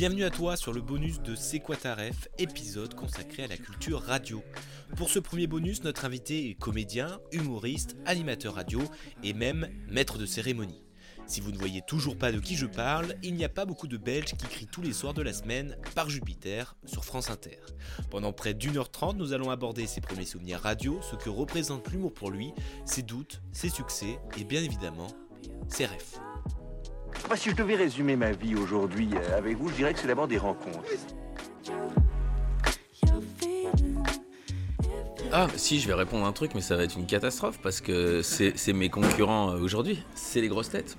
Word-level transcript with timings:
Bienvenue 0.00 0.24
à 0.24 0.30
toi 0.30 0.56
sur 0.56 0.72
le 0.72 0.80
bonus 0.80 1.20
de 1.20 1.34
C'est 1.34 1.60
quoi 1.60 1.76
épisode 2.38 2.94
consacré 2.94 3.44
à 3.44 3.48
la 3.48 3.58
culture 3.58 4.00
radio. 4.00 4.42
Pour 4.96 5.10
ce 5.10 5.18
premier 5.18 5.46
bonus, 5.46 5.84
notre 5.84 6.06
invité 6.06 6.48
est 6.48 6.54
comédien, 6.54 7.20
humoriste, 7.32 7.98
animateur 8.06 8.54
radio 8.54 8.80
et 9.22 9.34
même 9.34 9.68
maître 9.90 10.16
de 10.16 10.24
cérémonie. 10.24 10.82
Si 11.26 11.42
vous 11.42 11.52
ne 11.52 11.58
voyez 11.58 11.82
toujours 11.82 12.16
pas 12.16 12.32
de 12.32 12.40
qui 12.40 12.56
je 12.56 12.64
parle, 12.64 13.14
il 13.22 13.34
n'y 13.34 13.44
a 13.44 13.50
pas 13.50 13.66
beaucoup 13.66 13.88
de 13.88 13.98
Belges 13.98 14.32
qui 14.38 14.46
crient 14.46 14.68
tous 14.72 14.80
les 14.80 14.94
soirs 14.94 15.12
de 15.12 15.20
la 15.20 15.34
semaine 15.34 15.76
par 15.94 16.08
Jupiter 16.08 16.76
sur 16.86 17.04
France 17.04 17.28
Inter. 17.28 17.58
Pendant 18.10 18.32
près 18.32 18.54
d'une 18.54 18.78
heure 18.78 18.90
trente, 18.90 19.18
nous 19.18 19.34
allons 19.34 19.50
aborder 19.50 19.86
ses 19.86 20.00
premiers 20.00 20.24
souvenirs 20.24 20.60
radio, 20.60 20.98
ce 21.02 21.16
que 21.16 21.28
représente 21.28 21.92
l'humour 21.92 22.14
pour 22.14 22.30
lui, 22.30 22.54
ses 22.86 23.02
doutes, 23.02 23.42
ses 23.52 23.68
succès 23.68 24.18
et 24.38 24.44
bien 24.44 24.62
évidemment 24.62 25.08
ses 25.68 25.84
rêves. 25.84 26.29
Si 27.36 27.50
je 27.50 27.54
devais 27.54 27.76
résumer 27.76 28.16
ma 28.16 28.32
vie 28.32 28.54
aujourd'hui 28.54 29.08
euh, 29.14 29.38
avec 29.38 29.56
vous, 29.56 29.68
je 29.70 29.74
dirais 29.74 29.94
que 29.94 30.00
c'est 30.00 30.08
d'abord 30.08 30.28
des 30.28 30.36
rencontres. 30.36 30.82
Ah, 35.32 35.46
si, 35.56 35.80
je 35.80 35.86
vais 35.86 35.94
répondre 35.94 36.26
un 36.26 36.32
truc, 36.32 36.54
mais 36.54 36.60
ça 36.60 36.76
va 36.76 36.82
être 36.82 36.98
une 36.98 37.06
catastrophe 37.06 37.58
parce 37.62 37.80
que 37.80 38.20
c'est 38.22 38.72
mes 38.72 38.90
concurrents 38.90 39.52
euh, 39.52 39.58
aujourd'hui. 39.58 40.02
C'est 40.14 40.40
les 40.40 40.48
grosses 40.48 40.70
têtes. 40.70 40.98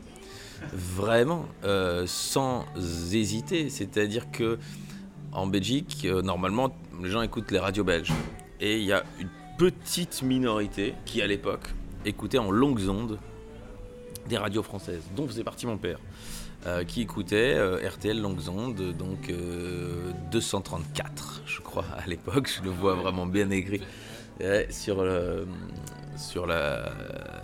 Vraiment, 0.74 1.46
euh, 1.64 2.06
sans 2.08 2.66
hésiter. 2.78 3.70
C'est-à-dire 3.70 4.32
que 4.32 4.58
en 5.32 5.48
Belgique, 5.48 6.08
normalement, 6.24 6.76
les 7.02 7.10
gens 7.10 7.22
écoutent 7.22 7.52
les 7.52 7.60
radios 7.60 7.84
belges. 7.84 8.14
Et 8.60 8.78
il 8.80 8.86
y 8.86 8.94
a 8.94 9.04
une 9.20 9.30
petite 9.58 10.24
minorité 10.24 10.94
qui, 11.06 11.22
à 11.22 11.28
l'époque, 11.28 11.68
écoutait 12.06 12.38
en 12.38 12.52
longues 12.52 12.90
ondes 12.90 13.20
des 14.28 14.38
radios 14.38 14.64
françaises, 14.64 15.04
dont 15.16 15.28
faisait 15.28 15.44
partie 15.44 15.66
mon 15.66 15.78
père, 15.78 16.00
euh, 16.68 16.84
qui 16.84 17.02
écoutait 17.02 17.56
euh, 17.56 17.88
RTL 17.88 18.20
longues 18.22 18.48
ondes, 18.50 18.96
donc 18.98 19.30
euh, 19.30 20.12
234, 20.32 21.42
je 21.46 21.60
crois, 21.62 21.86
à 21.98 22.08
l'époque, 22.08 22.50
je 22.56 22.64
le 22.64 22.70
vois 22.70 22.94
vraiment 22.94 23.26
bien 23.26 23.50
écrit, 23.50 23.82
euh, 24.42 24.64
sur, 24.70 25.04
sur 26.18 26.46
la, 26.46 26.92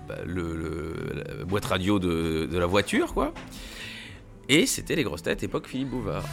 bah, 0.07 0.17
la 0.25 1.45
boîte 1.45 1.65
radio 1.65 1.99
de, 1.99 2.47
de 2.51 2.57
la 2.57 2.67
voiture, 2.67 3.13
quoi. 3.13 3.33
Et 4.49 4.65
c'était 4.65 4.95
les 4.95 5.03
grosses 5.03 5.23
têtes, 5.23 5.43
époque 5.43 5.67
Philippe 5.67 5.89
Bouvard. 5.89 6.23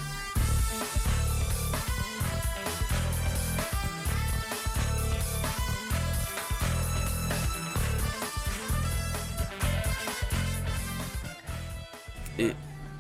Et 12.38 12.52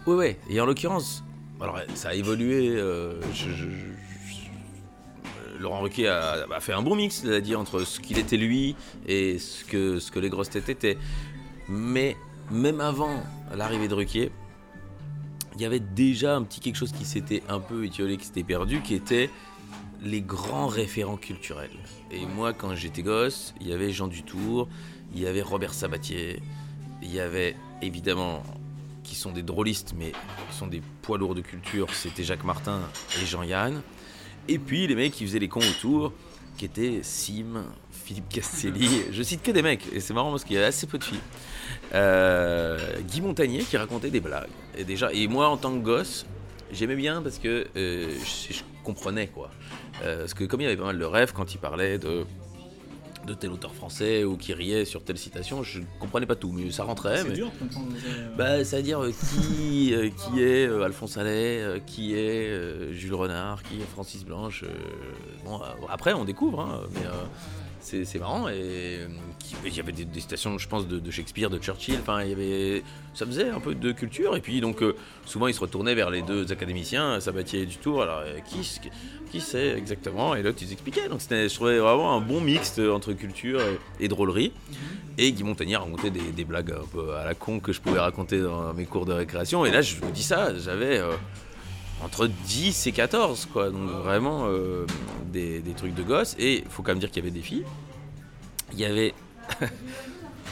ouais, 0.06 0.14
ouais. 0.14 0.38
Et 0.48 0.60
en 0.60 0.66
l'occurrence, 0.66 1.24
alors 1.60 1.78
ça 1.94 2.10
a 2.10 2.14
évolué. 2.14 2.68
euh, 2.70 3.20
je- 3.32 3.50
je- 3.50 3.54
je- 3.54 3.68
je- 3.68 5.58
Laurent 5.58 5.80
Ruquier 5.80 6.08
a, 6.08 6.46
a 6.54 6.60
fait 6.60 6.72
un 6.72 6.82
bon 6.82 6.94
mix, 6.96 7.22
c'est-à-dire 7.22 7.58
entre 7.60 7.80
ce 7.84 8.00
qu'il 8.00 8.18
était 8.18 8.36
lui 8.36 8.74
et 9.06 9.38
ce 9.38 9.64
que, 9.64 9.98
ce 9.98 10.10
que 10.10 10.18
les 10.18 10.28
grosses 10.28 10.50
têtes 10.50 10.68
étaient. 10.68 10.98
Mais 11.68 12.16
même 12.50 12.80
avant 12.80 13.22
l'arrivée 13.56 13.88
de 13.88 13.94
Ruquier, 13.94 14.30
il 15.54 15.62
y 15.62 15.64
avait 15.64 15.80
déjà 15.80 16.34
un 16.36 16.42
petit 16.42 16.60
quelque 16.60 16.76
chose 16.76 16.92
qui 16.92 17.04
s'était 17.04 17.42
un 17.48 17.60
peu 17.60 17.84
étiolé, 17.84 18.16
qui 18.16 18.26
s'était 18.26 18.42
perdu, 18.42 18.80
qui 18.82 18.94
était 18.94 19.30
les 20.02 20.20
grands 20.20 20.66
référents 20.66 21.16
culturels. 21.16 21.70
Et 22.10 22.26
moi, 22.26 22.52
quand 22.52 22.74
j'étais 22.74 23.02
gosse, 23.02 23.54
il 23.60 23.68
y 23.68 23.72
avait 23.72 23.90
Jean 23.92 24.08
Dutour, 24.08 24.68
il 25.14 25.20
y 25.22 25.26
avait 25.26 25.40
Robert 25.42 25.72
Sabatier, 25.72 26.42
il 27.00 27.14
y 27.14 27.20
avait 27.20 27.54
évidemment 27.80 28.42
qui 29.04 29.14
sont 29.14 29.30
des 29.30 29.42
drôlistes, 29.42 29.94
mais 29.96 30.10
qui 30.10 30.56
sont 30.56 30.66
des 30.66 30.82
poids 31.02 31.18
lourds 31.18 31.36
de 31.36 31.40
culture, 31.42 31.94
c'était 31.94 32.24
Jacques 32.24 32.44
Martin 32.44 32.80
et 33.22 33.26
Jean-Yann. 33.26 33.82
Et 34.48 34.58
puis 34.58 34.86
les 34.86 34.96
mecs 34.96 35.12
qui 35.12 35.24
faisaient 35.24 35.38
les 35.38 35.48
cons 35.48 35.60
autour, 35.60 36.12
qui 36.56 36.64
étaient 36.64 37.00
Sim, 37.02 37.64
Philippe 37.92 38.28
Castelli, 38.28 38.88
je 39.12 39.22
cite 39.22 39.42
que 39.42 39.50
des 39.50 39.62
mecs, 39.62 39.84
et 39.92 40.00
c'est 40.00 40.14
marrant 40.14 40.30
parce 40.30 40.44
qu'il 40.44 40.56
y 40.56 40.58
a 40.58 40.66
assez 40.66 40.86
peu 40.86 40.98
de 40.98 41.04
filles. 41.04 41.20
Euh, 41.94 42.78
Guy 43.02 43.20
Montagnier 43.20 43.62
qui 43.62 43.76
racontait 43.76 44.10
des 44.10 44.20
blagues. 44.20 44.50
Et 44.76 44.84
déjà, 44.84 45.12
et 45.12 45.26
moi 45.28 45.48
en 45.48 45.56
tant 45.56 45.72
que 45.72 45.82
gosse, 45.82 46.26
j'aimais 46.72 46.96
bien 46.96 47.22
parce 47.22 47.38
que 47.38 47.66
euh, 47.76 48.14
je, 48.50 48.60
comprenais 48.82 49.28
quoi. 49.28 49.50
Euh, 50.02 50.20
parce 50.20 50.34
que 50.34 50.44
comme 50.44 50.60
il 50.60 50.64
y 50.64 50.66
avait 50.66 50.76
pas 50.76 50.84
mal 50.84 50.98
de 50.98 51.04
rêves 51.04 51.32
quand 51.32 51.54
il 51.54 51.58
parlait 51.58 51.98
de 51.98 52.26
de 53.26 53.34
tel 53.34 53.50
auteur 53.50 53.74
français 53.74 54.24
ou 54.24 54.36
qui 54.36 54.52
riait 54.52 54.84
sur 54.84 55.02
telle 55.02 55.18
citation, 55.18 55.62
je 55.62 55.80
comprenais 55.98 56.26
pas 56.26 56.36
tout, 56.36 56.52
mais 56.52 56.70
ça 56.70 56.84
rentrait. 56.84 57.18
C'est 57.18 57.28
mais- 57.28 57.34
dur 57.34 57.50
de 57.50 57.58
comprendre. 57.58 57.92
euh, 58.06 58.28
bah, 58.36 58.64
c'est-à-dire 58.64 59.02
euh, 59.02 59.10
qui, 59.12 59.94
euh, 59.94 60.10
qui 60.10 60.42
est 60.42 60.66
euh, 60.66 60.82
Alphonse 60.84 61.16
Allais, 61.16 61.82
qui 61.86 62.14
est 62.14 62.92
Jules 62.92 63.14
Renard, 63.14 63.62
qui 63.62 63.76
est 63.80 63.86
Francis 63.92 64.24
Blanche. 64.24 64.64
bon, 65.44 65.60
après, 65.88 66.12
on 66.12 66.24
découvre, 66.24 66.60
hein, 66.60 66.80
mais 66.94 67.06
euh, 67.06 67.10
c'est 67.84 68.18
marrant. 68.18 68.48
Et 68.48 68.52
euh, 68.54 69.08
il 69.64 69.76
y 69.76 69.80
avait 69.80 69.92
des, 69.92 70.04
des 70.04 70.20
citations, 70.20 70.56
je 70.58 70.68
pense, 70.68 70.88
de, 70.88 71.10
Shakespeare, 71.10 71.50
de 71.50 71.58
Churchill. 71.58 72.00
Ça 73.14 73.26
faisait 73.26 73.50
un 73.50 73.60
peu 73.60 73.74
de 73.74 73.92
culture. 73.92 74.36
Et 74.36 74.40
puis, 74.40 74.60
donc, 74.60 74.82
euh, 74.82 74.96
souvent, 75.24 75.46
il 75.46 75.54
se 75.54 75.60
retournait 75.60 75.94
vers 75.94 76.10
les 76.10 76.22
deux 76.22 76.50
académiciens, 76.50 77.20
Sabatier 77.20 77.62
et 77.62 77.66
Dutour. 77.66 78.02
Alors, 78.02 78.20
euh, 78.24 78.40
qui, 78.40 78.80
qui 79.30 79.40
c'est 79.40 79.76
exactement 79.76 80.34
Et 80.34 80.42
l'autre, 80.42 80.58
ils 80.62 80.72
expliquaient. 80.72 81.08
Donc, 81.08 81.20
je 81.20 81.54
trouvais 81.54 81.78
vraiment 81.78 82.16
un 82.16 82.20
bon 82.20 82.40
mixte 82.40 82.78
entre 82.78 83.12
culture 83.12 83.60
et, 84.00 84.08
drôlerie. 84.08 84.52
Et 85.18 85.30
Guy 85.30 85.44
Montagnier 85.44 85.76
racontait 85.76 86.10
des, 86.10 86.32
des 86.32 86.44
blagues 86.44 86.72
un 86.72 86.86
peu 86.92 87.14
à 87.14 87.24
la 87.24 87.34
con 87.34 87.60
que 87.60 87.72
je 87.72 87.80
pouvais 87.80 88.00
raconter 88.00 88.40
dans 88.40 88.72
mes 88.74 88.86
cours 88.86 89.04
de 89.04 89.12
récréation. 89.12 89.64
Et 89.64 89.70
là, 89.70 89.82
je 89.82 89.96
vous 89.96 90.10
dis 90.10 90.24
ça, 90.24 90.56
j'avais 90.58 91.00
entre 92.02 92.26
10 92.26 92.86
et 92.86 92.92
14, 92.92 93.48
quoi. 93.52 93.70
Donc 93.70 93.88
vraiment 93.90 94.46
euh, 94.46 94.86
des, 95.32 95.62
trucs 95.76 95.94
de 95.94 96.02
gosse. 96.02 96.36
Et 96.38 96.58
il 96.58 96.68
faut 96.68 96.82
quand 96.82 96.92
même 96.92 96.98
dire 96.98 97.10
qu'il 97.10 97.22
y 97.24 97.26
avait 97.26 97.36
des 97.36 97.44
filles. 97.44 97.64
Il 98.72 98.78
y 98.78 98.84
avait 98.84 99.14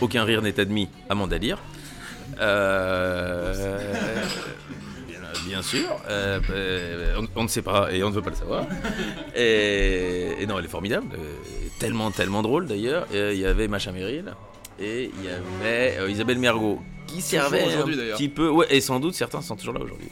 Aucun 0.00 0.24
rire 0.24 0.42
n'est 0.42 0.58
admis, 0.58 0.88
Amanda 1.08 1.38
Lear. 1.38 1.58
Euh, 2.40 3.94
bien, 5.46 5.62
sûr. 5.62 5.88
Euh, 6.08 7.20
on, 7.36 7.44
ne 7.44 7.48
sait 7.48 7.62
pas 7.62 7.92
et 7.92 8.02
on 8.02 8.10
ne 8.10 8.14
veut 8.14 8.22
pas 8.22 8.30
le 8.30 8.36
savoir. 8.36 8.66
Et, 9.36 10.44
non, 10.48 10.58
elle 10.58 10.64
est 10.64 10.68
formidable. 10.68 11.06
tellement, 11.78 12.10
tellement 12.10 12.42
drôle 12.42 12.66
d'ailleurs. 12.66 13.06
Il 13.12 13.38
y 13.38 13.46
avait 13.46 13.68
Macha 13.68 13.92
Merrill 13.92 14.34
et 14.82 15.10
il 15.18 15.24
y 15.24 15.28
avait 15.28 15.96
euh, 15.98 16.10
Isabelle 16.10 16.38
Mergot 16.38 16.80
qui 17.06 17.20
servait 17.20 17.62
un 17.74 17.84
petit 17.84 18.28
peu, 18.28 18.48
ouais, 18.48 18.66
et 18.70 18.80
sans 18.80 18.98
doute 18.98 19.14
certains 19.14 19.42
sont 19.42 19.54
toujours 19.56 19.74
là 19.74 19.80
aujourd'hui, 19.80 20.08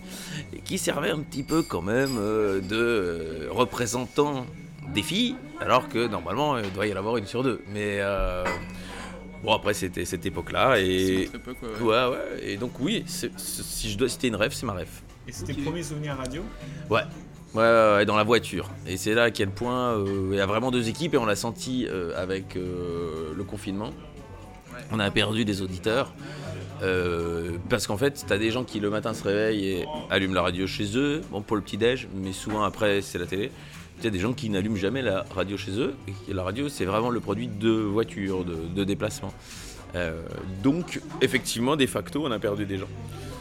qui 0.65 0.77
servait 0.79 1.11
un 1.11 1.21
petit 1.21 1.43
peu 1.43 1.63
quand 1.63 1.83
même 1.83 2.17
euh, 2.19 2.61
de 2.61 2.77
euh, 2.77 3.49
représentant 3.51 4.47
des 4.95 5.03
filles, 5.03 5.37
alors 5.61 5.89
que 5.89 6.07
normalement 6.07 6.59
il 6.59 6.71
doit 6.73 6.87
y 6.87 6.93
en 6.93 6.97
avoir 6.97 7.17
une 7.17 7.27
sur 7.27 7.43
deux. 7.43 7.63
Mais 7.73 7.99
euh, 8.01 8.45
bon, 9.43 9.53
après 9.55 9.73
c'était 9.75 10.05
cette 10.05 10.27
époque-là 10.27 10.79
et 10.79 11.31
ouais. 11.33 11.81
ouais, 11.81 11.87
ouais, 12.09 12.19
et 12.43 12.57
donc 12.57 12.73
oui, 12.81 13.03
c'est- 13.07 13.33
si 13.39 13.91
je 13.91 13.97
dois 13.97 14.09
citer 14.09 14.29
une 14.29 14.37
rêve, 14.37 14.53
c'est 14.53 14.67
ma 14.67 14.75
rêve. 14.75 14.91
Et 15.27 15.33
c'était 15.33 15.53
Ok. 15.53 15.59
le 15.59 15.65
premier 15.65 15.83
souvenir 15.83 16.17
radio? 16.17 16.43
Ouais. 16.91 17.03
Ouais, 17.53 17.63
ouais, 17.63 17.95
ouais, 17.97 18.05
dans 18.07 18.17
la 18.17 18.23
voiture. 18.23 18.69
Et 18.87 18.97
c'est 18.97 19.13
là 19.13 19.25
à 19.25 19.31
quel 19.33 19.51
point 19.51 19.95
euh, 19.97 20.29
il 20.31 20.37
y 20.37 20.41
a 20.41 20.47
vraiment 20.47 20.71
deux 20.71 20.89
équipes 20.89 21.15
et 21.15 21.19
on 21.19 21.27
l'a 21.27 21.35
senti 21.35 21.85
euh, 21.89 22.13
avec 22.17 22.55
euh, 22.57 23.33
le 23.37 23.43
confinement. 23.43 23.91
On 24.93 24.99
a 24.99 25.11
perdu 25.11 25.45
des 25.45 25.63
auditeurs. 25.63 26.13
euh, 26.83 27.59
parce 27.69 27.87
qu'en 27.87 27.97
fait, 27.99 28.25
t'as 28.27 28.39
des 28.39 28.51
gens 28.51 28.65
qui 28.65 28.81
le 28.81 28.89
matin 28.91 29.13
se 29.15 29.23
réveillent 29.23 29.67
et 29.67 29.85
allument 30.11 30.35
la 30.35 30.43
radio 30.43 30.67
chez 30.67 30.97
eux, 30.97 31.21
bon 31.31 31.43
pour 31.43 31.57
le 31.57 31.63
petit-déj, 31.63 32.09
mais 32.15 32.33
souvent 32.33 32.63
après 32.63 33.03
c'est 33.03 33.19
la 33.19 33.27
télé. 33.27 33.51
Il 33.99 34.05
y 34.05 34.07
a 34.07 34.11
des 34.11 34.19
gens 34.19 34.33
qui 34.33 34.49
n'allument 34.49 34.77
jamais 34.77 35.03
la 35.03 35.27
radio 35.35 35.59
chez 35.59 35.73
eux. 35.73 35.95
Et 36.27 36.33
la 36.33 36.43
radio, 36.43 36.71
c'est 36.71 36.87
vraiment 36.87 37.11
le 37.11 37.21
produit 37.21 37.49
de 37.49 37.71
voiture, 37.71 38.45
de, 38.47 38.57
de 38.75 38.83
déplacement. 38.85 39.35
Euh, 39.95 40.23
donc, 40.63 41.03
effectivement, 41.21 41.77
de 41.77 41.85
facto, 41.85 42.23
on 42.25 42.31
a 42.31 42.39
perdu 42.39 42.65
des 42.65 42.79
gens. 42.79 42.89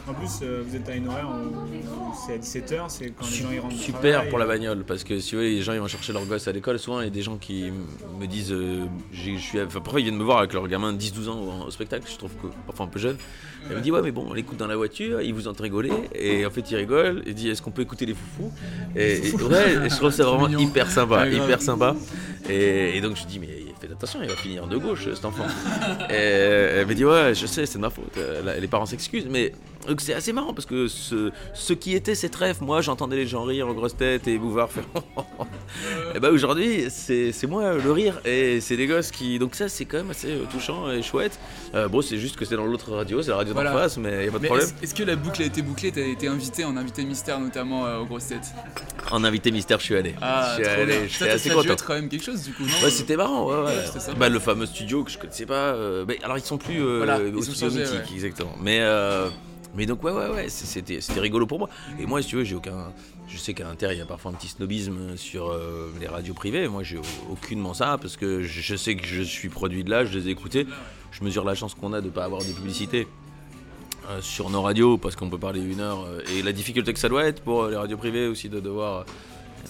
En 0.09 0.13
plus, 0.15 0.39
euh, 0.41 0.63
vous 0.67 0.75
êtes 0.75 0.89
à 0.89 0.95
une 0.95 1.07
horaire 1.07 1.27
où 1.29 2.13
c'est 2.25 2.33
à 2.33 2.38
17h, 2.38 2.85
c'est 2.88 3.11
quand 3.11 3.25
les 3.29 3.35
gens 3.38 3.50
ils 3.53 3.59
rentrent 3.59 3.75
Super 3.75 4.11
travail, 4.13 4.29
pour 4.29 4.39
la 4.39 4.47
bagnole 4.47 4.83
parce 4.83 5.03
que 5.03 5.19
si 5.19 5.35
vous 5.35 5.41
voulez, 5.41 5.56
les 5.56 5.61
gens 5.61 5.73
ils 5.73 5.79
vont 5.79 5.88
chercher 5.88 6.13
leur 6.13 6.25
gosse 6.25 6.47
à 6.47 6.51
l'école. 6.51 6.79
Souvent, 6.79 7.01
il 7.01 7.03
y 7.03 7.07
a 7.07 7.11
des 7.11 7.21
gens 7.21 7.38
qui 7.38 7.67
m- 7.67 7.85
me 8.19 8.25
disent 8.25 8.51
euh, 8.51 8.85
j'ai- 9.13 9.38
je 9.38 9.41
suis, 9.44 9.61
enfin, 9.61 9.79
parfois 9.81 10.00
ils 10.00 10.03
viennent 10.06 10.17
me 10.17 10.23
voir 10.23 10.39
avec 10.39 10.53
leur 10.53 10.67
gamin 10.67 10.94
de 10.94 10.97
10-12 10.97 11.29
ans 11.29 11.39
au, 11.39 11.67
au 11.67 11.71
spectacle. 11.71 12.06
Je 12.11 12.17
trouve 12.17 12.31
que 12.41 12.47
parfois 12.65 12.88
un 12.88 12.89
peu 12.89 12.97
jeune. 13.00 13.17
Elle 13.69 13.77
me 13.77 13.81
dit 13.81 13.91
ouais 13.91 14.01
mais 14.01 14.11
bon 14.11 14.25
on 14.29 14.33
l'écoute 14.33 14.57
dans 14.57 14.67
la 14.67 14.77
voiture, 14.77 15.21
ils 15.21 15.33
vous 15.33 15.47
entendent 15.47 15.61
rigoler 15.61 15.91
et 16.15 16.44
en 16.45 16.50
fait 16.50 16.71
ils 16.71 16.75
rigolent. 16.77 17.21
Il 17.27 17.35
dit 17.35 17.50
est-ce 17.50 17.61
qu'on 17.61 17.71
peut 17.71 17.83
écouter 17.83 18.07
les 18.07 18.15
foufous? 18.15 18.51
Et, 18.95 19.27
et- 19.27 19.35
ouais, 19.35 19.85
et 19.85 19.89
je 19.89 19.95
trouve 19.95 20.09
ça 20.11 20.23
vraiment 20.23 20.47
mignon. 20.47 20.59
hyper 20.61 20.89
sympa, 20.89 21.21
Ouais, 21.23 21.29
grave. 21.29 21.45
hyper 21.45 21.61
sympa. 21.61 21.95
Et, 22.50 22.97
et 22.97 23.01
donc 23.01 23.15
je 23.15 23.25
dis 23.27 23.38
mais 23.38 23.47
faites 23.79 23.91
attention, 23.91 24.21
il 24.23 24.29
va 24.29 24.35
finir 24.35 24.65
de 24.65 24.77
gauche 24.77 25.07
cet 25.13 25.23
enfant. 25.25 25.45
et 26.09 26.13
elle 26.13 26.88
me 26.88 26.95
dit 26.95 27.06
ouais 27.06 27.35
je 27.35 27.45
sais 27.45 27.65
c'est 27.67 27.77
de 27.77 27.81
ma 27.83 27.89
faute. 27.91 28.17
Euh, 28.17 28.41
là, 28.44 28.57
Les 28.59 28.67
parents 28.67 28.85
s'excusent 28.88 29.27
mais 29.29 29.51
donc 29.89 30.00
c'est 30.01 30.13
assez 30.13 30.31
marrant 30.31 30.53
parce 30.53 30.65
que 30.65 30.88
ce, 30.88 31.31
ce 31.53 31.74
qui 31.74 31.95
était 31.95 32.15
cette 32.15 32.36
rêve, 32.36 32.57
moi 32.62 32.81
j'entendais 32.81 33.18
les 33.18 33.27
gens 33.27 33.44
rire 33.44 33.68
en 33.68 33.74
grosse 33.74 33.97
tête 33.97 34.27
et 34.27 34.38
Bouvard 34.38 34.71
faire. 34.71 34.83
et 36.15 36.19
bah 36.19 36.30
aujourd'hui 36.31 36.86
c'est 36.89 37.33
moi 37.47 37.74
le 37.74 37.91
rire 37.91 38.21
et 38.25 38.62
c'est 38.62 38.75
les 38.75 38.88
gosses 38.88 39.12
qui. 39.12 39.39
Donc 39.39 39.56
ça 39.56 39.68
c'est 39.68 39.86
quand 39.86 39.97
même 39.97 40.12
assez 40.12 40.31
euh, 40.31 40.44
touchant 40.51 40.89
et 40.91 41.01
chouette. 41.01 41.39
Euh, 41.75 41.88
bon 41.88 42.01
c'est 42.01 42.18
juste 42.18 42.36
que 42.36 42.45
c'est 42.45 42.56
dans 42.56 42.65
l'autre 42.65 42.94
radio, 42.94 43.21
c'est 43.21 43.31
la 43.31 43.38
radio 43.38 43.53
Voilà. 43.53 43.71
d'en 43.71 43.77
face 43.77 43.97
mais 43.97 44.25
y 44.25 44.27
a 44.27 44.31
pas 44.31 44.38
de 44.38 44.44
Mais 44.44 44.47
problème. 44.47 44.69
est-ce 44.81 44.94
que 44.95 45.03
la 45.03 45.15
boucle 45.15 45.41
a 45.41 45.45
été 45.45 45.62
bouclée? 45.62 45.92
T'as 45.92 46.01
été 46.01 46.27
invité 46.27 46.63
en 46.65 46.77
invité 46.77 47.03
mystère 47.03 47.39
notamment 47.39 47.85
euh, 47.85 48.00
aux 48.00 48.06
grosses 48.06 48.27
têtes. 48.27 48.53
En 49.12 49.24
invité 49.24 49.51
mystère 49.51 49.80
je 49.80 49.85
suis 49.85 49.95
allé. 49.95 50.15
Ah, 50.21 50.56
je 50.57 50.63
suis 50.63 50.71
allé, 50.71 50.85
bien. 51.00 51.07
Ça, 51.09 51.25
ça, 51.27 51.31
assez 51.33 51.50
ça 51.50 51.56
content. 51.56 51.74
être 51.74 51.85
quand 51.85 51.94
même 51.95 52.09
quelque 52.09 52.24
chose 52.25 52.44
du 52.44 52.53
coup, 52.53 52.63
non? 52.63 52.83
Ouais, 52.83 52.89
c'était 52.92 53.15
marrant, 53.18 53.47
ouais, 53.50 53.65
ouais. 53.65 54.13
Bah, 54.18 54.30
le 54.30 54.39
fameux 54.39 54.65
studio 54.65 55.03
que 55.03 55.12
je 55.12 55.18
connaissais 55.18 55.45
pas. 55.45 55.74
euh, 55.74 56.06
mais 56.07 56.19
alors, 56.24 56.38
ils 56.38 56.44
sont 56.44 56.57
plus 56.57 56.80
euh, 56.81 56.97
Voilà, 56.97 57.19
au 57.19 57.42
studio 57.42 57.71
mythique, 57.71 58.13
exactement. 58.13 58.53
Mais, 58.62 58.80
euh, 58.81 59.27
mais 59.75 59.86
donc, 59.86 60.04
ouais, 60.04 60.12
ouais, 60.12 60.30
ouais, 60.30 60.50
c'était 60.50 61.19
rigolo 61.19 61.45
pour 61.45 61.60
moi. 61.60 61.69
Et 62.00 62.06
moi, 62.06 62.21
si 62.21 62.30
tu 62.30 62.36
veux, 62.38 62.44
j'ai 62.44 62.56
aucun. 62.56 62.92
Je 63.27 63.38
sais 63.38 63.54
qu'à 63.54 63.66
l'intérieur, 63.66 63.95
il 63.95 64.00
y 64.00 64.01
a 64.01 64.06
parfois 64.06 64.31
un 64.31 64.33
petit 64.33 64.48
snobisme 64.48 65.16
sur 65.16 65.50
euh, 65.50 65.92
les 66.00 66.07
radios 66.07 66.33
privées. 66.33 66.68
Moi, 66.68 66.83
j'ai 66.83 67.00
aucunement 67.30 67.74
ça 67.74 67.98
parce 68.01 68.18
que 68.18 68.42
je 68.42 68.75
sais 68.75 68.95
que 68.95 69.06
je 69.06 69.21
suis 69.21 69.50
produit 69.50 69.83
de 69.83 69.89
là, 69.92 70.06
je 70.06 70.18
les 70.18 70.27
ai 70.27 70.31
écoutés. 70.31 70.66
Je 71.12 71.24
mesure 71.24 71.44
la 71.44 71.56
chance 71.56 71.75
qu'on 71.75 71.94
a 71.94 72.01
de 72.01 72.07
ne 72.07 72.12
pas 72.12 72.24
avoir 72.24 72.42
des 72.42 72.54
publicités. 72.54 73.07
euh, 74.10 74.21
sur 74.21 74.50
nos 74.50 74.63
radios 74.63 74.98
parce 74.98 75.16
qu'on 75.16 75.30
peut 75.30 75.38
parler 75.38 75.62
une 75.62 75.81
heure 75.81 76.04
euh, 76.06 76.21
et 76.36 76.42
la 76.42 76.51
difficulté 76.51 76.94
que 76.94 77.00
ça 77.00 77.10
doit 77.10 77.25
être 77.25 77.44
pour 77.44 77.63
euh, 77.63 77.69
les 77.69 77.75
radios 77.75 77.98
privées 77.98 78.27
aussi 78.27 78.50
de 78.50 78.60
devoir 78.60 79.06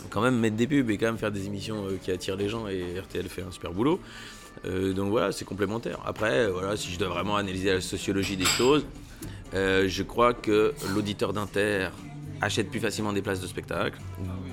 quand 0.09 0.21
même 0.21 0.37
mettre 0.37 0.55
des 0.55 0.65
pubs 0.65 0.89
et 0.89 0.97
quand 0.97 1.07
même 1.07 1.17
faire 1.17 1.31
des 1.31 1.45
émissions 1.45 1.87
qui 2.01 2.11
attirent 2.11 2.37
les 2.37 2.47
gens 2.47 2.67
et 2.67 2.97
RTL 2.99 3.27
fait 3.27 3.41
un 3.41 3.51
super 3.51 3.73
boulot. 3.73 3.99
Donc 4.63 5.09
voilà, 5.09 5.31
c'est 5.31 5.45
complémentaire. 5.45 5.99
Après, 6.05 6.47
voilà, 6.47 6.77
si 6.77 6.91
je 6.91 6.99
dois 6.99 7.07
vraiment 7.07 7.37
analyser 7.37 7.73
la 7.73 7.81
sociologie 7.81 8.37
des 8.37 8.45
choses, 8.45 8.85
euh, 9.53 9.87
je 9.87 10.03
crois 10.03 10.33
que 10.33 10.73
l'auditeur 10.93 11.33
d'Inter 11.33 11.89
achète 12.41 12.69
plus 12.69 12.79
facilement 12.79 13.13
des 13.13 13.21
places 13.21 13.41
de 13.41 13.47
spectacle. 13.47 13.97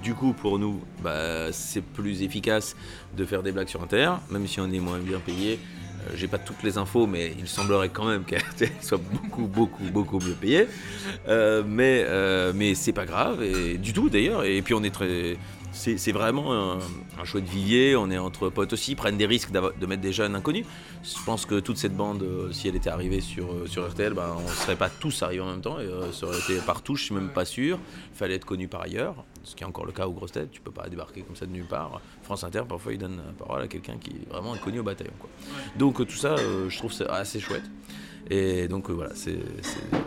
Du 0.02 0.14
coup, 0.14 0.32
pour 0.32 0.58
nous, 0.58 0.82
bah, 1.02 1.52
c'est 1.52 1.82
plus 1.82 2.22
efficace 2.22 2.76
de 3.16 3.24
faire 3.24 3.42
des 3.42 3.52
blagues 3.52 3.68
sur 3.68 3.82
Inter, 3.82 4.12
même 4.30 4.46
si 4.46 4.60
on 4.60 4.70
est 4.70 4.80
moins 4.80 4.98
bien 4.98 5.20
payé. 5.20 5.58
Euh, 6.06 6.12
J'ai 6.14 6.28
pas 6.28 6.38
toutes 6.38 6.62
les 6.62 6.78
infos, 6.78 7.06
mais 7.06 7.32
il 7.38 7.48
semblerait 7.48 7.88
quand 7.88 8.06
même 8.06 8.24
qu'elle 8.24 8.42
soit 8.80 8.98
beaucoup, 8.98 9.46
beaucoup, 9.46 9.84
beaucoup 9.84 10.18
mieux 10.18 10.34
payée. 10.34 10.68
Euh, 11.28 11.62
mais 11.66 12.04
euh, 12.06 12.52
mais 12.54 12.74
c'est 12.74 12.92
pas 12.92 13.06
grave, 13.06 13.42
et 13.42 13.78
du 13.78 13.92
tout 13.92 14.08
d'ailleurs. 14.08 14.44
Et 14.44 14.62
puis 14.62 14.74
on 14.74 14.82
est 14.82 14.94
très. 14.94 15.36
C'est 15.76 16.12
vraiment 16.12 16.52
un, 16.52 16.78
un 17.20 17.24
chouette 17.24 17.44
vivier, 17.44 17.96
on 17.96 18.10
est 18.10 18.18
entre 18.18 18.48
potes 18.48 18.72
aussi, 18.72 18.92
ils 18.92 18.96
prennent 18.96 19.18
des 19.18 19.26
risques 19.26 19.50
de 19.52 19.86
mettre 19.86 20.02
des 20.02 20.12
jeunes 20.12 20.34
inconnus. 20.34 20.66
Je 21.04 21.24
pense 21.24 21.46
que 21.46 21.60
toute 21.60 21.76
cette 21.76 21.94
bande, 21.96 22.22
euh, 22.22 22.50
si 22.50 22.66
elle 22.66 22.74
était 22.74 22.90
arrivée 22.90 23.20
sur, 23.20 23.52
euh, 23.52 23.66
sur 23.66 23.88
RTL, 23.88 24.14
ben, 24.14 24.34
on 24.36 24.42
ne 24.42 24.54
serait 24.54 24.74
pas 24.74 24.88
tous 24.88 25.22
arrivés 25.22 25.42
en 25.42 25.50
même 25.50 25.60
temps, 25.60 25.78
et 25.78 25.84
euh, 25.84 26.10
ça 26.12 26.26
aurait 26.26 26.38
été 26.38 26.56
par 26.56 26.82
touche, 26.82 27.00
je 27.00 27.04
suis 27.06 27.14
même 27.14 27.28
pas 27.28 27.44
sûr. 27.44 27.78
Il 28.12 28.16
fallait 28.16 28.34
être 28.34 28.46
connu 28.46 28.66
par 28.66 28.82
ailleurs, 28.82 29.24
ce 29.44 29.54
qui 29.54 29.62
est 29.62 29.66
encore 29.66 29.86
le 29.86 29.92
cas 29.92 30.06
aux 30.06 30.12
grosses 30.12 30.32
têtes, 30.32 30.50
tu 30.50 30.60
peux 30.60 30.72
pas 30.72 30.88
débarquer 30.88 31.22
comme 31.22 31.36
ça 31.36 31.46
de 31.46 31.52
nulle 31.52 31.68
part. 31.68 32.00
France 32.22 32.42
Inter, 32.42 32.62
parfois, 32.68 32.92
ils 32.92 32.98
donnent 32.98 33.20
la 33.24 33.44
parole 33.44 33.62
à 33.62 33.68
quelqu'un 33.68 33.98
qui 33.98 34.10
est 34.10 34.28
vraiment 34.28 34.54
inconnu 34.54 34.80
au 34.80 34.82
bataillon. 34.82 35.12
Quoi. 35.20 35.28
Donc 35.76 36.00
euh, 36.00 36.04
tout 36.04 36.16
ça, 36.16 36.34
je 36.36 36.76
trouve 36.78 36.92
assez 37.10 37.38
chouette. 37.38 37.64
Et 38.30 38.66
donc 38.68 38.90
euh, 38.90 38.92
voilà, 38.92 39.10
c'est. 39.14 39.38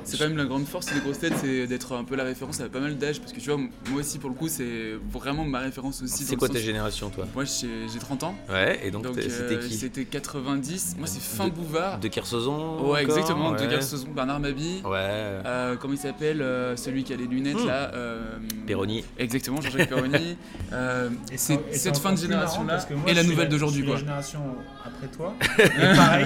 c'est- 0.03 0.17
quand 0.17 0.27
même 0.27 0.37
la 0.37 0.45
grande 0.45 0.65
force 0.65 0.93
des 0.93 0.99
grosses 0.99 1.19
têtes, 1.19 1.33
c'est 1.39 1.67
d'être 1.67 1.93
un 1.95 2.03
peu 2.03 2.15
la 2.15 2.23
référence 2.25 2.59
à 2.59 2.67
pas 2.67 2.79
mal 2.79 2.97
d'âge. 2.97 3.19
Parce 3.19 3.31
que 3.31 3.39
tu 3.39 3.49
vois, 3.49 3.57
moi 3.57 3.99
aussi, 3.99 4.17
pour 4.19 4.29
le 4.29 4.35
coup, 4.35 4.47
c'est 4.49 4.93
vraiment 5.11 5.45
ma 5.45 5.59
référence 5.59 6.01
aussi. 6.01 6.23
C'est 6.25 6.35
quoi 6.35 6.49
ta 6.49 6.59
génération, 6.59 7.09
toi? 7.09 7.25
Moi, 7.33 7.45
j'ai 7.45 7.67
j'ai 7.91 7.99
30 7.99 8.23
ans. 8.23 8.35
Ouais, 8.49 8.79
et 8.83 8.91
donc, 8.91 9.09
t'es- 9.13 9.25
euh, 9.25 9.29
c'était 9.29 9.59
qui? 9.67 9.75
C'était 9.75 10.05
90. 10.05 10.95
Moi, 10.97 11.07
c'est 11.07 11.21
fin 11.21 11.45
De- 11.47 11.51
Bouvard. 11.53 11.99
De 11.99 12.07
Kersozon 12.09 12.79
Ouais, 12.81 13.03
encore 13.03 13.17
exactement. 13.17 13.51
De. 13.53 13.65
Garçon, 13.65 13.97
Bernard 14.15 14.39
Mabie. 14.39 14.81
Ouais. 14.83 14.97
Euh, 14.99 15.75
comment 15.79 15.93
il 15.93 15.99
s'appelle 15.99 16.41
euh, 16.41 16.75
Celui 16.75 17.03
qui 17.03 17.13
a 17.13 17.15
les 17.17 17.27
lunettes 17.27 17.59
Hmm. 17.63 17.67
là 17.67 17.91
euh, 17.93 18.37
Perroni. 18.67 19.03
Exactement, 19.17 19.61
Jean-Jacques 19.61 19.89
Perroni. 19.89 20.35
Euh, 20.73 21.09
Et 21.31 21.37
c'est 21.37 21.53
et 21.71 21.77
cette 21.77 21.97
fin 21.97 22.11
de 22.13 22.17
génération 22.17 22.63
là 22.65 22.79
moi, 22.91 23.03
et 23.09 23.13
la 23.13 23.23
nouvelle 23.23 23.49
d'aujourd'hui 23.49 23.83
quoi. 23.85 23.93
La 23.93 23.99
génération 23.99 24.39
après 24.85 25.07
toi. 25.07 25.33
Et 25.59 25.95
pareil. 25.95 26.25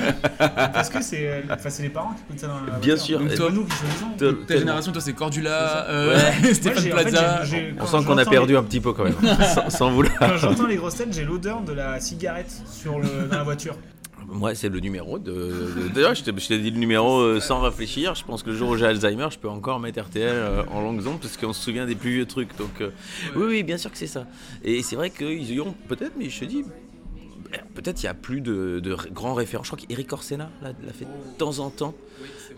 parce 0.73 0.89
que 0.89 1.01
c'est 1.01 1.43
c'est 1.83 1.87
les 1.89 1.93
parents 1.93 2.13
qui 2.13 2.21
écoutent 2.23 2.39
ça 2.39 2.47
dans 2.47 2.55
la 2.61 2.79
Bien 2.79 2.95
voiture. 2.95 2.97
sûr. 3.05 3.19
Donc 3.19 3.27
toi, 3.29 3.37
toi- 3.37 3.51
nous 3.51 3.65
qui 3.65 3.71
choisissons. 3.75 4.05
Te- 4.17 4.31
Ta 4.31 4.45
tellement. 4.45 4.59
génération, 4.61 4.91
toi, 4.93 5.01
c'est 5.01 5.13
Cordula, 5.13 5.85
C'est 5.87 5.93
euh, 5.93 6.53
Stéphane 6.53 6.83
j'ai- 6.83 6.93
en 6.93 6.97
fait, 6.97 7.03
Plaza. 7.03 7.41
On 7.81 7.85
sent 7.85 8.05
qu'on 8.07 8.17
a 8.17 8.25
perdu 8.25 8.53
les- 8.53 8.57
un 8.59 8.63
petit 8.63 8.79
peu 8.79 8.93
quand 8.93 9.03
même, 9.03 9.15
sans, 9.55 9.69
sans 9.69 9.91
vouloir. 9.91 10.13
Quand 10.19 10.37
j'entends 10.37 10.67
les 10.67 10.77
grosses 10.77 10.95
têtes, 10.95 11.13
j'ai 11.13 11.25
l'odeur 11.25 11.61
de 11.61 11.73
la 11.73 11.99
cigarette 11.99 12.51
sur 12.71 12.99
le, 12.99 13.27
dans 13.29 13.37
la 13.37 13.43
voiture. 13.43 13.75
Moi, 14.25 14.55
c'est 14.55 14.69
le 14.69 14.79
numéro 14.79 15.19
de. 15.19 15.89
D'ailleurs, 15.93 16.15
je 16.15 16.23
t'ai 16.23 16.31
dit 16.57 16.71
le 16.71 16.79
numéro 16.79 17.19
euh, 17.19 17.39
sans 17.41 17.59
réfléchir. 17.59 18.15
Je 18.15 18.23
pense 18.23 18.41
que 18.41 18.49
le 18.49 18.55
jour 18.55 18.69
où 18.69 18.77
j'ai 18.77 18.85
Alzheimer, 18.85 19.27
je 19.29 19.37
peux 19.37 19.49
encore 19.49 19.79
mettre 19.81 20.01
RTL 20.01 20.27
euh, 20.33 20.63
en 20.71 20.81
longue 20.81 21.05
ondes 21.05 21.19
parce 21.19 21.35
qu'on 21.37 21.51
se 21.53 21.61
souvient 21.61 21.85
des 21.85 21.93
plus 21.95 22.11
vieux 22.11 22.25
trucs. 22.25 22.57
Donc, 22.57 22.71
euh, 22.81 22.89
oui, 23.35 23.43
oui, 23.47 23.63
bien 23.63 23.77
sûr 23.77 23.91
que 23.91 23.97
c'est 23.97 24.07
ça. 24.07 24.25
Et 24.63 24.81
c'est 24.81 24.95
vrai 24.95 25.09
qu'ils 25.09 25.51
y 25.53 25.59
ont 25.59 25.75
peut-être, 25.87 26.13
mais 26.17 26.29
je 26.29 26.39
te 26.39 26.45
dis. 26.45 26.63
Peut-être 27.75 28.01
il 28.01 28.05
y 28.05 28.09
a 28.09 28.13
plus 28.13 28.41
de, 28.41 28.81
grands 29.11 29.33
référents. 29.33 29.63
Je 29.63 29.71
crois 29.71 29.85
qu'Eric 29.85 30.11
Orsena 30.13 30.49
l'a 30.61 30.73
fait 30.93 31.05
de 31.05 31.37
temps 31.37 31.59
en 31.59 31.69
temps. 31.69 31.93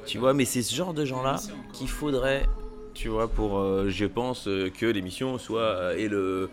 Tu 0.06 0.18
vois, 0.18 0.34
mais 0.34 0.46
c'est 0.46 0.62
ce 0.62 0.74
genre 0.76 0.94
de 0.94 1.04
gens-là 1.06 1.40
qu'il 1.74 1.90
faudrait, 1.90 2.46
tu 2.94 3.08
vois, 3.10 3.28
pour, 3.28 3.58
euh, 3.58 3.90
je 3.90 4.06
pense, 4.06 4.48
euh, 4.48 4.70
que 4.70 4.86
l'émission 4.86 5.38
soit 5.40 5.62
euh, 5.62 5.98
et 5.98 6.08
le, 6.08 6.50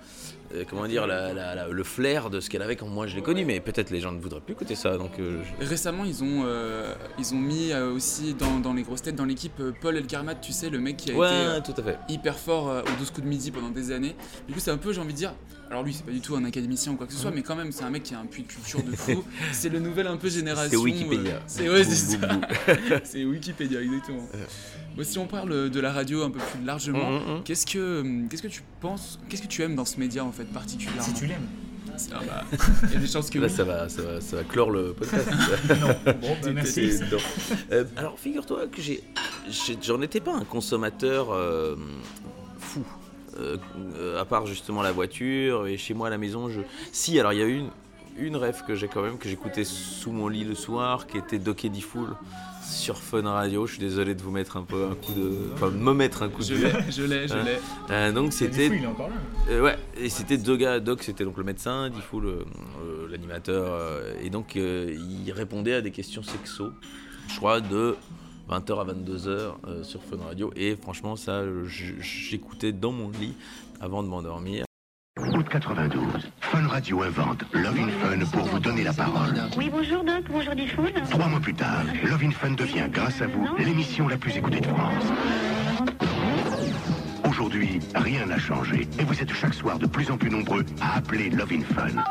comment 0.71 0.87
dire, 0.87 1.07
la- 1.07 1.33
la- 1.35 1.55
la- 1.55 1.69
le 1.69 1.85
flair 1.85 2.31
de 2.31 2.41
ce 2.41 2.49
qu'elle 2.49 2.63
avait 2.63 2.77
quand 2.77 2.87
moi 2.87 3.07
je 3.07 3.15
l'ai 3.15 3.23
connue. 3.23 3.45
Mais 3.45 3.61
peut-être 3.61 3.91
les 3.91 4.01
gens 4.01 4.11
ne 4.13 4.21
voudraient 4.21 4.41
plus 4.41 4.53
écouter 4.55 4.75
ça. 4.75 4.97
Donc, 4.97 5.19
euh, 5.19 5.43
je- 5.61 5.67
Récemment, 5.67 6.05
ils 6.05 6.23
ont, 6.25 6.45
euh, 6.47 6.95
ils 7.19 7.35
ont 7.35 7.39
mis 7.39 7.73
euh, 7.73 7.93
aussi 7.93 8.33
dans, 8.35 8.59
dans 8.59 8.73
les 8.73 8.83
grosses 8.83 9.03
têtes, 9.03 9.17
dans 9.17 9.25
l'équipe, 9.27 9.61
Paul 9.83 9.97
Elkarmat, 9.99 10.37
tu 10.37 10.53
sais, 10.53 10.71
le 10.71 10.79
mec 10.79 10.97
qui 10.97 11.13
a 11.13 11.15
ouais, 11.15 11.59
été 11.59 11.73
tout 11.73 11.81
à 11.81 11.85
fait. 11.85 11.99
hyper 12.09 12.39
fort 12.39 12.67
aux 12.83 12.99
12 12.99 13.11
coups 13.11 13.23
de 13.25 13.29
midi 13.29 13.51
pendant 13.51 13.71
des 13.71 13.91
années. 13.93 14.17
Du 14.49 14.55
coup, 14.55 14.61
c'est 14.61 14.71
un 14.71 14.79
peu, 14.79 14.93
j'ai 14.95 15.01
envie 15.01 15.13
de 15.13 15.19
dire, 15.19 15.35
alors 15.73 15.85
lui, 15.85 15.95
c'est 15.95 16.05
pas 16.05 16.13
du 16.13 16.21
tout 16.21 16.37
un 16.37 16.45
académicien 16.45 16.93
ou 16.93 16.97
quoi 16.97 17.07
que 17.07 17.13
ce 17.15 17.19
soit, 17.19 17.31
mais 17.31 17.43
quand 17.43 17.57
même, 17.57 17.73
c'est 17.73 17.83
un 17.85 17.89
mec 17.91 18.03
qui 18.03 18.15
a 18.15 18.19
un 18.21 18.27
puits 18.27 18.43
de 18.43 18.49
culture 18.49 18.83
de 18.83 18.93
fou. 18.97 19.25
c'est 19.53 19.71
le 19.71 19.79
nouvel 19.81 20.07
un 20.07 20.17
peu 20.19 20.29
génération. 20.29 20.71
C'est 20.71 20.77
Wikipédia. 20.77 21.33
euh, 21.35 21.41
c'est 21.47 21.69
ouais, 21.71 21.83
c'est 21.85 22.19
ça. 22.19 23.19
Wikipédia, 23.27 23.81
exactement. 23.81 24.29
Bon, 24.97 25.03
si 25.05 25.19
on 25.19 25.27
parle 25.27 25.71
de 25.71 25.81
la 25.81 25.91
radio 25.93 26.23
un 26.25 26.31
peu 26.31 26.39
plus 26.41 26.63
largement, 26.65 27.11
Mm, 27.11 27.15
mm, 27.15 27.39
mm. 27.39 27.43
qu'est-ce 27.45 27.65
que 27.67 28.27
qu'est-ce 28.29 28.43
que 28.43 28.49
tu 28.49 28.63
penses, 28.81 29.19
qu'est-ce 29.29 29.41
que 29.43 29.47
tu 29.49 29.63
aimes 29.63 29.75
dans 29.75 29.87
ce 29.87 29.99
média 29.99 30.23
en 30.25 30.33
fait 30.33 30.45
particulièrement 30.45 31.03
Si 31.03 31.15
tu 31.15 31.27
l'aimes. 31.27 31.47
Ah 32.15 32.21
bah, 32.27 32.45
Il 32.85 32.93
y 32.93 32.97
a 32.97 33.01
des 33.01 33.07
chances 33.07 33.29
que 33.31 33.39
Là, 33.39 33.47
oui. 33.49 33.53
ça 33.53 33.65
va, 33.65 33.89
ça, 33.89 34.03
va, 34.03 34.21
ça 34.21 34.37
va 34.37 34.45
clore 34.45 34.71
le 34.71 34.93
podcast. 34.93 35.27
Non. 35.81 36.13
Bon, 36.21 36.37
bah, 36.43 36.51
merci. 36.55 36.91
Euh, 37.71 37.85
alors, 37.97 38.19
figure-toi 38.19 38.67
que 38.69 38.81
j'ai- 38.83 39.03
j'en 39.83 40.01
étais 40.03 40.21
pas 40.21 40.35
un 40.35 40.45
consommateur 40.45 41.33
euh, 41.33 41.77
fou. 42.59 42.83
Euh, 43.39 43.57
euh, 43.97 44.21
à 44.21 44.25
part 44.25 44.47
justement 44.47 44.83
la 44.83 44.93
voiture 44.93 45.67
et 45.67 45.77
chez 45.79 45.95
moi 45.95 46.09
à 46.09 46.11
la 46.11 46.19
maison, 46.19 46.49
je. 46.51 46.61
Si, 46.93 47.19
alors 47.19 47.33
il 47.33 47.39
y 47.39 47.43
a 47.43 47.47
une, 47.47 47.71
une 48.19 48.37
rêve 48.37 48.63
que 48.67 48.75
j'ai 48.75 48.89
quand 48.89 49.03
même, 49.03 49.17
que 49.19 49.29
j'écoutais 49.29 49.65
sous 49.65 50.13
mon 50.13 50.29
lit 50.29 50.45
le 50.45 50.55
soir, 50.55 51.07
qui 51.07 51.17
était 51.19 51.39
Doké 51.39 51.71
Fool 51.81 52.11
sur 52.63 52.99
Fun 52.99 53.23
Radio. 53.23 53.67
Je 53.67 53.73
suis 53.73 53.81
désolé 53.81 54.15
de 54.15 54.23
vous 54.23 54.31
mettre 54.31 54.57
un 54.59 54.65
peu 54.65 54.85
un 54.85 54.95
coup 54.95 55.13
de. 55.15 55.33
Enfin, 55.55 55.69
de 55.71 55.77
me 55.77 55.93
mettre 55.95 56.23
un 56.23 56.29
coup 56.29 56.43
Je 56.43 56.55
de. 56.55 56.61
l'ai, 56.65 56.73
je 56.91 57.03
l'ai, 57.05 57.27
je 57.29 57.35
Hein. 57.35 57.43
l'ai. 57.45 57.59
Euh, 57.91 58.13
donc 58.13 58.33
c'était 58.35 58.67
il 58.67 58.83
est 58.83 58.87
encore 58.87 59.09
là. 59.09 59.15
euh, 59.51 59.63
ouais, 59.63 59.79
et 59.97 60.09
c'était 60.11 60.37
deux 60.37 60.57
gars. 60.57 60.79
Doc, 60.81 61.03
c'était 61.03 61.25
donc 61.25 61.39
le 61.39 61.45
médecin, 61.45 61.89
Diffou, 61.89 62.21
le- 62.21 62.31
euh, 62.85 63.09
l'animateur. 63.11 63.65
euh, 63.73 64.13
et 64.23 64.29
donc, 64.31 64.57
euh, 64.57 64.95
il 65.25 65.33
répondait 65.33 65.75
à 65.75 65.81
des 65.81 65.91
questions 65.91 66.23
sexo, 66.23 66.71
je 67.29 67.37
crois, 67.37 67.61
de 67.63 67.97
20h 68.49 68.81
à 68.81 68.93
22h 68.93 69.29
euh, 69.67 69.83
sur 69.83 70.03
Fun 70.03 70.19
Radio. 70.27 70.53
Et 70.57 70.77
franchement, 70.77 71.17
ça, 71.17 71.43
j'écoutais 72.01 72.73
dans 72.73 72.93
mon 72.93 73.11
lit 73.11 73.35
avant 73.81 74.03
de 74.03 74.09
m'endormir. 74.09 74.65
Août 75.19 75.47
92, 75.51 76.03
Fun 76.41 76.67
Radio 76.69 77.03
invente 77.03 77.45
Love 77.53 77.79
in 77.79 77.89
Fun 77.89 78.27
pour 78.33 78.47
vous 78.47 78.59
donner 78.59 78.83
la 78.83 78.95
parole. 78.95 79.35
Oui, 79.59 79.69
bonjour 79.71 80.03
Doc, 80.03 80.25
bonjour 80.31 80.55
Diffoul. 80.55 80.91
Trois 81.11 81.27
mois 81.29 81.39
plus 81.41 81.55
tard, 81.55 81.85
Love 82.05 82.25
in 82.25 82.31
Fun 82.31 82.53
devient, 82.53 82.89
grâce 82.91 83.21
à 83.21 83.27
vous, 83.27 83.47
l'émission 83.59 84.09
la 84.09 84.17
plus 84.17 84.37
écoutée 84.37 84.61
de 84.61 84.67
France. 84.67 85.05
Aujourd'hui, 87.29 87.81
rien 87.95 88.25
n'a 88.27 88.39
changé 88.39 88.89
et 88.99 89.05
vous 89.05 89.21
êtes 89.21 89.33
chaque 89.33 89.55
soir 89.55 89.79
de 89.79 89.87
plus 89.87 90.11
en 90.11 90.17
plus 90.17 90.31
nombreux 90.31 90.65
à 90.81 90.97
appeler 90.97 91.29
Love 91.29 91.53
in 91.53 91.63
Fun. 91.75 92.03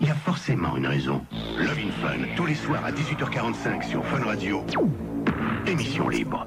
il 0.00 0.06
y 0.06 0.10
a 0.10 0.14
forcément 0.14 0.76
une 0.76 0.86
raison. 0.86 1.24
Love 1.58 1.78
in 1.78 1.90
Fun, 2.00 2.26
tous 2.36 2.46
les 2.46 2.54
soirs 2.54 2.84
à 2.84 2.92
18h45 2.92 3.88
sur 3.88 4.04
Fun 4.06 4.24
Radio. 4.24 4.64
Émission 5.68 6.08
libre. 6.08 6.46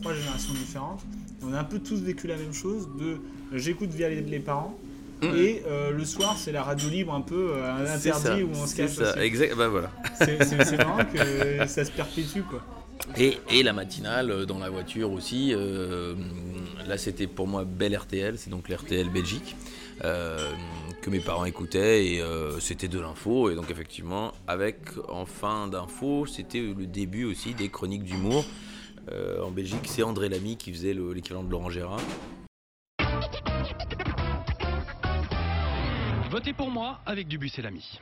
Trois 0.00 0.14
générations 0.14 0.54
différentes. 0.54 1.00
On 1.42 1.52
a 1.52 1.58
un 1.60 1.64
peu 1.64 1.78
tous 1.78 2.00
vécu 2.00 2.26
la 2.26 2.36
même 2.36 2.52
chose 2.52 2.88
de 2.98 3.04
euh, 3.12 3.18
j'écoute 3.54 3.90
via 3.90 4.08
les, 4.08 4.20
les 4.20 4.38
parents. 4.40 4.78
Et 5.22 5.62
euh, 5.66 5.90
le 5.90 6.04
soir, 6.06 6.36
c'est 6.38 6.50
la 6.52 6.62
radio 6.62 6.88
libre 6.88 7.12
un 7.12 7.20
peu 7.20 7.52
euh, 7.54 7.86
ça, 7.98 8.16
interdit 8.16 8.42
où 8.42 8.50
on 8.54 8.64
se 8.66 8.74
c'est 8.74 8.76
cache 8.86 8.92
ça, 8.92 9.10
aussi. 9.10 9.18
exact, 9.20 9.54
bah 9.54 9.68
voilà. 9.68 9.90
C'est 10.18 10.76
marrant 10.78 11.04
que 11.04 11.66
ça 11.66 11.84
se 11.84 11.90
perpétue 11.90 12.40
quoi. 12.48 12.62
Et, 13.18 13.36
et 13.50 13.62
la 13.62 13.74
matinale 13.74 14.46
dans 14.46 14.58
la 14.58 14.70
voiture 14.70 15.12
aussi. 15.12 15.52
euh, 15.54 16.14
là, 16.86 16.96
c'était 16.96 17.26
pour 17.26 17.48
moi 17.48 17.64
Belle 17.64 17.94
RTL, 17.96 18.38
c'est 18.38 18.48
donc 18.50 18.68
l'RTL 18.70 19.10
Belgique, 19.10 19.56
euh, 20.04 20.38
que 21.00 21.10
mes 21.10 21.20
parents 21.20 21.44
écoutaient 21.44 22.06
et 22.06 22.20
euh, 22.20 22.58
c'était 22.60 22.88
de 22.88 23.00
l'info. 23.00 23.50
Et 23.50 23.54
donc, 23.54 23.70
effectivement, 23.70 24.32
avec 24.46 24.76
en 25.08 25.26
fin 25.26 25.66
d'info, 25.68 26.26
c'était 26.26 26.60
le 26.60 26.86
début 26.86 27.24
aussi 27.24 27.54
des 27.54 27.68
chroniques 27.68 28.04
d'humour. 28.04 28.44
Euh, 29.10 29.42
en 29.42 29.50
Belgique, 29.50 29.86
c'est 29.86 30.02
André 30.02 30.28
Lamy 30.28 30.56
qui 30.56 30.72
faisait 30.72 30.92
le- 30.94 31.12
l'équivalent 31.12 31.42
de 31.42 31.50
Laurent 31.50 31.70
Gérard. 31.70 32.00
Votez 36.30 36.52
pour 36.52 36.70
moi 36.70 37.00
avec 37.06 37.26
Dubuis 37.26 37.52
et 37.58 37.62
l'ami. 37.62 37.98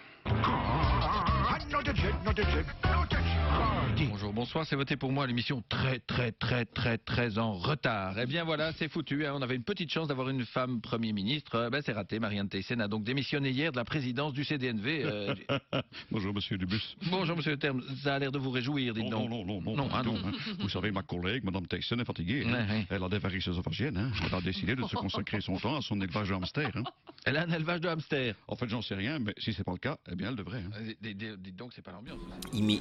Bonjour, 4.10 4.32
bonsoir, 4.32 4.64
c'est 4.66 4.76
Votez 4.76 4.96
pour 4.96 5.10
moi, 5.12 5.26
l'émission 5.26 5.62
très 5.68 5.98
très 6.00 6.30
très 6.32 6.64
très 6.64 6.98
très 6.98 7.38
en 7.38 7.52
retard. 7.54 8.14
Eh 8.18 8.26
bien 8.26 8.44
voilà, 8.44 8.72
c'est 8.74 8.88
foutu, 8.88 9.26
hein, 9.26 9.32
on 9.34 9.42
avait 9.42 9.56
une 9.56 9.64
petite 9.64 9.90
chance 9.90 10.06
d'avoir 10.08 10.28
une 10.28 10.44
femme 10.44 10.80
Premier 10.80 11.12
ministre, 11.12 11.54
Euh, 11.56 11.70
ben, 11.70 11.82
c'est 11.84 11.92
raté, 11.92 12.18
Marianne 12.18 12.48
Thyssen 12.48 12.80
a 12.80 12.88
donc 12.88 13.04
démissionné 13.04 13.50
hier 13.50 13.72
de 13.72 13.76
la 13.76 13.84
présidence 13.84 14.32
du 14.32 14.44
CDNV. 14.44 15.02
euh, 15.04 15.34
Bonjour, 16.10 16.32
monsieur 16.34 16.56
Dubus. 16.58 16.96
Bonjour 17.10 17.36
monsieur 17.36 17.52
le 17.52 17.58
terme, 17.58 17.82
ça 18.02 18.14
a 18.16 18.18
l'air 18.18 18.30
de 18.32 18.38
vous 18.38 18.50
réjouir, 18.50 18.94
dites 18.94 19.04
Non, 19.04 19.20
donc. 19.26 19.30
non, 19.30 19.44
non, 19.44 19.60
non, 19.62 19.76
Non, 19.76 19.86
du 19.88 20.08
non. 20.08 20.14
tout, 20.16 20.26
hein. 20.26 20.32
Vous 20.60 20.68
savez, 20.68 20.90
ma 20.90 21.02
collègue, 21.02 21.42
Madame 21.44 21.66
Tyson, 21.66 21.98
est 21.98 22.04
fatiguée. 22.04 22.44
hein. 22.46 22.52
Ouais, 22.52 22.74
ouais. 22.74 22.86
Elle 22.90 23.02
a 23.02 23.08
des 23.08 23.18
varices 23.18 23.48
œsophagiennes. 23.48 23.96
Hein. 23.96 24.10
Elle 24.26 24.34
a 24.34 24.40
décidé 24.40 24.76
de 24.76 24.82
se 24.84 24.94
consacrer 24.96 25.40
son 25.40 25.56
temps 25.58 25.76
à 25.76 25.80
son 25.82 26.00
élevage 26.00 26.28
de 26.28 26.34
hamster. 26.34 26.70
Hein. 26.76 26.84
Elle 27.24 27.36
a 27.36 27.42
un 27.42 27.50
élevage 27.50 27.80
de 27.80 27.88
hamster. 27.88 28.34
En 28.46 28.56
fait, 28.56 28.68
j'en 28.68 28.82
sais 28.82 28.94
rien, 28.94 29.18
mais 29.18 29.34
si 29.38 29.52
c'est 29.52 29.64
pas 29.64 29.72
le 29.72 29.78
cas, 29.78 29.96
eh 30.10 30.14
bien, 30.14 30.28
elle 30.30 30.36
devrait. 30.36 30.58
hein. 30.66 30.70
Euh, 31.04 31.34
Dites 31.38 31.56
donc, 31.56 31.72
c'est 31.74 31.82
pas 31.82 31.92
l'ambiance. 31.92 32.18
imi- 32.52 32.80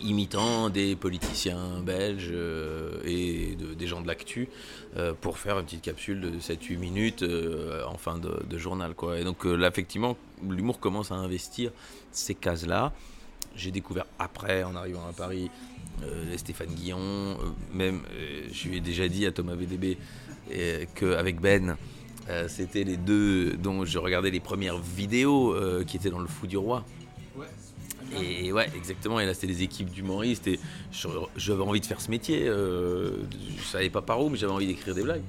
des 0.70 0.96
politiciens 0.96 1.80
belges 1.82 2.30
euh, 2.32 3.00
et 3.06 3.56
de- 3.56 3.74
des 3.74 3.88
gens 3.88 4.02
de 4.02 4.08
l'actu 4.08 4.50
euh, 4.98 5.14
pour 5.20 5.38
faire 5.38 5.60
une 5.60 5.66
petite 5.66 5.82
capsule 5.82 6.20
de 6.22 6.40
7-8 6.40 6.78
minutes 6.78 7.24
euh, 7.24 7.86
en 7.86 7.98
fin 7.98 8.18
de, 8.18 8.58
journal. 8.58 8.94
Quoi. 8.96 9.20
Et 9.20 9.24
donc 9.24 9.46
là, 9.46 9.68
effectivement, 9.68 10.18
l'humour 10.48 10.80
commence 10.80 11.12
à 11.12 11.16
investir 11.16 11.72
ces 12.12 12.36
cases-là. 12.36 12.92
J'ai 13.56 13.72
découvert 13.72 14.06
après, 14.20 14.64
en 14.64 14.76
arrivant 14.76 15.08
à 15.08 15.14
Paris, 15.14 15.50
Stéphane 16.36 16.70
Guillon, 16.76 17.38
même, 17.74 18.02
je 18.52 18.68
lui 18.70 18.78
ai 18.78 18.82
déjà 18.82 19.08
dit 19.08 19.26
à 19.26 19.32
Thomas 19.32 19.56
VDB 19.56 19.98
qu'avec 20.94 21.40
Ben, 21.42 21.76
c'était 22.48 22.84
les 22.84 22.98
deux 22.98 23.54
dont 23.58 23.84
je 23.84 23.98
regardais 23.98 24.30
les 24.30 24.40
premières 24.40 24.78
vidéos 24.78 25.56
qui 25.88 25.98
étaient 25.98 26.12
dans 26.12 26.20
le 26.20 26.28
Fou 26.28 26.46
du 26.46 26.58
Roi. 26.58 26.86
Et 28.24 28.52
ouais, 28.52 28.68
exactement. 28.76 29.20
Et 29.20 29.26
là, 29.26 29.34
c'était 29.34 29.48
des 29.48 29.64
équipes 29.64 29.90
d'humoristes. 29.92 30.48
Et 30.48 30.60
j'avais 31.36 31.62
envie 31.64 31.80
de 31.82 31.86
faire 31.86 32.02
ce 32.02 32.10
métier. 32.12 32.48
euh, 32.48 33.12
je 33.58 33.64
savais 33.64 33.90
pas 33.90 34.02
par 34.02 34.22
où, 34.24 34.30
mais 34.30 34.38
j'avais 34.38 34.54
envie 34.54 34.68
d'écrire 34.68 34.96
des 34.96 35.04
blagues. 35.04 35.24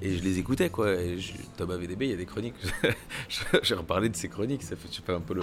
Et 0.00 0.16
je 0.16 0.22
les 0.22 0.38
écoutais, 0.38 0.70
quoi. 0.70 0.92
Et 0.94 1.18
je, 1.18 1.32
Thomas 1.56 1.76
VDB, 1.76 2.02
il 2.06 2.10
y 2.10 2.14
a 2.14 2.16
des 2.16 2.24
chroniques. 2.26 2.54
Je- 3.28 3.58
J'ai 3.62 3.74
reparlé 3.74 4.08
de 4.08 4.14
ces 4.16 4.28
chroniques. 4.28 4.62
Ça 4.62 4.76
fait, 4.76 4.88
je 4.92 5.00
fais 5.04 5.12
un 5.12 5.20
peu 5.20 5.34
le, 5.34 5.42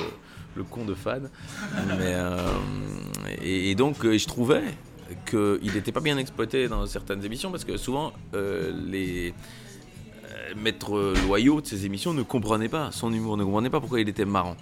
le 0.56 0.64
con 0.64 0.86
de 0.86 0.94
fan. 0.94 1.30
Mais, 1.88 2.14
euh, 2.16 2.38
et, 3.42 3.72
et 3.72 3.76
donc, 3.76 4.04
euh, 4.06 4.18
je 4.18 4.26
trouvais 4.28 4.64
qu'il 5.30 5.74
n'était 5.74 5.92
pas 5.92 6.00
bien 6.00 6.18
exploité 6.18 6.68
dans 6.70 6.86
certaines 6.86 7.24
émissions 7.26 7.52
parce 7.52 7.66
que 7.66 7.76
souvent, 7.78 8.14
euh, 8.34 8.72
les 8.88 9.34
maîtres 10.56 11.14
loyaux 11.28 11.60
de 11.62 11.68
ces 11.68 11.86
émissions 11.86 12.14
ne 12.14 12.24
comprenaient 12.24 12.70
pas 12.70 12.92
son 12.92 13.12
humour, 13.14 13.36
ne 13.38 13.44
comprenaient 13.44 13.70
pas 13.70 13.80
pourquoi 13.82 14.00
il 14.00 14.08
était 14.10 14.26
marrant. 14.26 14.56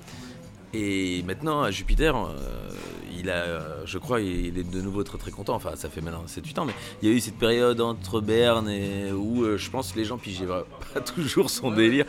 Et 0.73 1.21
maintenant, 1.27 1.61
à 1.61 1.69
Jupiter, 1.69 2.15
euh, 2.15 2.69
il 3.15 3.29
a, 3.29 3.33
euh, 3.43 3.83
je 3.85 3.99
crois, 3.99 4.21
il 4.21 4.57
est 4.57 4.63
de 4.63 4.81
nouveau 4.81 5.03
très 5.03 5.19
très 5.19 5.29
content. 5.29 5.53
Enfin, 5.53 5.71
ça 5.75 5.87
fait 5.87 6.01
maintenant 6.01 6.23
7-8 6.27 6.59
ans, 6.59 6.65
mais 6.65 6.73
il 7.01 7.09
y 7.09 7.11
a 7.11 7.15
eu 7.15 7.19
cette 7.19 7.37
période 7.37 7.79
entre 7.79 8.21
Berne 8.21 8.67
et 8.69 9.11
où 9.11 9.43
euh, 9.43 9.57
je 9.57 9.69
pense 9.69 9.91
que 9.91 9.99
les 9.99 10.05
gens 10.05 10.17
pigeaient 10.17 10.47
pas 10.93 11.01
toujours 11.01 11.51
son 11.51 11.69
délire. 11.71 12.05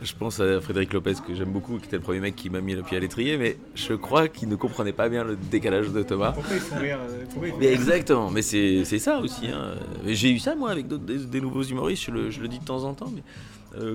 Je 0.00 0.14
pense 0.14 0.40
à 0.40 0.60
Frédéric 0.62 0.94
Lopez, 0.94 1.12
que 1.26 1.34
j'aime 1.34 1.52
beaucoup, 1.52 1.78
qui 1.78 1.84
était 1.86 1.96
le 1.96 2.02
premier 2.02 2.20
mec 2.20 2.36
qui 2.36 2.48
m'a 2.48 2.62
mis 2.62 2.74
le 2.74 2.82
pied 2.82 2.96
à 2.96 3.00
l'étrier, 3.00 3.36
mais 3.36 3.58
je 3.74 3.92
crois 3.92 4.28
qu'il 4.28 4.48
ne 4.48 4.56
comprenait 4.56 4.92
pas 4.94 5.10
bien 5.10 5.22
le 5.22 5.36
décalage 5.36 5.90
de 5.90 6.02
Thomas. 6.02 6.32
Pourquoi 6.32 6.54
ils 6.54 6.60
font 6.60 6.78
rire 6.78 6.98
pourquoi 7.30 7.48
ils 7.48 7.52
font 7.52 7.58
Mais 7.60 7.66
exactement, 7.72 8.30
mais 8.30 8.40
c'est 8.42 8.84
ça 8.98 9.18
aussi. 9.20 9.48
hein. 9.48 9.74
J'ai 10.06 10.30
eu 10.30 10.38
ça 10.38 10.54
moi 10.54 10.70
avec 10.70 10.88
des, 10.88 11.18
des 11.18 11.40
nouveaux 11.42 11.64
humoristes, 11.64 12.04
je 12.06 12.10
le, 12.12 12.30
je 12.30 12.40
le 12.40 12.48
dis 12.48 12.60
de 12.60 12.64
temps 12.64 12.84
en 12.84 12.94
temps, 12.94 13.12
mais 13.14 13.22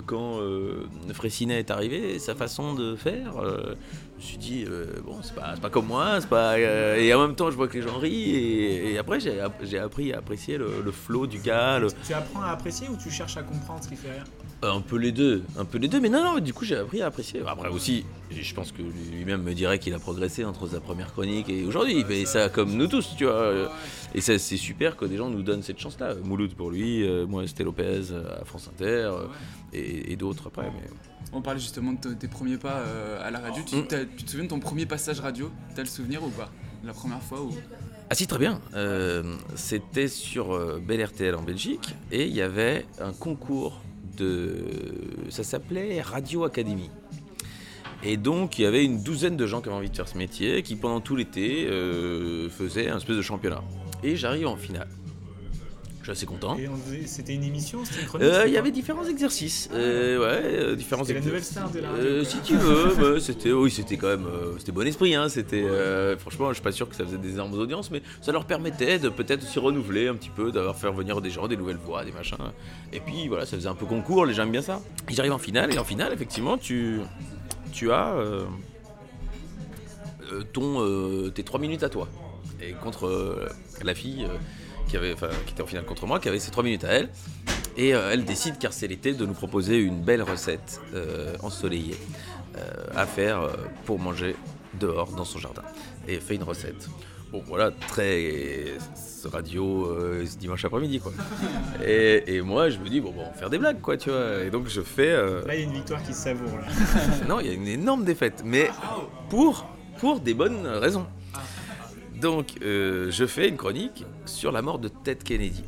quand 0.05 0.37
Fraissinet 1.11 1.57
est 1.57 1.71
arrivé, 1.71 2.19
sa 2.19 2.35
façon 2.35 2.75
de 2.75 2.95
faire, 2.95 3.33
me 4.21 4.25
suis 4.27 4.37
dit, 4.37 4.65
euh, 4.67 4.85
bon, 5.03 5.17
c'est 5.23 5.33
pas, 5.35 5.55
pas 5.61 5.69
comme 5.69 5.87
moi, 5.87 6.21
c'est 6.21 6.29
pas. 6.29 6.53
euh, 6.53 6.95
et 6.97 7.13
en 7.13 7.21
même 7.25 7.35
temps, 7.35 7.49
je 7.51 7.55
vois 7.55 7.67
que 7.67 7.77
les 7.77 7.81
gens 7.81 7.97
rient, 7.97 8.35
et, 8.35 8.93
et 8.93 8.97
après, 8.97 9.19
j'ai 9.19 9.39
app- 9.39 9.61
j'ai 9.63 9.79
appris 9.79 10.13
à 10.13 10.19
apprécier 10.19 10.57
le, 10.57 10.81
le 10.83 10.91
flow 10.91 11.27
du 11.27 11.39
gars, 11.39 11.79
le- 11.79 11.87
Tu 12.05 12.13
apprends 12.13 12.41
à 12.43 12.49
apprécier 12.51 12.87
ou 12.89 12.95
tu 12.97 13.09
cherches 13.09 13.37
à 13.37 13.43
comprendre 13.43 13.83
ce 13.83 13.89
qui 13.89 13.95
fait 13.95 14.11
rire? 14.11 14.23
Euh, 14.63 14.71
un 14.73 14.81
peu 14.81 14.97
les 14.97 15.11
deux, 15.11 15.41
un 15.57 15.65
peu 15.65 15.79
les 15.79 15.87
deux, 15.87 15.99
mais 15.99 16.09
non, 16.09 16.23
non, 16.23 16.39
du 16.39 16.53
coup 16.53 16.65
j'ai 16.65 16.75
appris 16.77 17.01
à 17.01 17.07
apprécier. 17.07 17.41
Après 17.47 17.69
aussi, 17.69 18.05
je 18.29 18.53
pense 18.53 18.71
que 18.71 18.83
lui-même 19.11 19.41
me 19.41 19.53
dirait 19.55 19.79
qu'il 19.79 19.93
a 19.95 19.99
progressé 19.99 20.45
entre 20.45 20.67
sa 20.67 20.79
première 20.79 21.11
chronique 21.11 21.49
et 21.49 21.65
aujourd'hui. 21.65 21.95
Il 21.97 22.05
fait 22.05 22.25
ça 22.25 22.47
comme 22.49 22.71
nous 22.73 22.85
tous, 22.87 23.15
tu 23.17 23.25
vois. 23.25 23.71
Et 24.13 24.21
ça, 24.21 24.37
c'est 24.37 24.57
super 24.57 24.97
que 24.97 25.05
des 25.05 25.17
gens 25.17 25.29
nous 25.31 25.41
donnent 25.41 25.63
cette 25.63 25.79
chance-là. 25.79 26.13
Mouloud 26.23 26.53
pour 26.53 26.69
lui, 26.69 27.07
moi 27.27 27.47
c'était 27.47 27.63
Lopez 27.63 28.01
à 28.39 28.45
France 28.45 28.69
Inter 28.71 29.09
et, 29.73 30.11
et 30.11 30.15
d'autres 30.15 30.45
après. 30.47 30.69
Mais... 30.75 30.87
On 31.33 31.41
parlait 31.41 31.59
justement 31.59 31.93
de 31.93 31.97
te- 31.99 32.07
tes 32.09 32.27
premiers 32.27 32.57
pas 32.57 32.79
euh, 32.79 33.25
à 33.25 33.31
la 33.31 33.39
radio. 33.39 33.63
Tu, 33.65 33.75
Mm. 33.77 33.87
tu 34.17 34.23
te 34.25 34.29
souviens 34.31 34.43
de 34.45 34.49
ton 34.49 34.59
premier 34.59 34.85
passage 34.85 35.19
radio? 35.19 35.49
T'as 35.75 35.81
le 35.83 35.87
souvenir 35.87 36.23
ou 36.23 36.29
pas? 36.29 36.49
La 36.83 36.93
première 36.93 37.21
fois 37.21 37.41
ou... 37.41 37.51
Ah 38.09 38.15
si, 38.15 38.27
très 38.27 38.39
bien. 38.39 38.59
Euh, 38.73 39.35
C'était 39.55 40.07
sur 40.09 40.53
euh, 40.53 40.81
Bel 40.85 41.01
RTL 41.03 41.33
en 41.35 41.41
Belgique 41.43 41.95
et 42.11 42.25
il 42.27 42.33
y 42.33 42.41
avait 42.41 42.85
un 42.99 43.13
concours 43.13 43.81
de... 44.17 44.65
Ça 45.29 45.43
s'appelait 45.43 46.01
Radio 46.01 46.43
Academy. 46.43 46.89
Et 48.03 48.17
donc 48.17 48.57
il 48.59 48.63
y 48.63 48.65
avait 48.65 48.83
une 48.83 49.01
douzaine 49.03 49.37
de 49.37 49.45
gens 49.45 49.61
qui 49.61 49.69
avaient 49.69 49.77
envie 49.77 49.89
de 49.89 49.95
faire 49.95 50.07
ce 50.07 50.17
métier, 50.17 50.63
qui 50.63 50.75
pendant 50.75 50.99
tout 51.01 51.15
l'été 51.15 51.67
euh, 51.69 52.49
faisaient 52.49 52.89
un 52.89 52.97
espèce 52.97 53.15
de 53.15 53.21
championnat. 53.21 53.61
Et 54.03 54.15
j'arrive 54.15 54.47
en 54.47 54.57
finale. 54.57 54.87
Je 56.01 56.05
suis 56.05 56.11
assez 56.13 56.25
content. 56.25 56.57
C'était 57.05 57.35
une 57.35 57.43
émission, 57.43 57.85
c'était 57.85 58.01
une 58.01 58.07
chronique 58.07 58.27
Euh, 58.27 58.47
Il 58.47 58.53
y 58.53 58.57
avait 58.57 58.71
différents 58.71 59.05
exercices. 59.05 59.69
Euh, 59.71 60.17
ouais, 60.19 60.41
euh, 60.43 60.75
différents 60.75 61.03
C'était 61.03 61.19
la 61.19 61.25
nouvelle 61.25 61.37
exercices. 61.37 61.57
star 61.57 61.69
de 61.69 61.79
la 61.79 61.89
radio, 61.91 62.03
Euh, 62.03 62.23
si 62.23 62.39
tu 62.39 62.55
veux, 62.57 62.95
bah, 63.13 63.19
c'était, 63.19 63.51
oui, 63.51 63.69
c'était 63.69 63.97
quand 63.97 64.07
même, 64.07 64.25
c'était 64.57 64.71
bon 64.71 64.87
esprit. 64.87 65.13
Hein, 65.13 65.29
c'était, 65.29 65.63
franchement, 66.17 66.49
je 66.49 66.55
suis 66.55 66.63
pas 66.63 66.71
sûr 66.71 66.89
que 66.89 66.95
ça 66.95 67.05
faisait 67.05 67.17
des 67.19 67.33
énormes 67.33 67.53
audiences, 67.53 67.91
mais 67.91 68.01
ça 68.21 68.31
leur 68.31 68.45
permettait 68.45 68.97
de 68.97 69.09
peut-être 69.09 69.43
se 69.43 69.59
renouveler 69.59 70.07
un 70.07 70.15
petit 70.15 70.31
peu, 70.31 70.51
d'avoir 70.51 70.75
faire 70.75 70.91
venir 70.93 71.21
des 71.21 71.29
gens, 71.29 71.47
des 71.47 71.57
nouvelles 71.57 71.77
voix, 71.77 72.03
des 72.03 72.11
machins. 72.11 72.37
Et 72.91 72.99
puis 72.99 73.27
voilà, 73.27 73.45
ça 73.45 73.55
faisait 73.55 73.69
un 73.69 73.75
peu 73.75 73.85
concours. 73.85 74.25
Les 74.25 74.33
gens 74.33 74.43
aiment 74.43 74.51
bien 74.51 74.63
ça. 74.63 74.81
Et 75.07 75.13
j'arrive 75.13 75.33
en 75.33 75.37
finale, 75.37 75.71
et 75.71 75.77
en 75.77 75.83
finale, 75.83 76.13
effectivement, 76.13 76.57
tu, 76.57 76.99
tu 77.71 77.91
as 77.91 78.15
ton, 80.51 81.29
tes 81.29 81.43
trois 81.43 81.59
minutes 81.59 81.83
à 81.83 81.89
toi. 81.89 82.07
Et 82.59 82.73
contre 82.73 83.49
la 83.83 83.93
fille 83.93 84.27
qui, 84.91 84.97
avait, 84.97 85.13
enfin, 85.13 85.29
qui 85.45 85.53
était 85.53 85.63
en 85.63 85.65
finale 85.67 85.85
contre 85.85 86.05
moi, 86.05 86.19
qui 86.19 86.27
avait 86.27 86.39
ses 86.39 86.51
trois 86.51 86.63
minutes 86.63 86.83
à 86.83 86.89
elle. 86.89 87.09
Et 87.77 87.95
euh, 87.95 88.09
elle 88.11 88.25
décide, 88.25 88.57
car 88.59 88.73
c'est 88.73 88.87
l'été, 88.87 89.13
de 89.13 89.25
nous 89.25 89.33
proposer 89.33 89.77
une 89.77 90.01
belle 90.01 90.21
recette 90.21 90.81
euh, 90.93 91.35
ensoleillée 91.41 91.95
euh, 92.57 92.61
à 92.95 93.05
faire 93.05 93.47
pour 93.85 93.97
manger 93.99 94.35
dehors 94.79 95.11
dans 95.13 95.23
son 95.25 95.39
jardin. 95.39 95.61
Et 96.07 96.15
elle 96.15 96.21
fait 96.21 96.35
une 96.35 96.43
recette. 96.43 96.89
Bon, 97.31 97.41
voilà, 97.47 97.71
très 97.71 98.65
radio 99.31 99.85
euh, 99.85 100.25
ce 100.25 100.35
dimanche 100.37 100.65
après-midi, 100.65 100.99
quoi. 100.99 101.13
Et, 101.85 102.35
et 102.35 102.41
moi, 102.41 102.69
je 102.69 102.77
me 102.79 102.89
dis, 102.89 102.99
bon, 102.99 103.11
bon, 103.11 103.21
on 103.21 103.27
va 103.31 103.33
faire 103.33 103.49
des 103.49 103.57
blagues, 103.59 103.79
quoi, 103.79 103.95
tu 103.95 104.09
vois. 104.09 104.43
Et 104.43 104.49
donc, 104.49 104.67
je 104.67 104.81
fais. 104.81 105.11
euh, 105.11 105.45
Là, 105.47 105.55
il 105.55 105.61
y 105.61 105.63
a 105.63 105.65
une 105.67 105.73
victoire 105.73 106.03
qui 106.03 106.13
se 106.13 106.23
savoure. 106.23 106.57
Là. 106.57 106.65
non, 107.29 107.39
il 107.39 107.47
y 107.47 107.49
a 107.49 107.53
une 107.53 107.67
énorme 107.67 108.03
défaite, 108.03 108.41
mais 108.43 108.69
pour, 109.29 109.65
pour 109.99 110.19
des 110.19 110.33
bonnes 110.33 110.67
raisons. 110.67 111.05
Donc, 112.21 112.53
euh, 112.61 113.09
je 113.09 113.25
fais 113.25 113.49
une 113.49 113.57
chronique 113.57 114.05
sur 114.27 114.51
la 114.51 114.61
mort 114.61 114.77
de 114.77 114.89
Ted 114.89 115.23
Kennedy. 115.23 115.63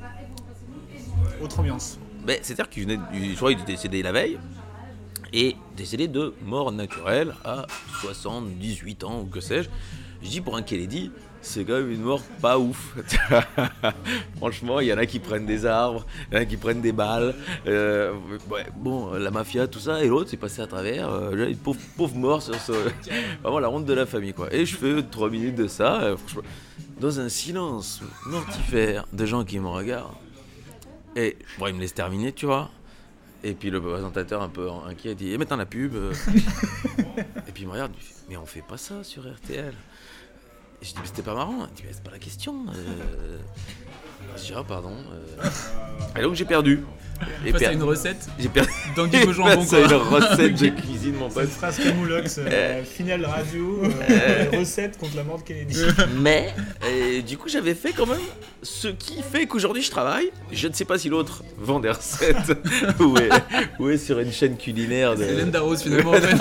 Autre 1.41 1.59
ambiance. 1.59 1.97
Ben, 2.27 2.37
C'est-à-dire 2.43 2.69
qu'il 2.69 2.83
venait, 2.83 2.99
je 3.11 3.35
crois 3.35 3.51
qu'il 3.51 3.61
était 3.63 3.71
décédé 3.71 4.03
la 4.03 4.11
veille, 4.11 4.37
et 5.33 5.55
décédé 5.75 6.07
de 6.07 6.35
mort 6.45 6.71
naturelle 6.71 7.33
à 7.43 7.65
78 8.01 9.03
ans, 9.03 9.21
ou 9.21 9.25
que 9.25 9.39
sais-je. 9.41 9.69
Je 10.23 10.29
dis 10.29 10.41
pour 10.41 10.55
un 10.55 10.61
Kennedy, 10.61 11.11
c'est 11.41 11.65
quand 11.65 11.73
même 11.73 11.91
une 11.91 12.01
mort 12.01 12.21
pas 12.41 12.57
ouf. 12.57 12.95
Franchement, 14.37 14.79
il 14.79 14.87
y 14.87 14.93
en 14.93 14.97
a 14.97 15.05
qui 15.05 15.19
prennent 15.19 15.45
des 15.45 15.65
arbres, 15.65 16.05
il 16.31 16.35
y 16.35 16.37
en 16.37 16.41
a 16.41 16.45
qui 16.45 16.55
prennent 16.55 16.81
des 16.81 16.93
balles. 16.93 17.35
Euh, 17.67 18.13
bon, 18.77 19.11
la 19.13 19.29
mafia, 19.31 19.67
tout 19.67 19.79
ça, 19.79 20.01
et 20.01 20.07
l'autre, 20.07 20.29
c'est 20.29 20.37
passé 20.37 20.61
à 20.61 20.67
travers. 20.67 21.09
euh, 21.09 21.49
une 21.49 21.57
pauvre, 21.57 21.79
pauvre 21.97 22.15
mort 22.15 22.41
sur 22.41 22.55
ce. 22.55 22.71
Vraiment 23.41 23.59
la 23.59 23.69
honte 23.69 23.85
de 23.85 23.93
la 23.93 24.05
famille, 24.05 24.33
quoi. 24.33 24.53
Et 24.53 24.65
je 24.65 24.77
fais 24.77 25.03
trois 25.03 25.29
minutes 25.29 25.55
de 25.55 25.67
ça, 25.67 26.01
euh, 26.03 26.15
dans 27.01 27.19
un 27.19 27.27
silence 27.27 28.01
mortifère 28.25 29.05
de 29.11 29.25
gens 29.25 29.43
qui 29.43 29.59
me 29.59 29.67
regardent. 29.67 30.15
Et 31.17 31.37
bon, 31.59 31.67
il 31.67 31.75
me 31.75 31.81
laisse 31.81 31.93
terminer, 31.93 32.31
tu 32.31 32.45
vois. 32.45 32.69
Et 33.43 33.53
puis 33.53 33.69
le 33.69 33.81
présentateur, 33.81 34.41
un 34.41 34.47
peu 34.47 34.69
inquiet, 34.87 35.15
dit 35.15 35.33
Et 35.33 35.37
maintenant 35.37 35.57
la 35.57 35.65
pub 35.65 35.95
euh. 35.95 36.13
Et 37.45 37.51
puis 37.51 37.63
il 37.63 37.67
me 37.67 37.73
regarde, 37.73 37.91
Mais 38.29 38.37
on 38.37 38.45
fait 38.45 38.61
pas 38.61 38.77
ça 38.77 39.03
sur 39.03 39.23
RTL. 39.23 39.73
Je 40.83 40.89
dis 40.89 40.95
Mais 40.99 41.05
c'était 41.07 41.21
pas 41.23 41.33
marrant. 41.33 41.67
Il 41.69 41.73
dit 41.75 41.83
Mais 41.85 41.93
c'est 41.93 42.03
pas 42.03 42.11
la 42.11 42.19
question. 42.19 42.65
euh. 42.75 43.37
Je 44.37 44.41
dis 44.43 44.53
Ah, 44.55 44.63
pardon. 44.63 44.95
euh. 45.11 45.49
Et 46.17 46.21
donc 46.21 46.33
j'ai 46.35 46.45
perdu. 46.45 46.83
Et 47.45 47.51
Face 47.51 47.61
à 47.63 47.67
per- 47.69 47.73
une 47.73 47.83
recette 47.83 48.27
J'ai 48.39 48.47
perdu. 48.53 48.69
d'anguille 48.95 49.23
au 49.27 49.33
jambon, 49.33 49.65
quoi. 49.65 49.79
une 49.79 49.85
recette 49.93 50.53
de 50.61 50.67
cuisine, 50.69 51.15
mon 51.15 51.29
pote. 51.29 51.43
Cette 51.45 51.53
phrase 51.53 51.77
Camoulox, 51.77 52.39
euh, 52.39 52.83
finale 52.83 53.25
radio, 53.25 53.81
euh, 54.09 54.45
recette 54.57 54.97
contre 54.97 55.15
la 55.15 55.23
mort 55.23 55.39
de 55.39 55.43
Kennedy. 55.43 55.79
Mais 56.19 56.53
et 56.89 57.21
du 57.21 57.37
coup, 57.37 57.49
j'avais 57.49 57.75
fait 57.75 57.91
quand 57.93 58.05
même 58.05 58.19
ce 58.61 58.87
qui 58.87 59.21
fait 59.21 59.45
qu'aujourd'hui 59.45 59.81
je 59.83 59.91
travaille. 59.91 60.31
Je 60.51 60.67
ne 60.67 60.73
sais 60.73 60.85
pas 60.85 60.97
si 60.97 61.09
l'autre 61.09 61.43
vend 61.57 61.79
des 61.79 61.89
recettes 61.91 62.57
ou, 62.99 63.17
est, 63.17 63.29
ou 63.79 63.89
est 63.89 63.97
sur 63.97 64.19
une 64.19 64.31
chaîne 64.31 64.57
culinaire. 64.57 65.15
De... 65.15 65.23
C'est 65.23 65.31
Hélène 65.33 65.51
Darroze, 65.51 65.83
finalement, 65.83 66.11
en 66.11 66.13
fait. 66.15 66.35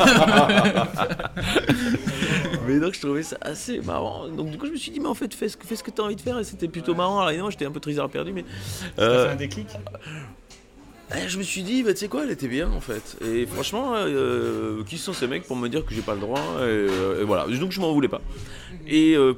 mais 2.66 2.78
donc 2.78 2.94
je 2.94 3.00
trouvais 3.00 3.22
ça 3.22 3.36
assez 3.40 3.80
marrant. 3.80 4.28
Donc 4.28 4.50
du 4.50 4.58
coup, 4.58 4.66
je 4.66 4.72
me 4.72 4.76
suis 4.76 4.90
dit, 4.92 5.00
mais 5.00 5.08
en 5.08 5.14
fait, 5.14 5.32
fais 5.34 5.48
ce 5.48 5.56
que, 5.56 5.66
fais 5.66 5.76
ce 5.76 5.82
que 5.82 5.90
tu 5.90 6.00
as 6.00 6.04
envie 6.04 6.16
de 6.16 6.20
faire 6.20 6.38
et 6.38 6.44
c'était 6.44 6.68
plutôt 6.68 6.94
marrant. 6.94 7.18
Alors 7.18 7.30
évidemment, 7.30 7.50
j'étais 7.50 7.66
un 7.66 7.70
peu 7.70 7.80
triste 7.80 7.98
à 7.98 8.08
perdu, 8.08 8.32
mais. 8.32 8.44
Ça 8.96 9.02
euh, 9.02 9.26
fait 9.26 9.32
un 9.32 9.36
déclic? 9.36 9.68
Eh, 11.16 11.28
je 11.28 11.38
me 11.38 11.42
suis 11.42 11.62
dit, 11.62 11.82
bah, 11.82 11.92
tu 11.92 12.00
sais 12.00 12.08
quoi, 12.08 12.24
elle 12.24 12.30
était 12.30 12.48
bien 12.48 12.70
en 12.70 12.80
fait. 12.80 13.16
Et 13.24 13.46
franchement, 13.46 13.94
euh, 13.96 14.82
qui 14.84 14.98
sont 14.98 15.12
ces 15.12 15.26
mecs 15.26 15.44
pour 15.44 15.56
me 15.56 15.68
dire 15.68 15.84
que 15.84 15.94
j'ai 15.94 16.02
pas 16.02 16.14
le 16.14 16.20
droit 16.20 16.40
et, 16.40 16.62
euh, 16.62 17.24
voilà. 17.26 17.46
Donc 17.46 17.72
je 17.72 17.80
m'en 17.80 17.92
voulais 17.92 18.08
pas. 18.08 18.20
Et 18.86 19.14
euh, 19.16 19.34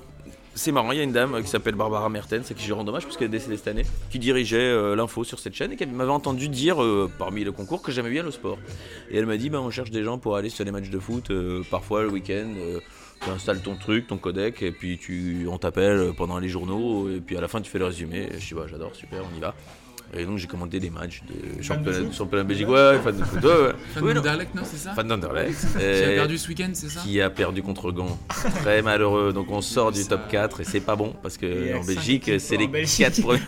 c'est 0.55 0.73
marrant, 0.73 0.93
il 0.93 0.99
y 0.99 1.01
a 1.01 1.05
une 1.05 1.13
dame 1.13 1.43
qui 1.43 1.49
s'appelle 1.49 1.75
Barbara 1.75 2.09
Mertens, 2.09 2.51
à 2.51 2.55
qui 2.55 2.65
je 2.65 2.73
rends 2.73 2.87
hommage 2.87 3.05
parce 3.05 3.17
qu'elle 3.17 3.27
est 3.27 3.31
décédée 3.31 3.57
cette 3.57 3.69
année, 3.69 3.85
qui 4.11 4.19
dirigeait 4.19 4.59
euh, 4.59 4.95
l'info 4.95 5.25
sur 5.25 5.39
cette 5.39 5.55
chaîne 5.55 5.73
et 5.73 5.77
qui 5.77 5.85
m'avait 5.87 6.11
entendu 6.11 6.49
dire 6.49 6.83
euh, 6.83 7.11
parmi 7.19 7.43
le 7.45 7.53
concours 7.53 7.83
que 7.83 7.91
j'aimais 7.91 8.11
bien 8.11 8.23
le 8.23 8.31
sport. 8.31 8.59
Et 9.11 9.19
elle 9.19 9.27
m'a 9.27 9.37
dit, 9.37 9.51
bah, 9.51 9.61
on 9.61 9.71
cherche 9.71 9.91
des 9.91 10.05
gens 10.05 10.19
pour 10.19 10.37
aller 10.37 10.51
sur 10.51 10.65
les 10.65 10.71
matchs 10.71 10.91
de 10.91 10.99
foot, 10.99 11.31
euh, 11.31 11.63
parfois 11.71 12.03
le 12.03 12.11
week-end. 12.11 12.53
euh, 12.57 12.79
tu 13.23 13.31
installes 13.31 13.63
ton 13.63 13.75
truc, 13.75 14.07
ton 14.07 14.19
codec, 14.19 14.63
et 14.63 14.71
puis 14.71 14.99
tu, 14.99 15.47
on 15.51 15.57
t'appelle 15.57 16.13
pendant 16.17 16.39
les 16.39 16.49
journaux, 16.49 17.09
et 17.09 17.21
puis 17.21 17.37
à 17.37 17.41
la 17.41 17.49
fin 17.49 17.61
tu 17.61 17.71
fais 17.71 17.79
le 17.79 17.87
résumé. 17.87 18.29
Je 18.39 18.49
dis, 18.49 18.55
bah, 18.55 18.67
j'adore, 18.71 18.95
super, 18.95 19.23
on 19.33 19.37
y 19.37 19.41
va. 19.41 19.55
Et 20.17 20.25
donc 20.25 20.39
j'ai 20.39 20.47
commandé 20.47 20.79
des 20.81 20.91
matchs 20.91 21.23
de 21.29 21.63
championnat, 21.63 22.13
championnat 22.13 22.45
de 22.45 22.49
Belgique, 22.49 22.69
ouais, 22.69 22.99
fan 23.03 23.17
de 23.17 23.25
foot, 23.25 23.43
ouais. 23.45 23.73
Fan 23.95 24.05
Oui, 24.05 24.15
d'Anderlecht, 24.15 24.55
non, 24.55 24.63
c'est 24.65 24.77
ça 24.77 24.93
Fan 24.95 25.09
d'Anderlecht. 25.09 25.57
Qui 25.77 25.85
a 25.85 26.15
perdu 26.15 26.39
ce 26.39 26.49
week-end, 26.49 26.71
c'est 26.73 26.89
ça 26.89 27.01
Qui 27.01 27.21
a 27.21 27.31
perdu 27.31 27.63
contre 27.63 27.91
Gand. 27.91 28.19
Très 28.63 28.83
malheureux. 28.83 29.33
Donc 29.33 29.51
on 29.51 29.61
sort 29.61 29.93
du 29.93 30.05
top 30.05 30.29
4 30.29 30.61
et 30.61 30.65
c'est 30.65 30.81
pas 30.81 30.97
bon 30.97 31.15
parce 31.23 31.37
que 31.37 31.47
Et 31.47 31.75
en 31.75 31.83
Belgique, 31.85 32.31
c'est 32.39 32.57
les 32.57 32.69
Belgique. 32.69 33.07
4 33.07 33.21
premiers. 33.23 33.41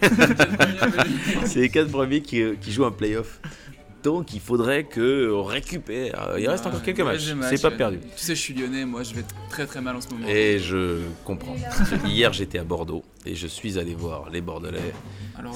c'est 1.46 1.61
les 1.61 1.68
4 1.68 1.90
premiers 1.90 2.20
qui, 2.23 2.42
qui 2.61 2.73
jouent 2.73 2.85
un 2.85 2.92
playoff. 2.92 3.40
Donc 4.02 4.35
il 4.35 4.40
faudrait 4.40 4.85
que 4.85 5.32
on 5.32 5.42
récupère. 5.42 6.35
Il 6.38 6.49
reste 6.49 6.64
encore 6.66 6.82
quelques 6.82 7.00
matchs. 7.00 7.35
C'est 7.50 7.61
pas 7.61 7.70
ouais. 7.70 7.76
perdu. 7.76 7.99
Tu 8.16 8.25
sais, 8.25 8.35
je 8.37 8.40
suis 8.40 8.54
lyonnais, 8.54 8.85
moi, 8.85 9.02
je 9.02 9.14
vais 9.14 9.25
très 9.50 9.66
très 9.66 9.80
mal 9.80 9.96
en 9.96 10.00
ce 10.00 10.08
moment. 10.11 10.28
Et 10.28 10.61
je 10.61 11.00
comprends. 11.25 11.56
Parce 11.61 11.90
que 12.02 12.06
Hier, 12.06 12.32
j'étais 12.32 12.58
à 12.58 12.64
Bordeaux 12.64 13.04
et 13.26 13.35
je 13.35 13.47
suis 13.47 13.78
allé 13.78 13.95
voir 13.95 14.30
les 14.30 14.40
Bordelais. 14.40 14.92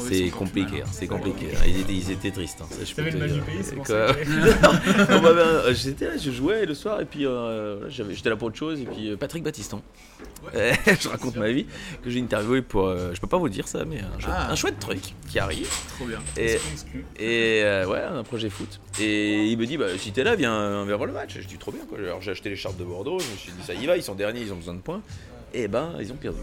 C'est 0.08 0.28
compliqué, 0.28 0.82
hein, 0.82 0.84
hein. 0.86 0.90
c'est 0.92 1.06
compliqué. 1.06 1.46
hein. 1.54 1.60
Ils 1.66 1.80
étaient, 1.80 1.94
ils 1.94 2.10
étaient 2.10 2.30
tristes. 2.30 2.60
hein, 2.62 2.66
ça, 2.70 2.84
je 2.84 2.94
peux 2.94 3.04
te 3.04 3.10
le 3.14 3.18
mal 3.18 3.30
dire. 3.30 3.42
que- 3.82 5.68
un- 5.68 5.72
J'étais 5.74 6.06
là, 6.06 6.16
je 6.16 6.30
jouais 6.30 6.66
le 6.66 6.74
soir 6.74 7.00
et 7.00 7.04
puis 7.06 7.26
euh, 7.26 7.88
j'avais- 7.88 8.14
j'étais 8.14 8.28
là 8.28 8.36
pour 8.36 8.48
autre 8.48 8.56
chose. 8.58 8.80
Et 8.80 8.84
puis 8.84 9.10
euh, 9.10 9.16
Patrick 9.16 9.42
Battiston, 9.42 9.80
Euh, 10.54 10.72
je 11.00 11.08
raconte 11.08 11.36
ma 11.36 11.50
vie, 11.50 11.66
que 12.02 12.10
j'ai 12.10 12.20
interviewé 12.20 12.60
pour. 12.62 12.86
euh, 12.86 13.12
je 13.14 13.20
peux 13.20 13.26
pas 13.26 13.38
vous 13.38 13.48
dire 13.48 13.66
ça, 13.68 13.84
mais 13.84 14.00
un, 14.00 14.18
chouette- 14.18 14.34
Ah. 14.36 14.50
un 14.52 14.54
chouette 14.54 14.78
truc 14.78 15.00
qui 15.30 15.38
arrive. 15.38 15.68
Trop 15.96 16.04
bien. 16.06 16.18
Et, 16.36 16.58
euh, 17.64 17.86
ouais, 17.86 18.02
un 18.02 18.22
projet 18.22 18.50
foot. 18.50 18.80
Et 19.00 19.46
il 19.46 19.56
me 19.58 19.66
dit, 19.66 19.76
bah, 19.78 19.86
si 19.98 20.12
t'es 20.12 20.24
là, 20.24 20.34
viens, 20.36 20.84
viens 20.84 20.96
voir 20.96 21.06
le 21.06 21.12
match. 21.14 21.38
Je 21.40 21.46
dis, 21.46 21.56
trop 21.56 21.72
bien. 21.72 21.82
Quoi. 21.88 21.98
Alors 21.98 22.20
j'ai 22.20 22.32
acheté 22.32 22.50
les 22.50 22.56
chartes 22.56 22.76
de 22.78 22.84
Bordeaux, 22.84 23.18
je 23.18 23.30
me 23.30 23.36
suis 23.36 23.52
dit, 23.52 23.62
ça 23.66 23.74
y 23.74 23.86
va, 23.86 23.96
ils 23.96 24.02
sont 24.02 24.14
derniers, 24.14 24.40
ils 24.42 24.52
ont 24.52 24.56
besoin 24.56 24.74
de 24.74 24.80
points. 24.80 25.00
Et 25.52 25.66
ben, 25.68 25.94
ils 26.00 26.12
ont 26.12 26.16
perdu. 26.16 26.38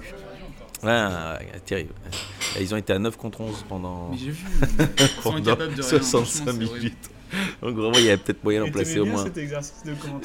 Ouais, 0.83 0.89
ouais, 0.89 1.59
terrible. 1.65 1.93
Et 2.57 2.61
Ils 2.63 2.73
ont 2.73 2.77
été 2.77 2.93
à 2.93 2.99
9 2.99 3.17
contre 3.17 3.41
11 3.41 3.65
pendant, 3.67 4.09
Mais 4.11 4.17
vu. 4.17 4.35
Ils 4.99 5.07
sont 5.07 5.31
pendant 5.31 5.37
incapables 5.51 5.75
de 5.75 5.81
rien, 5.81 6.01
65 6.01 6.09
franchement, 6.09 6.25
c'est 6.45 6.49
horrible. 6.51 6.77
minutes. 6.77 7.09
Donc 7.61 7.75
vraiment, 7.75 7.97
il 7.97 8.05
y 8.05 8.07
avait 8.09 8.17
peut-être 8.17 8.41
moyen 8.43 8.63
d'en 8.63 8.71
placer 8.71 8.99
au 8.99 9.05
moins. 9.05 9.25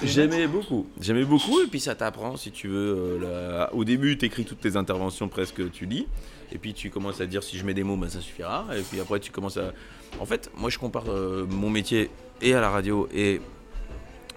J'aimais 0.05 0.47
beaucoup, 0.47 0.87
j'aimais 1.01 1.25
beaucoup 1.25 1.61
et 1.61 1.67
puis 1.67 1.81
ça 1.81 1.95
t'apprend 1.97 2.37
si 2.37 2.53
tu 2.53 2.69
veux. 2.69 3.19
euh, 3.23 3.59
la- 3.59 3.75
Au 3.75 3.85
début, 3.85 4.17
tu 4.17 4.27
écris 4.27 4.45
toutes 4.45 4.61
tes 4.61 4.77
interventions 4.77 5.29
presque, 5.29 5.69
tu 5.73 5.87
lis 5.87 6.07
et 6.53 6.59
puis 6.59 6.75
tu 6.75 6.91
commences 6.91 7.21
à 7.21 7.27
dire 7.27 7.43
si 7.43 7.59
je 7.59 7.65
mets 7.65 7.75
des 7.75 7.83
mots, 7.83 7.97
ben, 7.97 8.09
ça 8.09 8.21
suffira. 8.21 8.67
Et 8.77 8.83
puis 8.83 9.01
après, 9.01 9.19
tu 9.19 9.33
commences 9.33 9.57
à. 9.57 9.73
En 10.21 10.27
fait, 10.27 10.51
moi 10.57 10.71
je 10.71 10.79
compare 10.79 11.05
euh, 11.09 11.45
mon 11.49 11.71
métier 11.71 12.09
et 12.41 12.55
à 12.55 12.61
la 12.61 12.69
radio 12.71 13.09
et 13.13 13.41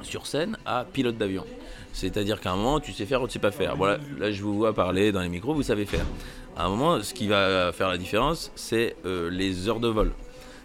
sur 0.02 0.26
scène 0.26 0.58
à 0.66 0.86
pilote 0.92 1.18
d'avion. 1.18 1.46
C'est-à-dire 1.96 2.42
qu'à 2.42 2.52
un 2.52 2.58
moment, 2.58 2.82
tu 2.82 2.92
sais 2.92 3.06
faire 3.06 3.22
ou 3.22 3.28
tu 3.28 3.34
sais 3.34 3.40
pas 3.40 3.52
faire. 3.52 3.78
Voilà, 3.78 4.00
là 4.20 4.30
je 4.30 4.44
vous 4.44 4.54
vois 4.54 4.74
parler 4.74 5.14
dans 5.14 5.22
les 5.22 5.30
micros, 5.30 5.54
vous 5.54 5.64
savez 5.64 5.86
faire. 5.86 6.06
À 6.58 6.66
un 6.66 6.70
moment, 6.70 7.02
ce 7.02 7.14
qui 7.14 7.30
va 7.30 7.72
faire 7.72 7.88
la 7.88 7.98
différence, 7.98 8.52
c'est 8.56 8.98
euh, 9.06 9.30
les 9.30 9.70
heures 9.70 9.80
de 9.80 9.88
vol. 9.88 10.12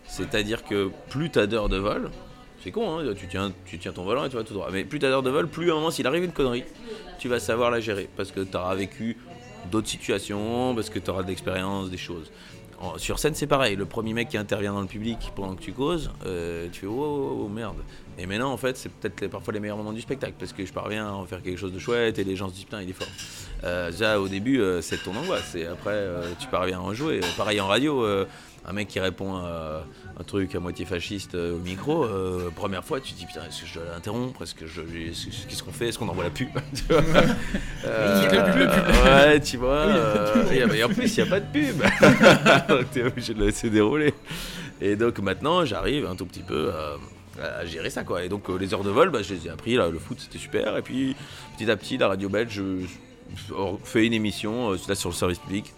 C'est-à-dire 0.08 0.64
que 0.64 0.90
plus 1.08 1.30
tu 1.30 1.38
as 1.38 1.46
d'heures 1.46 1.68
de 1.68 1.76
vol, 1.76 2.10
c'est 2.64 2.72
con, 2.72 2.98
hein, 2.98 3.14
tu, 3.16 3.28
tiens, 3.28 3.52
tu 3.64 3.78
tiens 3.78 3.92
ton 3.92 4.02
volant 4.02 4.24
et 4.24 4.28
tu 4.28 4.34
vas 4.34 4.42
tout 4.42 4.54
droit. 4.54 4.70
Mais 4.72 4.82
plus 4.82 4.98
tu 4.98 5.06
as 5.06 5.08
d'heures 5.08 5.22
de 5.22 5.30
vol, 5.30 5.46
plus 5.46 5.70
à 5.70 5.74
un 5.74 5.76
moment, 5.76 5.92
s'il 5.92 6.08
arrive 6.08 6.24
une 6.24 6.32
connerie, 6.32 6.64
tu 7.20 7.28
vas 7.28 7.38
savoir 7.38 7.70
la 7.70 7.78
gérer. 7.78 8.08
Parce 8.16 8.32
que 8.32 8.40
tu 8.40 8.56
auras 8.56 8.74
vécu 8.74 9.16
d'autres 9.70 9.88
situations, 9.88 10.74
parce 10.74 10.90
que 10.90 10.98
tu 10.98 11.10
auras 11.10 11.22
de 11.22 11.28
l'expérience, 11.28 11.90
des 11.90 11.96
choses. 11.96 12.32
Sur 12.96 13.18
scène, 13.18 13.34
c'est 13.34 13.46
pareil. 13.46 13.76
Le 13.76 13.84
premier 13.84 14.14
mec 14.14 14.30
qui 14.30 14.38
intervient 14.38 14.72
dans 14.72 14.80
le 14.80 14.86
public 14.86 15.18
pendant 15.36 15.54
que 15.54 15.62
tu 15.62 15.72
causes, 15.72 16.10
euh, 16.26 16.66
tu 16.72 16.80
fais 16.80 16.86
oh, 16.86 17.42
oh, 17.44 17.48
merde. 17.48 17.76
Et 18.20 18.26
maintenant, 18.26 18.52
en 18.52 18.58
fait, 18.58 18.76
c'est 18.76 18.90
peut-être 18.90 19.28
parfois 19.28 19.54
les 19.54 19.60
meilleurs 19.60 19.78
moments 19.78 19.94
du 19.94 20.02
spectacle 20.02 20.34
parce 20.38 20.52
que 20.52 20.64
je 20.66 20.72
parviens 20.74 21.08
à 21.08 21.12
en 21.12 21.24
faire 21.24 21.42
quelque 21.42 21.56
chose 21.58 21.72
de 21.72 21.78
chouette 21.78 22.18
et 22.18 22.24
les 22.24 22.36
gens 22.36 22.48
se 22.48 22.54
disent 22.54 22.64
putain, 22.64 22.82
il 22.82 22.90
est 22.90 22.92
fort. 22.92 23.08
Euh, 23.64 23.90
déjà, 23.90 24.20
au 24.20 24.28
début, 24.28 24.60
euh, 24.60 24.82
c'est 24.82 24.98
ton 25.02 25.16
angoisse. 25.16 25.54
Et 25.54 25.66
après, 25.66 25.92
euh, 25.94 26.30
tu 26.38 26.46
parviens 26.48 26.78
à 26.78 26.82
en 26.82 26.92
jouer. 26.92 27.20
Pareil 27.38 27.60
en 27.62 27.66
radio, 27.66 28.04
un 28.66 28.72
mec 28.74 28.88
qui 28.88 29.00
répond 29.00 29.36
à 29.36 29.84
un 30.18 30.22
truc 30.22 30.54
à 30.54 30.60
moitié 30.60 30.84
fasciste 30.84 31.34
au 31.34 31.56
micro, 31.56 32.06
première 32.54 32.84
fois, 32.84 33.00
tu 33.00 33.14
te 33.14 33.18
dis 33.18 33.24
putain, 33.24 33.40
est-ce 33.48 33.62
que 33.62 33.66
je 33.66 33.74
dois 33.78 33.84
l'interrompre 33.94 34.42
Est-ce 34.42 34.54
que 34.54 34.66
je. 34.66 34.82
est-ce- 34.82 35.46
Qu'est-ce 35.48 35.62
qu'on 35.62 35.72
fait 35.72 35.88
Est-ce 35.88 35.98
qu'on 35.98 36.08
envoie 36.08 36.24
la 36.24 36.30
pub 36.30 36.48
Tu 36.74 36.82
vois. 36.90 37.00
Ouais, 39.14 39.40
tu 39.40 39.56
vois. 39.56 39.86
Et, 40.52 40.84
en 40.84 40.88
plus, 40.90 41.16
il 41.16 41.22
n'y 41.22 41.26
a 41.28 41.30
pas 41.30 41.40
de 41.40 41.50
pub. 41.50 41.80
donc, 42.68 42.90
t'es 42.90 43.02
obligé 43.02 43.32
de 43.32 43.42
laisser 43.44 43.70
dérouler. 43.70 44.12
Et 44.82 44.96
donc, 44.96 45.18
maintenant, 45.20 45.64
j'arrive 45.64 46.06
un 46.06 46.14
tout 46.16 46.26
petit 46.26 46.42
peu 46.42 46.70
à, 46.70 46.96
à 47.38 47.64
gérer 47.64 47.90
ça, 47.90 48.04
quoi. 48.04 48.24
Et 48.24 48.28
donc, 48.28 48.48
euh, 48.48 48.56
les 48.56 48.74
heures 48.74 48.84
de 48.84 48.90
vol, 48.90 49.10
bah, 49.10 49.22
je 49.22 49.34
les 49.34 49.46
ai 49.46 49.50
appris. 49.50 49.74
Là, 49.74 49.88
le 49.88 49.98
foot, 49.98 50.18
c'était 50.20 50.38
super. 50.38 50.76
Et 50.76 50.82
puis, 50.82 51.14
petit 51.56 51.70
à 51.70 51.76
petit, 51.76 51.96
la 51.96 52.08
radio 52.08 52.28
belge 52.28 52.62
fait 53.84 54.06
une 54.06 54.12
émission, 54.12 54.72
euh, 54.72 54.76
là, 54.88 54.94
sur 54.94 55.10
le 55.10 55.14
service 55.14 55.38
public. 55.38 55.72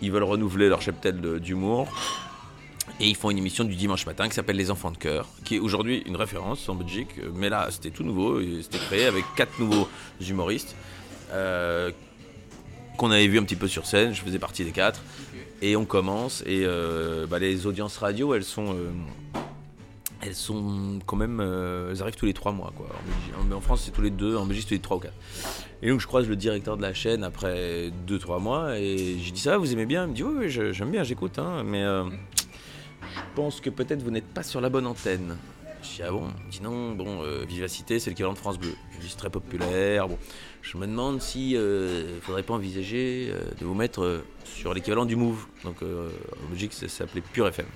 Ils 0.00 0.12
veulent 0.12 0.24
renouveler 0.24 0.68
leur 0.68 0.80
cheptel 0.80 1.20
d'humour. 1.40 1.88
Et 3.00 3.06
ils 3.06 3.16
font 3.16 3.30
une 3.30 3.38
émission 3.38 3.64
du 3.64 3.76
dimanche 3.76 4.06
matin 4.06 4.28
qui 4.28 4.34
s'appelle 4.34 4.56
Les 4.56 4.70
Enfants 4.70 4.90
de 4.90 4.96
Cœur, 4.96 5.28
qui 5.44 5.56
est 5.56 5.58
aujourd'hui 5.58 6.02
une 6.06 6.16
référence 6.16 6.68
en 6.68 6.74
Belgique. 6.74 7.10
Mais 7.34 7.48
là, 7.48 7.68
c'était 7.70 7.90
tout 7.90 8.02
nouveau. 8.02 8.40
C'était 8.62 8.78
créé 8.78 9.06
avec 9.06 9.24
quatre 9.36 9.58
nouveaux 9.60 9.88
humoristes 10.26 10.74
euh, 11.32 11.92
qu'on 12.96 13.10
avait 13.10 13.28
vu 13.28 13.38
un 13.38 13.44
petit 13.44 13.56
peu 13.56 13.68
sur 13.68 13.86
scène. 13.86 14.14
Je 14.14 14.22
faisais 14.22 14.38
partie 14.38 14.64
des 14.64 14.72
quatre. 14.72 15.02
Et 15.60 15.76
on 15.76 15.84
commence. 15.84 16.42
Et 16.46 16.66
bah, 17.28 17.38
les 17.38 17.66
audiences 17.66 17.98
radio, 17.98 18.34
elles 18.34 18.44
sont. 18.44 18.74
Euh, 20.22 20.26
elles 20.26 20.34
sont 20.34 20.98
quand 21.06 21.16
même. 21.16 21.40
euh, 21.40 21.90
elles 21.90 22.02
arrivent 22.02 22.16
tous 22.16 22.26
les 22.26 22.34
trois 22.34 22.52
mois. 22.52 22.72
Quoi. 22.76 22.86
En, 23.38 23.52
en- 23.52 23.60
France, 23.60 23.82
c'est 23.84 23.90
tous 23.92 24.02
les 24.02 24.10
deux. 24.10 24.36
En 24.36 24.46
Belgique, 24.46 24.64
c'est 24.64 24.68
tous 24.70 24.74
les 24.74 24.80
trois 24.80 24.96
ou 24.96 25.00
quatre. 25.00 25.14
Et 25.82 25.88
donc, 25.90 26.00
je 26.00 26.06
croise 26.06 26.28
le 26.28 26.36
directeur 26.36 26.76
de 26.76 26.82
la 26.82 26.92
chaîne 26.94 27.22
après 27.24 27.90
deux, 28.06 28.18
trois 28.18 28.38
mois. 28.38 28.78
Et 28.78 29.18
j'ai 29.22 29.30
dit 29.30 29.40
Ça 29.40 29.58
vous 29.58 29.72
aimez 29.72 29.86
bien? 29.86 30.04
Il 30.04 30.10
me 30.10 30.14
dit 30.14 30.22
Oui, 30.22 30.34
oui, 30.38 30.50
j'aime 30.50 30.90
bien, 30.90 31.02
j'écoute. 31.04 31.38
hein, 31.38 31.62
mais. 31.64 31.82
euh, 31.82 32.04
je 33.00 33.20
pense 33.34 33.60
que 33.60 33.70
peut-être 33.70 34.02
vous 34.02 34.10
n'êtes 34.10 34.26
pas 34.26 34.42
sur 34.42 34.60
la 34.60 34.68
bonne 34.68 34.86
antenne. 34.86 35.36
Je 35.82 35.88
dis 35.96 36.02
ah 36.02 36.10
bon? 36.10 36.24
Il 36.40 36.46
me 36.46 36.50
dit 36.50 36.60
non, 36.62 36.92
bon, 36.92 37.22
euh, 37.22 37.44
Vivacité 37.48 38.00
c'est 38.00 38.10
l'équivalent 38.10 38.32
de 38.34 38.38
France 38.38 38.58
Bleu. 38.58 38.74
Je 39.00 39.06
dis 39.06 39.14
très 39.16 39.30
populaire. 39.30 40.08
Bon, 40.08 40.18
je 40.60 40.76
me 40.76 40.86
demande 40.86 41.22
si 41.22 41.54
euh, 41.56 42.16
il 42.16 42.20
faudrait 42.20 42.42
pas 42.42 42.54
envisager 42.54 43.30
euh, 43.32 43.38
de 43.60 43.64
vous 43.64 43.74
mettre 43.74 44.02
euh, 44.02 44.24
sur 44.44 44.74
l'équivalent 44.74 45.04
du 45.04 45.14
Move. 45.14 45.46
Donc 45.62 45.76
euh, 45.84 46.10
en 46.44 46.50
Belgique 46.50 46.72
ça 46.72 46.88
s'appelait 46.88 47.20
Pure 47.32 47.46
FM. 47.46 47.66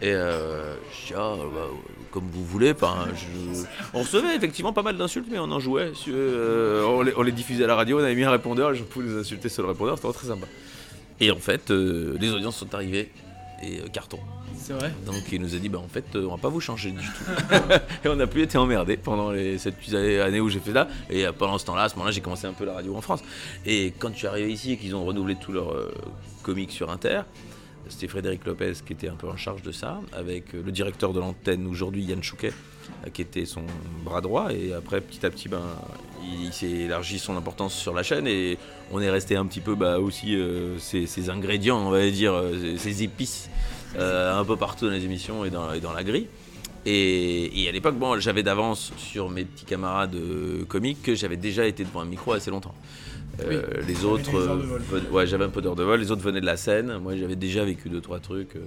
Et 0.00 0.12
euh, 0.12 0.74
je 0.92 1.06
dis, 1.08 1.14
ah, 1.16 1.34
bah, 1.52 1.66
comme 2.12 2.24
vous 2.32 2.44
voulez. 2.44 2.70
Enfin, 2.72 3.06
je- 3.14 3.62
On 3.94 4.00
recevait 4.00 4.36
effectivement 4.36 4.72
pas 4.72 4.82
mal 4.82 4.96
d'insultes, 4.96 5.26
mais 5.30 5.38
on 5.38 5.50
en 5.50 5.58
jouait. 5.60 5.92
euh, 6.08 6.84
on, 6.84 7.02
les, 7.02 7.12
on 7.16 7.22
les 7.22 7.32
diffusait 7.32 7.64
à 7.64 7.66
la 7.66 7.74
radio, 7.74 7.98
on 7.98 8.02
avait 8.04 8.14
mis 8.14 8.24
un 8.24 8.30
répondeur, 8.30 8.74
je 8.74 8.84
pouvais 8.84 9.06
les 9.08 9.18
insulter 9.20 9.48
sur 9.48 9.62
le 9.64 9.70
répondeur, 9.70 9.96
c'était 9.98 10.12
très 10.12 10.28
sympa. 10.28 10.46
Et 11.20 11.30
en 11.32 11.36
fait, 11.38 11.70
euh, 11.72 12.16
les 12.20 12.30
audiences 12.30 12.56
sont 12.56 12.72
arrivées 12.74 13.10
et 13.62 13.80
euh, 13.80 13.88
carton. 13.92 14.20
C'est 14.56 14.72
vrai 14.72 14.92
Donc 15.06 15.16
il 15.32 15.40
nous 15.40 15.54
a 15.54 15.58
dit, 15.58 15.68
bah, 15.68 15.78
en 15.84 15.88
fait, 15.88 16.04
euh, 16.14 16.26
on 16.26 16.36
va 16.36 16.40
pas 16.40 16.48
vous 16.48 16.60
changer 16.60 16.92
du 16.92 17.04
tout. 17.04 17.32
et 18.04 18.08
on 18.08 18.14
n'a 18.16 18.26
plus 18.28 18.42
été 18.42 18.56
emmerdé 18.56 18.96
pendant 18.96 19.32
les 19.32 19.58
7 19.58 19.74
années 20.22 20.40
où 20.40 20.48
j'ai 20.48 20.60
fait 20.60 20.72
ça. 20.72 20.86
Et 21.10 21.24
pendant 21.36 21.58
ce 21.58 21.66
temps-là, 21.66 21.82
à 21.84 21.88
ce 21.88 21.94
moment-là, 21.96 22.12
j'ai 22.12 22.20
commencé 22.20 22.46
un 22.46 22.52
peu 22.52 22.64
la 22.64 22.74
radio 22.74 22.94
en 22.96 23.00
France. 23.00 23.22
Et 23.66 23.92
quand 23.98 24.12
je 24.12 24.18
suis 24.18 24.26
arrivé 24.28 24.52
ici 24.52 24.72
et 24.72 24.76
qu'ils 24.76 24.94
ont 24.94 25.04
renouvelé 25.04 25.34
tous 25.40 25.50
leurs 25.52 25.72
euh, 25.72 25.92
comics 26.44 26.70
sur 26.70 26.88
Inter, 26.90 27.22
c'était 27.88 28.08
Frédéric 28.08 28.44
Lopez 28.44 28.74
qui 28.84 28.92
était 28.92 29.08
un 29.08 29.16
peu 29.16 29.28
en 29.28 29.36
charge 29.36 29.62
de 29.62 29.72
ça, 29.72 30.00
avec 30.12 30.54
euh, 30.54 30.62
le 30.64 30.72
directeur 30.72 31.12
de 31.12 31.20
l'antenne 31.20 31.66
aujourd'hui, 31.66 32.04
Yann 32.04 32.22
Chouquet, 32.22 32.52
euh, 33.06 33.10
qui 33.10 33.22
était 33.22 33.46
son 33.46 33.62
bras 34.04 34.20
droit. 34.20 34.52
Et 34.52 34.72
après, 34.72 35.00
petit 35.00 35.24
à 35.24 35.30
petit, 35.30 35.48
ben, 35.48 35.62
il, 36.42 36.52
s'est 36.52 36.66
élargi 36.66 37.18
son 37.18 37.36
importance 37.36 37.74
sur 37.74 37.94
la 37.94 38.02
chaîne 38.02 38.26
et 38.26 38.58
on 38.92 39.00
est 39.00 39.10
resté 39.10 39.36
un 39.36 39.46
petit 39.46 39.60
peu 39.60 39.74
bah, 39.74 39.98
aussi 39.98 40.36
euh, 40.36 40.78
ces 40.78 41.30
ingrédients, 41.30 41.78
on 41.86 41.90
va 41.90 42.08
dire, 42.10 42.32
euh, 42.32 42.76
ces, 42.76 42.78
ces 42.78 43.02
épices, 43.02 43.50
euh, 43.96 44.38
un 44.38 44.44
peu 44.44 44.56
partout 44.56 44.86
dans 44.86 44.92
les 44.92 45.04
émissions 45.04 45.44
et 45.44 45.50
dans, 45.50 45.92
la 45.92 46.04
grille. 46.04 46.26
Et, 46.84 47.62
et 47.62 47.68
à 47.68 47.72
l'époque, 47.72 47.96
bon, 47.96 48.18
j'avais 48.20 48.42
d'avance 48.42 48.92
sur 48.96 49.30
mes 49.30 49.44
petits 49.44 49.64
camarades 49.64 50.14
euh, 50.14 50.64
comiques 50.66 51.02
que 51.02 51.14
j'avais 51.14 51.36
déjà 51.36 51.66
été 51.66 51.84
devant 51.84 52.00
un 52.00 52.06
micro 52.06 52.32
assez 52.32 52.50
longtemps. 52.50 52.74
Euh, 53.40 53.62
Les 53.86 54.04
autres, 54.04 54.34
euh, 54.34 54.78
ven- 54.90 55.10
ouais, 55.12 55.26
j'avais 55.26 55.44
un 55.44 55.48
peu 55.50 55.60
d'heures 55.62 55.76
de 55.76 55.84
vol. 55.84 56.00
Les 56.00 56.10
autres 56.10 56.22
venaient 56.22 56.40
de 56.40 56.46
la 56.46 56.56
scène. 56.56 56.98
Moi, 56.98 57.16
j'avais 57.16 57.36
déjà 57.36 57.64
vécu 57.64 57.88
deux 57.88 58.00
trois 58.00 58.18
trucs. 58.20 58.56
euh, 58.56 58.66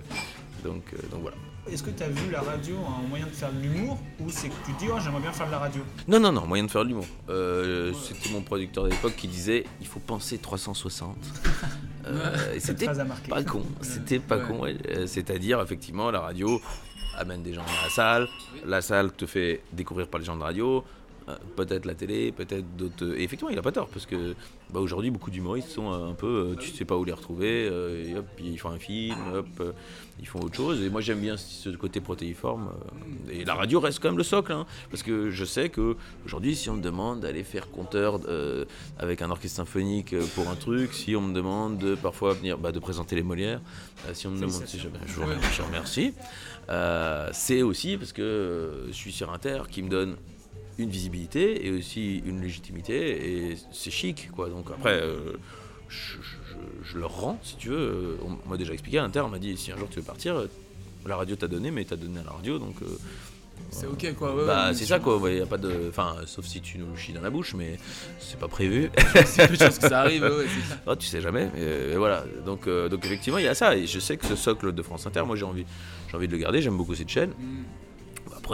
donc, 0.63 0.83
euh, 0.93 0.97
donc 1.11 1.21
voilà. 1.21 1.35
Est-ce 1.71 1.83
que 1.83 1.89
tu 1.91 2.01
as 2.03 2.09
vu 2.09 2.31
la 2.31 2.41
radio 2.41 2.75
un 2.77 3.07
moyen 3.07 3.25
de 3.25 3.31
faire 3.31 3.51
de 3.53 3.59
l'humour 3.61 3.99
ou 4.19 4.29
c'est 4.29 4.49
que 4.49 4.53
tu 4.65 4.73
te 4.73 4.79
dis 4.79 4.85
oh 4.91 4.97
j'aimerais 5.03 5.21
bien 5.21 5.31
faire 5.31 5.45
de 5.47 5.51
la 5.51 5.59
radio? 5.59 5.81
Non, 6.07 6.19
non, 6.19 6.31
non, 6.31 6.45
moyen 6.47 6.63
de 6.63 6.71
faire 6.71 6.83
de 6.83 6.89
l'humour. 6.89 7.05
C'était 7.27 8.29
mon 8.31 8.41
producteur 8.41 8.83
de 8.85 8.89
l'époque 8.89 9.15
qui 9.15 9.27
disait 9.27 9.65
il 9.79 9.87
faut 9.87 9.99
penser 9.99 10.37
360. 10.37 11.15
Euh, 12.07 12.55
et 12.55 12.59
C'était 12.59 12.87
pas 13.29 13.43
con. 13.43 13.63
C'était 13.81 14.17
pas 14.17 14.37
Ouais. 14.37 14.43
con. 14.47 15.05
C'est-à-dire, 15.05 15.61
effectivement, 15.61 16.09
la 16.09 16.19
radio 16.21 16.59
amène 17.15 17.43
des 17.43 17.53
gens 17.53 17.61
dans 17.61 17.83
la 17.83 17.89
salle. 17.91 18.27
La 18.65 18.81
salle 18.81 19.11
te 19.11 19.27
fait 19.27 19.61
découvrir 19.71 20.07
par 20.07 20.17
les 20.19 20.25
gens 20.25 20.35
de 20.35 20.41
radio. 20.41 20.83
Euh, 21.29 21.35
Peut-être 21.55 21.85
la 21.85 21.93
télé, 21.95 22.31
peut-être 22.31 22.65
d'autres. 22.77 23.15
Et 23.17 23.23
effectivement, 23.23 23.49
il 23.51 23.57
a 23.59 23.61
pas 23.61 23.71
tort 23.71 23.87
parce 23.89 24.05
que 24.05 24.35
bah, 24.71 24.79
aujourd'hui, 24.79 25.11
beaucoup 25.11 25.31
d'humoristes 25.31 25.69
sont 25.69 25.91
euh, 25.91 26.09
un 26.09 26.13
peu. 26.13 26.51
euh, 26.51 26.55
tu 26.55 26.69
sais 26.71 26.85
pas 26.85 26.95
où 26.97 27.03
les 27.03 27.11
retrouver. 27.13 27.67
euh, 27.69 28.05
et 28.09 28.17
hop, 28.17 28.25
ils 28.39 28.57
font 28.59 28.69
un 28.69 28.79
film, 28.79 29.15
hop, 29.35 29.47
euh, 29.59 29.71
ils 30.19 30.27
font 30.27 30.39
autre 30.39 30.55
chose. 30.55 30.81
Et 30.81 30.89
moi, 30.89 31.01
j'aime 31.01 31.19
bien 31.19 31.37
ce 31.37 31.69
côté 31.69 31.99
protéiforme. 32.01 32.69
euh, 33.29 33.31
et 33.31 33.45
la 33.45 33.53
radio 33.55 33.79
reste 33.79 33.99
quand 33.99 34.09
même 34.09 34.17
le 34.17 34.23
socle. 34.23 34.51
hein, 34.51 34.65
parce 34.89 35.03
que 35.03 35.29
je 35.29 35.45
sais 35.45 35.69
que 35.69 35.95
aujourd'hui, 36.25 36.55
si 36.55 36.69
on 36.69 36.75
me 36.75 36.81
demande 36.81 37.19
d'aller 37.21 37.43
faire 37.43 37.69
compteur 37.69 38.19
euh, 38.27 38.65
avec 38.97 39.21
un 39.21 39.29
orchestre 39.29 39.57
symphonique 39.57 40.13
euh, 40.13 40.25
pour 40.35 40.49
un 40.49 40.55
truc, 40.55 40.93
si 40.93 41.15
on 41.15 41.21
me 41.21 41.33
demande 41.33 41.77
de 41.77 41.95
parfois 41.95 42.33
venir 42.33 42.57
bah, 42.57 42.71
de 42.71 42.79
présenter 42.79 43.15
les 43.15 43.23
Molières, 43.23 43.61
euh, 44.07 44.13
si 44.13 44.27
on 44.27 44.31
me 44.31 44.37
demande 44.37 44.65
si 44.65 44.77
je, 44.79 44.87
je 45.07 45.13
vous 45.13 45.65
remercie. 45.67 46.13
Euh, 46.69 47.29
c'est 47.33 47.61
aussi 47.63 47.97
parce 47.97 48.13
que 48.13 48.21
euh, 48.21 48.87
je 48.87 48.93
suis 48.93 49.11
sur 49.11 49.31
Inter 49.31 49.63
qui 49.69 49.81
me 49.83 49.89
donne 49.89 50.15
une 50.77 50.89
visibilité 50.89 51.65
et 51.67 51.71
aussi 51.71 52.21
une 52.25 52.41
légitimité 52.41 53.51
et 53.51 53.57
c'est 53.71 53.91
chic 53.91 54.29
quoi. 54.35 54.49
Donc 54.49 54.67
après, 54.71 54.99
euh, 55.01 55.33
je, 55.89 56.17
je- 56.83 56.97
leur 56.97 57.11
rends 57.21 57.39
si 57.43 57.55
tu 57.57 57.69
veux. 57.69 57.77
Euh, 57.77 58.15
On 58.45 58.49
m'a 58.49 58.57
déjà 58.57 58.73
expliqué 58.73 58.97
à 58.97 59.03
Inter, 59.03 59.21
on 59.21 59.29
m'a 59.29 59.39
dit 59.39 59.55
si 59.57 59.71
un 59.71 59.77
jour 59.77 59.87
tu 59.89 59.97
veux 59.99 60.05
partir, 60.05 60.35
euh, 60.37 60.47
la 61.05 61.15
radio 61.15 61.35
t'a 61.35 61.47
donné, 61.47 61.71
mais 61.71 61.83
t'as 61.85 61.95
donné 61.95 62.19
à 62.19 62.23
la 62.23 62.31
radio 62.31 62.57
donc. 62.59 62.75
euh, 62.81 62.85
C'est 63.69 63.85
ok 63.87 64.13
quoi. 64.15 64.35
ouais, 64.35 64.45
bah 64.45 64.67
ouais, 64.69 64.73
c'est 64.73 64.85
ça 64.85 64.99
quoi, 64.99 65.17
ouais, 65.17 65.37
y 65.37 65.41
a 65.41 65.45
pas 65.45 65.57
de, 65.57 65.87
enfin 65.89 66.15
sauf 66.25 66.45
si 66.45 66.61
tu 66.61 66.77
nous 66.79 66.95
chies 66.97 67.13
dans 67.13 67.21
la 67.21 67.29
bouche, 67.29 67.53
mais 67.53 67.77
c'est 68.19 68.39
pas 68.39 68.47
prévu. 68.47 68.89
C'est 69.25 69.47
peu 69.47 69.55
de 69.55 69.63
chances 69.63 69.77
que 69.79 69.87
ça 69.87 70.01
arrive, 70.01 70.23
ouais, 70.23 70.29
ouais. 70.29 70.45
Oh, 70.87 70.95
tu 70.95 71.07
sais 71.07 71.21
jamais, 71.21 71.49
mais, 71.53 71.95
voilà. 71.95 72.23
Donc, 72.45 72.67
euh, 72.67 72.89
donc 72.89 73.05
effectivement, 73.05 73.37
il 73.39 73.45
y 73.45 73.47
a 73.47 73.55
ça. 73.55 73.75
Et 73.77 73.85
je 73.87 73.99
sais 73.99 74.17
que 74.17 74.25
ce 74.25 74.35
socle 74.35 74.71
de 74.73 74.81
France 74.81 75.05
Inter, 75.07 75.23
moi 75.25 75.35
j'ai 75.35 75.45
envie, 75.45 75.65
j'ai 76.09 76.17
envie 76.17 76.27
de 76.27 76.31
le 76.33 76.37
garder. 76.39 76.61
J'aime 76.61 76.75
beaucoup 76.77 76.95
cette 76.95 77.09
chaîne. 77.09 77.29
Mm. 77.31 77.63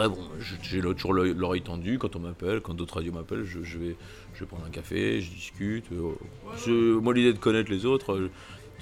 Après, 0.06 0.16
bon, 0.16 0.28
j'ai 0.62 0.80
toujours 0.94 1.12
l'oreille 1.14 1.62
tendue 1.62 1.98
quand 1.98 2.16
on 2.16 2.20
m'appelle, 2.20 2.60
quand 2.60 2.74
d'autres 2.74 2.94
radios 2.96 3.12
m'appellent, 3.12 3.44
je, 3.44 3.62
je 3.62 3.78
vais, 3.78 3.96
je 4.34 4.40
vais 4.40 4.46
prendre 4.46 4.64
un 4.66 4.70
café, 4.70 5.20
je 5.20 5.30
discute. 5.30 5.84
euh, 5.92 7.00
moi, 7.00 7.14
l'idée 7.14 7.32
de 7.32 7.38
connaître 7.38 7.70
les 7.70 7.84
autres, 7.86 8.12
euh, 8.14 8.30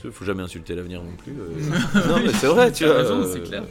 il 0.04 0.10
faut 0.10 0.24
jamais 0.24 0.42
insulter 0.42 0.74
l'avenir 0.74 1.02
non 1.02 1.12
plus. 1.16 1.32
euh. 1.32 2.08
non, 2.08 2.20
mais 2.24 2.32
c'est 2.32 2.46
vrai, 2.46 2.70
tu 2.72 2.84
vois. 2.84 2.94
raison, 2.96 3.24
c'est 3.32 3.42
clair. 3.42 3.64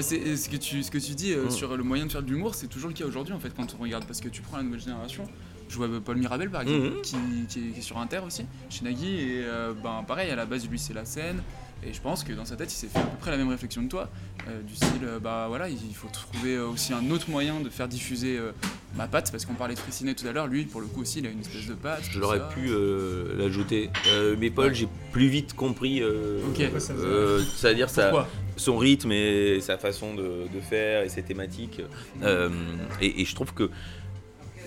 C'est 0.00 0.36
ce, 0.36 0.48
que 0.50 0.56
tu, 0.56 0.82
ce 0.82 0.90
que 0.90 0.98
tu 0.98 1.12
dis 1.12 1.32
euh, 1.32 1.46
Mm. 1.46 1.50
sur 1.50 1.76
le 1.76 1.82
moyen 1.82 2.04
de 2.06 2.12
faire 2.12 2.22
de 2.22 2.28
l'humour, 2.30 2.54
c'est 2.54 2.66
toujours 2.66 2.88
le 2.88 2.94
cas 2.94 3.06
aujourd'hui 3.06 3.32
en 3.32 3.38
fait 3.38 3.50
quand 3.56 3.74
on 3.78 3.82
regarde. 3.82 4.04
Parce 4.06 4.20
que 4.20 4.28
tu 4.28 4.42
prends 4.42 4.58
la 4.58 4.62
nouvelle 4.64 4.80
génération, 4.80 5.24
je 5.68 5.76
vois 5.76 5.88
Paul 6.04 6.16
Mirabel 6.16 6.50
par 6.50 6.62
exemple, 6.62 6.88
Mhm. 6.96 7.02
qui, 7.02 7.16
qui 7.48 7.58
est, 7.60 7.72
qui 7.72 7.78
est 7.78 7.82
sur 7.82 7.96
Inter 7.98 8.20
aussi, 8.26 8.44
chez 8.68 8.84
Nagui, 8.84 9.14
et 9.14 9.44
euh, 9.46 9.72
ben, 9.82 10.04
pareil, 10.06 10.30
à 10.30 10.36
la 10.36 10.44
base 10.44 10.68
lui 10.68 10.78
c'est 10.78 10.92
la 10.94 11.04
scène. 11.06 11.42
Et 11.84 11.92
je 11.92 12.00
pense 12.00 12.24
que 12.24 12.32
dans 12.32 12.44
sa 12.44 12.56
tête, 12.56 12.72
il 12.72 12.76
s'est 12.76 12.88
fait 12.88 12.98
à 12.98 13.02
peu 13.02 13.16
près 13.18 13.30
la 13.30 13.36
même 13.36 13.48
réflexion 13.50 13.84
que 13.84 13.90
toi, 13.90 14.08
euh, 14.48 14.62
du 14.62 14.74
style, 14.74 14.88
euh, 15.04 15.20
bah 15.20 15.44
voilà, 15.48 15.68
il 15.68 15.76
faut 15.94 16.08
trouver 16.08 16.56
euh, 16.56 16.66
aussi 16.66 16.92
un 16.92 17.10
autre 17.10 17.30
moyen 17.30 17.60
de 17.60 17.68
faire 17.68 17.86
diffuser 17.86 18.38
euh, 18.38 18.50
ma 18.96 19.06
patte, 19.06 19.30
parce 19.30 19.44
qu'on 19.44 19.54
parlait 19.54 19.74
de 19.74 19.78
Fressinet 19.78 20.14
tout 20.14 20.26
à 20.26 20.32
l'heure, 20.32 20.46
lui 20.48 20.64
pour 20.64 20.80
le 20.80 20.86
coup 20.88 21.02
aussi, 21.02 21.18
il 21.20 21.26
a 21.26 21.30
une 21.30 21.40
espèce 21.40 21.66
de 21.66 21.74
patte. 21.74 22.02
Je 22.10 22.18
l'aurais 22.18 22.40
pu 22.48 22.70
euh, 22.70 23.36
l'ajouter. 23.38 23.90
Euh, 24.08 24.34
mais 24.38 24.50
Paul, 24.50 24.74
j'ai 24.74 24.88
plus 25.12 25.28
vite 25.28 25.54
compris. 25.54 26.02
euh, 26.02 26.40
Ok. 26.48 26.60
Euh, 26.90 27.42
C'est-à-dire 27.54 27.90
ça, 27.90 28.26
son 28.56 28.78
rythme 28.78 29.12
et 29.12 29.60
sa 29.60 29.76
façon 29.76 30.14
de, 30.14 30.22
de 30.52 30.60
faire 30.60 31.02
et 31.02 31.08
ses 31.10 31.22
thématiques. 31.22 31.82
Euh, 32.22 32.48
et, 33.02 33.20
et 33.20 33.24
je 33.26 33.34
trouve 33.34 33.52
que 33.52 33.70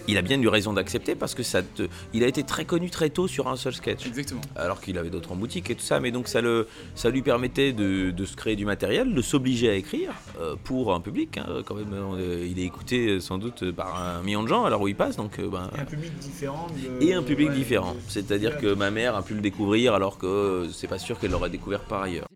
il 0.08 0.18
a 0.18 0.22
bien 0.22 0.42
eu 0.42 0.48
raison 0.48 0.74
d'accepter 0.74 1.16
parce 1.16 1.36
que 1.36 1.44
ça 1.44 1.62
te, 1.62 1.84
il 2.14 2.24
a 2.24 2.28
été 2.28 2.44
très 2.44 2.66
connu 2.66 2.90
très 2.90 3.10
tôt 3.10 3.28
sur 3.28 3.48
un 3.48 3.56
seul 3.56 3.74
sketch. 3.74 4.06
Exactement. 4.08 4.42
Alors 4.56 4.82
qu'il 4.82 4.98
avait 4.98 5.10
d'autres 5.10 5.32
en 5.32 5.36
boutique 5.36 5.70
et 5.70 5.76
tout 5.76 5.84
ça, 5.84 6.00
mais 6.00 6.12
donc 6.12 6.28
ça, 6.28 6.42
le, 6.42 6.68
ça 6.96 7.10
lui 7.10 7.22
permettait 7.22 7.74
de, 7.74 8.12
de 8.12 8.26
se 8.26 8.36
créer 8.36 8.56
du 8.56 8.66
matériel, 8.66 9.14
de 9.14 9.22
s'obliger 9.22 9.70
à 9.70 9.74
écrire 9.74 10.12
euh, 10.40 10.56
pour 10.64 10.94
un 10.94 11.00
public. 11.02 11.38
hein, 11.38 11.62
quand 11.66 11.76
même, 11.76 11.94
euh, 11.94 12.48
il 12.50 12.60
est 12.60 12.66
écouté 12.66 13.08
euh, 13.08 13.20
sans 13.20 13.38
doute 13.38 13.72
par 13.72 14.02
un 14.02 14.22
million 14.24 14.44
de 14.44 14.48
gens 14.48 14.66
alors 14.66 14.82
où 14.82 14.88
il 14.88 14.96
passe, 14.96 15.16
donc 15.16 15.40
euh, 15.40 15.48
ben, 15.50 15.70
Et 15.76 15.80
un 15.82 15.86
public 15.86 16.18
différent. 16.20 16.68
de- 17.00 17.06
et 17.06 17.14
un 17.14 17.24
public 17.24 17.50
ouais, 17.50 17.56
différent. 17.56 17.94
de- 17.94 18.00
C'est-à-dire 18.08 18.58
que 18.58 18.74
ma 18.74 18.92
mère 18.92 19.16
a 19.16 19.22
pu 19.22 19.34
le 19.34 19.42
découvrir 19.42 19.94
alors 19.94 20.18
que 20.18 20.68
c'est 20.74 20.88
pas 20.88 21.00
sûr 21.00 21.20
qu'elle 21.20 21.32
l'aurait 21.32 21.50
découvert 21.50 21.82
par 21.82 22.04
ailleurs. 22.04 22.28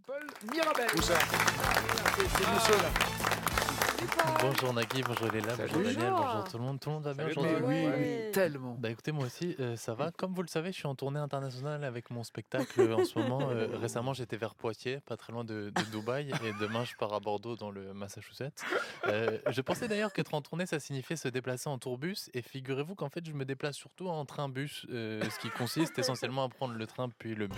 Bonjour 4.41 4.73
Nagui, 4.73 5.01
bonjour 5.03 5.31
Léla, 5.31 5.55
bonjour 5.57 5.81
Daniel, 5.83 6.11
bonjour 6.11 6.43
tout 6.49 6.57
le 6.57 6.63
monde, 6.63 6.79
tout 6.79 6.89
le 6.89 6.95
monde 6.95 7.03
va 7.03 7.13
bien 7.13 7.27
aujourd'hui 7.27 7.55
oui, 7.63 7.85
oui, 7.97 8.31
tellement. 8.33 8.75
Bah 8.79 8.89
écoutez 8.89 9.11
moi 9.11 9.25
aussi 9.25 9.55
euh, 9.59 9.75
ça 9.77 9.93
va, 9.93 10.11
comme 10.11 10.33
vous 10.33 10.41
le 10.41 10.47
savez 10.47 10.71
je 10.71 10.77
suis 10.77 10.87
en 10.87 10.95
tournée 10.95 11.19
internationale 11.19 11.83
avec 11.83 12.09
mon 12.11 12.23
spectacle 12.23 12.81
euh, 12.81 12.95
en 12.95 13.05
ce 13.05 13.17
moment, 13.17 13.49
Euh, 13.51 13.67
récemment 13.81 14.13
j'étais 14.13 14.35
vers 14.35 14.55
Poitiers, 14.55 14.99
pas 15.05 15.15
très 15.15 15.31
loin 15.31 15.43
de, 15.43 15.71
de 15.73 15.81
Dubaï 15.91 16.29
et 16.29 16.53
demain 16.59 16.83
je 16.83 16.93
pars 16.95 17.13
à 17.13 17.19
Bordeaux 17.19 17.55
dans 17.55 17.71
le 17.71 17.93
Massachusetts. 17.93 18.63
Euh, 19.07 19.37
je 19.49 19.61
pensais 19.61 19.87
d'ailleurs 19.87 20.11
qu'être 20.11 20.33
en 20.33 20.41
tournée 20.41 20.65
ça 20.65 20.79
signifiait 20.79 21.15
se 21.15 21.27
déplacer 21.29 21.69
en 21.69 21.77
tourbus 21.77 22.29
et 22.33 22.41
figurez-vous 22.41 22.95
qu'en 22.95 23.09
fait 23.09 23.25
je 23.25 23.31
me 23.33 23.45
déplace 23.45 23.75
surtout 23.77 24.09
en 24.09 24.25
train-bus, 24.25 24.85
euh, 24.91 25.23
ce 25.29 25.39
qui 25.39 25.49
consiste 25.49 25.97
essentiellement 25.97 26.43
à 26.43 26.49
prendre 26.49 26.73
le 26.73 26.85
train 26.87 27.09
puis 27.17 27.35
le 27.35 27.47
bus. 27.47 27.57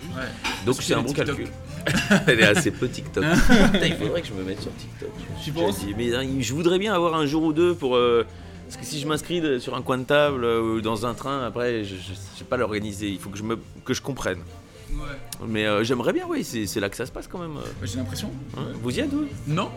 Donc 0.64 0.76
c'est 0.82 0.94
un 0.94 1.02
bon 1.02 1.12
calcul. 1.12 1.48
Elle 2.28 2.40
est 2.40 2.46
assez 2.46 2.70
peu 2.70 2.88
TikTok. 2.88 3.24
Putain, 3.72 3.86
il 3.86 3.96
faudrait 3.96 4.22
que 4.22 4.28
je 4.28 4.34
me 4.34 4.44
mette 4.44 4.60
sur 4.60 4.74
TikTok. 4.76 5.10
Dit, 5.44 5.94
Mais 5.96 6.12
euh, 6.12 6.35
je 6.42 6.54
voudrais 6.54 6.78
bien 6.78 6.94
avoir 6.94 7.14
un 7.14 7.26
jour 7.26 7.42
ou 7.44 7.52
deux 7.52 7.74
pour. 7.74 7.96
euh, 7.96 8.24
parce 8.66 8.78
que 8.78 8.84
si 8.84 8.98
je 8.98 9.06
m'inscris 9.06 9.60
sur 9.60 9.76
un 9.76 9.82
coin 9.82 9.96
de 9.98 10.04
table 10.04 10.44
euh, 10.44 10.60
ou 10.60 10.80
dans 10.80 11.06
un 11.06 11.14
train, 11.14 11.44
après, 11.44 11.84
je 11.84 11.94
ne 11.94 12.16
sais 12.36 12.44
pas 12.44 12.56
l'organiser. 12.56 13.08
Il 13.08 13.18
faut 13.18 13.30
que 13.30 13.38
je, 13.38 13.44
me, 13.44 13.56
que 13.84 13.94
je 13.94 14.02
comprenne. 14.02 14.40
Ouais. 14.92 15.46
Mais 15.48 15.66
euh, 15.66 15.84
j'aimerais 15.84 16.12
bien, 16.12 16.24
oui, 16.28 16.42
c'est 16.44 16.66
c'est 16.66 16.80
là 16.80 16.88
que 16.88 16.96
ça 16.96 17.04
se 17.06 17.12
passe 17.12 17.28
quand 17.28 17.38
même. 17.38 17.56
euh. 17.56 17.60
Bah, 17.80 17.86
J'ai 17.86 17.98
l'impression. 17.98 18.30
Hein, 18.56 18.68
Vous 18.82 18.96
y 18.96 19.00
êtes, 19.00 19.10
vous? 19.10 19.26
Non 19.46 19.70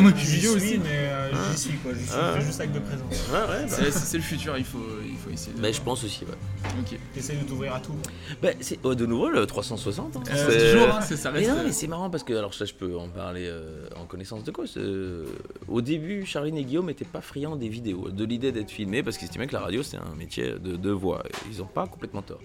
Moi, 0.00 0.12
j'y 0.16 0.24
J'y 0.26 0.38
suis, 0.40 0.48
aussi. 0.48 0.78
mais 0.78 0.88
euh, 0.90 1.30
j'y 1.52 1.58
suis 1.58 1.72
quoi. 1.78 1.92
J'y 1.94 2.04
suis 2.06 2.14
Ah. 2.20 2.40
juste 2.40 2.58
avec 2.60 2.72
de 2.72 2.80
présence. 2.80 3.28
Ouais, 3.30 3.38
ouais, 3.40 3.62
bah. 3.64 3.68
C'est 3.68 3.90
c'est 3.92 4.16
le 4.16 4.22
futur, 4.22 4.56
il 4.58 4.64
faut, 4.64 4.78
il 5.06 5.16
faut 5.16 5.30
essayer. 5.30 5.54
de- 5.56 5.60
Bah, 5.60 5.70
je 5.70 5.80
pense 5.80 6.02
aussi, 6.02 6.24
ouais. 6.24 6.70
Ok. 6.80 6.98
T'essayes 7.14 7.38
de 7.38 7.44
t'ouvrir 7.44 7.74
à 7.74 7.80
tout. 7.80 7.94
Bah, 8.42 8.48
c'est 8.60 8.78
oh, 8.82 8.94
de 8.94 9.06
nouveau 9.06 9.28
le 9.28 9.46
360. 9.46 10.16
hein. 10.16 10.22
Euh, 10.30 10.50
C'est- 10.50 10.72
toujours, 10.72 10.94
hein, 10.94 11.00
c'est- 11.02 11.16
ça 11.16 11.30
Mais 11.30 11.40
reste- 11.40 11.50
non, 11.50 11.62
mais 11.64 11.72
c'est 11.72 11.86
marrant 11.86 12.10
parce 12.10 12.24
que, 12.24 12.32
alors 12.32 12.54
ça, 12.54 12.64
je 12.64 12.74
peux 12.74 12.96
en 12.96 13.08
parler 13.08 13.44
euh, 13.46 13.86
en 13.96 14.06
connaissance 14.06 14.42
de 14.44 14.50
cause. 14.50 14.74
Euh, 14.78 15.26
au 15.68 15.80
début, 15.82 16.24
Charline 16.26 16.56
et 16.56 16.64
Guillaume 16.64 16.86
n'étaient 16.86 17.04
pas 17.04 17.20
friands 17.20 17.56
des 17.56 17.68
vidéos, 17.68 18.08
de 18.10 18.24
l'idée 18.24 18.50
d'être 18.50 18.70
filmés 18.70 19.02
parce 19.02 19.18
qu'ils 19.18 19.26
estimaient 19.26 19.46
que 19.46 19.52
la 19.54 19.60
radio 19.60 19.82
c'est 19.82 19.98
un 19.98 20.14
métier 20.18 20.52
de, 20.58 20.76
de 20.76 20.90
voix. 20.90 21.22
Ils 21.52 21.58
n'ont 21.58 21.66
pas 21.66 21.86
complètement 21.86 22.22
tort. 22.22 22.40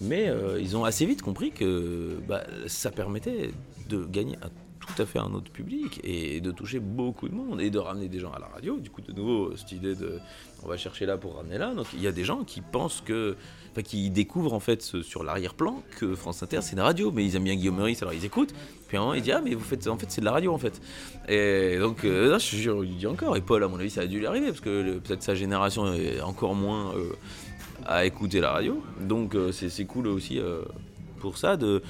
Mais 0.00 0.28
euh, 0.28 0.60
ils 0.60 0.76
ont 0.76 0.84
assez 0.84 1.04
vite 1.04 1.22
compris 1.22 1.50
que 1.50 2.18
bah, 2.26 2.42
ça 2.66 2.90
permettait 2.90 3.50
de 3.88 4.04
gagner 4.04 4.36
un 4.42 4.50
tout 4.80 5.02
à 5.02 5.06
fait 5.06 5.18
un 5.18 5.32
autre 5.34 5.50
public 5.50 6.00
et 6.04 6.40
de 6.40 6.50
toucher 6.50 6.80
beaucoup 6.80 7.28
de 7.28 7.34
monde 7.34 7.60
et 7.60 7.70
de 7.70 7.78
ramener 7.78 8.08
des 8.08 8.18
gens 8.18 8.32
à 8.32 8.38
la 8.38 8.46
radio. 8.46 8.78
Du 8.78 8.90
coup, 8.90 9.02
de 9.02 9.12
nouveau, 9.12 9.56
cette 9.56 9.72
idée 9.72 9.94
de 9.94 10.18
on 10.62 10.68
va 10.68 10.76
chercher 10.76 11.06
là 11.06 11.16
pour 11.16 11.36
ramener 11.36 11.58
là. 11.58 11.74
Donc 11.74 11.86
il 11.94 12.02
y 12.02 12.06
a 12.06 12.12
des 12.12 12.24
gens 12.24 12.44
qui 12.44 12.60
pensent 12.60 13.02
que, 13.04 13.36
enfin, 13.72 13.82
qui 13.82 14.10
découvrent 14.10 14.52
en 14.52 14.60
fait 14.60 14.82
sur 14.82 15.22
l'arrière-plan 15.22 15.82
que 15.98 16.14
France 16.14 16.42
Inter 16.42 16.58
c'est 16.60 16.72
une 16.72 16.80
radio, 16.80 17.12
mais 17.12 17.24
ils 17.24 17.36
aiment 17.36 17.44
bien 17.44 17.54
Guillaume 17.54 17.76
Meurice 17.76 18.02
alors 18.02 18.14
ils 18.14 18.24
écoutent. 18.24 18.54
Puis 18.88 18.96
à 18.96 19.00
un 19.00 19.04
moment 19.04 19.14
ils 19.14 19.22
disent 19.22 19.34
ah 19.36 19.42
mais 19.42 19.54
vous 19.54 19.64
faites, 19.64 19.86
en 19.86 19.96
fait 19.96 20.06
c'est 20.10 20.20
de 20.20 20.26
la 20.26 20.32
radio 20.32 20.52
en 20.52 20.58
fait. 20.58 20.80
Et 21.28 21.78
donc 21.78 22.04
euh, 22.04 22.30
là, 22.30 22.38
je 22.38 22.44
sûr, 22.44 22.84
il 22.84 22.96
dit 22.96 23.06
encore. 23.06 23.36
Et 23.36 23.40
Paul 23.40 23.62
à 23.62 23.68
mon 23.68 23.78
avis 23.78 23.90
ça 23.90 24.02
a 24.02 24.06
dû 24.06 24.18
lui 24.18 24.26
arriver 24.26 24.48
parce 24.48 24.60
que 24.60 24.98
peut-être 24.98 25.22
sa 25.22 25.34
génération 25.34 25.92
est 25.92 26.20
encore 26.20 26.54
moins 26.54 26.94
euh, 26.94 27.12
à 27.90 28.04
écouter 28.04 28.40
la 28.40 28.52
radio. 28.52 28.82
Donc 29.00 29.34
euh, 29.34 29.52
c'est 29.52 29.68
c'est 29.68 29.84
cool 29.84 30.06
aussi 30.06 30.38
euh, 30.38 30.62
pour 31.20 31.36
ça 31.36 31.56
de 31.56 31.82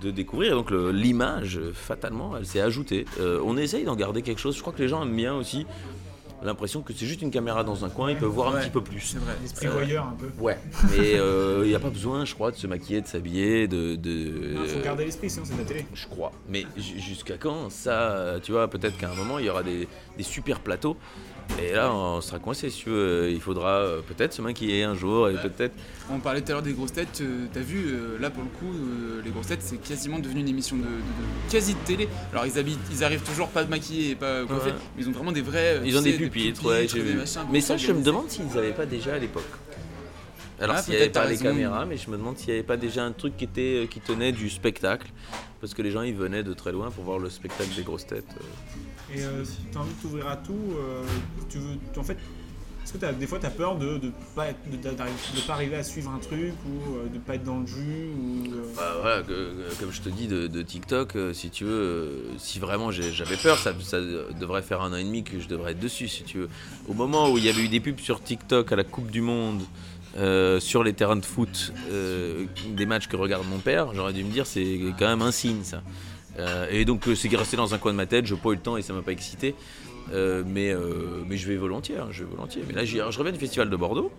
de 0.00 0.10
découvrir. 0.10 0.56
Donc 0.56 0.70
le- 0.70 0.90
l'image, 0.90 1.60
fatalement, 1.74 2.36
elle 2.36 2.46
s'est 2.46 2.60
ajoutée. 2.60 3.04
Euh, 3.20 3.38
on 3.44 3.56
essaye 3.56 3.84
d'en 3.84 3.94
garder 3.96 4.22
quelque 4.22 4.40
chose. 4.40 4.56
Je 4.56 4.60
crois 4.62 4.72
que 4.72 4.82
les 4.82 4.88
gens 4.88 5.02
aiment 5.02 5.14
bien 5.14 5.34
aussi 5.34 5.64
l'impression 6.44 6.82
que 6.82 6.92
c'est 6.92 7.06
juste 7.06 7.22
une 7.22 7.30
caméra 7.30 7.62
dans 7.62 7.84
un 7.84 7.88
coin, 7.88 8.10
ils 8.10 8.16
peuvent 8.16 8.28
voir 8.28 8.56
un 8.56 8.58
petit 8.60 8.70
peu 8.70 8.80
plus. 8.82 8.98
C'est 9.00 9.18
vrai. 9.18 9.34
L'esprit 9.42 9.68
Euh, 9.68 9.70
voyeur 9.70 10.06
un 10.08 10.16
peu. 10.18 10.26
Ouais, 10.42 10.58
mais 10.90 11.12
il 11.62 11.68
n'y 11.68 11.74
a 11.76 11.78
pas 11.78 11.90
besoin, 11.90 12.24
je 12.24 12.34
crois, 12.34 12.50
de 12.50 12.56
se 12.56 12.66
maquiller, 12.66 13.00
de 13.00 13.06
s'habiller, 13.06 13.68
de... 13.68 13.94
de 13.94 14.56
Il 14.64 14.68
faut 14.68 14.80
garder 14.82 15.04
l'esprit, 15.04 15.30
sinon 15.30 15.44
c'est 15.46 15.54
de 15.54 15.58
la 15.60 15.64
télé. 15.66 15.86
je 15.94 16.06
crois. 16.08 16.32
Mais 16.48 16.66
ju- 16.76 16.98
jusqu'à 16.98 17.36
quand 17.38 17.70
Ça, 17.70 18.40
tu 18.42 18.50
vois, 18.50 18.66
peut-être 18.66 18.96
qu'à 18.98 19.12
un 19.12 19.14
moment, 19.14 19.38
il 19.38 19.44
y 19.46 19.50
aura 19.50 19.62
des, 19.62 19.86
des 20.16 20.24
super 20.24 20.58
plateaux. 20.58 20.96
Et 21.62 21.72
là, 21.72 21.92
on 21.94 22.20
sera 22.20 22.38
coincé, 22.38 22.70
si 22.70 22.82
tu 22.84 22.90
veux. 22.90 23.30
Il 23.30 23.40
faudra 23.40 23.70
euh, 23.78 24.00
peut-être 24.00 24.32
se 24.32 24.42
maquiller 24.42 24.82
un 24.84 24.94
jour 24.94 25.28
et 25.28 25.34
peut-être... 25.34 25.74
On 26.10 26.18
parlait 26.18 26.40
tout 26.40 26.50
à 26.50 26.54
l'heure 26.54 26.62
des 26.62 26.72
grosses 26.72 26.92
têtes, 26.92 27.20
euh, 27.20 27.46
t'as 27.52 27.60
vu, 27.60 27.84
euh, 27.86 28.18
là 28.20 28.30
pour 28.30 28.42
le 28.42 28.48
coup, 28.48 28.72
les 29.24 29.30
grosses 29.30 29.46
têtes 29.46 29.62
c'est 29.62 29.76
quasiment 29.80 30.18
devenu 30.18 30.40
une 30.40 30.48
émission 30.48 30.76
de, 30.76 30.82
de- 30.82 30.86
de- 30.88 31.50
quasi 31.52 31.74
de 31.74 31.78
télé. 31.80 32.08
Alors 32.32 32.44
ils, 32.46 32.58
habitent, 32.58 32.80
ils 32.90 33.04
arrivent 33.04 33.22
toujours 33.22 33.48
pas 33.48 33.64
maquillés 33.64 34.10
et 34.10 34.14
pas 34.16 34.44
coiffés, 34.44 34.70
Ouais. 34.70 34.76
mais 34.96 35.02
ils 35.04 35.08
ont 35.08 35.12
vraiment 35.12 35.32
des 35.32 35.40
vrais. 35.42 35.80
Ils 35.84 35.96
ont 35.96 36.02
des 36.02 36.14
pupitres, 36.14 36.64
ouais, 36.66 36.88
j'ai 36.88 37.00
vu. 37.00 37.14
machins 37.14 37.42
Mais 37.52 37.60
ça, 37.60 37.76
je 37.76 37.92
me 37.92 38.02
demande 38.02 38.28
s'ils 38.30 38.46
n'avaient 38.46 38.72
pas 38.72 38.86
déjà 38.86 39.14
à 39.14 39.18
l'époque. 39.18 39.44
Alors, 40.60 40.76
Ah, 40.78 40.82
s'il 40.82 40.94
n'y 40.94 41.00
avait 41.00 41.10
pas 41.10 41.26
les 41.26 41.38
caméras, 41.38 41.86
mais 41.86 41.96
je 41.96 42.08
me 42.10 42.16
demande 42.16 42.36
s'il 42.38 42.48
n'y 42.48 42.54
avait 42.54 42.62
pas 42.66 42.76
déjà 42.76 43.04
un 43.04 43.12
truc 43.12 43.36
qui, 43.36 43.44
était, 43.44 43.88
qui 43.90 44.00
tenait 44.00 44.32
du 44.32 44.48
spectacle. 44.50 45.08
Parce 45.60 45.74
que 45.74 45.82
les 45.82 45.90
gens, 45.92 46.02
ils 46.02 46.14
venaient 46.14 46.42
de 46.42 46.52
très 46.52 46.72
loin 46.72 46.90
pour 46.90 47.04
voir 47.04 47.18
le 47.18 47.30
spectacle 47.30 47.70
des 47.76 47.82
grosses 47.82 48.06
têtes. 48.06 48.26
Et 49.14 49.22
euh, 49.22 49.44
tu 49.70 49.76
as 49.76 49.80
envie 49.80 49.94
de 49.94 50.00
t'ouvrir 50.00 50.26
à 50.28 50.36
tout, 50.36 50.54
euh, 50.76 51.02
tu 51.50 51.58
veux, 51.58 51.76
en 51.98 52.02
fait, 52.02 52.16
est-ce 52.82 52.94
que 52.94 53.12
des 53.12 53.26
fois 53.26 53.38
tu 53.38 53.46
as 53.46 53.50
peur 53.50 53.76
de 53.76 53.94
ne 53.94 54.10
pas, 54.34 54.48
de, 54.52 55.50
arriver 55.50 55.76
à 55.76 55.82
suivre 55.82 56.10
un 56.10 56.18
truc 56.18 56.54
ou 56.66 56.96
euh, 56.96 57.08
de 57.12 57.18
pas 57.18 57.34
être 57.34 57.44
dans 57.44 57.60
le 57.60 57.66
jus 57.66 58.08
ou, 58.16 58.44
Bah, 58.74 59.22
comme 59.78 59.92
je 59.92 60.00
te 60.00 60.08
dis 60.08 60.26
de, 60.26 60.62
TikTok, 60.62 61.16
si 61.34 61.50
tu 61.50 61.64
veux, 61.64 62.24
si 62.38 62.58
vraiment 62.58 62.90
j'avais 62.90 63.36
peur, 63.36 63.58
ça, 63.58 63.72
devrait 64.40 64.62
faire 64.62 64.80
un 64.80 64.92
an 64.92 64.96
et 64.96 65.04
demi 65.04 65.22
que 65.24 65.38
je 65.40 65.46
devrais 65.46 65.72
être 65.72 65.80
dessus, 65.80 66.08
si 66.08 66.24
tu 66.24 66.38
veux. 66.38 66.48
Au 66.88 66.94
moment 66.94 67.30
où 67.30 67.38
il 67.38 67.44
y 67.44 67.50
avait 67.50 67.62
eu 67.62 67.68
des 67.68 67.80
pubs 67.80 68.00
sur 68.00 68.22
TikTok 68.22 68.72
à 68.72 68.76
la 68.76 68.84
Coupe 68.84 69.10
du 69.10 69.20
Monde, 69.20 69.62
sur 70.58 70.82
les 70.82 70.94
terrains 70.94 71.16
de 71.16 71.24
foot, 71.24 71.72
des 71.90 72.86
matchs 72.86 73.08
que 73.08 73.16
regarde 73.16 73.46
mon 73.46 73.58
père, 73.58 73.92
j'aurais 73.94 74.14
dû 74.14 74.24
me 74.24 74.30
dire 74.30 74.46
c'est 74.46 74.80
quand 74.98 75.08
même 75.08 75.22
un 75.22 75.32
signe 75.32 75.64
ça. 75.64 75.82
Euh, 76.38 76.66
et 76.70 76.84
donc 76.84 77.06
euh, 77.08 77.14
c'est 77.14 77.28
resté 77.36 77.56
dans 77.56 77.74
un 77.74 77.78
coin 77.78 77.92
de 77.92 77.96
ma 77.96 78.06
tête, 78.06 78.26
je 78.26 78.34
n'ai 78.34 78.40
pas 78.40 78.50
eu 78.50 78.54
le 78.54 78.60
temps 78.60 78.76
et 78.76 78.82
ça 78.82 78.92
m'a 78.92 79.02
pas 79.02 79.12
excité. 79.12 79.54
Euh, 80.12 80.42
mais, 80.46 80.74
mais 81.28 81.36
je 81.36 81.46
vais 81.48 81.56
volontiers, 81.56 81.96
hein, 81.96 82.08
je 82.10 82.24
vais 82.24 82.30
volontiers. 82.30 82.62
Mais 82.66 82.74
là, 82.74 82.84
je 82.84 83.18
reviens 83.18 83.32
du 83.32 83.38
festival 83.38 83.70
de 83.70 83.76
Bordeaux. 83.76 84.10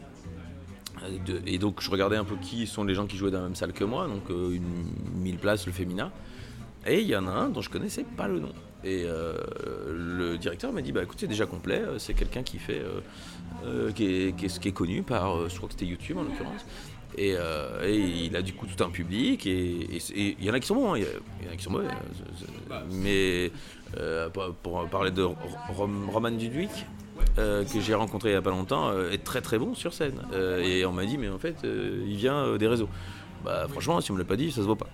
De- 1.25 1.41
et 1.45 1.57
donc, 1.57 1.81
je 1.81 1.91
regardais 1.91 2.15
un 2.15 2.23
peu 2.23 2.35
qui 2.41 2.65
sont 2.65 2.85
les 2.85 2.95
gens 2.95 3.05
qui 3.05 3.17
jouaient 3.17 3.31
dans 3.31 3.39
la 3.39 3.45
même 3.45 3.55
salle 3.55 3.73
que 3.73 3.83
moi, 3.83 4.07
donc 4.07 4.29
une 4.29 4.85
1000 5.21 5.37
places, 5.37 5.65
le 5.65 5.73
féminin. 5.73 6.11
Et 6.87 7.01
il 7.01 7.07
y 7.07 7.15
en 7.15 7.27
a 7.27 7.31
un 7.31 7.49
dont 7.49 7.61
je 7.61 7.69
connaissais 7.69 8.05
pas 8.15 8.27
le 8.27 8.39
nom. 8.39 8.53
Et 8.85 9.05
le 9.05 10.37
directeur 10.37 10.71
m'a 10.71 10.81
dit 10.81 10.93
bah 10.93 11.03
écoute, 11.03 11.17
c'est 11.19 11.27
déjà 11.27 11.45
complet, 11.45 11.81
c'est 11.97 12.13
quelqu'un 12.13 12.43
qui 12.43 12.59
fait. 12.59 12.81
qui, 13.95 14.05
est, 14.05 14.71
connu 14.71 15.03
par. 15.03 15.49
je 15.49 15.55
crois 15.57 15.67
que 15.67 15.73
c'était 15.73 15.85
YouTube 15.85 16.17
en 16.17 16.23
l'occurrence. 16.23 16.65
Et, 17.17 17.35
euh, 17.37 17.85
et 17.87 17.95
il 17.95 18.35
a 18.35 18.41
du 18.41 18.53
coup 18.53 18.65
tout 18.65 18.83
un 18.83 18.89
public, 18.89 19.45
et 19.45 19.87
il 20.15 20.43
y 20.43 20.49
en 20.49 20.53
a 20.53 20.59
qui 20.59 20.67
sont 20.67 20.75
bons, 20.75 20.93
hein, 20.93 20.97
il 20.97 21.03
y, 21.45 21.49
en 21.49 21.53
a 21.53 21.55
qui 21.55 21.63
sont 21.63 21.71
mauvais. 21.71 21.87
hein, 21.89 22.81
mais 22.91 23.51
euh, 23.97 24.29
pour, 24.29 24.87
parler 24.89 25.11
de 25.11 25.21
Rom- 25.21 26.09
Roman 26.09 26.31
Dudwick, 26.31 26.71
euh, 27.37 27.63
que 27.65 27.79
j'ai 27.79 27.93
rencontré 27.93 28.29
il 28.31 28.33
y 28.33 28.35
a 28.35 28.41
pas 28.41 28.49
longtemps, 28.49 28.91
est 29.11 29.23
très 29.23 29.41
très 29.41 29.59
bon 29.59 29.75
sur 29.75 29.93
scène. 29.93 30.19
Et 30.63 30.85
on 30.85 30.91
m'a 30.91 31.05
dit, 31.05 31.17
mais 31.17 31.29
en 31.29 31.37
fait, 31.39 31.57
il 31.63 32.15
vient 32.15 32.57
des 32.57 32.67
réseaux. 32.67 32.89
Bah 33.43 33.67
franchement, 33.69 33.99
si 33.99 34.09
on 34.11 34.13
me 34.13 34.19
l'a 34.19 34.25
pas 34.25 34.35
dit, 34.37 34.51
ça 34.51 34.57
se 34.57 34.61
voit 34.61 34.75
pas. 34.77 34.87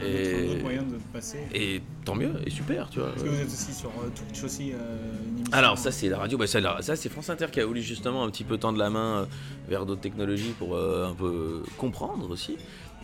ouais, 0.00 0.06
Et- 0.06 0.58
un 0.58 0.62
moyen 0.62 0.82
de 0.82 0.96
passer. 1.12 1.38
Et 1.52 1.82
tant 2.04 2.14
mieux, 2.14 2.32
et 2.46 2.50
super, 2.50 2.88
tu 2.88 3.00
vois. 3.00 3.08
Est-ce 3.16 3.24
que 3.24 3.28
vous 3.28 3.40
êtes 3.40 3.46
aussi 3.48 3.72
sur 3.74 3.88
euh, 3.90 4.08
Twitch 4.14 4.44
aussi 4.44 4.72
euh, 4.72 4.98
une 5.38 5.52
Alors 5.52 5.76
ça 5.78 5.90
c'est 5.90 6.08
la 6.08 6.18
radio, 6.18 6.38
bah, 6.38 6.46
ça, 6.46 6.60
la- 6.60 6.80
ça, 6.82 6.94
c'est 6.94 7.08
France 7.08 7.28
Inter 7.30 7.46
qui 7.50 7.60
a 7.60 7.66
voulu 7.66 7.82
justement 7.82 8.22
un 8.24 8.30
petit 8.30 8.44
peu 8.44 8.56
tendre 8.58 8.78
la 8.78 8.88
main 8.90 9.22
euh, 9.22 9.24
vers 9.68 9.84
d'autres 9.84 10.00
technologies 10.00 10.54
pour 10.58 10.76
un 10.78 11.14
peu 11.14 11.62
comprendre 11.76 12.30
aussi. 12.30 12.56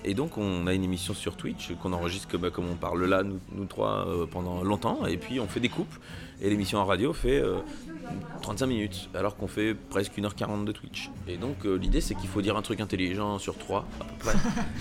Et 0.04 0.14
donc 0.14 0.38
on 0.38 0.66
a 0.66 0.74
une 0.74 0.84
émission 0.84 1.14
sur 1.14 1.36
Twitch 1.36 1.72
qu'on 1.82 1.92
enregistre 1.92 2.28
comme, 2.28 2.50
comme 2.50 2.68
on 2.70 2.76
parle 2.76 3.04
là, 3.04 3.22
nous, 3.22 3.40
nous 3.52 3.64
trois, 3.66 4.06
euh, 4.06 4.26
pendant 4.26 4.62
longtemps. 4.62 5.06
Et 5.06 5.16
puis 5.16 5.40
on 5.40 5.46
fait 5.46 5.60
des 5.60 5.68
coupes. 5.68 5.94
Et 6.40 6.48
l'émission 6.50 6.78
en 6.78 6.84
radio 6.84 7.12
fait 7.12 7.40
euh, 7.40 7.58
35 8.42 8.66
minutes, 8.66 9.10
alors 9.12 9.36
qu'on 9.36 9.48
fait 9.48 9.74
presque 9.74 10.16
1h40 10.16 10.64
de 10.64 10.72
Twitch. 10.72 11.10
Et 11.26 11.36
donc 11.36 11.64
euh, 11.64 11.76
l'idée 11.76 12.00
c'est 12.00 12.14
qu'il 12.14 12.28
faut 12.28 12.42
dire 12.42 12.56
un 12.56 12.62
truc 12.62 12.80
intelligent 12.80 13.38
sur 13.38 13.58
trois, 13.58 13.86
à 14.00 14.04
peu 14.04 14.14
près. 14.18 14.34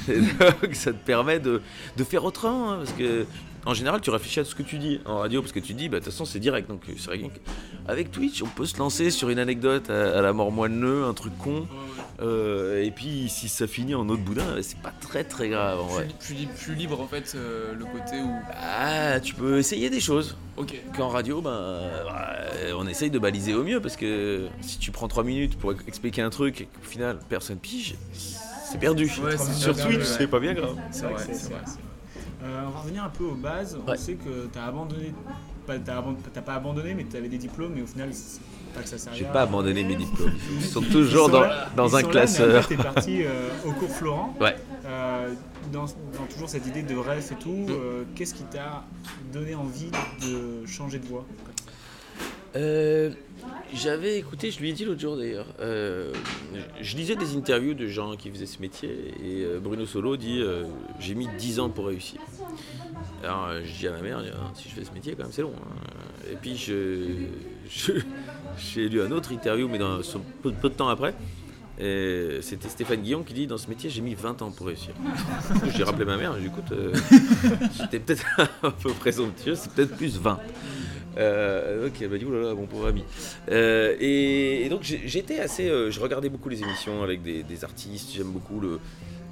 Et 0.14 0.20
donc, 0.22 0.76
ça 0.76 0.94
te 0.94 1.04
permet 1.04 1.40
de, 1.40 1.62
de 1.98 2.04
faire 2.04 2.24
autrement, 2.24 2.72
hein, 2.72 2.78
parce 2.78 2.94
que 2.94 3.26
en 3.68 3.74
général 3.74 4.02
tu 4.02 4.10
réfléchis 4.10 4.40
à 4.40 4.44
tout 4.44 4.50
ce 4.52 4.56
que 4.56 4.64
tu 4.64 4.78
dis 4.78 5.00
en 5.06 5.18
radio, 5.20 5.42
parce 5.42 5.52
que 5.52 5.60
tu 5.60 5.74
dis, 5.74 5.90
bah, 5.90 6.00
de 6.00 6.04
toute 6.04 6.12
façon 6.14 6.26
c'est 6.26 6.40
direct, 6.40 6.68
donc 6.70 6.82
c'est 6.98 7.12
rien 7.12 7.28
que- 7.30 7.40
Avec 7.90 8.12
Twitch, 8.12 8.42
on 8.44 8.48
peut 8.48 8.66
se 8.66 8.78
lancer 8.78 9.12
sur 9.12 9.30
une 9.30 9.40
anecdote 9.40 9.90
à, 9.90 10.18
à 10.18 10.22
la 10.22 10.34
mort 10.34 10.52
moelleux, 10.52 11.04
un 11.06 11.14
truc 11.14 11.38
con, 11.38 11.68
euh, 12.22 12.84
et 12.84 12.92
puis 12.92 13.30
si 13.30 13.48
ça 13.48 13.68
finit 13.68 13.96
en 13.96 14.10
autre 14.10 14.24
boudin, 14.24 14.44
c'est 14.62 14.80
pas 14.80 14.92
très 15.02 15.24
très 15.24 15.50
grave 15.50 15.80
en 15.80 15.86
vrai. 15.86 16.06
Plus, 16.06 16.14
plus 16.28 16.36
li- 16.36 16.48
plus 16.48 16.76
libre 16.76 17.00
en 17.00 17.08
fait, 17.08 17.34
euh, 17.36 17.74
le 17.76 17.86
côté 17.86 18.20
où. 18.22 18.32
Ah, 18.60 19.20
tu 19.22 19.36
peux 19.36 19.58
essayer 19.60 19.90
des 19.90 20.00
choses. 20.02 20.36
Ok. 20.58 20.74
Qu'en 20.96 21.10
radio, 21.10 21.40
ben, 21.42 21.52
euh, 21.52 22.74
on 22.78 22.88
essaye 22.88 23.12
de 23.12 23.20
baliser 23.20 23.54
au 23.54 23.64
mieux 23.64 23.80
parce 23.80 23.96
que 23.96 24.48
si 24.62 24.80
tu 24.80 24.92
prends 24.92 25.08
3 25.08 25.24
minutes 25.24 25.58
pour 25.58 25.74
expliquer 25.88 26.22
un 26.24 26.30
truc 26.30 26.62
et 26.62 26.66
qu'au 26.66 26.82
final 26.90 27.20
personne 27.30 27.58
pige, 27.58 27.96
c'est 28.12 28.80
perdu. 28.80 29.06
Ouais, 29.24 29.38
c'est 29.38 29.54
Sur 29.54 29.76
Twitch, 29.78 30.04
c'est 30.04 30.28
pas 30.28 30.40
bien 30.40 30.54
grave. 30.54 30.76
C'est 30.92 31.04
vrai 31.04 31.14
vrai, 31.14 31.24
c'est- 31.26 31.34
c'est 31.36 31.40
c'est 31.46 31.54
vrai. 31.54 31.62
Euh, 32.44 32.64
on 32.68 32.70
va 32.70 32.80
revenir 32.80 33.04
un 33.04 33.10
peu 33.10 33.24
aux 33.26 33.36
bases. 33.36 33.78
On 33.86 33.90
Ouais. 33.90 33.98
sait 33.98 34.14
que 34.14 34.48
tu 34.52 34.60
as 34.60 34.66
abandonné, 34.66 35.14
pas, 35.66 35.80
t'as 35.80 35.98
abandonné, 35.98 36.24
t'as 36.34 36.42
pas 36.42 36.54
abandonné, 36.56 36.94
mais 36.94 37.06
tu 37.06 37.18
avais 37.18 37.30
des 37.30 37.38
diplômes, 37.40 37.74
mais 37.76 37.82
au 37.82 37.88
final, 37.88 38.10
c'est 38.14 38.40
pas 38.76 38.82
que 38.82 38.88
ça 38.90 38.98
servait 38.98 39.18
J'ai 39.18 39.26
à 39.26 39.30
pas 39.32 39.42
abandonné 39.42 39.84
mes 39.84 39.96
diplômes. 39.96 40.32
Ils 40.56 40.62
sont 40.64 40.82
Ils 40.82 40.90
toujours 40.90 41.26
sont 41.28 41.32
dans, 41.32 41.42
là- 41.42 41.68
dans 41.76 41.96
un 41.96 42.04
classeur. 42.04 42.56
Après, 42.58 42.76
t'es 42.76 42.84
parti 42.84 43.24
euh, 43.24 43.50
au 43.66 43.72
cours 43.72 43.90
Florent. 43.90 44.36
Ouais. 44.40 44.56
Euh, 44.86 45.34
dans, 45.74 45.86
dans 45.86 46.26
toujours 46.32 46.48
cette 46.50 46.66
idée 46.68 46.84
de 46.84 46.96
rêve 46.96 47.28
et 47.32 47.36
tout, 47.36 47.50
Mm. 47.50 47.68
euh, 47.72 48.04
qu'est-ce 48.16 48.34
qui 48.36 48.44
t'a 48.44 48.84
donné 49.34 49.56
envie 49.56 49.90
de 50.22 50.66
changer 50.68 51.00
de 51.00 51.06
voie 51.08 51.26
J'avais 53.74 54.18
écouté, 54.18 54.50
je 54.50 54.60
lui 54.60 54.70
ai 54.70 54.74
dit 54.74 54.86
l'autre 54.86 55.02
jour 55.02 55.18
d'ailleurs, 55.18 55.48
euh, 55.60 56.14
je 56.82 56.96
lisais 56.96 57.16
des 57.16 57.36
interviews 57.36 57.74
de 57.74 57.86
gens 57.88 58.16
qui 58.16 58.30
faisaient 58.32 58.46
ce 58.46 58.62
métier 58.62 58.90
et 59.22 59.44
euh, 59.44 59.60
Bruno 59.60 59.86
Solo 59.86 60.16
dit 60.16 60.40
euh, 60.42 60.64
J'ai 61.00 61.16
mis 61.16 61.28
10 61.38 61.60
ans 61.60 61.70
pour 61.70 61.88
réussir. 61.88 62.20
Alors 63.24 63.50
je 63.64 63.72
dis 63.78 63.88
à 63.88 63.92
ma 63.92 64.02
mère, 64.02 64.22
Ah, 64.34 64.52
si 64.56 64.70
je 64.70 64.74
fais 64.74 64.86
ce 64.86 64.92
métier, 64.94 65.14
quand 65.16 65.24
même, 65.24 65.32
c'est 65.34 65.42
long. 65.42 65.52
hein. 65.56 66.32
Et 66.32 66.36
puis 66.36 66.56
j'ai 68.58 68.90
lu 68.90 69.02
un 69.02 69.12
autre 69.12 69.32
interview, 69.34 69.68
mais 69.68 69.78
dans, 69.78 70.00
peu, 70.42 70.52
de 70.52 70.68
temps 70.70 70.90
après. 70.90 71.14
C'était 71.78 72.70
Stéphane 72.70 73.02
Guillon 73.02 73.24
qui 73.24 73.34
dit 73.34 73.48
dans 73.48 73.58
ce 73.58 73.68
métier 73.70 73.90
j'ai 73.90 74.02
mis 74.02 74.16
20 74.16 74.42
ans 74.42 74.52
pour 74.52 74.68
réussir. 74.68 74.94
J'ai 75.76 75.84
rappelé 75.84 76.06
ma 76.06 76.18
mère, 76.18 76.34
j'ai 76.36 76.42
dit 76.42 76.48
écoute, 76.48 76.74
j'étais 77.78 78.00
peut-être 78.00 78.26
un 78.64 78.72
peu 78.72 78.92
présomptueux, 78.94 79.56
c'est 79.56 79.72
peut-être 79.74 79.96
plus 79.96 80.18
20. 80.18 80.40
Euh, 81.18 81.88
ok, 81.88 82.02
m'a 82.10 82.18
dit 82.18 82.26
oulala, 82.26 82.54
mon 82.54 82.66
pauvre 82.68 82.88
ami. 82.88 83.04
Euh, 83.50 83.96
et, 84.00 84.68
donc 84.70 84.84
j'étais 84.84 85.40
assez. 85.40 85.68
euh, 85.70 85.90
je 85.90 86.00
regardais 86.00 86.30
beaucoup 86.30 86.50
les 86.50 86.62
émissions 86.62 87.04
avec 87.04 87.22
des, 87.22 87.64
artistes, 87.64 88.12
j'aime 88.16 88.32
beaucoup 88.32 88.60
le. 88.60 88.80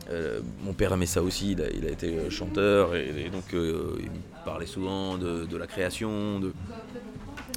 euh, 0.10 0.40
mon 0.64 0.74
père 0.74 0.94
aimait 0.94 1.06
ça 1.06 1.22
aussi, 1.22 1.52
il 1.52 1.62
a, 1.62 1.90
été 1.90 2.30
chanteur 2.30 2.96
et, 2.96 3.30
donc 3.32 3.54
il 3.54 4.10
parlait 4.44 4.66
souvent 4.66 5.18
de, 5.18 5.46
de 5.46 5.58
la 5.58 5.68
création. 5.68 6.40
De... 6.40 6.54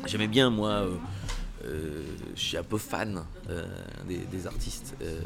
J'aimais 0.07 0.29
bien 0.29 0.51
moi. 0.51 0.87
Euh, 1.65 2.03
je 2.37 2.41
suis 2.41 2.57
un 2.57 2.63
peu 2.63 2.79
fan 2.79 3.23
euh, 3.51 3.65
des, 4.07 4.19
des 4.19 4.47
artistes. 4.47 4.95
Euh, 5.03 5.19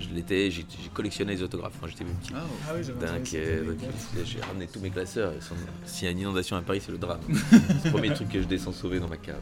je 0.00 0.04
je 0.04 0.14
l'étais, 0.14 0.50
j'ai 0.50 0.64
collectionné 0.94 1.34
les 1.34 1.42
autographes 1.42 1.74
quand 1.80 1.86
j'étais 1.86 2.04
petit. 2.04 2.32
Ah, 2.34 2.42
Ah 2.68 2.72
oui, 2.74 2.82
vu. 2.82 4.24
J'ai 4.24 4.40
ramené 4.40 4.66
tous 4.66 4.80
mes 4.80 4.90
classeurs. 4.90 5.32
sont- 5.40 5.54
S'il 5.84 6.04
y 6.06 6.08
a 6.08 6.10
une 6.12 6.20
inondation 6.20 6.56
à 6.56 6.62
Paris, 6.62 6.80
c'est 6.84 6.92
le 6.92 6.98
drame. 6.98 7.20
c'est 7.50 7.84
le 7.86 7.90
premier 7.90 8.12
truc 8.14 8.28
que 8.30 8.40
je 8.40 8.46
descends 8.46 8.72
sauver 8.72 9.00
dans 9.00 9.08
ma 9.08 9.16
cave. 9.18 9.40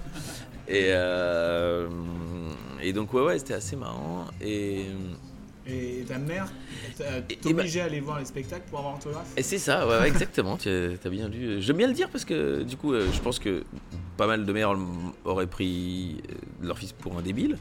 Et, 0.68 0.90
et 2.82 2.92
donc, 2.92 3.12
ouais, 3.14 3.22
ouais, 3.22 3.38
c'était 3.38 3.54
assez 3.54 3.76
marrant. 3.76 4.26
Et, 4.40 4.86
Et 5.66 6.04
ta 6.06 6.18
mère 6.18 6.50
t'obligeait 7.42 7.80
à 7.80 7.84
aller 7.84 8.00
voir 8.00 8.18
les 8.18 8.24
spectacles 8.26 8.64
pour 8.70 8.80
avoir 8.80 8.94
un 8.94 8.98
autographe? 8.98 9.26
Et 9.36 9.42
c'est 9.42 9.58
ça, 9.58 9.86
ouais, 9.88 10.06
exactement, 10.08 10.56
tu 10.56 10.68
as 10.68 11.08
bien 11.10 11.28
lu. 11.28 11.60
J'aime 11.62 11.76
bien 11.76 11.86
le 11.88 11.94
dire 11.94 12.08
parce 12.10 12.24
que 12.24 12.62
du 12.62 12.76
coup, 12.76 12.94
je 12.94 13.20
pense 13.20 13.38
que 13.38 13.64
pas 14.16 14.26
mal 14.26 14.44
de 14.44 14.52
mères 14.52 14.74
auraient 15.24 15.46
pris 15.46 16.22
euh, 16.30 16.34
leur 16.66 16.78
fils 16.78 16.92
pour 16.92 17.16
un 17.18 17.22
débile, 17.22 17.58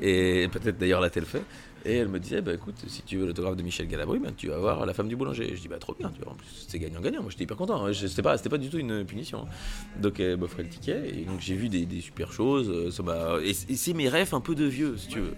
et 0.00 0.48
peut-être 0.52 0.78
d'ailleurs 0.78 1.00
l'a-t-elle 1.00 1.26
fait. 1.26 1.42
Et 1.86 1.96
elle 1.96 2.08
me 2.08 2.18
disait, 2.18 2.40
bah 2.40 2.54
écoute, 2.54 2.76
si 2.86 3.02
tu 3.02 3.18
veux 3.18 3.26
l'autographe 3.26 3.56
de 3.56 3.62
Michel 3.62 3.86
Galabru, 3.86 4.18
ben, 4.18 4.32
tu 4.34 4.48
vas 4.48 4.56
voir 4.56 4.86
la 4.86 4.94
femme 4.94 5.06
du 5.06 5.16
boulanger. 5.16 5.52
Je 5.54 5.60
dis, 5.60 5.68
bah 5.68 5.76
trop 5.78 5.92
bien, 5.94 6.10
tu 6.10 6.22
vois, 6.22 6.32
en 6.32 6.34
plus 6.34 6.46
c'est 6.66 6.78
gagnant-gagnant. 6.78 7.20
Moi 7.20 7.30
j'étais 7.30 7.44
hyper 7.44 7.58
content, 7.58 7.84
hein. 7.86 7.92
C'était 7.92 8.22
pas, 8.22 8.38
pas 8.38 8.56
du 8.58 8.70
tout 8.70 8.78
une 8.78 9.04
punition. 9.04 9.42
hein. 9.42 10.00
Donc 10.00 10.18
elle 10.18 10.38
m'offrait 10.38 10.62
le 10.62 10.70
ticket, 10.70 11.10
et 11.10 11.24
donc 11.24 11.40
j'ai 11.40 11.54
vu 11.54 11.68
des, 11.68 11.84
des 11.84 12.00
super 12.00 12.32
choses. 12.32 12.70
euh, 12.70 12.90
Ça. 12.90 13.02
Et, 13.44 13.52
c'est 13.52 13.92
mes 13.92 14.08
rêves 14.08 14.34
un 14.34 14.40
peu 14.40 14.54
de 14.54 14.64
vieux, 14.64 14.96
si 14.96 15.08
tu 15.08 15.20
veux. 15.20 15.34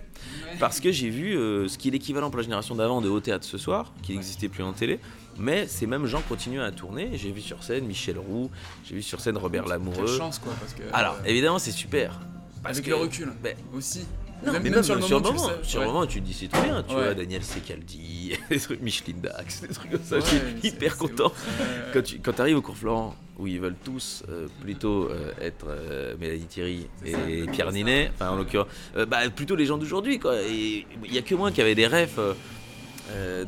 Parce 0.60 0.78
que 0.80 0.92
j'ai 0.92 1.10
vu 1.10 1.36
euh, 1.36 1.66
ce 1.68 1.78
qui 1.78 1.88
est 1.88 1.90
l'équivalent 1.90 2.30
pour 2.30 2.36
la 2.38 2.44
génération 2.44 2.74
d'avant 2.76 3.00
de 3.00 3.08
Au 3.08 3.18
Théâtre 3.20 3.44
ce 3.44 3.58
soir, 3.58 3.92
qui 4.02 4.12
n'existait 4.12 4.48
plus 4.48 4.62
en 4.62 4.72
télé, 4.72 5.00
mais 5.38 5.66
ces 5.66 5.86
mêmes 5.88 6.06
gens 6.06 6.22
continuent 6.28 6.60
à 6.62 6.70
tourner. 6.70 7.10
J'ai 7.14 7.32
vu 7.32 7.40
sur 7.40 7.64
scène 7.64 7.86
Michel 7.86 8.18
Roux, 8.18 8.50
j'ai 8.84 8.94
vu 8.94 9.02
sur 9.02 9.20
scène 9.20 9.36
Robert 9.36 9.66
Lamoureux. 9.66 10.04
Quelle 10.06 10.16
chance, 10.16 10.38
quoi, 10.38 10.52
parce 10.60 10.74
que, 10.74 10.82
Alors, 10.92 11.14
euh, 11.24 11.28
évidemment, 11.28 11.58
c'est 11.58 11.72
super. 11.72 12.20
Parce 12.62 12.78
Avec 12.78 12.84
que- 12.84 12.90
le 12.90 12.96
recul 12.96 13.32
Ben, 13.42 13.56
aussi. 13.74 14.06
Non, 14.46 14.52
Même- 14.52 14.62
mais 14.62 14.70
même 14.70 14.82
sur 14.82 14.94
le 14.94 15.00
moment, 15.00 15.20
tu 15.62 15.68
sur 15.68 15.80
ouais. 15.80 15.86
moment, 15.86 16.06
tu 16.06 16.20
te 16.20 16.26
dis 16.26 16.32
c'est 16.32 16.46
tout 16.48 16.60
bien, 16.62 16.82
tu 16.82 16.94
Ouais. 16.94 17.02
vois, 17.04 17.14
Daniel 17.14 17.42
Secaldi, 17.42 18.32
des 18.50 18.58
trucs 18.60 18.80
Micheline 18.80 19.20
Dax, 19.20 19.62
des 19.62 19.68
trucs 19.68 19.90
comme 19.90 20.02
ça. 20.02 20.16
Ouais, 20.16 20.22
c'est- 20.22 20.68
hyper 20.68 20.96
content. 20.96 21.32
Quand 21.92 22.02
tu 22.02 22.18
quand 22.20 22.38
arrives 22.40 22.56
au 22.58 22.62
cours 22.62 22.76
Florent, 22.76 23.14
où 23.38 23.46
ils 23.46 23.60
veulent 23.60 23.76
tous 23.84 24.22
euh, 24.30 24.46
plutôt 24.62 25.10
euh, 25.10 25.32
être 25.40 25.66
euh, 25.68 26.14
Mélanie 26.18 26.46
Thierry 26.46 26.86
et 27.04 27.46
Pierre 27.52 27.70
Ninet, 27.72 28.10
enfin 28.14 28.30
en 28.30 28.36
l'occurrence, 28.36 28.68
bah, 29.08 29.28
plutôt 29.34 29.56
les 29.56 29.66
gens 29.66 29.76
d'aujourd'hui, 29.76 30.18
quoi. 30.18 30.36
Il 30.42 30.84
y 31.12 31.18
a 31.18 31.22
que 31.22 31.34
moi 31.34 31.50
qui 31.50 31.60
avait 31.60 31.74
des 31.74 31.86
rêves 31.86 32.18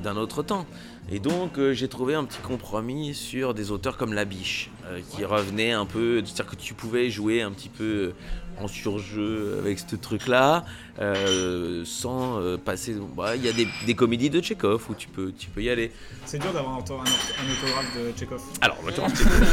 d'un 0.02 0.16
autre 0.16 0.42
temps. 0.42 0.66
Et 1.10 1.20
donc 1.20 1.56
euh, 1.58 1.72
j'ai 1.72 1.88
trouvé 1.88 2.14
un 2.14 2.24
petit 2.24 2.38
compromis 2.40 3.14
sur 3.14 3.54
des 3.54 3.70
auteurs 3.70 3.96
comme 3.96 4.12
Labiche, 4.12 4.68
euh, 4.86 5.00
qui 5.10 5.24
revenaient 5.24 5.72
un 5.72 5.86
peu, 5.86 6.22
c'est-à-dire 6.22 6.46
que 6.46 6.56
tu 6.56 6.74
pouvais 6.74 7.08
jouer 7.08 7.40
un 7.40 7.50
petit 7.50 7.70
peu 7.70 8.12
en 8.60 8.68
surjeu 8.68 9.56
avec 9.60 9.78
ce 9.78 9.96
truc-là, 9.96 10.64
euh, 11.00 11.82
sans 11.84 12.40
euh, 12.40 12.56
passer. 12.56 12.96
bah, 13.16 13.36
Il 13.36 13.44
y 13.44 13.48
a 13.48 13.52
des, 13.52 13.68
des 13.86 13.94
comédies 13.94 14.30
de 14.30 14.40
Tchekhov 14.40 14.82
où 14.90 14.94
tu 14.94 15.08
peux, 15.08 15.32
tu 15.36 15.48
peux 15.50 15.62
y 15.62 15.70
aller. 15.70 15.92
C'est 16.24 16.38
dur 16.38 16.52
d'avoir 16.52 16.74
un, 16.74 16.78
un 16.78 16.80
auto- 16.80 16.94
un 16.94 17.52
autographe 17.52 17.96
de 17.96 18.12
Tchekhov. 18.18 18.40
Alors, 18.60 18.76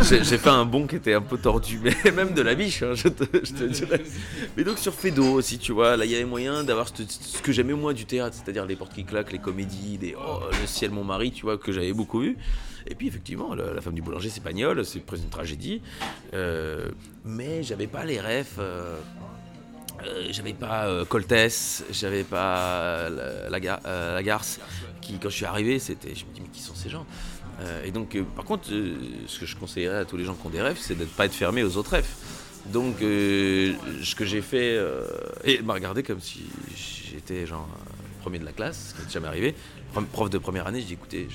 j'ai 0.09 0.23
j'ai 0.23 0.37
fait 0.37 0.49
un 0.49 0.65
bon 0.65 0.87
qui 0.87 0.95
était 0.97 1.13
un 1.13 1.21
peu 1.21 1.37
tordu, 1.37 1.79
mais 1.83 2.11
même 2.11 2.33
de 2.33 2.41
la 2.41 2.55
biche, 2.55 2.83
hein, 2.83 2.93
je, 2.95 3.07
te, 3.09 3.23
je 3.33 3.53
te 3.53 3.63
dirais. 3.77 4.01
Mais 4.57 4.63
donc 4.63 4.77
sur 4.79 4.93
Fedo 4.93 5.25
aussi, 5.33 5.57
tu 5.59 5.71
vois, 5.71 5.95
là 5.97 6.05
il 6.05 6.11
y 6.11 6.15
avait 6.15 6.25
moyen 6.25 6.63
d'avoir 6.63 6.87
ce, 6.89 7.03
ce 7.07 7.41
que 7.41 7.51
j'aimais 7.51 7.73
moins 7.73 7.93
du 7.93 8.05
théâtre, 8.05 8.35
c'est-à-dire 8.43 8.65
les 8.65 8.75
portes 8.75 8.93
qui 8.93 9.03
claquent, 9.05 9.31
les 9.31 9.39
comédies, 9.39 9.99
les 10.01 10.15
oh, 10.17 10.39
le 10.49 10.67
ciel 10.67 10.91
mon 10.91 11.03
mari, 11.03 11.31
tu 11.31 11.43
vois, 11.43 11.57
que 11.57 11.71
j'avais 11.71 11.93
beaucoup 11.93 12.19
vu. 12.21 12.37
Et 12.87 12.95
puis 12.95 13.07
effectivement, 13.07 13.55
la, 13.55 13.81
femme 13.81 13.95
du 13.95 14.01
boulanger, 14.01 14.29
c'est 14.29 14.43
Pagnol, 14.43 14.85
c'est 14.85 14.99
presque 14.99 15.23
une 15.23 15.29
tragédie. 15.29 15.81
Euh, 16.33 16.89
mais 17.23 17.63
j'avais 17.63 17.87
pas 17.87 18.05
les 18.05 18.19
refs. 18.19 18.57
euh, 18.59 18.97
euh, 20.03 20.27
j'avais 20.31 20.53
pas 20.53 20.87
euh, 20.87 21.05
Coltès, 21.05 21.83
j'avais 21.91 22.23
pas 22.23 22.57
euh, 23.09 23.49
la 23.49 24.23
Garce, 24.23 24.59
qui 25.01 25.17
quand 25.19 25.29
je 25.29 25.35
suis 25.35 25.45
arrivé, 25.45 25.79
c'était, 25.79 26.13
je 26.15 26.25
me 26.25 26.33
dis 26.33 26.41
mais 26.41 26.49
qui 26.49 26.61
sont 26.61 26.75
ces 26.75 26.89
gens? 26.89 27.05
Et 27.85 27.91
donc, 27.91 28.17
par 28.35 28.43
contre, 28.43 28.67
ce 28.67 29.39
que 29.39 29.45
je 29.45 29.55
conseillerais 29.55 29.99
à 29.99 30.05
tous 30.05 30.17
les 30.17 30.25
gens 30.25 30.33
qui 30.33 30.45
ont 30.45 30.49
des 30.49 30.61
rêves, 30.61 30.77
c'est 30.77 30.93
de 30.93 31.05
ne 31.05 31.05
pas 31.05 31.25
être 31.25 31.33
fermé 31.33 31.63
aux 31.63 31.77
autres 31.77 31.91
rêves. 31.91 32.09
Donc, 32.65 32.95
ce 32.99 34.13
que 34.13 34.25
j'ai 34.25 34.41
fait, 34.41 34.75
euh, 34.75 35.05
et 35.45 35.61
m'a 35.61 35.73
regardé 35.73 36.03
comme 36.03 36.19
si 36.19 36.43
j'étais 36.75 37.45
genre 37.45 37.65
premier 38.19 38.39
de 38.39 38.45
la 38.45 38.51
classe, 38.51 38.89
ce 38.89 38.99
qui 38.99 39.05
n'est 39.07 39.13
jamais 39.13 39.27
arrivé. 39.27 39.55
Prof 40.03 40.29
de 40.29 40.37
première 40.37 40.67
année, 40.67 40.81
je 40.81 40.87
dis 40.87 40.93
écoutez, 40.93 41.27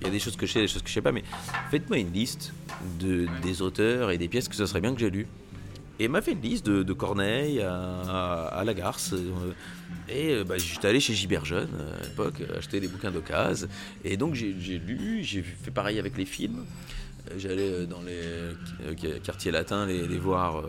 il 0.00 0.06
y 0.06 0.08
a 0.08 0.10
des 0.10 0.18
choses 0.18 0.36
que 0.36 0.46
je 0.46 0.52
sais, 0.52 0.60
des 0.60 0.68
choses 0.68 0.82
que 0.82 0.88
je 0.88 0.94
sais 0.94 1.02
pas, 1.02 1.12
mais 1.12 1.24
faites-moi 1.70 1.98
une 1.98 2.12
liste 2.12 2.52
de, 3.00 3.26
des 3.42 3.60
auteurs 3.60 4.10
et 4.10 4.18
des 4.18 4.28
pièces 4.28 4.48
que 4.48 4.54
ce 4.54 4.64
serait 4.66 4.80
bien 4.80 4.94
que 4.94 5.00
j'ai 5.00 5.10
lues. 5.10 5.26
Et 6.00 6.06
m'a 6.06 6.22
fait 6.22 6.32
une 6.32 6.40
liste 6.40 6.64
de, 6.66 6.92
Corneille 6.92 7.60
à, 7.60 7.72
à, 7.74 8.60
à 8.60 8.64
euh, 8.64 9.52
Et 10.08 10.30
euh, 10.30 10.44
bah, 10.44 10.56
j'étais 10.56 10.86
allé 10.86 11.00
chez 11.00 11.12
Giberjeune 11.12 11.68
euh, 11.76 11.98
à 12.00 12.02
l'époque, 12.04 12.42
acheter 12.56 12.78
des 12.78 12.86
bouquins 12.86 13.10
d'occasion. 13.10 13.66
Et 14.04 14.16
donc 14.16 14.34
j'ai 14.34 14.78
lu, 14.78 15.24
j'ai 15.24 15.42
fait 15.42 15.72
pareil 15.72 15.98
avec 15.98 16.16
les 16.16 16.24
films. 16.24 16.64
J'allais 17.36 17.86
dans 17.86 18.00
les 18.00 18.94
qu- 18.94 19.20
quartiers 19.20 19.50
latins 19.50 19.86
les, 19.86 20.06
voir 20.18 20.64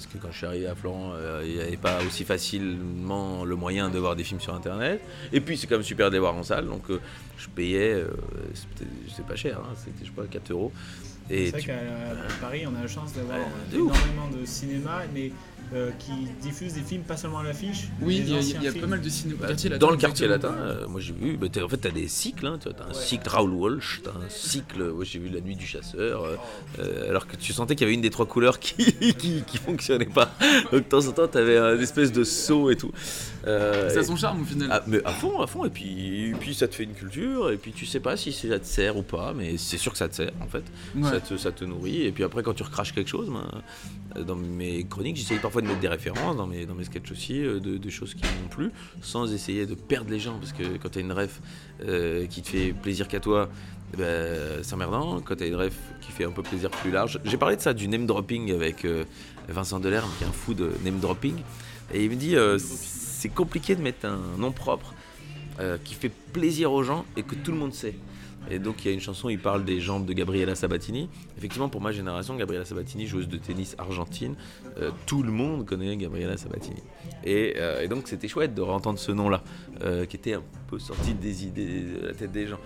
parce 0.00 0.14
que 0.14 0.18
quand 0.18 0.32
je 0.32 0.36
suis 0.38 0.46
arrivé 0.46 0.66
à 0.66 0.74
Florent, 0.74 1.12
euh, 1.14 1.42
il 1.44 1.54
n'y 1.56 1.60
avait 1.60 1.76
pas 1.76 1.98
aussi 2.06 2.24
facilement 2.24 3.44
le 3.44 3.54
moyen 3.56 3.90
de 3.90 3.98
voir 3.98 4.16
des 4.16 4.24
films 4.24 4.40
sur 4.40 4.54
internet. 4.54 5.00
Et 5.32 5.40
puis 5.40 5.56
c'est 5.58 5.66
quand 5.66 5.74
même 5.76 5.82
super 5.84 6.08
de 6.08 6.14
les 6.14 6.18
voir 6.20 6.34
en 6.34 6.42
salle, 6.42 6.66
donc 6.66 6.90
euh, 6.90 7.00
je 7.36 7.48
payais, 7.48 7.92
euh, 7.92 8.08
c'était 8.54 9.22
pas 9.28 9.36
cher, 9.36 9.58
hein, 9.58 9.74
c'était 9.76 10.04
je 10.06 10.12
pas 10.12 10.24
4 10.26 10.50
euros. 10.52 10.72
C'est 11.28 11.50
vrai 11.50 11.60
tu- 11.60 11.66
qu'à 11.68 11.74
Paris, 12.40 12.64
on 12.66 12.74
a 12.76 12.82
la 12.82 12.88
chance 12.88 13.12
d'avoir 13.12 13.38
énormément 13.72 14.28
de 14.36 14.44
cinéma, 14.44 15.02
mais 15.14 15.30
euh, 15.74 15.90
qui 15.98 16.12
diffusent 16.42 16.74
des 16.74 16.80
films 16.80 17.02
pas 17.02 17.16
seulement 17.16 17.38
à 17.38 17.42
l'affiche. 17.44 17.88
Oui, 18.02 18.18
il 18.18 18.28
y 18.30 18.34
a- 18.34 18.38
anciens 18.38 18.58
il 18.60 18.64
y 18.64 18.68
a 18.68 18.72
films. 18.72 18.82
pas 18.82 18.88
mal 18.88 19.00
de 19.00 19.08
cinéma. 19.08 19.38
Bah, 19.42 19.46
quartier 19.48 19.70
latin, 19.70 19.86
dans 19.86 19.90
le 19.92 19.96
quartier 19.96 20.26
latin, 20.28 20.54
euh, 20.58 20.88
moi 20.88 21.00
j'ai 21.00 21.12
vu, 21.12 21.36
bah, 21.36 21.46
t'as- 21.50 21.64
en 21.64 21.68
fait 21.68 21.78
tu 21.78 21.88
as 21.88 21.92
des 21.92 22.08
cycles, 22.08 22.46
hein, 22.46 22.58
tu 22.60 22.68
as 22.68 22.72
un 22.88 22.92
cycle 22.92 23.28
Raoul 23.28 23.50
Walsh, 23.52 24.00
tu 24.02 24.08
as 24.08 24.12
un 24.12 24.28
cycle, 24.28 24.82
ouais, 24.82 25.04
j'ai 25.04 25.18
vu 25.18 25.28
La 25.28 25.40
Nuit 25.40 25.56
du 25.56 25.66
Chasseur, 25.66 26.24
euh, 26.78 27.08
alors 27.08 27.26
que 27.26 27.36
tu 27.36 27.52
sentais 27.52 27.74
qu'il 27.76 27.84
y 27.84 27.88
avait 27.88 27.94
une 27.94 28.00
des 28.00 28.10
trois 28.10 28.26
couleurs 28.26 28.58
qui, 28.58 28.74
qui, 29.16 29.42
qui 29.46 29.56
fonctionnait 29.58 30.06
pas. 30.06 30.34
Donc 30.72 30.72
de 30.72 30.88
temps 30.88 31.06
en 31.06 31.12
temps 31.12 31.28
tu 31.28 31.38
avais 31.38 31.56
un 31.58 31.78
espèce 31.78 32.10
de 32.12 32.24
saut 32.24 32.70
et 32.70 32.76
tout. 32.76 32.90
Euh, 33.46 33.88
Ça 33.90 34.00
a 34.00 34.04
son 34.04 34.16
charme 34.16 34.42
au 34.42 34.44
final. 34.44 34.68
Ah, 34.70 34.82
mais 34.86 35.02
à 35.04 35.12
fond, 35.12 35.40
à 35.40 35.46
fond, 35.46 35.64
et 35.64 35.70
puis, 35.70 36.28
et 36.28 36.32
puis 36.32 36.54
ça 36.54 36.68
te 36.68 36.74
fait 36.74 36.84
une 36.84 36.92
culture, 36.94 37.50
et 37.50 37.56
puis 37.56 37.72
tu 37.72 37.86
sais 37.86 38.00
pas 38.00 38.16
si 38.16 38.32
ça 38.32 38.58
te 38.58 38.66
sert 38.66 38.96
ou 38.96 39.02
pas, 39.02 39.32
mais 39.34 39.56
c'est 39.56 39.78
sûr 39.78 39.92
que 39.92 39.98
ça 39.98 40.08
te 40.08 40.14
sert 40.14 40.32
en 40.40 40.46
fait. 40.46 40.64
Ouais. 40.94 41.08
Ça, 41.08 41.20
te, 41.20 41.36
ça 41.36 41.50
te 41.52 41.64
nourrit, 41.64 42.02
et 42.02 42.12
puis 42.12 42.22
après 42.24 42.42
quand 42.42 42.54
tu 42.54 42.62
recraches 42.62 42.92
quelque 42.94 43.08
chose, 43.08 43.30
ben, 43.30 44.22
dans 44.22 44.36
mes 44.36 44.84
chroniques, 44.84 45.16
j'essaye 45.16 45.38
parfois 45.38 45.62
de 45.62 45.68
mettre 45.68 45.80
des 45.80 45.88
références, 45.88 46.36
dans 46.36 46.46
mes, 46.46 46.66
dans 46.66 46.74
mes 46.74 46.84
sketchs 46.84 47.12
aussi, 47.12 47.42
euh, 47.42 47.60
de, 47.60 47.78
de 47.78 47.90
choses 47.90 48.14
qui 48.14 48.22
m'ont 48.24 48.48
plu, 48.48 48.70
sans 49.00 49.32
essayer 49.32 49.64
de 49.66 49.74
perdre 49.74 50.10
les 50.10 50.20
gens, 50.20 50.38
parce 50.38 50.52
que 50.52 50.76
quand 50.76 50.90
tu 50.90 50.98
as 50.98 51.02
une 51.02 51.12
ref 51.12 51.40
euh, 51.82 52.26
qui 52.26 52.42
te 52.42 52.48
fait 52.48 52.72
plaisir 52.72 53.08
qu'à 53.08 53.20
toi, 53.20 53.48
ben, 53.96 54.62
c'est 54.62 54.74
emmerdant. 54.74 55.20
Quand 55.20 55.34
tu 55.34 55.44
as 55.44 55.46
une 55.46 55.56
ref 55.56 55.74
qui 56.00 56.12
fait 56.12 56.24
un 56.24 56.30
peu 56.30 56.42
plaisir 56.42 56.70
plus 56.70 56.92
large. 56.92 57.18
J'ai 57.24 57.36
parlé 57.36 57.56
de 57.56 57.60
ça, 57.60 57.72
du 57.72 57.88
name 57.88 58.06
dropping 58.06 58.52
avec 58.52 58.84
euh, 58.84 59.04
Vincent 59.48 59.80
Delerme, 59.80 60.08
qui 60.18 60.24
est 60.24 60.28
un 60.28 60.32
fou 60.32 60.54
de 60.54 60.70
name 60.84 61.00
dropping, 61.00 61.34
et 61.92 62.04
il 62.04 62.10
me 62.10 62.14
dit 62.14 62.36
euh, 62.36 62.56
c'est 63.20 63.28
compliqué 63.28 63.76
de 63.76 63.82
mettre 63.82 64.06
un 64.06 64.38
nom 64.38 64.50
propre 64.50 64.94
euh, 65.60 65.76
qui 65.84 65.94
fait 65.94 66.08
plaisir 66.08 66.72
aux 66.72 66.82
gens 66.82 67.04
et 67.18 67.22
que 67.22 67.34
tout 67.34 67.52
le 67.52 67.58
monde 67.58 67.74
sait. 67.74 67.94
Et 68.50 68.58
donc 68.58 68.82
il 68.82 68.88
y 68.88 68.90
a 68.90 68.94
une 68.94 69.00
chanson, 69.00 69.28
il 69.28 69.38
parle 69.38 69.66
des 69.66 69.78
jambes 69.78 70.06
de 70.06 70.14
Gabriela 70.14 70.54
Sabatini. 70.54 71.10
Effectivement, 71.36 71.68
pour 71.68 71.82
ma 71.82 71.92
génération, 71.92 72.34
Gabriela 72.36 72.64
Sabatini, 72.64 73.06
joueuse 73.06 73.28
de 73.28 73.36
tennis 73.36 73.76
argentine, 73.76 74.36
euh, 74.78 74.90
tout 75.04 75.22
le 75.22 75.30
monde 75.30 75.66
connaît 75.66 75.94
Gabriela 75.98 76.38
Sabatini. 76.38 76.82
Et, 77.22 77.56
euh, 77.58 77.86
donc 77.88 78.08
c'était 78.08 78.26
chouette 78.26 78.54
de 78.54 78.62
entendre 78.62 78.98
ce 78.98 79.12
nom-là, 79.12 79.42
qui 80.08 80.16
était 80.16 80.34
un 80.34 80.42
peu 80.68 80.78
sorti 80.78 81.12
des 81.12 81.44
idées 81.44 81.82
de 81.82 82.06
la 82.06 82.14
tête 82.14 82.32
des 82.32 82.46
gens. 82.46 82.60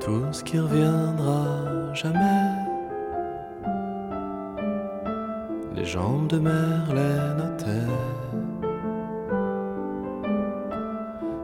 Tout 0.00 0.32
ce 0.32 0.44
qui 0.44 0.58
reviendra 0.58 1.94
jamais. 1.94 2.73
Les 5.74 5.84
jambes 5.84 6.28
de 6.28 6.38
Merlin 6.38 7.34
notaient. 7.34 7.90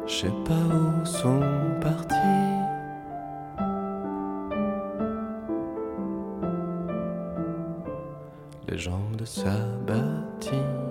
Je 0.06 0.12
sais 0.12 0.34
pas 0.44 0.54
où 0.54 1.04
sont 1.04 1.40
partis. 1.80 2.14
Les 8.68 8.78
jambes 8.78 9.16
de 9.16 9.24
Sabatini. 9.24 10.89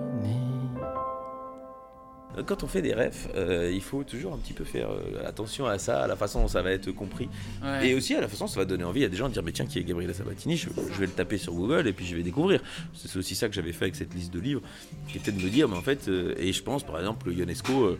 Quand 2.46 2.62
on 2.62 2.66
fait 2.66 2.82
des 2.82 2.94
refs, 2.94 3.28
euh, 3.34 3.70
il 3.72 3.80
faut 3.80 4.04
toujours 4.04 4.34
un 4.34 4.38
petit 4.38 4.52
peu 4.52 4.64
faire 4.64 4.90
euh, 4.90 5.26
attention 5.26 5.66
à 5.66 5.78
ça, 5.78 6.04
à 6.04 6.06
la 6.06 6.16
façon 6.16 6.42
dont 6.42 6.48
ça 6.48 6.62
va 6.62 6.72
être 6.72 6.90
compris. 6.92 7.28
Ouais. 7.62 7.88
Et 7.88 7.94
aussi 7.94 8.14
à 8.14 8.20
la 8.20 8.28
façon 8.28 8.44
dont 8.44 8.50
ça 8.50 8.60
va 8.60 8.66
donner 8.66 8.84
envie 8.84 9.04
à 9.04 9.08
des 9.08 9.16
gens 9.16 9.28
de 9.28 9.32
dire 9.32 9.42
mais 9.42 9.52
tiens 9.52 9.66
qui 9.66 9.78
est 9.78 9.84
Gabriela 9.84 10.14
Sabatini, 10.14 10.56
je, 10.56 10.68
je 10.92 10.98
vais 10.98 11.06
le 11.06 11.12
taper 11.12 11.38
sur 11.38 11.52
Google 11.54 11.86
et 11.86 11.92
puis 11.92 12.06
je 12.06 12.16
vais 12.16 12.22
découvrir. 12.22 12.62
C'est 12.94 13.16
aussi 13.18 13.34
ça 13.34 13.48
que 13.48 13.54
j'avais 13.54 13.72
fait 13.72 13.86
avec 13.86 13.96
cette 13.96 14.14
liste 14.14 14.32
de 14.32 14.40
livres, 14.40 14.62
qui 15.08 15.18
était 15.18 15.32
de 15.32 15.42
me 15.42 15.48
dire 15.48 15.68
mais 15.68 15.76
en 15.76 15.82
fait, 15.82 16.08
euh, 16.08 16.34
et 16.38 16.52
je 16.52 16.62
pense 16.62 16.84
par 16.84 16.98
exemple 16.98 17.28
le 17.28 17.34
Ionesco, 17.34 17.96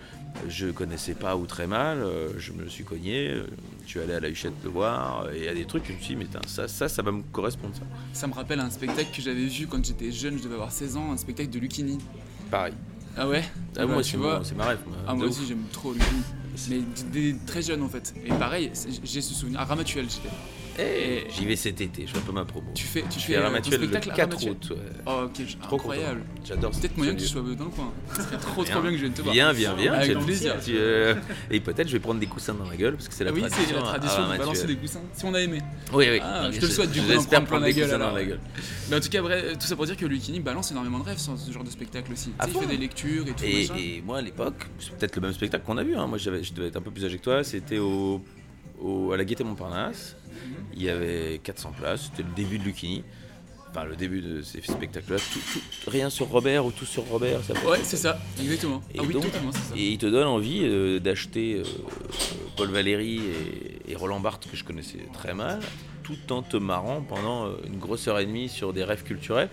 je 0.49 0.67
connaissais 0.69 1.15
pas 1.15 1.37
ou 1.37 1.47
très 1.47 1.67
mal, 1.67 2.05
je 2.39 2.53
me 2.53 2.69
suis 2.69 2.85
cogné, 2.85 3.35
je 3.85 3.89
suis 3.89 4.01
allé 4.01 4.15
à 4.15 4.21
la 4.21 4.29
Huchette 4.29 4.53
le 4.63 4.71
voir, 4.71 5.29
et 5.33 5.39
il 5.39 5.45
y 5.45 5.49
a 5.49 5.55
des 5.55 5.65
trucs, 5.65 5.87
je 5.87 5.93
me 5.93 5.99
suis 5.99 6.15
dit 6.15 6.25
mais 6.25 6.41
ça, 6.47 6.69
ça, 6.69 6.89
ça 6.89 7.03
va 7.03 7.11
me 7.11 7.23
correspondre 7.23 7.75
ça. 7.75 7.83
Ça 8.13 8.27
me 8.27 8.35
rappelle 8.35 8.61
un 8.61 8.71
spectacle 8.71 9.11
que 9.15 9.23
j'avais 9.23 9.47
vu 9.47 9.67
quand 9.67 9.85
j'étais 9.85 10.13
jeune, 10.13 10.39
je 10.39 10.45
devais 10.45 10.55
avoir 10.55 10.73
16 10.73 10.97
ans, 10.97 11.13
un 11.13 11.17
spectacle 11.17 11.51
de 11.51 11.59
Lucini. 11.59 11.99
Pareil. 12.51 12.75
Ah 13.17 13.29
ouais 13.29 13.45
Ah, 13.77 13.87
moi, 13.87 13.97
bah, 13.97 14.03
c'est 14.03 14.11
tu 14.11 14.17
vois. 14.17 14.41
c'est 14.45 14.57
ma 14.57 14.65
rêve, 14.67 14.79
moi, 14.87 14.97
Ah, 15.07 15.15
moi 15.15 15.27
ouf. 15.27 15.33
aussi, 15.33 15.47
j'aime 15.47 15.65
trop 15.73 15.93
Lucini. 15.93 16.23
Mais 16.69 16.79
d- 16.79 17.33
des- 17.33 17.37
très 17.47 17.63
jeune 17.63 17.83
en 17.83 17.89
fait. 17.89 18.15
Et 18.25 18.29
pareil, 18.31 18.71
j'ai 19.05 19.21
ce 19.21 19.35
souvenir. 19.35 19.61
À 19.61 19.65
Ramatuel, 19.65 20.07
j'étais. 20.11 20.29
Eh, 20.79 21.25
J'y 21.37 21.45
vais 21.47 21.57
cet 21.57 21.81
été, 21.81 22.07
je 22.07 22.13
fais 22.13 22.19
un 22.19 22.23
peu 22.23 22.33
ma 22.33 22.45
promo. 22.45 22.71
Tu 22.75 22.85
fais, 22.85 23.03
tu 23.03 23.19
Je 23.21 23.25
fais 23.27 23.33
fais 23.35 23.39
Ramatuel 23.41 23.81
le 23.81 23.87
spectacle 23.89 24.11
à 24.11 24.15
4 24.15 24.29
Ramatuel 24.31 24.53
août. 24.53 24.69
ouais. 24.71 24.77
Oh, 25.07 25.21
ok, 25.27 25.59
Trop 25.63 25.77
incroyable. 25.77 26.23
J'adore 26.45 26.71
Peut-être 26.71 26.97
moyen 26.97 27.15
que 27.15 27.21
tu 27.21 27.27
sois 27.27 27.43
dans 27.43 27.49
le 27.65 27.71
coin. 27.71 27.93
Ce 28.17 28.23
serait 28.23 28.37
trop 28.39 28.65
trop 28.65 28.81
bien 28.81 28.91
que 28.91 28.97
je 28.97 29.03
vienne 29.03 29.13
te 29.13 29.23
voir. 29.23 29.35
Viens, 29.35 29.53
viens, 29.53 29.75
viens. 29.75 29.93
Avec 29.93 30.19
plaisir. 30.21 30.55
tu- 30.65 30.73
euh, 30.77 31.15
et 31.51 31.61
peut-être 31.61 31.89
je 31.89 31.93
vais 31.95 31.99
prendre 32.01 32.21
des 32.21 32.27
coussins 32.27 32.55
dans 32.55 32.69
la 32.69 32.77
gueule 32.77 32.95
parce 32.95 33.09
que 33.09 33.15
c'est 33.15 33.25
la 33.25 33.33
oui, 33.33 33.41
tradition. 33.41 33.65
c'est 33.69 33.75
la 33.75 33.83
tradition 33.83 34.23
à 34.25 34.33
de 34.35 34.39
balancer 34.39 34.67
des 34.67 34.77
coussins. 34.77 35.01
Si 35.13 35.25
on 35.25 35.35
a 35.35 35.41
aimé. 35.41 35.59
Oui, 35.93 36.07
oui. 36.11 36.19
Ah, 36.23 36.49
je 36.51 36.59
te 36.61 36.67
le 36.67 36.71
souhaite 36.71 36.91
du 36.93 37.01
coup 37.01 37.07
prendre 37.25 37.47
plein 37.47 37.61
la 37.61 37.73
gueule. 37.73 37.91
dans 37.99 38.13
la 38.13 38.25
gueule. 38.25 38.41
Mais 38.91 38.97
en 38.97 39.01
tout 39.01 39.09
cas, 39.09 39.21
tout 39.59 39.67
ça 39.67 39.77
pour 39.77 39.87
dire 39.87 39.97
que 39.97 40.07
Lucini 40.07 40.41
balance 40.41 40.71
énormément 40.71 40.99
de 40.99 41.05
rêves 41.05 41.19
sur 41.19 41.37
ce 41.39 41.51
genre 41.53 41.65
de 41.65 41.71
spectacle 41.71 42.13
aussi. 42.13 42.33
Il 42.47 42.53
fait 42.59 42.67
des 42.67 42.77
lectures 42.77 43.27
et 43.29 43.33
tout. 43.33 43.45
Et, 43.45 44.03
moi 44.05 44.19
à 44.19 44.23
l'époque, 44.23 44.67
c'est 44.79 44.93
peut-être 44.97 45.17
le 45.17 45.23
même 45.23 45.33
spectacle 45.33 45.65
qu'on 45.65 45.79
a 45.79 45.83
vu. 45.85 45.95
hein. 45.97 46.07
Moi 46.07 46.19
je 46.19 46.31
devais 46.31 46.69
être 46.69 46.77
un 46.77 46.81
peu 46.83 46.91
plus 46.91 47.05
âgé 47.05 47.19
que 47.19 47.25
toi. 47.25 47.45
C'était 47.45 47.79
au, 47.79 48.23
au- 48.83 49.13
à 49.13 49.17
la 49.17 49.25
Gaîté 49.25 49.45
Montparnasse. 49.45 50.17
Il 50.75 50.83
y 50.83 50.89
avait 50.89 51.41
400 51.43 51.73
places. 51.79 52.05
C'était 52.11 52.23
le 52.29 52.35
début 52.35 52.59
de 52.59 52.65
Lucchini. 52.65 53.05
Enfin 53.71 53.85
le 53.85 53.95
début 53.95 54.21
de 54.21 54.43
ces 54.43 54.61
spectacles-là. 54.63 55.19
Tout- 55.33 55.39
tout- 55.53 55.91
rien 55.91 56.11
sur 56.11 56.27
Robert 56.29 56.67
ou 56.67 56.73
tout 56.73 56.85
sur 56.87 57.05
Robert. 57.05 57.41
Ça 57.45 57.53
Ouais, 57.69 57.79
c'est 57.85 57.97
ça, 57.97 58.19
exactement. 58.41 58.83
Et 58.93 58.99
ah 58.99 59.03
oui, 59.07 59.13
donc- 59.13 59.25
totalement, 59.27 59.53
c'est 59.53 59.59
ça. 59.59 59.75
Et 59.77 59.91
il 59.93 59.99
te 59.99 60.07
donne 60.07 60.27
envie 60.27 60.61
euh, 60.65 60.99
d'acheter 60.99 61.57
euh, 61.61 61.65
Paul 62.57 62.69
Valéry 62.71 63.21
et, 63.87 63.93
et 63.93 63.95
Roland 63.95 64.19
Barthes 64.19 64.49
que 64.51 64.57
je 64.57 64.65
connaissais 64.65 64.99
très 65.13 65.35
mal, 65.35 65.61
tout 66.03 66.33
en 66.33 66.43
te 66.43 66.57
marrant 66.57 67.01
pendant 67.01 67.47
euh, 67.47 67.53
une 67.65 67.79
grosse 67.79 68.09
heure 68.09 68.19
et 68.19 68.27
demie 68.27 68.49
sur 68.49 68.73
des 68.73 68.83
rêves 68.83 69.05
culturels. 69.05 69.51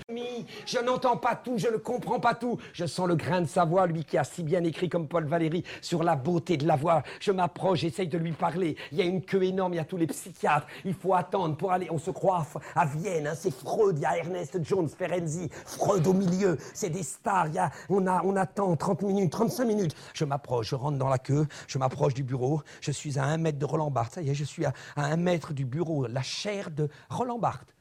Je 0.65 0.79
n'entends 0.79 1.17
pas 1.17 1.35
tout, 1.35 1.57
je 1.57 1.67
ne 1.67 1.77
comprends 1.77 2.19
pas 2.19 2.35
tout. 2.35 2.57
Je 2.73 2.85
sens 2.85 3.07
le 3.07 3.15
grain 3.15 3.41
de 3.41 3.47
sa 3.47 3.65
voix, 3.65 3.87
lui 3.87 4.03
qui 4.03 4.17
a 4.17 4.23
si 4.23 4.43
bien 4.43 4.63
écrit 4.63 4.89
comme 4.89 5.07
Paul 5.07 5.25
Valéry 5.25 5.63
sur 5.81 6.03
la 6.03 6.15
beauté 6.15 6.57
de 6.57 6.67
la 6.67 6.75
voix. 6.75 7.03
Je 7.19 7.31
m'approche, 7.31 7.79
j'essaye 7.79 8.07
de 8.07 8.17
lui 8.17 8.31
parler. 8.31 8.75
Il 8.91 8.97
y 8.97 9.01
a 9.01 9.05
une 9.05 9.21
queue 9.21 9.43
énorme, 9.43 9.73
il 9.73 9.77
y 9.77 9.79
a 9.79 9.85
tous 9.85 9.97
les 9.97 10.07
psychiatres. 10.07 10.67
Il 10.85 10.93
faut 10.93 11.13
attendre 11.13 11.55
pour 11.55 11.71
aller. 11.71 11.87
On 11.91 11.97
se 11.97 12.11
croit 12.11 12.45
à, 12.75 12.85
Vienne, 12.85 13.27
hein, 13.27 13.33
c'est 13.35 13.53
Freud, 13.53 13.97
il 13.97 14.01
y 14.01 14.05
a 14.05 14.17
Ernest 14.17 14.63
Jones, 14.63 14.89
Ferenczi, 14.89 15.49
Freud 15.65 16.05
au 16.07 16.13
milieu. 16.13 16.57
C'est 16.73 16.89
des 16.89 17.03
stars. 17.03 17.47
on 17.89 18.35
attend 18.35 18.75
30 18.75 19.01
minutes, 19.03 19.31
35 19.31 19.65
minutes. 19.65 19.95
Je 20.13 20.25
m'approche, 20.25 20.69
je 20.69 20.75
rentre 20.75 20.97
dans 20.97 21.09
la 21.09 21.17
queue, 21.17 21.47
je 21.67 21.77
m'approche 21.77 22.13
du 22.13 22.23
bureau. 22.23 22.61
Je 22.81 22.91
suis 22.91 23.19
à 23.19 23.23
un 23.23 23.37
mètre 23.37 23.59
de 23.59 23.65
Roland 23.65 23.91
Barthes. 23.91 24.15
Ça 24.15 24.21
y 24.21 24.29
est, 24.29 24.35
je 24.35 24.43
suis 24.43 24.65
à, 24.65 24.73
à 24.95 25.05
un 25.05 25.17
mètre 25.17 25.53
du 25.53 25.65
bureau, 25.65 26.07
la 26.07 26.21
chair 26.21 26.71
de 26.71 26.89
Roland 27.09 27.39
Barthes. 27.39 27.75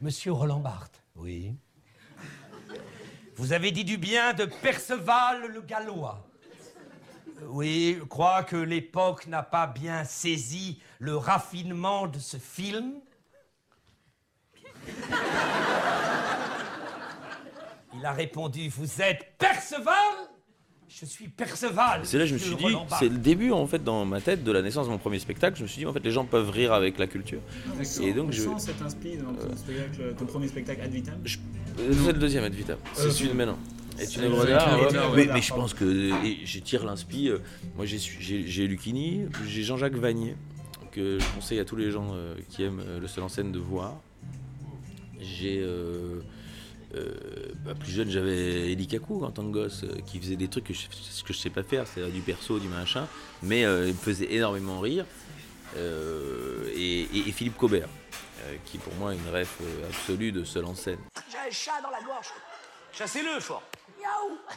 Monsieur 0.00 0.32
Roland 0.32 0.60
Barthes. 0.60 1.01
Oui. 1.14 1.54
Vous 3.36 3.52
avez 3.52 3.72
dit 3.72 3.84
du 3.84 3.96
bien 3.96 4.32
de 4.34 4.44
Perceval 4.44 5.46
le 5.46 5.60
Gallois. 5.62 6.26
Euh, 7.40 7.46
Oui, 7.48 7.96
je 7.98 8.04
crois 8.04 8.44
que 8.44 8.56
l'époque 8.56 9.26
n'a 9.26 9.42
pas 9.42 9.66
bien 9.66 10.04
saisi 10.04 10.80
le 10.98 11.16
raffinement 11.16 12.06
de 12.06 12.18
ce 12.18 12.36
film. 12.36 13.00
Il 17.94 18.06
a 18.06 18.12
répondu 18.12 18.68
Vous 18.68 19.00
êtes 19.02 19.36
Perceval 19.38 19.94
Je 21.00 21.06
suis 21.06 21.28
Perceval. 21.28 22.02
C'est 22.04 22.18
là 22.18 22.24
que 22.24 22.28
je 22.28 22.34
me 22.34 22.38
suis 22.38 22.54
dit, 22.56 22.76
c'est 22.98 23.08
le 23.08 23.16
début 23.18 23.50
en 23.50 23.66
fait 23.66 23.82
dans 23.82 24.04
ma 24.04 24.20
tête 24.20 24.44
de 24.44 24.52
la 24.52 24.60
naissance 24.62 24.86
de 24.86 24.92
mon 24.92 24.98
premier 24.98 25.18
spectacle. 25.18 25.56
Je 25.56 25.62
me 25.62 25.68
suis 25.68 25.80
dit 25.80 25.86
en 25.86 25.92
fait 25.92 26.04
les 26.04 26.10
gens 26.10 26.24
peuvent 26.24 26.50
rire 26.50 26.72
avec 26.72 26.98
la 26.98 27.06
culture. 27.06 27.40
Et 28.02 28.12
donc 28.12 28.28
on 28.28 28.32
je. 28.32 28.42
sent 28.42 28.48
cet 28.58 28.82
inspire 28.82 29.22
dans 29.22 29.32
ton, 29.32 29.56
spectacle, 29.56 30.14
ton 30.18 30.26
premier 30.26 30.48
spectacle 30.48 30.82
Ad 30.82 30.90
Vitam. 30.90 31.14
Euh, 31.78 31.92
C'est 32.04 32.12
le 32.12 32.18
deuxième 32.18 32.44
Ad 32.44 32.52
Vitam. 32.54 32.76
C'est 32.92 33.06
Euh, 33.06 33.10
celui 33.10 33.30
de 33.30 33.34
maintenant. 33.34 33.58
C'est 33.96 34.06
c'est 34.06 34.20
ouais. 34.20 34.52
œuvre 34.52 35.16
Mais, 35.16 35.26
mais 35.32 35.42
je 35.42 35.52
pense 35.54 35.74
que 35.74 36.24
et 36.26 36.44
je 36.44 36.58
tire 36.60 36.84
l'inspi. 36.84 37.28
euh, 37.30 37.38
Moi 37.76 37.86
j'ai 37.86 37.98
su- 37.98 38.18
j'ai 38.20 38.46
j'ai 38.46 38.66
Lucchini, 38.66 39.22
j'ai 39.46 39.62
Jean-Jacques 39.62 39.94
Vanier 39.96 40.34
que 40.92 41.18
je 41.18 41.24
conseille 41.34 41.58
à 41.58 41.64
tous 41.64 41.76
les 41.76 41.90
gens 41.90 42.08
euh, 42.12 42.34
qui 42.50 42.62
aiment 42.64 42.80
euh, 42.86 43.00
le 43.00 43.06
seul 43.08 43.24
en 43.24 43.28
scène 43.28 43.50
de 43.52 43.58
voir. 43.58 43.94
J'ai 45.20 45.62
euh, 46.94 47.52
bah, 47.64 47.74
plus 47.74 47.90
jeune 47.92 48.10
j'avais 48.10 48.70
Eli 48.72 48.86
Kaku 48.86 49.24
en 49.24 49.30
tant 49.30 49.42
que 49.44 49.50
gosse 49.52 49.84
euh, 49.84 49.96
qui 50.06 50.18
faisait 50.20 50.36
des 50.36 50.48
trucs 50.48 50.64
que 50.64 50.74
je, 50.74 50.86
ce 50.90 51.22
que 51.22 51.32
je 51.32 51.38
sais 51.38 51.50
pas 51.50 51.62
faire, 51.62 51.86
c'est 51.86 52.06
du 52.10 52.20
perso, 52.20 52.58
du 52.58 52.68
machin, 52.68 53.06
mais 53.42 53.64
euh, 53.64 53.86
il 53.88 53.94
me 53.94 53.98
faisait 53.98 54.32
énormément 54.32 54.80
rire. 54.80 55.06
Euh, 55.76 56.70
et, 56.74 57.00
et- 57.02 57.28
et 57.28 57.32
Philippe 57.32 57.56
Cobert, 57.56 57.88
euh, 58.42 58.56
qui 58.66 58.76
pour 58.78 58.92
moi 58.96 59.14
est 59.14 59.16
une 59.16 59.28
ref 59.34 59.56
euh, 59.62 59.88
absolue 59.88 60.30
de 60.32 60.44
seul 60.44 60.66
en 60.66 60.74
scène. 60.74 60.98
J'ai 61.30 61.38
un 61.38 61.50
chat 61.50 61.80
dans 61.82 61.88
la 61.90 62.02
gorge. 62.02 62.28
Chassez-le 62.92 63.40
fort. 63.40 63.62
Miaou 63.98 64.38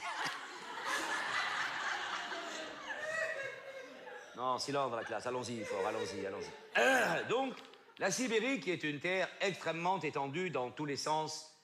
Non, 4.38 4.58
silence 4.60 4.92
dans 4.92 4.98
la 4.98 5.04
classe. 5.06 5.26
Allons-y 5.26 5.64
fort, 5.64 5.86
allons-y, 5.88 6.26
allons-y. 6.26 6.80
Euh, 6.82 7.24
donc, 7.30 7.54
la 8.00 8.12
Sibérie, 8.12 8.60
qui 8.60 8.72
est 8.72 8.84
une 8.84 9.00
terre 9.00 9.30
extrêmement 9.40 10.00
étendue 10.02 10.50
dans 10.50 10.72
tous 10.72 10.84
les 10.86 10.98
sens 10.98 11.55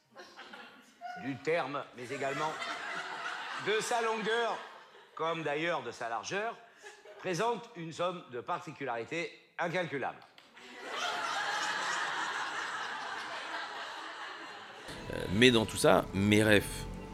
du 1.24 1.36
terme, 1.38 1.84
mais 1.98 2.10
également 2.14 2.52
de 3.68 3.80
sa 3.82 4.02
longueur, 4.02 4.58
comme 5.16 5.44
d'ailleurs 5.44 5.84
de 5.84 5.92
sa 5.92 6.10
largeur, 6.10 6.56
présente 7.20 7.70
une 7.76 7.94
somme 7.94 8.24
de 8.32 8.42
particularités 8.42 9.32
incalculables. 9.60 10.18
Euh, 15.14 15.18
mais 15.34 15.52
dans 15.52 15.66
tout 15.66 15.78
ça, 15.78 16.06
mes 16.14 16.42
rêves 16.42 16.64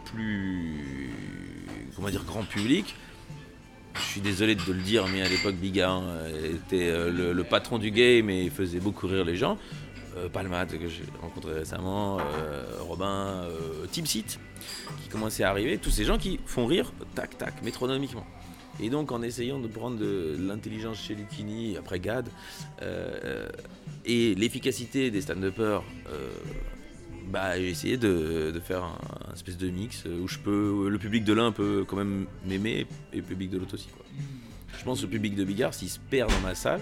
plus, 0.06 1.12
comment 1.96 2.10
dire, 2.10 2.24
grand 2.24 2.44
public, 2.44 2.96
je 3.96 4.02
suis 4.02 4.22
désolé 4.22 4.56
de 4.56 4.62
le 4.72 4.82
dire, 4.82 5.08
mais 5.08 5.22
à 5.22 5.28
l'époque, 5.28 5.56
Bigarin 5.56 6.04
euh, 6.04 6.56
était 6.56 6.88
euh, 6.88 7.34
le 7.34 7.44
patron 7.44 7.80
du 7.80 7.92
game 7.92 8.30
et 8.30 8.50
faisait 8.50 8.80
beaucoup 8.80 9.08
rire 9.08 9.26
les 9.26 9.36
gens. 9.36 9.58
Euh, 10.18 10.68
que 10.68 10.88
j'ai 10.88 11.04
rencontré 11.22 11.54
récemment, 11.54 12.20
euh, 12.20 12.64
Robin, 12.82 13.44
euh, 13.46 13.86
Seat, 13.92 14.40
qui 15.02 15.10
commençait 15.10 15.44
à 15.44 15.50
arriver, 15.50 15.78
tous 15.78 15.90
ces 15.90 16.06
gens 16.06 16.18
qui 16.18 16.40
font 16.46 16.66
rire, 16.66 16.92
tac, 17.16 17.38
tac, 17.38 17.62
métronomiquement. 17.64 18.26
Et 18.80 18.90
donc, 18.90 19.12
en 19.12 19.22
essayant 19.22 19.60
de 19.60 19.68
prendre 19.68 19.98
de 19.98 20.36
l'intelligence 20.40 21.02
chez 21.02 21.16
Lucchini, 21.16 21.78
après 21.78 22.00
Gad, 22.00 22.30
euh, 22.82 23.50
et 24.06 24.36
l'efficacité 24.36 25.10
des 25.10 25.22
stand-uppers, 25.22 25.84
bah, 27.28 27.58
j'ai 27.58 27.70
essayé 27.70 27.98
de, 27.98 28.54
faire 28.64 28.84
un, 28.84 29.34
espèce 29.34 29.58
de 29.58 29.70
mix 29.70 30.06
où 30.06 30.28
je 30.28 30.38
peux, 30.38 30.88
le 30.90 30.98
public 30.98 31.24
de 31.24 31.34
l'un 31.34 31.52
peut 31.52 31.84
quand 31.88 31.98
même 31.98 32.28
m'aimer 32.46 32.86
et 33.12 33.18
le 33.18 33.24
public 33.24 33.50
de 33.50 33.58
l'autre 33.58 33.74
aussi. 33.74 33.90
Je 34.78 34.84
pense 34.84 35.00
que 35.00 35.06
le 35.06 35.12
public 35.12 35.36
de 35.36 35.44
Bigard, 35.44 35.74
s'il 35.74 35.90
se 35.90 36.00
perd 36.00 36.30
dans 36.30 36.40
ma 36.42 36.56
salle, 36.56 36.82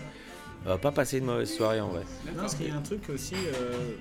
va 0.69 0.77
pas 0.77 0.91
passer 0.91 1.19
une 1.19 1.25
mauvaise 1.25 1.53
soirée 1.53 1.79
en 1.79 1.89
vrai. 1.89 2.03
Non, 2.25 2.33
parce 2.37 2.55
qu'il 2.55 2.67
y 2.67 2.71
a 2.71 2.75
un 2.75 2.81
truc 2.81 3.09
aussi, 3.09 3.35
euh, 3.35 3.93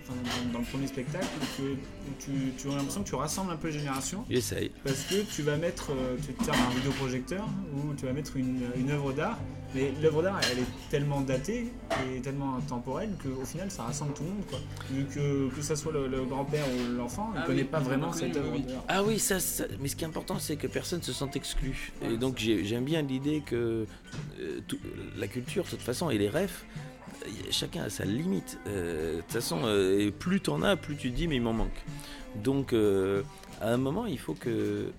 dans, 0.52 0.58
le 0.60 0.64
premier 0.64 0.86
spectacle, 0.86 1.26
que 1.58 1.76
tu, 2.18 2.52
tu 2.56 2.68
as 2.68 2.76
l'impression 2.76 3.02
que 3.02 3.08
tu 3.08 3.14
rassembles 3.14 3.52
un 3.52 3.56
peu 3.56 3.68
les 3.68 3.78
générations. 3.78 4.24
J'essaye. 4.30 4.70
Parce 4.82 5.02
que 5.04 5.22
tu 5.30 5.42
vas 5.42 5.56
mettre, 5.56 5.92
euh, 5.92 6.16
tu 6.24 6.32
te 6.32 6.50
un 6.50 6.74
vidéoprojecteur 6.74 7.46
ou 7.74 7.94
tu 7.94 8.06
vas 8.06 8.12
mettre 8.12 8.36
une, 8.36 8.62
une 8.76 8.90
œuvre 8.90 9.12
d'art, 9.12 9.38
mais 9.74 9.92
l'œuvre 10.02 10.22
d'art 10.22 10.40
elle 10.52 10.60
est 10.60 10.88
tellement 10.90 11.20
datée 11.20 11.72
et 12.16 12.20
tellement 12.20 12.56
intemporelle 12.56 13.10
qu'au 13.22 13.44
final 13.44 13.70
ça 13.70 13.82
rassemble 13.84 14.14
tout 14.14 14.22
le 14.22 14.30
monde. 14.30 14.46
Quoi. 14.48 14.58
Vu 14.90 15.04
que, 15.06 15.54
que 15.54 15.62
ça 15.62 15.76
soit 15.76 15.92
le, 15.92 16.06
le 16.08 16.24
grand-père 16.24 16.64
ou 16.68 16.96
l'enfant, 16.96 17.30
il 17.34 17.38
ne 17.38 17.42
Ah 17.42 17.46
connaît 17.46 17.62
oui, 17.62 17.68
pas 17.68 17.80
vraiment 17.80 18.12
cette 18.12 18.36
œuvre 18.36 18.52
oui. 18.54 18.62
d'art. 18.62 18.84
Ah 18.88 19.02
oui, 19.02 19.18
ça, 19.18 19.40
ça- 19.40 19.64
mais 19.80 19.88
ce 19.88 19.96
qui 19.96 20.04
est 20.04 20.06
important, 20.08 20.38
c'est 20.38 20.56
que 20.56 20.66
personne 20.66 21.02
se 21.02 21.12
sente 21.12 21.36
exclu. 21.36 21.92
Et 22.02 22.16
donc 22.16 22.38
j'ai- 22.38 22.64
j'aime 22.64 22.84
bien 22.84 23.02
l'idée 23.02 23.42
que 23.44 23.86
euh, 24.40 24.60
tout- 24.68 24.78
la 25.16 25.26
culture, 25.28 25.64
de 25.64 25.70
toute 25.70 25.80
façon, 25.82 26.10
et 26.10 26.18
les 26.18 26.28
refs, 26.28 26.64
euh, 27.24 27.28
chacun 27.50 27.82
a 27.84 27.90
sa 27.90 28.04
limite. 28.04 28.58
Euh, 28.66 29.16
De 29.16 29.20
toute 29.22 29.32
façon, 29.32 29.60
euh, 29.64 30.10
plus 30.10 30.40
t'en 30.40 30.62
as, 30.62 30.76
plus 30.76 30.96
tu 30.96 31.10
te 31.10 31.16
dis, 31.16 31.26
mais 31.28 31.36
il 31.36 31.42
m'en 31.42 31.52
manque. 31.52 31.84
Donc 32.42 32.72
euh, 32.72 33.22
à 33.60 33.70
un 33.72 33.76
moment, 33.76 34.06
il 34.06 34.18
faut 34.18 34.34
que 34.34 34.90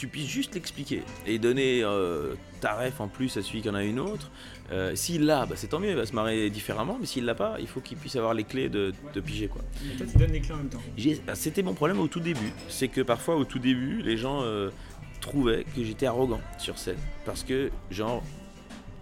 tu 0.00 0.08
puisses 0.08 0.28
juste 0.28 0.54
l'expliquer 0.54 1.02
et 1.26 1.38
donner 1.38 1.82
euh, 1.84 2.32
ta 2.62 2.72
ref 2.72 3.02
en 3.02 3.08
plus 3.08 3.36
à 3.36 3.42
celui 3.42 3.60
qui 3.60 3.68
en 3.68 3.74
a 3.74 3.84
une 3.84 4.00
autre. 4.00 4.30
Euh, 4.72 4.94
s'il 4.94 5.26
l'a, 5.26 5.44
bah, 5.44 5.56
c'est 5.56 5.66
tant 5.66 5.78
mieux, 5.78 5.90
il 5.90 5.94
va 5.94 6.06
se 6.06 6.14
marrer 6.14 6.48
différemment, 6.48 6.96
mais 6.98 7.04
s'il 7.04 7.26
l'a 7.26 7.34
pas, 7.34 7.56
il 7.60 7.66
faut 7.66 7.82
qu'il 7.82 7.98
puisse 7.98 8.16
avoir 8.16 8.32
les 8.32 8.44
clés 8.44 8.70
de, 8.70 8.94
de 9.12 9.20
piger. 9.20 9.48
quoi. 9.48 9.60
Et 9.92 9.96
toi 9.98 10.06
tu 10.10 10.16
donnes 10.16 10.32
les 10.32 10.40
clés 10.40 10.54
en 10.54 10.56
même 10.56 10.70
temps. 10.70 10.80
Bah, 11.26 11.34
C'était 11.34 11.62
mon 11.62 11.74
problème 11.74 12.00
au 12.00 12.08
tout 12.08 12.20
début. 12.20 12.50
C'est 12.70 12.88
que 12.88 13.02
parfois, 13.02 13.36
au 13.36 13.44
tout 13.44 13.58
début, 13.58 14.00
les 14.00 14.16
gens 14.16 14.40
euh, 14.42 14.70
trouvaient 15.20 15.64
que 15.76 15.84
j'étais 15.84 16.06
arrogant 16.06 16.40
sur 16.56 16.78
scène. 16.78 16.96
Parce 17.26 17.44
que, 17.44 17.70
genre, 17.90 18.22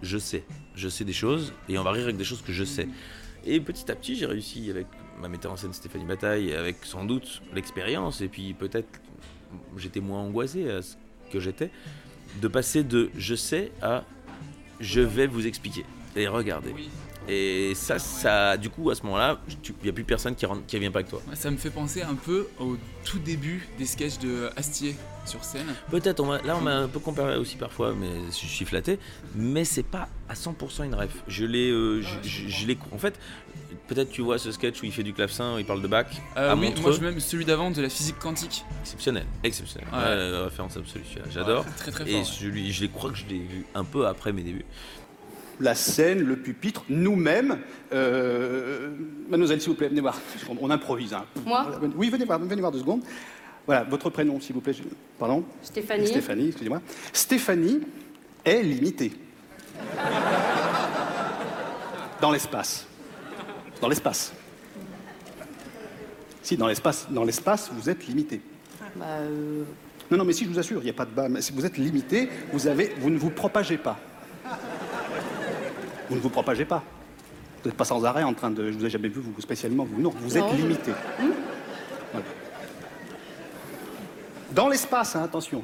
je 0.01 0.17
sais. 0.17 0.43
Je 0.75 0.89
sais 0.89 1.05
des 1.05 1.13
choses 1.13 1.53
et 1.69 1.77
on 1.77 1.83
va 1.83 1.91
rire 1.93 2.03
avec 2.03 2.17
des 2.17 2.25
choses 2.25 2.41
que 2.41 2.51
je 2.51 2.65
sais. 2.65 2.89
Et 3.45 3.61
petit 3.61 3.89
à 3.89 3.95
petit, 3.95 4.17
j'ai 4.17 4.25
réussi 4.25 4.69
avec 4.69 4.87
ma 5.21 5.29
metteur 5.29 5.53
en 5.53 5.55
scène 5.55 5.71
Stéphanie 5.71 6.05
Bataille, 6.05 6.53
avec 6.53 6.83
sans 6.83 7.05
doute 7.05 7.41
l'expérience 7.53 8.19
et 8.19 8.27
puis 8.27 8.53
peut-être 8.53 8.99
j'étais 9.77 9.99
moins 9.99 10.19
angoissé 10.21 10.69
à 10.69 10.81
ce 10.81 10.95
que 11.31 11.39
j'étais, 11.39 11.69
de 12.41 12.47
passer 12.47 12.83
de 12.83 13.09
je 13.17 13.35
sais 13.35 13.71
à 13.81 14.03
je 14.79 15.01
vais 15.01 15.27
vous 15.27 15.45
expliquer. 15.47 15.85
Et 16.15 16.27
regardez. 16.27 16.73
Et 17.27 17.73
ça, 17.75 17.99
ça, 17.99 18.57
du 18.57 18.69
coup, 18.71 18.89
à 18.89 18.95
ce 18.95 19.03
moment-là, 19.03 19.39
il 19.47 19.73
n'y 19.83 19.89
a 19.89 19.93
plus 19.93 20.03
personne 20.03 20.33
qui 20.35 20.47
rentre, 20.47 20.65
qui 20.65 20.79
vient 20.79 20.89
pas 20.89 20.99
avec 20.99 21.11
toi. 21.11 21.21
Ça 21.35 21.51
me 21.51 21.57
fait 21.57 21.69
penser 21.69 22.01
un 22.01 22.15
peu 22.15 22.47
au 22.59 22.75
tout 23.05 23.19
début 23.19 23.67
des 23.77 23.85
sketchs 23.85 24.17
de 24.17 24.49
Astier 24.55 24.95
sur 25.25 25.43
scène. 25.43 25.67
Peut-être, 25.91 26.21
on 26.21 26.31
là 26.31 26.57
on 26.57 26.61
m'a 26.61 26.75
un 26.77 26.87
peu 26.87 26.97
comparé 26.99 27.37
aussi 27.37 27.55
parfois, 27.57 27.93
mais 27.93 28.09
je 28.31 28.47
suis 28.47 28.65
flatté. 28.65 28.97
Mais 29.35 29.63
c'est 29.63 29.83
pas 29.83 30.09
à 30.27 30.33
100% 30.33 30.85
une 30.85 30.95
ref. 30.95 31.11
Je 31.27 31.45
l'ai, 31.45 31.69
euh, 31.69 32.01
je, 32.01 32.27
je- 32.27 32.47
je 32.47 32.65
l'ai, 32.65 32.79
en 32.91 32.97
fait, 32.97 33.19
peut-être 33.87 34.09
tu 34.09 34.21
vois 34.21 34.37
ce 34.37 34.51
sketch 34.51 34.81
où 34.81 34.85
il 34.85 34.91
fait 34.91 35.03
du 35.03 35.13
clavecin, 35.13 35.55
où 35.55 35.59
il 35.59 35.65
parle 35.65 35.81
de 35.81 35.87
bac. 35.87 36.07
Euh, 36.37 36.51
à 36.51 36.55
oui, 36.55 36.67
Montreux. 36.67 36.81
moi 36.83 36.91
je 36.91 37.01
même 37.01 37.19
celui 37.19 37.45
d'avant 37.45 37.71
de 37.71 37.81
la 37.81 37.89
physique 37.89 38.19
quantique. 38.19 38.63
Exceptionnel, 38.81 39.25
exceptionnel. 39.43 39.87
Ouais. 39.91 39.97
Ouais, 39.99 40.31
la 40.31 40.43
référence 40.45 40.77
absolue, 40.77 41.03
j'adore. 41.31 41.65
Ouais, 41.65 41.71
très, 41.77 41.91
très 41.91 42.09
Et 42.09 42.13
fort, 42.15 42.25
celui, 42.25 42.71
je 42.71 42.85
crois 42.87 43.11
que 43.11 43.17
je 43.17 43.25
l'ai 43.27 43.39
vu 43.39 43.65
un 43.75 43.83
peu 43.83 44.07
après 44.07 44.31
mes 44.33 44.43
débuts. 44.43 44.65
la 45.59 45.75
scène, 45.75 46.23
le 46.23 46.35
pupitre, 46.37 46.83
nous-mêmes. 46.89 47.59
Euh, 47.93 48.89
mademoiselle, 49.29 49.59
s'il 49.61 49.69
vous 49.71 49.75
plaît, 49.75 49.89
venez 49.89 50.01
voir. 50.01 50.17
On, 50.49 50.55
on 50.61 50.69
improvise. 50.69 51.13
hein. 51.13 51.25
Moi 51.45 51.79
Oui, 51.95 52.09
venez 52.09 52.25
voir, 52.25 52.39
venez 52.39 52.61
voir 52.61 52.71
deux 52.71 52.79
secondes. 52.79 53.01
Voilà, 53.65 53.83
votre 53.83 54.09
prénom, 54.09 54.39
s'il 54.39 54.55
vous 54.55 54.61
plaît. 54.61 54.73
Pardon 55.19 55.43
Stéphanie. 55.61 56.07
Stéphanie, 56.07 56.47
excusez-moi. 56.47 56.81
Stéphanie 57.13 57.81
est 58.45 58.63
limitée. 58.63 59.11
Dans 62.21 62.31
l'espace. 62.31 62.85
Dans 63.81 63.87
l'espace. 63.87 64.33
Si, 66.41 66.57
dans 66.57 66.67
l'espace, 66.67 67.07
dans 67.09 67.23
l'espace, 67.23 67.69
vous 67.73 67.89
êtes 67.89 68.07
limité. 68.07 68.41
Bah, 68.95 69.05
euh, 69.21 69.63
Non, 70.09 70.17
non, 70.17 70.25
mais 70.25 70.33
si, 70.33 70.45
je 70.45 70.49
vous 70.49 70.59
assure, 70.59 70.81
il 70.81 70.85
n'y 70.85 70.89
a 70.89 70.93
pas 70.93 71.05
de 71.05 71.11
bas. 71.11 71.29
Mais 71.29 71.41
si 71.41 71.51
vous 71.51 71.65
êtes 71.65 71.77
limité, 71.77 72.29
vous, 72.51 72.67
avez, 72.67 72.93
vous 72.99 73.09
ne 73.09 73.17
vous 73.17 73.29
propagez 73.29 73.77
pas. 73.77 73.97
Vous 76.09 76.15
ne 76.15 76.21
vous 76.21 76.29
propagez 76.29 76.65
pas. 76.65 76.83
Vous 77.61 77.69
n'êtes 77.69 77.77
pas 77.77 77.85
sans 77.85 78.03
arrêt 78.05 78.23
en 78.23 78.33
train 78.33 78.49
de. 78.49 78.71
Je 78.71 78.77
vous 78.77 78.85
ai 78.85 78.89
jamais 78.89 79.09
vu, 79.09 79.21
vous 79.21 79.39
spécialement, 79.41 79.83
vous. 79.85 80.01
Non, 80.01 80.11
vous 80.17 80.37
êtes 80.37 80.43
Non, 80.43 80.51
je- 80.53 80.61
limité. 80.61 80.91
Voilà. 82.11 82.25
Dans 84.51 84.67
l'espace, 84.69 85.15
hein, 85.15 85.23
attention. 85.23 85.63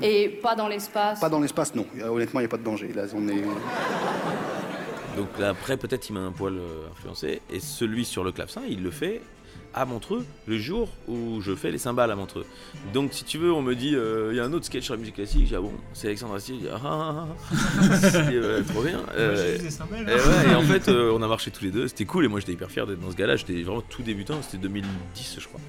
Et 0.00 0.28
pas 0.28 0.56
dans 0.56 0.66
l'espace. 0.66 1.20
Pas 1.20 1.28
dans 1.28 1.38
l'espace, 1.40 1.74
non. 1.74 1.86
Euh, 2.00 2.08
Honnêtement, 2.08 2.40
il 2.40 2.44
n'y 2.44 2.46
a 2.46 2.48
pas 2.48 2.56
de 2.56 2.64
danger. 2.64 2.90
Là, 2.92 3.04
on 3.14 3.28
est. 3.28 3.44
Donc 5.16 5.38
là, 5.38 5.50
après, 5.50 5.76
peut-être 5.76 6.08
il 6.08 6.14
m'a 6.14 6.20
un 6.20 6.32
poil 6.32 6.56
euh, 6.56 6.88
influencé. 6.90 7.42
Et 7.50 7.60
celui 7.60 8.04
sur 8.04 8.24
le 8.24 8.32
clavecin, 8.32 8.62
il 8.68 8.82
le 8.82 8.90
fait 8.90 9.20
à 9.74 9.84
Montreux, 9.84 10.24
le 10.46 10.58
jour 10.58 10.88
où 11.08 11.40
je 11.40 11.54
fais 11.54 11.70
les 11.70 11.78
cymbales 11.78 12.10
à 12.10 12.16
Montreux. 12.16 12.46
Donc 12.92 13.12
si 13.12 13.24
tu 13.24 13.38
veux, 13.38 13.52
on 13.52 13.62
me 13.62 13.74
dit, 13.74 13.94
euh, 13.94 14.30
il 14.32 14.36
y 14.36 14.40
a 14.40 14.44
un 14.44 14.52
autre 14.52 14.66
sketch 14.66 14.84
sur 14.84 14.94
la 14.94 15.00
musique 15.00 15.14
classique. 15.16 15.44
Dis, 15.44 15.54
ah 15.54 15.60
bon, 15.60 15.72
c'est 15.92 16.08
Alexandre 16.08 16.34
Astier. 16.34 16.56
Dis, 16.56 16.68
ah, 16.72 16.80
ah, 16.84 17.26
ah. 17.28 17.86
Dis, 18.30 18.36
euh, 18.36 18.62
trop 18.62 18.82
bien. 18.82 18.98
Moi, 18.98 19.34
j'ai 19.60 19.70
cymbales, 19.70 20.08
et, 20.08 20.12
hein. 20.12 20.16
ouais, 20.16 20.52
et 20.52 20.54
en 20.54 20.62
fait, 20.62 20.88
euh, 20.88 21.12
on 21.14 21.22
a 21.22 21.26
marché 21.28 21.50
tous 21.50 21.64
les 21.64 21.70
deux. 21.70 21.88
C'était 21.88 22.04
cool. 22.04 22.24
Et 22.24 22.28
moi, 22.28 22.40
j'étais 22.40 22.52
hyper 22.52 22.70
fier 22.70 22.86
d'être 22.86 23.00
dans 23.00 23.10
ce 23.10 23.16
gars-là. 23.16 23.36
J'étais 23.36 23.62
vraiment 23.62 23.82
tout 23.82 24.02
débutant. 24.02 24.40
C'était 24.42 24.58
2010, 24.58 25.36
je 25.38 25.46
crois. 25.48 25.60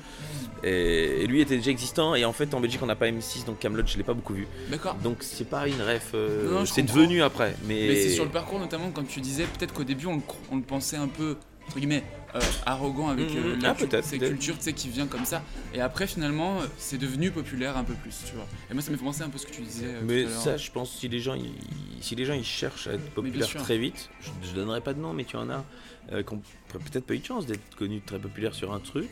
Et, 0.63 1.23
et 1.23 1.27
lui 1.27 1.41
était 1.41 1.57
déjà 1.57 1.71
existant. 1.71 2.15
Et 2.15 2.25
en 2.25 2.33
fait, 2.33 2.53
en 2.53 2.59
Belgique, 2.59 2.81
on 2.81 2.85
n'a 2.87 2.95
pas 2.95 3.07
M6, 3.07 3.45
donc 3.45 3.59
Camelot, 3.59 3.83
je 3.85 3.97
l'ai 3.97 4.03
pas 4.03 4.13
beaucoup 4.13 4.33
vu. 4.33 4.47
D'accord. 4.69 4.95
Donc 4.95 5.17
c'est 5.21 5.49
pas 5.49 5.67
une 5.67 5.81
ref. 5.81 6.11
euh, 6.13 6.65
c'est 6.65 6.83
devenu 6.83 7.21
après. 7.21 7.55
Mais, 7.65 7.87
Mais 7.89 7.95
c'est 7.95 8.09
sur 8.09 8.23
le 8.23 8.31
parcours 8.31 8.59
notamment 8.59 8.89
quand 8.91 9.07
tu 9.07 9.19
disais 9.21 9.43
peut-être 9.43 9.73
qu'au 9.73 9.83
début 9.83 10.07
on 10.07 10.15
le, 10.15 10.21
on 10.51 10.55
le 10.57 10.61
pensait 10.61 10.97
un 10.97 11.07
peu 11.07 11.35
entre 11.67 11.79
guillemets 11.79 12.03
euh, 12.35 12.39
arrogant 12.65 13.09
avec 13.09 13.29
euh, 13.35 13.55
Mhm. 13.55 13.61
la 13.61 13.75
Ah, 13.79 14.71
qui 14.73 14.89
vient 14.89 15.07
comme 15.07 15.25
ça 15.25 15.43
et 15.73 15.81
après 15.81 16.07
finalement 16.07 16.61
euh, 16.61 16.65
c'est 16.77 16.97
devenu 16.97 17.31
populaire 17.31 17.77
un 17.77 17.83
peu 17.83 17.93
plus 17.93 18.15
tu 18.25 18.33
vois 18.35 18.47
et 18.69 18.73
moi 18.73 18.81
ça 18.81 18.91
me 18.91 18.97
fait 18.97 19.03
penser 19.03 19.21
un 19.23 19.29
peu 19.29 19.37
ce 19.37 19.45
que 19.45 19.51
tu 19.51 19.61
disais 19.61 19.85
euh, 19.87 20.01
Mais 20.03 20.23
tout 20.23 20.27
à 20.29 20.31
l'heure. 20.31 20.41
ça, 20.41 20.57
je 20.57 20.71
pense, 20.71 20.91
si 20.91 21.07
les 21.07 21.19
gens, 21.19 21.35
ils, 21.35 21.53
si 22.01 22.15
les 22.15 22.25
gens, 22.25 22.33
ils 22.33 22.43
cherchent 22.43 22.87
à 22.87 22.93
être 22.93 23.09
populaires 23.11 23.47
très 23.55 23.77
vite, 23.77 24.09
je, 24.21 24.29
je 24.49 24.53
donnerai 24.53 24.81
pas 24.81 24.93
de 24.93 24.99
nom, 24.99 25.13
mais 25.13 25.25
tu 25.25 25.35
en 25.37 25.49
as 25.49 25.63
qui 26.09 26.33
ont 26.33 26.41
peut-être 26.69 27.05
pas 27.05 27.13
eu 27.13 27.19
de 27.19 27.25
chance 27.25 27.45
d'être 27.45 27.75
connus 27.77 28.01
très 28.01 28.19
populaires 28.19 28.53
sur 28.53 28.73
un 28.73 28.79
truc. 28.79 29.09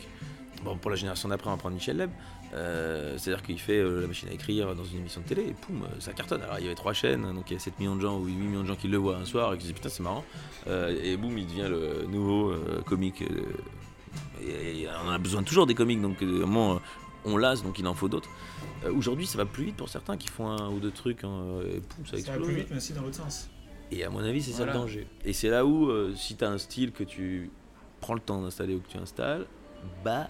Bon, 0.65 0.77
pour 0.77 0.91
la 0.91 0.97
génération 0.97 1.29
d'après, 1.29 1.47
on 1.49 1.53
va 1.53 1.57
prendre 1.57 1.75
Michel 1.75 1.97
Leb. 1.97 2.09
Euh, 2.53 3.17
C'est-à-dire 3.17 3.43
qu'il 3.43 3.59
fait 3.59 3.77
euh, 3.79 4.01
la 4.01 4.07
machine 4.07 4.27
à 4.29 4.33
écrire 4.33 4.75
dans 4.75 4.83
une 4.83 4.99
émission 4.99 5.21
de 5.21 5.25
télé 5.27 5.43
et 5.43 5.53
poum, 5.53 5.83
euh, 5.83 5.87
ça 5.99 6.11
cartonne. 6.13 6.41
Alors 6.41 6.57
il 6.59 6.63
y 6.63 6.65
avait 6.65 6.75
trois 6.75 6.93
chaînes, 6.93 7.33
donc 7.33 7.49
il 7.49 7.53
y 7.53 7.55
a 7.55 7.59
7 7.59 7.79
millions 7.79 7.95
de 7.95 8.01
gens 8.01 8.17
ou 8.19 8.25
8 8.25 8.33
millions 8.33 8.61
de 8.63 8.67
gens 8.67 8.75
qui 8.75 8.87
le 8.89 8.97
voient 8.97 9.15
un 9.17 9.25
soir 9.25 9.53
et 9.53 9.57
qui 9.57 9.63
se 9.63 9.67
disent 9.67 9.75
putain 9.75 9.89
c'est 9.89 10.03
marrant. 10.03 10.25
Euh, 10.67 10.93
et 11.01 11.15
boum, 11.17 11.37
il 11.37 11.47
devient 11.47 11.67
le 11.69 12.05
nouveau 12.07 12.53
comique. 12.85 13.23
et, 14.41 14.81
et 14.81 14.87
on 15.03 15.07
en 15.09 15.11
a 15.11 15.17
besoin 15.17 15.43
toujours 15.43 15.65
des 15.65 15.75
comiques, 15.75 16.01
donc 16.01 16.21
euh, 16.23 16.45
on 17.23 17.37
lasse, 17.37 17.63
donc 17.63 17.79
il 17.79 17.87
en 17.87 17.93
faut 17.93 18.09
d'autres. 18.09 18.29
Aujourd'hui, 18.95 19.27
ça 19.27 19.37
va 19.37 19.45
plus 19.45 19.65
vite 19.65 19.77
pour 19.77 19.87
certains 19.89 20.17
qui 20.17 20.27
font 20.27 20.47
un 20.49 20.69
ou 20.71 20.79
deux 20.79 20.91
trucs, 20.91 21.23
hein, 21.23 21.59
et 21.73 21.79
poum, 21.79 22.05
ça 22.05 22.11
Ça 22.11 22.15
va 22.15 22.19
explose. 22.19 22.47
plus 22.47 22.55
vite, 22.55 22.67
mais 22.71 22.77
aussi 22.77 22.93
dans 22.93 23.01
l'autre 23.01 23.15
sens. 23.15 23.49
Et 23.91 24.03
à 24.03 24.09
mon 24.09 24.19
avis, 24.23 24.41
c'est 24.41 24.51
ça 24.53 24.65
le 24.65 24.73
danger. 24.73 25.07
Et 25.23 25.31
c'est 25.33 25.49
là 25.49 25.65
où, 25.65 25.89
si 26.15 26.35
tu 26.35 26.43
as 26.43 26.49
un 26.49 26.57
style 26.57 26.91
que 26.91 27.03
tu 27.03 27.49
prends 27.99 28.13
le 28.15 28.19
temps 28.19 28.41
d'installer 28.41 28.73
ou 28.75 28.79
que 28.79 28.87
tu 28.89 28.97
installes, 28.97 29.45
bah, 30.03 30.27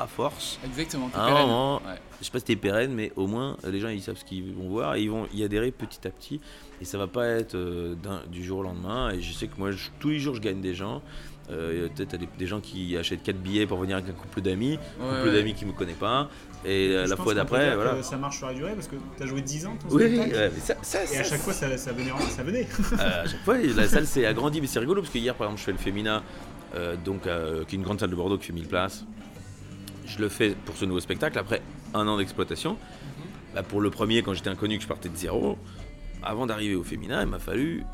à 0.00 0.06
force, 0.06 0.58
Exactement, 0.64 1.10
à 1.14 1.22
un 1.24 1.26
pérenne. 1.28 1.46
moment, 1.46 1.76
Ouais. 1.76 1.94
je 2.20 2.24
sais 2.26 2.30
pas 2.30 2.38
si 2.38 2.44
t'es 2.44 2.56
pérenne, 2.56 2.92
mais 2.94 3.12
au 3.16 3.26
moins, 3.26 3.56
euh, 3.64 3.70
les 3.70 3.80
gens, 3.80 3.88
ils 3.88 4.00
savent 4.02 4.16
ce 4.16 4.24
qu'ils 4.24 4.52
vont 4.54 4.68
voir 4.68 4.94
et 4.96 5.02
ils 5.02 5.10
vont 5.10 5.26
y 5.34 5.42
adhérer 5.42 5.70
petit 5.72 6.06
à 6.06 6.10
petit. 6.10 6.40
Et 6.80 6.84
ça 6.84 6.98
va 6.98 7.06
pas 7.08 7.26
être 7.26 7.54
euh, 7.56 7.94
du 8.30 8.44
jour 8.44 8.58
au 8.58 8.62
lendemain. 8.62 9.10
Et 9.10 9.20
je 9.20 9.32
sais 9.32 9.46
que 9.48 9.58
moi, 9.58 9.70
je- 9.72 9.88
tous 9.98 10.10
les 10.10 10.18
jours, 10.20 10.34
je 10.36 10.40
gagne 10.40 10.60
des 10.60 10.74
gens. 10.74 11.02
Euh, 11.50 11.88
Peut-être 11.96 12.16
des, 12.18 12.28
des 12.38 12.46
gens 12.46 12.60
qui 12.60 12.94
achètent 12.98 13.22
4 13.22 13.38
billets 13.38 13.66
pour 13.66 13.78
venir 13.78 13.96
avec 13.96 14.10
un 14.10 14.12
couple 14.12 14.42
d'amis, 14.42 14.72
Ouais, 15.00 15.06
couple 15.16 15.28
ouais. 15.30 15.34
d'amis 15.34 15.54
qui 15.54 15.64
me 15.64 15.72
connaît 15.72 15.94
pas. 15.94 16.28
Et 16.64 16.88
la 17.06 17.16
fois 17.16 17.32
d'après, 17.34 17.74
voilà. 17.74 18.02
Ça 18.02 18.16
marche 18.18 18.36
sur 18.38 18.46
la 18.48 18.54
durée 18.54 18.74
parce 18.74 18.86
que 18.86 18.96
tu 19.16 19.22
as 19.22 19.26
joué 19.26 19.40
10 19.40 19.64
ans 19.66 19.76
ton 19.80 19.94
Oui, 19.96 20.02
spectacle. 20.04 20.34
ouais, 20.34 20.50
mais 20.54 20.60
ça- 20.60 20.76
ça, 20.82 20.98
Et 21.12 21.16
à 21.18 21.24
chaque 21.24 21.40
fois, 21.40 21.52
ça, 21.54 21.66
venait. 21.66 21.78
Ça 21.78 22.42
venait. 22.42 22.66
Euh, 22.92 23.22
à 23.24 23.26
chaque 23.26 23.40
fois, 23.44 23.56
la 23.56 23.88
salle 23.88 24.06
s'est 24.06 24.26
agrandie, 24.26 24.60
mais 24.60 24.66
c'est 24.66 24.78
rigolo 24.78 25.00
parce 25.00 25.12
que 25.12 25.18
hier, 25.18 25.34
par 25.34 25.46
exemple, 25.46 25.60
je 25.60 25.64
fais 25.64 25.72
le 25.72 25.78
Femina, 25.78 26.22
euh, 26.74 26.96
donc, 27.02 27.22
qui 27.22 27.28
est 27.30 27.78
une 27.78 27.82
grande 27.82 27.98
salle 27.98 28.10
de 28.10 28.14
Bordeaux 28.16 28.36
qui 28.36 28.46
fait 28.48 28.52
1000 28.52 28.66
places. 28.68 29.04
Je 30.08 30.18
le 30.20 30.28
fais 30.28 30.54
pour 30.64 30.76
ce 30.76 30.84
nouveau 30.84 31.00
spectacle 31.00 31.38
après 31.38 31.62
un 31.94 32.06
an 32.08 32.16
d'exploitation. 32.18 32.76
Bah, 33.54 33.62
pour 33.62 33.80
le 33.80 33.90
premier, 33.90 34.22
quand 34.22 34.34
j'étais 34.34 34.50
inconnu, 34.50 34.76
que 34.76 34.82
je 34.82 34.88
partais 34.88 35.08
de 35.08 35.16
zéro, 35.16 35.58
avant 36.22 36.46
d'arriver 36.46 36.74
au 36.74 36.82
Femina, 36.82 37.22
il 37.22 37.28
m'a 37.28 37.38
fallu 37.38 37.84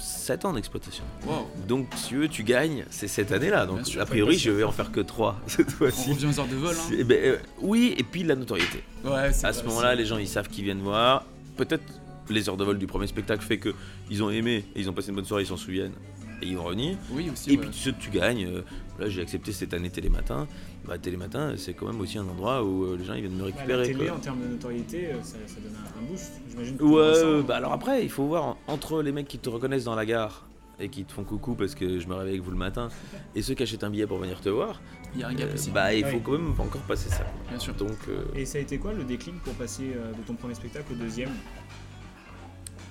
7 0.00 0.44
ans 0.44 0.52
d'exploitation. 0.52 1.04
Wow. 1.26 1.48
Donc, 1.66 1.86
si 1.96 2.08
tu 2.08 2.16
veux, 2.16 2.28
tu 2.28 2.42
gagnes, 2.42 2.84
c'est 2.90 3.08
cette 3.08 3.32
année-là. 3.32 3.66
Donc, 3.66 3.86
sûr, 3.86 4.00
a 4.00 4.06
priori, 4.06 4.38
je 4.38 4.50
vais 4.50 4.64
en 4.64 4.72
faire 4.72 4.90
que 4.92 5.00
3 5.00 5.40
cette 5.46 5.70
fois-ci. 5.70 6.10
On 6.10 6.14
revient 6.14 6.26
aux 6.26 6.40
heures 6.40 6.48
de 6.48 6.56
vol, 6.56 6.76
hein. 6.76 7.04
Ben, 7.04 7.18
euh, 7.24 7.36
oui, 7.60 7.94
et 7.96 8.02
puis 8.02 8.22
la 8.24 8.34
notoriété. 8.34 8.82
Ouais, 9.04 9.30
à 9.42 9.52
ce 9.52 9.64
moment-là, 9.64 9.94
les 9.94 10.04
gens 10.06 10.18
ils 10.18 10.28
savent 10.28 10.48
qu'ils 10.48 10.64
viennent 10.64 10.82
voir. 10.82 11.24
Peut-être 11.56 11.84
les 12.28 12.48
heures 12.48 12.56
de 12.56 12.64
vol 12.64 12.78
du 12.78 12.86
premier 12.86 13.06
spectacle 13.06 13.42
fait 13.44 13.58
que 13.58 13.74
ils 14.10 14.22
ont 14.22 14.30
aimé, 14.30 14.64
et 14.74 14.80
ils 14.80 14.90
ont 14.90 14.92
passé 14.92 15.08
une 15.08 15.14
bonne 15.16 15.24
soirée, 15.24 15.44
ils 15.44 15.48
s'en 15.48 15.56
souviennent 15.56 15.94
et 16.42 16.46
ils 16.46 16.56
vont 16.56 16.64
revenir. 16.64 16.96
Oui, 17.10 17.30
aussi, 17.30 17.52
Et 17.52 17.56
ouais. 17.56 17.66
puis 17.66 17.70
ceux 17.72 17.92
que 17.92 18.00
tu 18.00 18.10
gagnes, 18.10 18.46
euh, 18.46 18.62
là 18.98 19.08
j'ai 19.08 19.22
accepté 19.22 19.52
cette 19.52 19.74
année 19.74 19.90
Télématin. 19.90 20.46
Bah, 20.88 20.98
Télématin, 20.98 21.54
c'est 21.56 21.74
quand 21.74 21.86
même 21.86 22.00
aussi 22.00 22.16
un 22.18 22.26
endroit 22.26 22.64
où 22.64 22.84
euh, 22.84 22.96
les 22.98 23.04
gens 23.04 23.14
ils 23.14 23.20
viennent 23.20 23.34
me 23.34 23.40
Bah, 23.40 23.44
récupérer. 23.46 23.78
la 23.78 23.86
télé, 23.86 24.06
quoi. 24.06 24.16
en 24.16 24.20
termes 24.20 24.40
de 24.42 24.46
notoriété, 24.48 25.06
euh, 25.12 25.22
ça, 25.22 25.36
ça 25.46 25.56
donne 25.60 25.74
un, 25.76 26.00
un 26.00 26.10
boost. 26.10 26.32
J'imagine 26.50 26.76
Ouais, 26.80 27.00
euh, 27.02 27.42
bah 27.42 27.56
alors 27.56 27.72
après, 27.72 28.02
il 28.02 28.10
faut 28.10 28.24
voir 28.24 28.56
entre 28.66 29.02
les 29.02 29.12
mecs 29.12 29.28
qui 29.28 29.38
te 29.38 29.48
reconnaissent 29.50 29.84
dans 29.84 29.94
la 29.94 30.06
gare 30.06 30.46
et 30.80 30.88
qui 30.88 31.04
te 31.04 31.12
font 31.12 31.24
coucou 31.24 31.54
parce 31.56 31.74
que 31.74 31.98
je 31.98 32.06
me 32.06 32.14
réveille 32.14 32.34
avec 32.34 32.42
vous 32.44 32.52
le 32.52 32.56
matin 32.56 32.88
et 33.34 33.42
ceux 33.42 33.54
qui 33.54 33.64
achètent 33.64 33.82
un 33.84 33.90
billet 33.90 34.06
pour 34.06 34.18
venir 34.18 34.40
te 34.40 34.48
voir, 34.48 34.80
Il 35.14 35.20
y 35.20 35.24
a 35.24 35.28
un 35.28 35.34
gap 35.34 35.50
euh, 35.50 35.54
aussi. 35.54 35.70
bah 35.70 35.92
il 35.92 36.04
faut 36.06 36.20
quand 36.20 36.32
même 36.32 36.52
encore 36.58 36.80
passer 36.82 37.10
ça. 37.10 37.26
Bien 37.50 37.58
sûr. 37.58 37.74
Donc 37.74 37.96
euh, 38.08 38.22
Et 38.34 38.44
ça 38.46 38.58
a 38.58 38.60
été 38.60 38.78
quoi 38.78 38.92
le 38.92 39.04
déclic 39.04 39.34
pour 39.42 39.54
passer 39.54 39.92
euh, 39.96 40.12
de 40.12 40.22
ton 40.26 40.34
premier 40.34 40.54
spectacle 40.54 40.92
au 40.92 40.96
deuxième? 40.96 41.30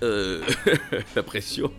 Euh, 0.04 0.44
la 1.16 1.24
pression. 1.24 1.72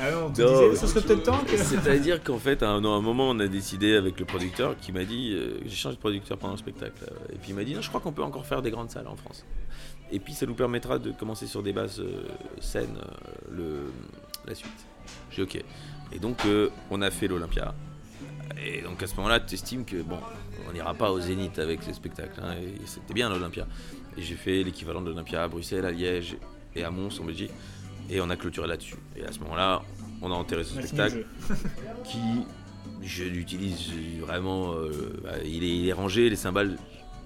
Ah 0.00 0.10
non, 0.10 0.28
Non, 0.28 0.74
ce 0.74 0.86
serait 0.86 1.00
peut-être 1.02 1.22
temps 1.22 1.44
que- 1.44 1.56
C'est-à-dire 1.56 2.22
qu'en 2.22 2.38
fait, 2.38 2.62
à 2.62 2.70
un, 2.70 2.84
à 2.84 2.88
un 2.88 3.00
moment, 3.00 3.30
on 3.30 3.38
a 3.40 3.46
décidé 3.48 3.94
avec 3.96 4.18
le 4.18 4.24
producteur 4.26 4.76
qui 4.78 4.92
m'a 4.92 5.04
dit 5.04 5.32
euh, 5.34 5.58
j'ai 5.64 5.76
changé 5.76 5.96
de 5.96 6.00
producteur 6.00 6.38
pendant 6.38 6.54
le 6.54 6.58
spectacle. 6.58 6.92
euh, 7.04 7.32
et 7.34 7.36
puis 7.36 7.50
il 7.50 7.54
m'a 7.54 7.64
dit 7.64 7.74
non, 7.74 7.80
je 7.82 7.88
crois 7.88 8.00
qu'on 8.00 8.12
peut 8.12 8.22
encore 8.22 8.46
faire 8.46 8.62
des 8.62 8.70
grandes 8.70 8.90
salles 8.90 9.08
en 9.08 9.16
France. 9.16 9.44
Et 10.12 10.20
puis 10.20 10.34
ça 10.34 10.46
nous 10.46 10.54
permettra 10.54 10.98
de 10.98 11.10
commencer 11.10 11.46
sur 11.46 11.62
des 11.62 11.72
bases 11.72 12.00
euh, 12.00 12.22
saines 12.60 12.98
le, 13.50 13.90
la 14.46 14.54
suite. 14.54 14.70
J'ai 15.30 15.42
ok. 15.42 15.62
Et 16.12 16.18
donc 16.18 16.38
on 16.90 17.02
a 17.02 17.10
fait 17.10 17.26
l'Olympia. 17.28 17.74
Et 18.64 18.80
donc 18.82 19.02
à 19.02 19.06
ce 19.06 19.14
moment-là, 19.16 19.40
tu 19.40 19.54
estimes 19.54 19.84
que 19.84 19.96
bon, 20.02 20.18
on 20.68 20.72
n'ira 20.72 20.94
pas 20.94 21.10
au 21.10 21.20
Zénith 21.20 21.58
avec 21.58 21.82
ces 21.82 21.92
spectacles. 21.92 22.40
hein, 22.42 22.54
et 22.60 22.86
c'était 22.86 23.12
bien 23.14 23.28
l'Olympia. 23.28 23.66
Et 24.16 24.22
j'ai 24.22 24.34
fait 24.36 24.62
l'équivalent 24.62 25.02
de 25.02 25.10
l'Olympia 25.10 25.42
à 25.42 25.48
Bruxelles, 25.48 25.84
à 25.84 25.90
Liège 25.90 26.36
et 26.76 26.84
à 26.84 26.90
Mons 26.90 27.18
en 27.20 27.24
Belgique. 27.24 27.50
Et 28.10 28.20
on 28.20 28.30
a 28.30 28.36
clôturé 28.36 28.68
là-dessus. 28.68 28.94
Et 29.16 29.24
à 29.24 29.32
ce 29.32 29.40
moment-là, 29.40 29.82
on 30.22 30.30
a 30.30 30.34
enterré 30.34 30.62
ce 30.62 30.74
spectacle 30.74 31.24
le 31.48 31.54
qui, 32.04 32.18
je 33.02 33.24
l'utilise 33.24 33.90
vraiment. 34.20 34.72
euh, 34.74 34.90
bah, 35.24 35.30
il, 35.44 35.64
est, 35.64 35.76
il 35.76 35.88
est 35.88 35.92
rangé, 35.92 36.30
les 36.30 36.36
cymbales, 36.36 36.76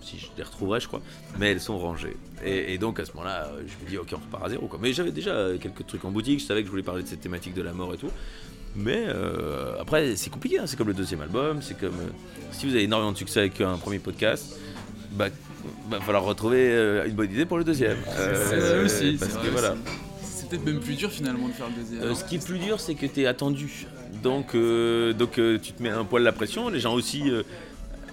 si 0.00 0.18
je 0.18 0.26
les 0.38 0.42
retrouverai, 0.42 0.80
je 0.80 0.86
crois, 0.88 1.02
mais 1.38 1.52
elles 1.52 1.60
sont 1.60 1.78
rangées. 1.78 2.16
Et, 2.44 2.72
et 2.74 2.78
donc 2.78 2.98
à 2.98 3.04
ce 3.04 3.12
moment-là, 3.12 3.48
euh, 3.48 3.62
je 3.66 3.84
me 3.84 3.90
dis, 3.90 3.98
ok, 3.98 4.08
on 4.14 4.16
repart 4.16 4.46
à 4.46 4.48
zéro. 4.48 4.66
Quoi. 4.68 4.78
Mais 4.80 4.92
j'avais 4.94 5.12
déjà 5.12 5.32
euh, 5.32 5.58
quelques 5.58 5.86
trucs 5.86 6.04
en 6.06 6.10
boutique, 6.10 6.40
je 6.40 6.46
savais 6.46 6.60
que 6.62 6.66
je 6.66 6.70
voulais 6.70 6.82
parler 6.82 7.02
de 7.02 7.08
cette 7.08 7.20
thématique 7.20 7.52
de 7.54 7.62
la 7.62 7.72
mort 7.74 7.92
et 7.92 7.98
tout. 7.98 8.10
Mais 8.76 9.04
euh, 9.08 9.78
après, 9.80 10.14
c'est 10.16 10.30
compliqué, 10.30 10.58
hein, 10.58 10.66
c'est 10.66 10.76
comme 10.76 10.88
le 10.88 10.94
deuxième 10.94 11.20
album, 11.20 11.60
c'est 11.60 11.78
comme. 11.78 11.88
euh, 12.00 12.10
si 12.52 12.66
vous 12.66 12.72
avez 12.74 12.84
énormément 12.84 13.12
de 13.12 13.18
succès 13.18 13.40
avec 13.40 13.60
un 13.60 13.76
premier 13.76 13.98
podcast, 13.98 14.58
bah, 15.12 15.26
va 15.90 16.00
falloir 16.00 16.24
retrouver 16.24 16.70
euh, 16.70 17.06
une 17.06 17.14
bonne 17.14 17.30
idée 17.30 17.46
pour 17.46 17.58
le 17.58 17.64
deuxième. 17.64 17.96
C'est 18.06 18.20
Euh, 18.20 18.74
vrai 18.74 18.84
aussi, 18.84 19.16
parce 19.18 19.30
c'est 19.32 19.36
que 19.38 19.42
vrai 19.42 19.50
voilà. 19.50 19.72
aussi. 19.72 19.80
C'est 20.22 20.48
peut-être 20.48 20.64
même 20.64 20.80
plus 20.80 20.94
dur 20.94 21.10
finalement 21.10 21.48
de 21.48 21.52
faire 21.52 21.66
le 21.68 21.82
deuxième. 21.82 22.02
Euh, 22.02 22.14
ce 22.14 22.24
qui 22.24 22.36
est 22.36 22.44
plus 22.44 22.58
dur, 22.58 22.80
c'est 22.80 22.94
que 22.94 23.06
tu 23.06 23.20
es 23.22 23.26
attendu. 23.26 23.86
Donc, 24.22 24.54
euh, 24.54 25.12
donc 25.12 25.38
euh, 25.38 25.58
tu 25.62 25.72
te 25.72 25.82
mets 25.82 25.90
un 25.90 26.04
poil 26.04 26.22
la 26.22 26.32
pression. 26.32 26.68
Les 26.68 26.80
gens 26.80 26.94
aussi, 26.94 27.30
euh, 27.30 27.42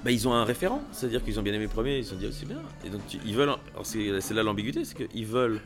bah, 0.06 0.12
ils 0.12 0.28
ont 0.28 0.34
un 0.34 0.44
référent. 0.44 0.82
C'est-à-dire 0.92 1.24
qu'ils 1.24 1.40
ont 1.40 1.42
bien 1.44 1.54
aimé 1.54 1.64
le 1.64 1.70
premier, 1.70 1.98
ils 1.98 2.04
se 2.04 2.12
sont 2.12 2.16
dit, 2.18 2.26
oh, 2.30 2.34
c'est 2.38 2.48
bien. 2.48 2.60
Et 2.86 2.90
donc, 2.90 3.02
tu- 3.08 3.18
ils 3.26 3.36
veulent. 3.36 3.54
c'est 3.84 4.34
là 4.34 4.44
l'ambiguïté, 4.44 4.86
c'est 4.86 5.08
qu'ils 5.08 5.26
veulent 5.26 5.60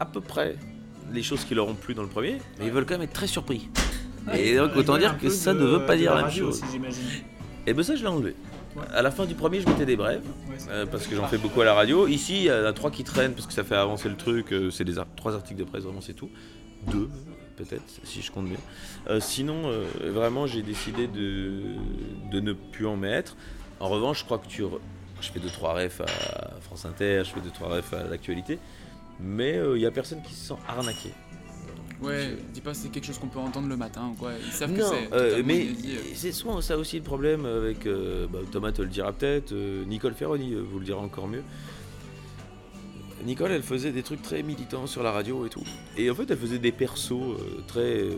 à 0.00 0.06
peu 0.06 0.20
près 0.20 0.56
les 1.12 1.22
choses 1.22 1.44
qui 1.44 1.54
leur 1.54 1.68
ont 1.68 1.74
plu 1.74 1.94
dans 1.94 2.02
le 2.02 2.08
premier, 2.08 2.38
mais 2.58 2.66
ils 2.66 2.72
veulent 2.72 2.86
quand 2.86 2.94
même 2.94 3.02
être 3.02 3.12
très 3.12 3.26
surpris. 3.26 3.68
Et 4.32 4.56
donc, 4.56 4.74
autant 4.74 4.96
dire 4.96 5.18
que 5.18 5.28
ça 5.28 5.52
de- 5.52 5.58
ne 5.60 5.66
veut 5.66 5.84
pas 5.86 5.94
de 5.94 6.00
dire 6.00 6.14
la 6.14 6.22
même 6.22 6.30
chose. 6.30 6.62
aussi. 6.62 6.78
Et 7.66 7.74
ben 7.74 7.82
ça, 7.82 7.94
je 7.96 8.00
l'ai 8.02 8.08
enlevé. 8.08 8.34
À 8.92 9.02
la 9.02 9.10
fin 9.10 9.24
du 9.24 9.34
premier, 9.34 9.60
je 9.60 9.68
mettais 9.68 9.86
des 9.86 9.96
brèves, 9.96 10.22
euh, 10.68 10.84
parce 10.86 11.06
que 11.06 11.14
j'en 11.14 11.26
fais 11.26 11.38
beaucoup 11.38 11.60
à 11.60 11.64
la 11.64 11.74
radio. 11.74 12.06
Ici, 12.08 12.38
il 12.38 12.44
y 12.44 12.50
en 12.52 12.64
a 12.64 12.72
trois 12.72 12.90
qui 12.90 13.04
traînent, 13.04 13.32
parce 13.34 13.46
que 13.46 13.52
ça 13.52 13.62
fait 13.64 13.76
avancer 13.76 14.08
le 14.08 14.16
truc. 14.16 14.52
euh, 14.52 14.70
c'est 14.70 14.84
des 14.84 14.98
ar- 14.98 15.06
trois 15.16 15.34
articles 15.34 15.58
de 15.60 15.64
presse, 15.64 15.84
vraiment, 15.84 16.00
c'est 16.00 16.14
tout. 16.14 16.30
Deux, 16.90 17.08
peut-être, 17.56 17.82
si 18.02 18.20
je 18.20 18.30
compte 18.32 18.46
bien. 18.46 18.58
Euh, 19.08 19.20
sinon, 19.20 19.70
vraiment, 20.02 20.46
j'ai 20.46 20.62
décidé 20.62 21.06
de, 21.06 21.62
de 22.32 22.40
ne 22.40 22.52
plus 22.52 22.86
en 22.86 22.96
mettre. 22.96 23.36
En 23.80 23.88
revanche, 23.88 24.20
je 24.20 24.24
crois 24.24 24.38
que 24.38 24.48
tu... 24.48 24.62
re- 24.62 24.80
Je 25.20 25.30
fais 25.30 25.40
deux, 25.40 25.48
trois 25.50 25.74
refs 25.74 26.00
à 26.00 26.60
France 26.60 26.84
Inter, 26.84 27.22
je 27.24 27.30
fais 27.30 27.40
deux, 27.40 27.50
trois 27.50 27.68
refs 27.68 27.92
à 27.94 28.04
l'actualité. 28.04 28.58
Mais 29.20 29.60
il 29.76 29.80
y 29.80 29.86
a 29.86 29.90
personne 29.92 30.20
qui 30.22 30.34
se 30.34 30.48
sent 30.48 30.60
arnaqué. 30.68 31.10
Ouais, 32.04 32.36
dis 32.52 32.60
pas 32.60 32.74
c'est 32.74 32.88
quelque 32.88 33.06
chose 33.06 33.18
qu'on 33.18 33.28
peut 33.28 33.38
entendre 33.38 33.68
le 33.68 33.76
matin 33.76 34.10
ou 34.12 34.14
quoi. 34.14 34.32
Ils 34.44 34.52
savent 34.52 34.72
que 34.72 34.80
Non, 34.80 34.90
c'est. 34.90 35.14
euh, 35.16 35.42
mais 35.44 35.68
c'est 36.14 36.32
souvent 36.32 36.60
ça 36.60 36.76
aussi 36.76 36.96
le 36.96 37.02
problème 37.02 37.46
avec 37.46 37.86
euh, 37.86 38.26
bah, 38.30 38.40
Thomas 38.52 38.72
te 38.72 38.82
le 38.82 38.88
dira 38.88 39.12
peut-être, 39.12 39.52
euh, 39.52 39.84
Nicole 39.84 40.14
Ferroni 40.14 40.54
vous 40.54 40.78
le 40.78 40.84
dira 40.84 41.00
encore 41.00 41.28
mieux. 41.28 41.42
Nicole, 43.24 43.52
elle 43.52 43.62
faisait 43.62 43.90
des 43.92 44.02
trucs 44.02 44.20
très 44.22 44.42
militants 44.42 44.86
sur 44.86 45.02
la 45.02 45.10
radio 45.10 45.46
et 45.46 45.48
tout. 45.48 45.62
Et 45.96 46.10
en 46.10 46.14
fait, 46.14 46.30
elle 46.30 46.36
faisait 46.36 46.58
des 46.58 46.72
persos 46.72 47.12
euh, 47.12 47.62
très 47.66 47.80
euh, 48.02 48.16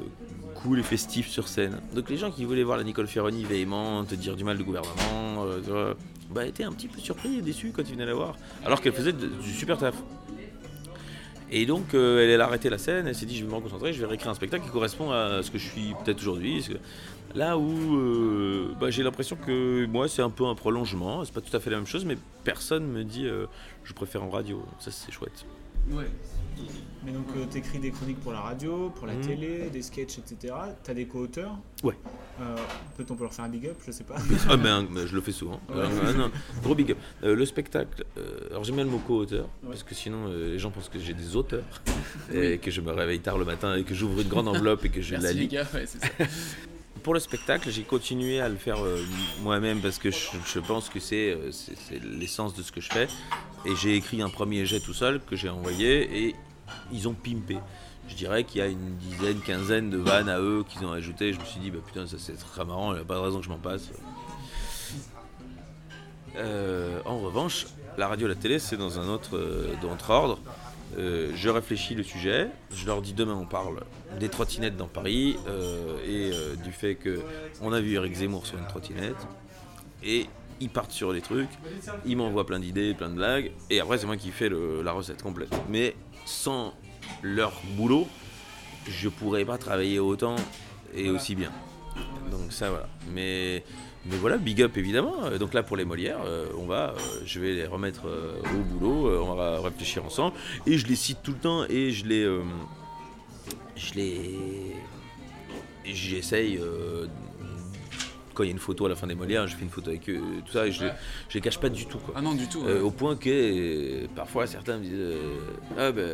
cool 0.56 0.80
et 0.80 0.82
festifs 0.82 1.28
sur 1.28 1.46
scène. 1.46 1.78
Donc 1.94 2.10
les 2.10 2.16
gens 2.16 2.32
qui 2.32 2.44
voulaient 2.44 2.64
voir 2.64 2.76
la 2.76 2.82
Nicole 2.82 3.06
Ferroni 3.06 3.44
véhémente, 3.44 4.12
dire 4.14 4.34
du 4.34 4.42
mal 4.42 4.56
du 4.56 4.64
gouvernement, 4.64 5.44
euh, 5.68 5.94
bah, 6.30 6.44
étaient 6.44 6.64
un 6.64 6.72
petit 6.72 6.88
peu 6.88 6.98
surpris 6.98 7.36
et 7.38 7.40
déçus 7.42 7.70
quand 7.72 7.82
ils 7.88 7.92
venaient 7.92 8.06
la 8.06 8.14
voir. 8.14 8.34
Alors 8.64 8.80
qu'elle 8.80 8.94
faisait 8.94 9.12
de- 9.12 9.26
du 9.28 9.52
super 9.52 9.78
taf. 9.78 9.94
Et 11.50 11.64
donc, 11.66 11.94
euh, 11.94 12.32
elle, 12.32 12.40
a 12.40 12.44
arrêté 12.44 12.70
la 12.70 12.78
scène, 12.78 13.06
elle 13.06 13.14
s'est 13.14 13.26
dit, 13.26 13.36
je 13.36 13.44
vais 13.44 13.50
me 13.50 13.54
reconcentrer, 13.54 13.92
je 13.92 14.00
vais 14.00 14.06
réécrire 14.06 14.30
un 14.30 14.34
spectacle 14.34 14.64
qui 14.64 14.70
correspond 14.70 15.12
à 15.12 15.42
ce 15.42 15.50
que 15.50 15.58
je 15.58 15.64
suis 15.64 15.94
peut-être 16.04 16.20
aujourd'hui. 16.20 16.64
Là 17.34 17.58
où 17.58 17.96
euh, 17.96 18.72
bah, 18.80 18.90
j'ai 18.90 19.02
l'impression 19.02 19.36
que 19.36 19.86
moi, 19.86 20.08
c'est 20.08 20.22
un 20.22 20.30
peu 20.30 20.46
un 20.46 20.54
prolongement, 20.54 21.24
c'est 21.24 21.34
pas 21.34 21.40
tout 21.40 21.54
à 21.56 21.60
fait 21.60 21.70
la 21.70 21.76
même 21.76 21.86
chose, 21.86 22.04
mais 22.04 22.16
personne 22.44 22.86
me 22.86 23.04
dit, 23.04 23.26
euh, 23.26 23.46
je 23.84 23.92
préfère 23.92 24.22
en 24.22 24.30
radio. 24.30 24.64
Ça, 24.80 24.90
c'est 24.90 25.12
chouette. 25.12 25.44
Mais 27.04 27.12
donc, 27.12 27.26
euh, 27.36 27.44
t'écris 27.46 27.78
des 27.78 27.92
chroniques 27.92 28.18
pour 28.20 28.32
la 28.32 28.40
radio, 28.40 28.90
pour 28.96 29.06
la 29.06 29.12
Mhm. 29.14 29.20
télé, 29.26 29.70
des 29.72 29.82
sketchs, 29.82 30.18
etc. 30.18 30.52
T'as 30.82 30.92
des 30.92 31.06
co-auteurs 31.06 31.56
Ouais. 31.84 31.94
Euh, 32.40 32.56
Peut-être 32.96 33.10
on 33.12 33.14
peut 33.16 33.22
leur 33.22 33.32
faire 33.32 33.44
un 33.44 33.48
big 33.48 33.66
up, 33.68 33.76
je 33.86 33.92
sais 33.92 34.02
pas. 34.02 34.16
Ah 34.50 34.56
ben, 34.56 34.88
je 35.06 35.14
le 35.14 35.20
fais 35.20 35.30
souvent. 35.30 35.60
Ouais. 35.68 35.76
Euh, 35.76 35.88
ah 36.04 36.12
non, 36.14 36.30
gros 36.64 36.74
big 36.74 36.90
up. 36.92 36.98
Euh, 37.22 37.36
le 37.36 37.46
spectacle, 37.46 38.04
alors 38.50 38.64
j'aime 38.64 38.74
bien 38.76 38.84
le 38.84 38.90
mot 38.90 38.98
co-auteur, 38.98 39.48
parce 39.68 39.84
que 39.84 39.94
sinon 39.94 40.26
les 40.34 40.58
gens 40.58 40.70
pensent 40.72 40.88
que 40.88 40.98
j'ai 40.98 41.14
des 41.14 41.36
auteurs, 41.36 41.62
et 42.34 42.58
que 42.58 42.70
je 42.72 42.80
me 42.80 42.90
réveille 42.90 43.20
tard 43.20 43.38
le 43.38 43.44
matin, 43.44 43.76
et 43.76 43.84
que 43.84 43.94
j'ouvre 43.94 44.20
une 44.20 44.28
grande 44.28 44.48
enveloppe 44.48 44.84
et 44.84 44.88
que 44.88 45.00
je 45.00 45.14
la 45.16 45.32
lis. 45.32 45.40
les 45.40 45.48
gars, 45.48 45.66
ouais, 45.74 45.86
c'est 45.86 46.00
ça. 46.00 46.08
Pour 47.04 47.14
le 47.14 47.20
spectacle, 47.20 47.70
j'ai 47.70 47.84
continué 47.84 48.40
à 48.40 48.48
le 48.48 48.56
faire 48.56 48.82
euh, 48.84 48.98
moi-même 49.44 49.80
parce 49.80 49.98
que 49.98 50.10
je, 50.10 50.26
je 50.44 50.58
pense 50.58 50.88
que 50.88 50.98
euh, 51.12 51.52
c'est 51.52 52.02
l'essence 52.02 52.52
de 52.56 52.64
ce 52.64 52.72
que 52.72 52.80
je 52.80 52.90
fais. 52.90 53.06
Et 53.64 53.76
j'ai 53.80 53.94
écrit 53.94 54.20
un 54.22 54.28
premier 54.28 54.66
jet 54.66 54.80
tout 54.80 54.92
seul 54.94 55.20
que 55.20 55.36
j'ai 55.36 55.48
envoyé 55.48 56.26
et 56.26 56.34
ils 56.92 57.08
ont 57.08 57.14
pimpé. 57.14 57.58
Je 58.08 58.14
dirais 58.14 58.44
qu'il 58.44 58.60
y 58.60 58.62
a 58.62 58.66
une 58.66 58.96
dizaine, 58.96 59.40
quinzaine 59.40 59.90
de 59.90 59.96
vannes 59.96 60.28
à 60.28 60.38
eux 60.38 60.64
qu'ils 60.68 60.84
ont 60.86 60.92
ajouté. 60.92 61.32
Je 61.32 61.40
me 61.40 61.44
suis 61.44 61.60
dit, 61.60 61.70
bah 61.70 61.78
putain, 61.84 62.06
ça 62.06 62.16
c'est 62.18 62.36
très 62.36 62.64
marrant, 62.64 62.92
il 62.92 62.96
n'y 62.96 63.02
a 63.02 63.04
pas 63.04 63.16
de 63.16 63.20
raison 63.20 63.38
que 63.38 63.44
je 63.44 63.50
m'en 63.50 63.58
passe. 63.58 63.90
Euh, 66.36 67.00
en 67.04 67.18
revanche, 67.18 67.66
la 67.96 68.08
radio 68.08 68.28
la 68.28 68.34
télé, 68.34 68.58
c'est 68.58 68.76
dans 68.76 69.00
un 69.00 69.08
autre, 69.08 69.36
euh, 69.36 69.74
ordre. 70.08 70.38
Euh, 70.98 71.32
je 71.34 71.48
réfléchis 71.48 71.94
le 71.94 72.02
sujet, 72.02 72.48
je 72.72 72.86
leur 72.86 73.02
dis 73.02 73.12
demain 73.12 73.34
on 73.34 73.44
parle 73.44 73.82
des 74.20 74.28
trottinettes 74.28 74.76
dans 74.76 74.86
Paris 74.86 75.36
et 76.06 76.30
du 76.62 76.70
fait 76.70 76.94
que 76.94 77.20
on 77.60 77.72
a 77.72 77.80
vu 77.80 77.94
Eric 77.94 78.14
Zemmour 78.14 78.46
sur 78.46 78.56
une 78.56 78.66
trottinette 78.66 79.16
et 80.04 80.28
ils 80.60 80.70
partent 80.70 80.92
sur 80.92 81.12
les 81.12 81.20
trucs, 81.20 81.48
ils 82.04 82.16
m'envoient 82.16 82.46
plein 82.46 82.58
d'idées, 82.60 82.94
plein 82.94 83.08
de 83.10 83.14
blagues 83.14 83.52
et 83.70 83.80
après 83.80 83.98
c'est 83.98 84.06
moi 84.06 84.16
qui 84.16 84.30
fais 84.30 84.48
le- 84.48 84.82
la 84.82 84.92
recette 84.92 85.22
complète. 85.22 85.54
Mais 85.68 85.94
sans 86.24 86.74
leur 87.22 87.52
boulot, 87.76 88.06
je 88.88 89.08
pourrais 89.08 89.44
pas 89.44 89.58
travailler 89.58 89.98
autant 89.98 90.36
et 90.94 91.10
aussi 91.10 91.34
bien. 91.34 91.52
Donc 92.30 92.52
ça 92.52 92.70
voilà. 92.70 92.88
Mais 93.14 93.62
mais 94.08 94.16
voilà, 94.18 94.36
big 94.38 94.62
up 94.62 94.76
évidemment. 94.76 95.24
Euh, 95.24 95.38
Donc 95.38 95.52
là 95.52 95.62
pour 95.62 95.76
les 95.76 95.84
Molières, 95.84 96.20
euh, 96.24 96.46
on 96.58 96.66
va, 96.66 96.90
euh, 96.90 96.94
je 97.24 97.40
vais 97.40 97.52
les 97.54 97.66
remettre 97.66 98.06
euh, 98.06 98.40
au 98.54 98.62
boulot, 98.62 99.22
on 99.24 99.34
va 99.34 99.60
réfléchir 99.60 100.04
ensemble 100.04 100.36
et 100.66 100.78
je 100.78 100.86
les 100.86 100.94
cite 100.96 101.18
tout 101.22 101.32
le 101.32 101.38
temps 101.38 101.64
et 101.68 101.90
je 101.90 102.06
les, 102.06 102.24
je 103.76 103.94
les, 103.94 104.38
j'essaye. 105.84 106.60
Quand 108.36 108.42
il 108.44 108.46
y 108.46 108.50
a 108.50 108.52
une 108.52 108.58
photo 108.60 108.86
à 108.86 108.88
la 108.90 108.94
fin 108.94 109.06
des 109.06 109.14
Molières, 109.16 109.46
je 109.48 109.56
fais 109.56 109.62
une 109.64 109.70
photo 109.70 109.88
avec 109.90 110.08
eux, 110.10 110.20
tout 110.44 110.52
ça, 110.52 110.66
et 110.66 110.70
je, 110.72 110.84
les- 110.84 110.90
je 111.28 111.34
les 111.34 111.40
cache 111.40 111.58
pas 111.58 111.68
du 111.70 111.86
tout. 111.86 111.98
Quoi. 111.98 112.14
Ah 112.16 112.20
non, 112.20 112.34
du 112.34 112.46
tout, 112.46 112.62
Euh, 112.66 112.82
au 112.82 112.90
point 112.90 113.16
que 113.16 113.30
euh, 113.30 114.06
parfois 114.14 114.46
certains 114.46 114.76
me 114.78 114.82
disent 114.84 114.92
euh, 114.94 115.38
Ah 115.78 115.90
ben, 115.90 116.06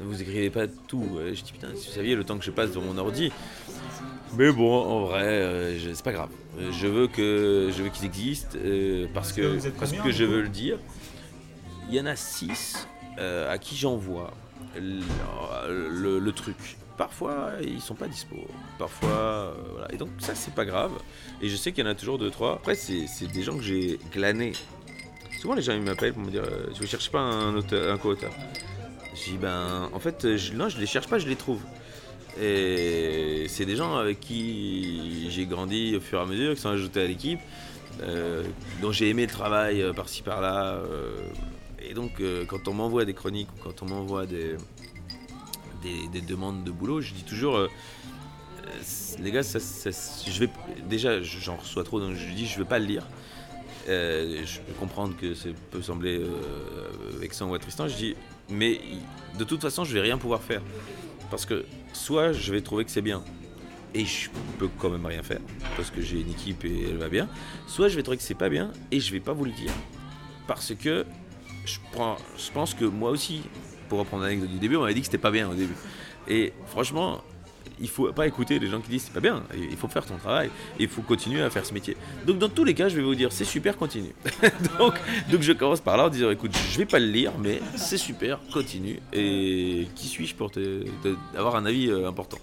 vous 0.00 0.20
écrivez 0.22 0.50
pas 0.50 0.66
tout. 0.66 1.04
Ouais, 1.12 1.34
je 1.34 1.42
dis 1.44 1.52
Putain, 1.52 1.68
si 1.76 1.88
vous 1.88 1.94
saviez 1.94 2.14
le 2.16 2.24
temps 2.24 2.38
que 2.38 2.44
je 2.44 2.50
passe 2.50 2.70
devant 2.72 2.86
mon 2.92 2.98
ordi. 2.98 3.30
Mais 4.36 4.50
bon, 4.50 4.72
en 4.82 5.04
vrai, 5.04 5.24
euh, 5.24 5.78
c'est 5.94 6.02
pas 6.04 6.12
grave. 6.12 6.30
Je 6.58 6.86
veux 6.86 7.06
que 7.06 7.70
je 7.76 7.82
veux 7.82 7.90
qu'ils 7.90 8.06
existent 8.06 8.56
euh, 8.64 9.06
parce 9.12 9.32
que 9.32 9.58
parce 9.78 9.90
combien, 9.90 10.02
que 10.04 10.10
je 10.10 10.24
veux 10.24 10.40
le 10.42 10.48
dire. 10.48 10.78
Il 11.88 11.94
y 11.94 12.00
en 12.00 12.06
a 12.06 12.16
six 12.16 12.88
euh, 13.18 13.52
à 13.52 13.58
qui 13.58 13.76
j'envoie 13.76 14.32
le, 14.80 15.00
le- 15.68 16.18
le 16.18 16.32
truc. 16.32 16.56
Parfois, 16.96 17.52
ils 17.62 17.80
sont 17.80 17.94
pas 17.94 18.06
dispo. 18.06 18.36
Parfois, 18.78 19.08
euh. 19.10 19.86
Et 19.90 19.96
donc 19.96 20.10
ça, 20.18 20.34
c'est 20.34 20.54
pas 20.54 20.64
grave. 20.64 20.92
Et 21.40 21.48
je 21.48 21.56
sais 21.56 21.72
qu'il 21.72 21.84
y 21.84 21.86
en 21.86 21.90
a 21.90 21.94
toujours 21.94 22.18
deux, 22.18 22.30
trois. 22.30 22.54
Après, 22.54 22.74
c'est 22.74 23.26
des 23.32 23.42
gens 23.42 23.56
que 23.56 23.62
j'ai 23.62 23.98
glanés. 24.12 24.52
Souvent, 25.40 25.54
les 25.54 25.62
gens 25.62 25.72
ils 25.72 25.82
m'appellent 25.82 26.12
pour 26.12 26.22
me 26.22 26.30
dire 26.30 26.44
euh, 26.44 26.66
Tu 26.74 26.82
ne 26.82 26.86
cherches 26.86 27.10
pas 27.10 27.18
un, 27.18 27.54
auteur, 27.56 27.98
co-auteur 27.98 28.30
Je 29.14 29.30
dis 29.30 29.38
Ben, 29.38 29.88
en 29.92 29.98
fait, 29.98 30.36
je, 30.36 30.52
non, 30.52 30.68
je 30.68 30.78
les 30.78 30.86
cherche 30.86 31.08
pas, 31.08 31.18
je 31.18 31.28
les 31.28 31.36
trouve. 31.36 31.62
Et 32.40 33.46
c'est 33.48 33.66
des 33.66 33.76
gens 33.76 33.96
avec 33.96 34.20
qui 34.20 35.28
j'ai 35.30 35.46
grandi 35.46 35.96
au 35.96 36.00
fur 36.00 36.18
et 36.18 36.22
à 36.22 36.26
mesure, 36.26 36.54
qui 36.54 36.60
sont 36.60 36.70
ajoutés 36.70 37.02
à 37.02 37.06
l'équipe, 37.06 37.40
euh, 38.02 38.42
dont 38.80 38.92
j'ai 38.92 39.08
aimé 39.08 39.22
le 39.22 39.32
travail 39.32 39.82
euh, 39.82 39.92
par-ci 39.92 40.22
par-là. 40.22 40.78
et 41.84 41.94
donc, 41.94 42.22
quand 42.48 42.68
on 42.68 42.74
m'envoie 42.74 43.04
des 43.04 43.14
chroniques 43.14 43.48
ou 43.56 43.64
quand 43.64 43.82
on 43.82 43.86
m'envoie 43.86 44.26
des, 44.26 44.56
des, 45.82 46.08
des 46.08 46.20
demandes 46.20 46.64
de 46.64 46.70
boulot, 46.70 47.00
je 47.00 47.12
dis 47.12 47.24
toujours 47.24 47.56
euh, 47.56 47.68
euh, 48.66 48.70
les 49.20 49.30
gars, 49.30 49.42
je 49.42 50.38
vais, 50.38 50.48
déjà, 50.88 51.22
j'en 51.22 51.56
reçois 51.56 51.84
trop, 51.84 52.00
donc 52.00 52.14
je 52.14 52.32
dis 52.32 52.46
je 52.46 52.58
vais 52.58 52.64
pas 52.64 52.78
le 52.78 52.86
lire. 52.86 53.06
Euh, 53.88 54.42
je 54.44 54.60
peux 54.60 54.72
comprendre 54.74 55.16
que 55.16 55.34
ça 55.34 55.48
peut 55.70 55.82
sembler 55.82 56.24
vexant 57.18 57.50
ou 57.50 57.54
attristant. 57.54 57.88
Je 57.88 57.96
dis, 57.96 58.14
mais 58.48 58.80
de 59.38 59.44
toute 59.44 59.60
façon, 59.60 59.84
je 59.84 59.92
vais 59.92 60.00
rien 60.00 60.18
pouvoir 60.18 60.40
faire. 60.40 60.62
Parce 61.30 61.46
que 61.46 61.64
soit 61.92 62.32
je 62.32 62.52
vais 62.52 62.60
trouver 62.60 62.84
que 62.84 62.90
c'est 62.90 63.02
bien 63.02 63.24
et 63.94 64.04
je 64.04 64.30
peux 64.58 64.68
quand 64.78 64.90
même 64.90 65.04
rien 65.04 65.22
faire 65.22 65.40
parce 65.76 65.90
que 65.90 66.00
j'ai 66.00 66.20
une 66.20 66.30
équipe 66.30 66.64
et 66.64 66.88
elle 66.90 66.96
va 66.96 67.08
bien, 67.08 67.28
soit 67.66 67.88
je 67.88 67.96
vais 67.96 68.02
trouver 68.02 68.16
que 68.16 68.22
c'est 68.22 68.34
pas 68.34 68.48
bien 68.48 68.72
et 68.90 69.00
je 69.00 69.12
vais 69.12 69.20
pas 69.20 69.32
vous 69.32 69.44
le 69.44 69.52
dire. 69.52 69.72
Parce 70.46 70.74
que 70.74 71.06
je, 71.64 71.78
prends, 71.92 72.16
je 72.36 72.50
pense 72.50 72.74
que 72.74 72.84
moi 72.84 73.10
aussi, 73.10 73.42
pour 73.92 73.98
reprendre 73.98 74.22
l'anecdote 74.22 74.48
du 74.48 74.58
début, 74.58 74.76
on 74.76 74.80
m'avait 74.80 74.94
dit 74.94 75.00
que 75.00 75.04
c'était 75.04 75.18
pas 75.18 75.30
bien 75.30 75.50
au 75.50 75.52
début. 75.52 75.74
Et 76.26 76.54
franchement, 76.66 77.20
il 77.78 77.90
faut 77.90 78.10
pas 78.10 78.26
écouter 78.26 78.58
les 78.58 78.68
gens 78.68 78.80
qui 78.80 78.88
disent 78.88 79.02
c'est 79.02 79.12
pas 79.12 79.20
bien, 79.20 79.42
il 79.54 79.76
faut 79.76 79.86
faire 79.86 80.06
ton 80.06 80.16
travail, 80.16 80.48
et 80.78 80.84
il 80.84 80.88
faut 80.88 81.02
continuer 81.02 81.42
à 81.42 81.50
faire 81.50 81.66
ce 81.66 81.74
métier. 81.74 81.94
Donc 82.26 82.38
dans 82.38 82.48
tous 82.48 82.64
les 82.64 82.72
cas, 82.72 82.88
je 82.88 82.96
vais 82.96 83.02
vous 83.02 83.14
dire 83.14 83.30
c'est 83.32 83.44
super, 83.44 83.76
continue. 83.76 84.14
donc, 84.78 84.94
donc 85.30 85.42
je 85.42 85.52
commence 85.52 85.82
par 85.82 85.98
là 85.98 86.06
en 86.06 86.08
disant 86.08 86.30
écoute, 86.30 86.52
je 86.72 86.78
vais 86.78 86.86
pas 86.86 86.98
le 87.00 87.04
lire, 87.04 87.32
mais 87.38 87.60
c'est 87.76 87.98
super, 87.98 88.38
continue. 88.50 88.98
Et 89.12 89.86
qui 89.94 90.06
suis-je 90.06 90.34
pour 90.34 90.50
te, 90.50 90.84
te- 91.02 91.16
avoir 91.36 91.56
un 91.56 91.66
avis 91.66 91.90
euh, 91.90 92.08
important? 92.08 92.38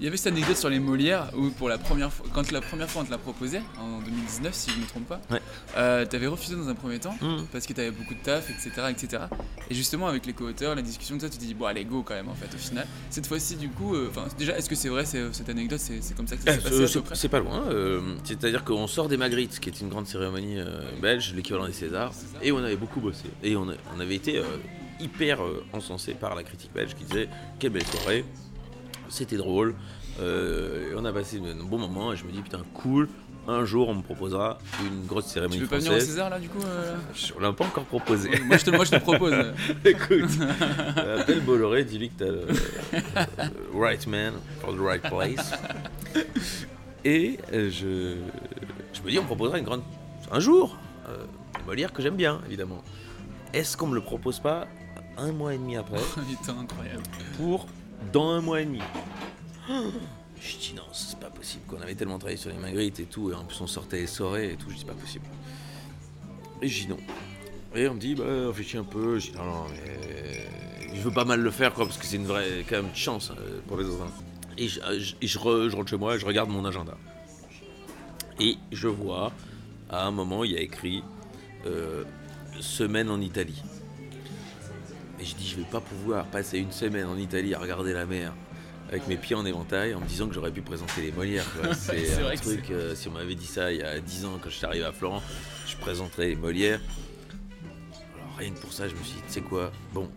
Il 0.00 0.04
y 0.04 0.08
avait 0.08 0.16
cette 0.16 0.32
anecdote 0.32 0.56
sur 0.56 0.68
les 0.68 0.80
Molières 0.80 1.30
où 1.36 1.50
pour 1.50 1.68
la 1.68 1.78
première 1.78 2.12
fois, 2.12 2.26
quand 2.34 2.50
la 2.50 2.60
première 2.60 2.90
fois 2.90 3.02
on 3.02 3.04
te 3.04 3.10
l'a 3.12 3.18
proposé 3.18 3.60
en 3.78 4.00
2019 4.00 4.52
si 4.52 4.70
je 4.70 4.76
me 4.80 4.86
trompe 4.86 5.06
pas, 5.06 5.20
Ouais. 5.30 5.40
euh, 5.76 6.04
t'avais 6.04 6.26
refusé 6.26 6.56
dans 6.56 6.68
un 6.68 6.74
premier 6.74 6.98
temps 6.98 7.16
Mhm. 7.22 7.46
parce 7.52 7.64
que 7.66 7.72
t'avais 7.72 7.92
beaucoup 7.92 8.14
de 8.14 8.18
taf, 8.20 8.50
etc., 8.50 8.70
etc. 8.90 9.22
Et 9.70 9.74
justement 9.74 10.08
avec 10.08 10.26
les 10.26 10.32
co-auteurs, 10.32 10.74
la 10.74 10.82
discussion 10.82 11.14
de 11.16 11.20
ça, 11.20 11.28
tu 11.28 11.38
t'es 11.38 11.46
dit 11.46 11.54
bon 11.54 11.66
allez 11.66 11.84
go 11.84 12.02
quand 12.02 12.14
même 12.14 12.28
en 12.28 12.34
fait 12.34 12.52
au 12.54 12.58
final. 12.58 12.86
Cette 13.08 13.26
fois-ci 13.26 13.54
du 13.56 13.68
coup, 13.68 13.94
euh, 13.94 14.10
déjà 14.36 14.56
est-ce 14.58 14.68
que 14.68 14.74
c'est 14.74 14.88
vrai 14.88 15.04
cette 15.06 15.48
anecdote, 15.48 15.78
c'est 15.78 16.16
comme 16.16 16.26
ça 16.26 16.36
que 16.36 16.42
ça 16.42 16.54
s'est 16.54 16.60
passé 16.60 16.96
euh, 16.98 17.02
c'est 17.14 17.28
pas 17.28 17.38
loin. 17.40 17.62
euh, 17.70 18.00
C'est-à-dire 18.24 18.64
qu'on 18.64 18.86
sort 18.88 19.08
des 19.08 19.16
Magritte, 19.16 19.60
qui 19.60 19.68
est 19.70 19.80
une 19.80 19.88
grande 19.90 20.06
cérémonie 20.08 20.56
belge, 21.00 21.32
l'équivalent 21.36 21.66
des 21.66 21.72
Césars, 21.72 22.12
et 22.42 22.50
on 22.52 22.58
avait 22.58 22.76
beaucoup 22.76 23.00
bossé. 23.00 23.24
Et 23.44 23.54
on, 23.56 23.68
a- 23.70 23.74
on 23.96 24.00
avait 24.00 24.16
été 24.16 24.42
hyper 25.00 25.38
encensé 25.72 26.14
par 26.14 26.34
la 26.34 26.42
critique 26.42 26.72
belge 26.74 26.94
qui 26.94 27.04
disait 27.04 27.28
quelle 27.58 27.70
belle 27.72 27.86
soirée, 27.86 28.24
c'était 29.08 29.36
drôle, 29.36 29.74
euh, 30.20 30.94
on 30.96 31.04
a 31.04 31.12
passé 31.12 31.40
un 31.40 31.64
bon 31.64 31.78
moment 31.78 32.12
et 32.12 32.16
je 32.16 32.24
me 32.24 32.32
dis 32.32 32.40
putain 32.40 32.60
cool, 32.74 33.08
un 33.46 33.64
jour 33.64 33.88
on 33.88 33.94
me 33.96 34.02
proposera 34.02 34.58
une 34.86 35.04
grosse 35.06 35.26
cérémonie 35.26 35.58
Tu 35.58 35.64
veux 35.64 35.68
pas 35.68 35.76
française. 35.80 35.90
venir 35.92 36.02
au 36.02 36.06
César 36.06 36.30
là 36.30 36.38
du 36.38 36.48
coup 36.48 36.62
euh 36.64 36.94
On 37.36 37.40
l'a 37.40 37.52
pas 37.52 37.64
encore 37.66 37.84
proposé. 37.84 38.30
Moi, 38.44 38.56
je 38.56 38.64
te- 38.64 38.70
moi, 38.70 38.84
je 38.84 38.90
te 38.92 38.96
propose. 39.00 39.32
Écoute, 39.84 40.30
euh, 40.98 41.20
appelle 41.20 41.40
Bolloré, 41.40 41.84
dis-lui 41.84 42.08
que 42.10 42.18
t'as 42.24 42.30
le 42.30 42.46
le 43.72 43.78
right 43.80 44.06
man 44.06 44.34
for 44.60 44.74
the 44.74 44.80
right 44.80 45.02
place. 45.02 45.52
Et 47.04 47.38
euh, 47.52 47.70
je, 47.70 48.16
je 48.94 49.02
me 49.02 49.10
dis, 49.10 49.18
on 49.18 49.22
me 49.22 49.26
proposera 49.26 49.58
une 49.58 49.64
grande. 49.64 49.82
Un 50.32 50.40
jour, 50.40 50.76
euh, 51.08 51.24
Molière 51.66 51.92
que 51.92 52.02
j'aime 52.02 52.16
bien, 52.16 52.40
évidemment. 52.46 52.82
Est-ce 53.52 53.76
qu'on 53.76 53.86
me 53.88 53.94
le 53.94 54.00
propose 54.00 54.40
pas 54.40 54.66
un 55.18 55.32
mois 55.32 55.54
et 55.54 55.58
demi 55.58 55.76
après 55.76 55.98
Putain, 56.30 56.56
incroyable. 56.60 57.02
Pour 57.36 57.66
dans 58.12 58.30
un 58.30 58.40
mois 58.40 58.60
et 58.60 58.64
demi 58.66 58.80
Je 59.68 60.56
dis 60.58 60.74
non, 60.76 60.82
c'est 60.92 61.18
pas 61.18 61.30
possible. 61.30 61.62
qu'on 61.66 61.80
avait 61.80 61.94
tellement 61.94 62.18
travaillé 62.18 62.36
sur 62.36 62.50
les 62.50 62.56
Magritte 62.58 63.00
et 63.00 63.04
tout, 63.06 63.30
et 63.30 63.34
en 63.34 63.44
plus 63.44 63.58
on 63.62 63.66
sortait 63.66 64.00
les 64.00 64.06
soirées 64.06 64.52
et 64.52 64.56
tout, 64.56 64.68
je 64.70 64.76
dis 64.76 64.84
pas 64.84 64.92
possible. 64.92 65.24
Et 66.60 66.68
je 66.68 66.82
dis 66.82 66.88
non. 66.88 66.98
Et 67.74 67.88
on 67.88 67.94
me 67.94 67.98
dit, 67.98 68.14
bah, 68.14 68.24
réfléchis 68.48 68.76
un 68.76 68.84
peu. 68.84 69.18
Je 69.18 69.30
dis 69.30 69.36
non, 69.36 69.44
non, 69.44 69.64
mais 69.70 70.46
je 70.94 71.00
veux 71.00 71.10
pas 71.10 71.24
mal 71.24 71.40
le 71.40 71.50
faire, 71.50 71.72
quoi, 71.74 71.86
parce 71.86 71.98
que 71.98 72.04
c'est 72.06 72.16
une 72.16 72.26
vraie, 72.26 72.64
quand 72.68 72.76
même, 72.76 72.94
chance 72.94 73.30
euh, 73.32 73.60
pour 73.66 73.76
les 73.78 73.84
autres. 73.86 74.04
hein. 74.04 74.10
Et, 74.58 74.66
re- 74.68 75.68
je 75.68 75.76
rentre 75.76 75.90
chez 75.90 75.96
moi 75.96 76.14
et 76.14 76.18
je 76.20 76.26
regarde 76.26 76.50
mon 76.50 76.64
agenda. 76.64 76.96
Et 78.38 78.56
je 78.70 78.86
vois, 78.88 79.32
à 79.90 80.06
un 80.06 80.10
moment, 80.12 80.44
il 80.44 80.52
y 80.52 80.56
a 80.56 80.60
écrit 80.60 81.02
euh, 81.66 82.04
semaine 82.60 83.10
en 83.10 83.20
Italie. 83.20 83.60
Et 85.24 85.26
je 85.26 85.36
dis, 85.36 85.48
je 85.48 85.56
vais 85.56 85.62
pas 85.62 85.80
pouvoir 85.80 86.26
passer 86.26 86.58
une 86.58 86.70
semaine 86.70 87.06
en 87.06 87.16
Italie 87.16 87.54
à 87.54 87.58
regarder 87.58 87.94
la 87.94 88.04
mer 88.04 88.34
avec 88.90 89.08
mes 89.08 89.16
pieds 89.16 89.34
en 89.34 89.46
éventail 89.46 89.94
en 89.94 90.00
me 90.00 90.06
disant 90.06 90.28
que 90.28 90.34
j'aurais 90.34 90.50
pu 90.50 90.60
présenter 90.60 91.00
les 91.00 91.12
Molières. 91.12 91.46
C'est 91.72 92.18
un 92.18 92.24
vrai 92.24 92.36
que 92.36 92.42
truc, 92.42 92.70
euh, 92.70 92.94
si 92.94 93.08
on 93.08 93.12
m'avait 93.12 93.34
dit 93.34 93.46
ça 93.46 93.72
il 93.72 93.78
y 93.78 93.82
a 93.82 93.98
10 94.00 94.26
ans 94.26 94.38
quand 94.42 94.50
je 94.50 94.56
suis 94.56 94.66
arrivé 94.66 94.84
à 94.84 94.92
Florent, 94.92 95.22
je 95.66 95.76
présenterais 95.78 96.26
les 96.28 96.36
Molières. 96.36 96.78
Alors 98.18 98.36
rien 98.36 98.50
que 98.50 98.58
pour 98.58 98.74
ça, 98.74 98.86
je 98.86 98.94
me 98.94 99.02
suis 99.02 99.14
dit, 99.14 99.22
tu 99.26 99.32
sais 99.32 99.40
quoi, 99.40 99.72
bon. 99.94 100.10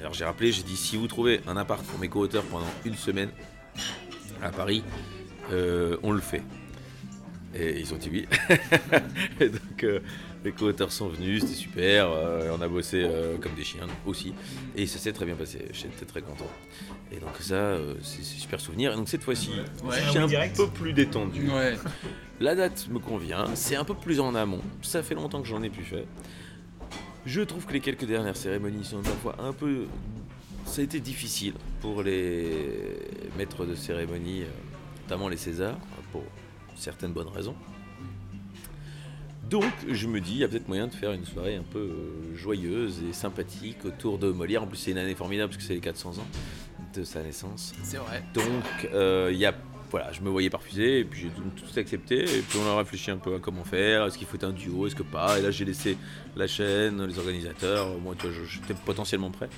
Alors 0.00 0.14
j'ai 0.14 0.24
rappelé, 0.24 0.50
j'ai 0.50 0.64
dit, 0.64 0.76
si 0.76 0.96
vous 0.96 1.06
trouvez 1.06 1.42
un 1.46 1.56
appart 1.56 1.84
pour 1.84 2.00
mes 2.00 2.08
co-auteurs 2.08 2.42
pendant 2.42 2.66
une 2.84 2.96
semaine 2.96 3.30
à 4.42 4.50
Paris, 4.50 4.82
euh, 5.52 5.96
on 6.02 6.10
le 6.10 6.20
fait. 6.20 6.42
Et 7.54 7.78
ils 7.78 7.94
ont 7.94 7.98
dit 7.98 8.10
oui. 8.10 8.28
et 9.40 9.48
donc 9.48 9.84
euh, 9.84 10.00
les 10.44 10.52
co-auteurs 10.52 10.90
sont 10.92 11.08
venus, 11.08 11.42
c'était 11.42 11.54
super. 11.54 12.10
euh, 12.10 12.56
on 12.58 12.62
a 12.62 12.68
bossé 12.68 13.02
euh, 13.04 13.36
comme 13.38 13.52
des 13.54 13.64
chiens 13.64 13.86
aussi. 14.06 14.32
Et 14.76 14.86
ça 14.86 14.98
s'est 14.98 15.12
très 15.12 15.26
bien 15.26 15.34
passé. 15.34 15.66
J'étais 15.72 16.06
très 16.06 16.22
content. 16.22 16.46
Et 17.12 17.16
donc 17.16 17.36
ça, 17.40 17.54
euh, 17.54 17.94
c'est 18.02 18.22
c'est 18.24 18.38
super 18.38 18.60
souvenir. 18.60 18.92
Et 18.92 18.96
donc 18.96 19.08
cette 19.08 19.22
fois-ci, 19.22 19.50
Ouais. 19.84 19.96
je 20.04 20.10
suis 20.10 20.18
un 20.36 20.48
peu 20.48 20.68
plus 20.68 20.92
détendu. 20.92 21.50
Ouais. 21.50 21.76
La 22.40 22.54
date 22.54 22.88
me 22.90 22.98
convient. 22.98 23.46
C'est 23.54 23.76
un 23.76 23.84
peu 23.84 23.94
plus 23.94 24.18
en 24.20 24.34
amont. 24.34 24.62
Ça 24.82 25.02
fait 25.02 25.14
longtemps 25.14 25.42
que 25.42 25.48
j'en 25.48 25.62
ai 25.62 25.68
plus 25.70 25.84
fait. 25.84 26.06
Je 27.26 27.42
trouve 27.42 27.66
que 27.66 27.74
les 27.74 27.80
quelques 27.80 28.06
dernières 28.06 28.36
cérémonies 28.36 28.84
sont 28.84 29.02
parfois 29.02 29.36
un 29.40 29.52
peu. 29.52 29.84
Ça 30.64 30.80
a 30.80 30.84
été 30.84 31.00
difficile 31.00 31.52
pour 31.82 32.02
les 32.02 32.96
maîtres 33.36 33.66
de 33.66 33.74
cérémonie, 33.74 34.42
euh, 34.42 34.46
notamment 35.02 35.28
les 35.28 35.36
Césars, 35.36 35.76
pour 36.12 36.22
certaines 36.76 37.12
bonnes 37.12 37.28
raisons. 37.28 37.54
Donc, 39.50 39.64
je 39.88 40.06
me 40.06 40.20
dis, 40.20 40.32
il 40.32 40.38
y 40.38 40.44
a 40.44 40.48
peut-être 40.48 40.68
moyen 40.68 40.86
de 40.86 40.94
faire 40.94 41.12
une 41.12 41.24
soirée 41.24 41.56
un 41.56 41.64
peu 41.64 41.78
euh, 41.80 42.36
joyeuse 42.36 43.02
et 43.08 43.12
sympathique 43.12 43.84
autour 43.84 44.18
de 44.18 44.30
Molière. 44.30 44.62
En 44.62 44.66
plus, 44.66 44.76
c'est 44.76 44.92
une 44.92 44.98
année 44.98 45.14
formidable 45.16 45.50
parce 45.50 45.60
que 45.60 45.66
c'est 45.66 45.74
les 45.74 45.80
400 45.80 46.10
ans 46.18 46.26
de 46.94 47.02
sa 47.02 47.22
naissance. 47.22 47.72
C'est 47.82 47.96
vrai. 47.96 48.22
Donc, 48.32 48.44
euh, 48.94 49.30
il 49.32 49.38
y 49.38 49.46
a, 49.46 49.54
voilà, 49.90 50.12
je 50.12 50.20
me 50.20 50.28
voyais 50.30 50.50
pas 50.50 50.58
refuser, 50.58 51.00
et 51.00 51.04
puis 51.04 51.22
j'ai 51.22 51.28
tout, 51.30 51.42
tout 51.66 51.78
accepté, 51.80 52.20
et 52.22 52.42
puis 52.42 52.58
on 52.64 52.68
a 52.70 52.76
réfléchi 52.78 53.10
un 53.10 53.16
peu 53.16 53.34
à 53.34 53.38
comment 53.40 53.64
faire, 53.64 54.06
est-ce 54.06 54.16
qu'il 54.18 54.26
faut 54.28 54.36
être 54.36 54.44
un 54.44 54.52
duo, 54.52 54.86
est-ce 54.86 54.94
que 54.94 55.02
pas, 55.02 55.36
et 55.38 55.42
là 55.42 55.50
j'ai 55.50 55.64
laissé 55.64 55.96
la 56.36 56.46
chaîne, 56.46 57.04
les 57.04 57.18
organisateurs, 57.18 57.98
moi 57.98 58.14
tu 58.16 58.28
vois, 58.28 58.36
j'étais 58.48 58.74
potentiellement 58.84 59.30
prêt. 59.32 59.48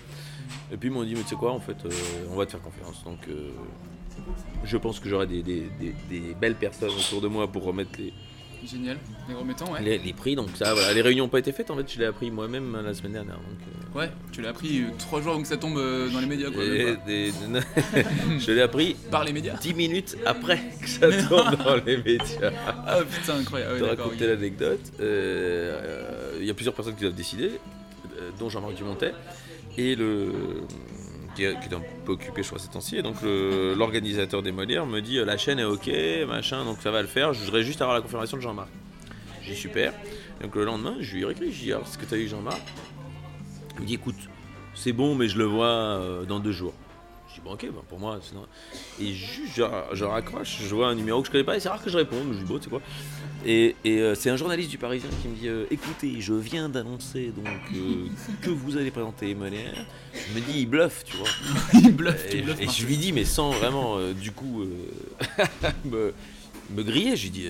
Et 0.72 0.78
puis 0.78 0.88
ils 0.88 0.92
m'ont 0.92 1.04
dit, 1.04 1.14
mais 1.14 1.22
tu 1.22 1.28
sais 1.28 1.36
quoi, 1.36 1.52
en 1.52 1.60
fait, 1.60 1.76
euh, 1.84 1.90
on 2.30 2.36
va 2.36 2.46
te 2.46 2.52
faire 2.52 2.62
confiance, 2.62 3.04
donc 3.04 3.18
euh, 3.28 3.50
je 4.64 4.76
pense 4.78 5.00
que 5.00 5.08
j'aurai 5.10 5.26
des, 5.26 5.42
des- 5.42 5.68
des- 5.78 5.94
des 6.08 6.34
belles 6.34 6.56
personnes 6.56 6.90
autour 6.90 7.20
de 7.20 7.28
moi 7.28 7.46
pour 7.50 7.64
remettre 7.64 7.90
les, 7.98 8.12
Génial. 8.66 8.96
Les 9.28 9.34
remettants, 9.34 9.72
ouais. 9.72 9.82
les, 9.82 9.98
les 9.98 10.12
prix, 10.12 10.34
donc 10.36 10.48
ça, 10.54 10.72
voilà, 10.72 10.92
les 10.92 11.02
réunions 11.02 11.24
n'ont 11.24 11.28
pas 11.30 11.38
été 11.40 11.52
faites, 11.52 11.70
en 11.70 11.76
fait, 11.76 11.92
je 11.92 11.98
l'ai 11.98 12.06
appris 12.06 12.30
moi-même 12.30 12.80
la 12.84 12.94
semaine 12.94 13.12
dernière. 13.12 13.36
Donc, 13.36 13.44
euh, 13.94 13.98
Ouais, 13.98 14.10
tu 14.32 14.40
l'as 14.40 14.50
appris 14.50 14.80
euh, 14.82 14.86
trois 14.98 15.20
jours 15.20 15.32
avant 15.32 15.42
que 15.42 15.48
ça 15.48 15.56
tombe 15.58 15.76
euh, 15.76 16.08
dans 16.10 16.20
les 16.20 16.26
médias, 16.26 16.50
quoi. 16.50 16.64
Et 16.64 16.84
même 16.84 16.96
pas. 16.96 17.02
des- 17.06 17.32
je 18.38 18.52
l'ai 18.52 18.62
appris 18.62 18.94
Par 19.10 19.24
les 19.24 19.32
médias 19.32 19.54
10 19.56 19.74
minutes 19.74 20.16
après 20.24 20.60
que 20.80 20.88
ça 20.88 21.08
tombe 21.28 21.56
dans 21.62 21.76
les 21.84 21.96
médias. 21.98 22.50
Ah 22.86 23.00
putain, 23.02 23.36
incroyable. 23.38 23.78
Je 23.78 23.84
Ouais, 23.84 23.96
te 23.96 24.00
raconter 24.02 24.26
l'anecdote. 24.28 24.80
Euh, 25.00 25.80
euh, 25.82 26.38
Il 26.40 26.46
y 26.46 26.50
a 26.50 26.54
plusieurs 26.54 26.74
personnes 26.74 26.94
qui 26.94 27.02
doivent 27.02 27.14
décider, 27.14 27.50
euh, 28.18 28.30
dont 28.38 28.48
Jean-Marc 28.48 28.74
Dumontet, 28.74 29.12
et 29.76 29.94
le 29.94 30.32
qui 31.34 31.44
est, 31.44 31.54
un 31.54 31.82
peu 32.04 32.12
occupé, 32.12 32.42
je 32.42 32.48
crois, 32.48 32.58
ces 32.58 32.68
temps-ci. 32.68 32.96
Et 32.96 33.02
donc 33.02 33.16
l'organisateur 33.22 34.42
des 34.42 34.52
Molières 34.52 34.86
me 34.86 35.00
dit 35.00 35.18
euh, 35.18 35.24
la 35.24 35.36
chaîne 35.36 35.58
est 35.58 35.64
ok, 35.64 35.90
machin, 36.28 36.64
donc 36.64 36.78
ça 36.82 36.90
va 36.90 37.02
le 37.02 37.08
faire. 37.08 37.32
Je 37.32 37.44
voudrais 37.44 37.62
juste 37.62 37.80
avoir 37.80 37.96
la 37.96 38.02
confirmation 38.02 38.36
de 38.36 38.42
Jean-Marc. 38.42 38.68
J'ai 39.42 39.54
super. 39.54 39.92
Donc 40.40 40.54
le 40.54 40.64
lendemain, 40.64 40.96
je 41.00 41.16
lui 41.16 41.24
ai 41.24 41.30
écrit, 41.30 41.52
je 41.52 41.60
dit 41.60 41.72
alors, 41.72 41.86
est-ce 41.86 41.98
que 41.98 42.04
tu 42.04 42.14
as 42.14 42.18
eu 42.18 42.28
Jean-Marc? 42.28 42.62
Il 43.76 43.82
me 43.82 43.86
dit 43.86 43.94
écoute, 43.94 44.16
c'est 44.74 44.92
bon, 44.92 45.14
mais 45.14 45.28
je 45.28 45.38
le 45.38 45.44
vois 45.44 45.66
euh, 45.66 46.24
dans 46.24 46.40
deux 46.40 46.52
jours. 46.52 46.74
Je 47.32 47.40
dis 47.40 47.44
bon 47.44 47.54
ok, 47.54 47.66
bah, 47.72 47.80
pour 47.88 47.98
moi, 47.98 48.20
c'est 48.22 48.34
normal. 48.34 48.50
Et 49.00 49.12
juste, 49.14 49.54
je, 49.56 49.62
je 49.94 50.04
raccroche, 50.04 50.58
je 50.68 50.74
vois 50.74 50.88
un 50.88 50.94
numéro 50.94 51.20
que 51.22 51.28
je 51.28 51.32
connais 51.32 51.44
pas, 51.44 51.56
et 51.56 51.60
c'est 51.60 51.70
rare 51.70 51.82
que 51.82 51.88
je 51.88 51.96
réponde. 51.96 52.34
Je 52.34 52.38
dis 52.38 52.44
bon, 52.44 52.58
tu 52.58 52.64
sais 52.64 52.70
quoi. 52.70 52.82
Et, 53.44 53.74
et, 53.84 54.00
euh, 54.00 54.14
c'est 54.14 54.30
un 54.30 54.36
journaliste 54.36 54.70
du 54.70 54.78
Parisien 54.78 55.08
qui 55.20 55.28
me 55.28 55.34
dit 55.34 55.48
euh, 55.48 55.64
écoutez, 55.70 56.20
je 56.20 56.34
viens 56.34 56.68
d'annoncer 56.68 57.32
donc 57.34 57.46
euh, 57.74 58.06
que 58.42 58.50
vous 58.50 58.76
allez 58.76 58.90
présenter 58.90 59.26
les 59.26 59.34
Molières. 59.34 59.86
Je 60.14 60.34
me 60.34 60.44
dis 60.44 60.60
il 60.60 60.66
bluffe, 60.66 61.04
tu 61.04 61.16
vois. 61.16 61.28
il 61.74 61.92
bluffe, 61.92 62.32
Et, 62.32 62.42
bluffes 62.42 62.60
et 62.60 62.68
je 62.68 62.86
lui 62.86 62.96
dis 62.98 63.12
mais 63.12 63.24
sans 63.24 63.50
vraiment 63.50 63.98
du 64.12 64.30
coup 64.30 64.64
me, 65.84 66.12
me 66.70 66.82
griller, 66.82 67.16
je 67.16 67.22
lui 67.24 67.30
dis 67.30 67.48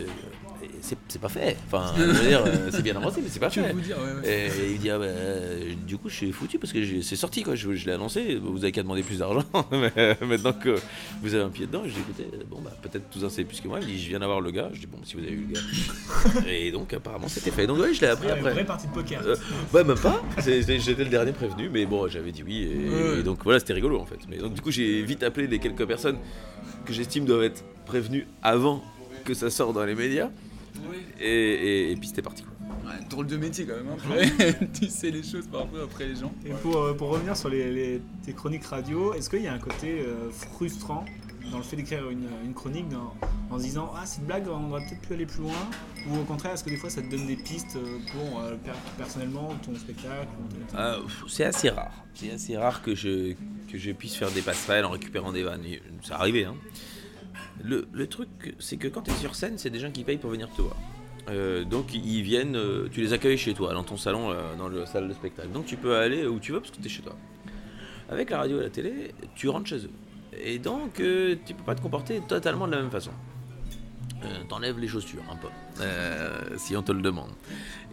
c'est 0.82 0.98
c'est 1.08 1.20
pas 1.20 1.28
fait. 1.28 1.56
Enfin, 1.66 1.92
je 1.96 2.02
euh, 2.02 2.70
c'est 2.70 2.82
bien 2.82 2.96
avancé, 2.96 3.20
mais 3.22 3.28
c'est 3.30 3.38
pas 3.40 3.48
Que 3.48 3.62
fait. 3.62 3.72
vous 3.72 3.80
dire, 3.80 3.96
ouais, 3.98 4.28
ouais. 4.28 4.48
Et 4.66 4.72
il 4.72 4.78
dit 4.78 4.90
ah 4.90 4.98
bah, 4.98 5.04
euh, 5.04 5.72
du 5.86 5.96
coup 5.96 6.08
je 6.08 6.14
suis 6.16 6.32
foutu 6.32 6.58
parce 6.58 6.72
que 6.72 7.00
c'est 7.00 7.16
sorti 7.16 7.42
quoi. 7.42 7.54
Je, 7.54 7.72
je 7.74 7.86
l'ai 7.86 7.92
annoncé. 7.92 8.34
Vous 8.42 8.58
avez 8.64 8.72
qu'à 8.72 8.82
demander 8.82 9.02
plus 9.02 9.18
d'argent. 9.18 9.44
Mais, 9.72 9.92
euh, 9.96 10.14
Maintenant 10.22 10.52
que 10.52 10.76
vous 11.22 11.34
avez 11.34 11.44
un 11.44 11.48
pied 11.50 11.66
dedans, 11.66 11.82
je 11.86 11.90
dis 11.94 12.00
écoutez, 12.00 12.26
bon 12.50 12.60
bah 12.62 12.72
peut-être 12.82 13.08
tous 13.10 13.24
en 13.24 13.30
savez 13.30 13.44
plus 13.44 13.60
que 13.60 13.68
moi. 13.68 13.78
Il 13.80 13.86
me 13.86 13.92
dit 13.92 14.02
je 14.02 14.08
viens 14.08 14.18
d'avoir 14.20 14.40
le 14.40 14.50
gars. 14.50 14.68
Je 14.74 14.80
dis 14.80 14.86
bon 14.86 14.98
si 15.04 15.14
vous 15.16 15.22
avez 15.22 15.32
eu 15.32 15.46
le 15.48 15.54
gars. 15.54 16.46
Et 16.50 16.70
donc 16.72 16.92
apparemment 16.92 17.28
c'était 17.28 17.50
fait. 17.52 17.66
Donc 17.66 17.78
ouais 17.78 17.94
je 17.94 18.00
l'ai 18.00 18.08
appris 18.08 18.28
après. 18.30 18.50
vraie 18.52 18.64
partie 18.66 18.88
de 18.88 18.92
poker. 18.92 19.22
Euh, 19.24 19.36
ouais 19.72 19.84
même 19.84 19.98
pas. 19.98 20.20
C'est- 20.40 20.62
c'est- 20.62 20.78
J'étais 20.80 21.04
le 21.04 21.10
dernier 21.10 21.32
prévenu, 21.32 21.68
mais 21.72 21.86
bon 21.86 22.08
j'avais 22.08 22.32
dit 22.32 22.42
oui. 22.42 22.68
Et, 23.16 23.20
et 23.20 23.22
donc 23.22 23.38
voilà 23.44 23.60
c'était 23.60 23.72
rigolo 23.74 24.00
en 24.00 24.04
fait. 24.06 24.18
Mais 24.28 24.38
donc 24.38 24.54
du 24.54 24.60
coup 24.60 24.72
j'ai 24.72 25.02
vite 25.02 25.22
appelé 25.22 25.46
les 25.46 25.58
quelques 25.60 25.86
personnes 25.86 26.16
que 26.84 26.92
j'estime 26.92 27.24
doivent 27.24 27.44
être 27.44 27.62
prévenues 27.86 28.26
avant 28.42 28.82
que 29.24 29.34
ça 29.34 29.50
sorte 29.50 29.74
dans 29.74 29.84
les 29.84 29.94
médias. 29.94 30.30
Et, 31.20 31.26
et- 31.28 31.92
et 31.92 31.96
puis 31.96 32.08
c'était 32.08 32.22
parti 32.22 32.42
quoi. 32.42 32.52
Ouais, 32.90 32.98
drôle 33.08 33.26
de 33.26 33.36
métier 33.36 33.64
quand 33.66 33.74
même. 33.76 33.88
Hein. 33.90 34.66
tu 34.80 34.88
sais 34.88 35.10
les 35.10 35.22
choses 35.22 35.46
parfois 35.46 35.84
après 35.84 36.06
les 36.06 36.16
gens. 36.16 36.32
Et 36.44 36.50
pour, 36.50 36.76
euh, 36.78 36.94
pour 36.94 37.08
revenir 37.10 37.36
sur 37.36 37.48
les, 37.48 37.70
les- 37.70 38.02
tes 38.24 38.32
chroniques 38.32 38.64
radio, 38.64 39.14
est-ce 39.14 39.28
qu'il 39.30 39.42
y 39.42 39.46
a 39.48 39.52
un 39.52 39.58
côté 39.58 40.00
euh, 40.00 40.30
frustrant 40.30 41.04
dans 41.50 41.58
le 41.58 41.64
fait 41.64 41.76
d'écrire 41.76 42.08
une, 42.08 42.26
une 42.44 42.54
chronique 42.54 42.88
dans- 42.88 43.14
en 43.50 43.58
se 43.58 43.64
disant 43.64 43.92
Ah, 43.96 44.06
cette 44.06 44.24
blague, 44.26 44.44
on 44.48 44.70
aurait 44.70 44.84
peut-être 44.86 45.00
pu 45.02 45.12
aller 45.14 45.26
plus 45.26 45.42
loin? 45.42 45.52
Ou 46.08 46.18
au 46.18 46.24
contraire, 46.24 46.52
est-ce 46.54 46.64
que 46.64 46.70
des 46.70 46.76
fois 46.76 46.90
ça 46.90 47.02
te 47.02 47.08
donne 47.10 47.26
des 47.26 47.36
pistes 47.36 47.76
euh, 47.76 47.98
pour 48.12 48.40
euh, 48.40 48.54
per- 48.56 48.70
personnellement 48.98 49.52
ton 49.64 49.74
spectacle 49.76 50.26
Euh, 50.74 51.00
pff, 51.02 51.24
c'est 51.28 51.44
assez 51.44 51.68
rare. 51.68 51.92
C'est 52.14 52.32
assez 52.32 52.56
rare 52.56 52.82
que 52.82 52.94
je, 52.94 53.34
que 53.70 53.78
je 53.78 53.90
puisse 53.92 54.16
faire 54.16 54.30
des 54.30 54.42
passerelles 54.42 54.84
en 54.84 54.90
récupérant 54.90 55.30
des 55.32 55.42
vannes. 55.44 55.62
Ça 56.02 56.16
arrivé, 56.16 56.44
hein. 56.44 56.54
Le, 57.62 58.06
truc, 58.06 58.54
c'est 58.58 58.76
que 58.76 58.88
quand 58.88 59.02
tu 59.02 59.10
es 59.10 59.14
sur 59.14 59.34
scène, 59.34 59.56
c'est 59.56 59.70
des 59.70 59.78
gens 59.78 59.90
qui 59.90 60.04
payent 60.04 60.18
pour 60.18 60.30
venir 60.30 60.48
te 60.50 60.62
voir. 60.62 60.76
Euh, 61.28 61.64
donc 61.64 61.94
ils 61.94 62.22
viennent, 62.22 62.56
euh, 62.56 62.88
tu 62.90 63.00
les 63.00 63.12
accueilles 63.12 63.38
chez 63.38 63.54
toi, 63.54 63.72
dans 63.74 63.84
ton 63.84 63.96
salon, 63.96 64.32
euh, 64.32 64.56
dans 64.58 64.68
la 64.68 64.86
salle 64.86 65.08
de 65.08 65.14
spectacle. 65.14 65.50
Donc 65.50 65.66
tu 65.66 65.76
peux 65.76 65.94
aller 65.94 66.26
où 66.26 66.40
tu 66.40 66.52
veux 66.52 66.60
parce 66.60 66.72
que 66.72 66.80
tu 66.80 66.86
es 66.86 66.90
chez 66.90 67.02
toi. 67.02 67.16
Avec 68.10 68.30
la 68.30 68.38
radio 68.38 68.58
et 68.58 68.64
la 68.64 68.70
télé, 68.70 69.14
tu 69.36 69.48
rentres 69.48 69.68
chez 69.68 69.84
eux. 69.84 69.90
Et 70.42 70.58
donc 70.58 70.94
tu 70.94 71.54
peux 71.54 71.62
pas 71.64 71.74
te 71.74 71.82
comporter 71.82 72.20
totalement 72.26 72.66
de 72.66 72.72
la 72.72 72.82
même 72.82 72.90
façon. 72.90 73.12
Euh, 74.24 74.44
T'enlèves 74.48 74.78
les 74.78 74.86
chaussures 74.88 75.22
un 75.30 75.36
peu, 75.36 75.48
euh, 75.80 76.56
si 76.56 76.76
on 76.76 76.82
te 76.82 76.92
le 76.92 77.00
demande. 77.02 77.30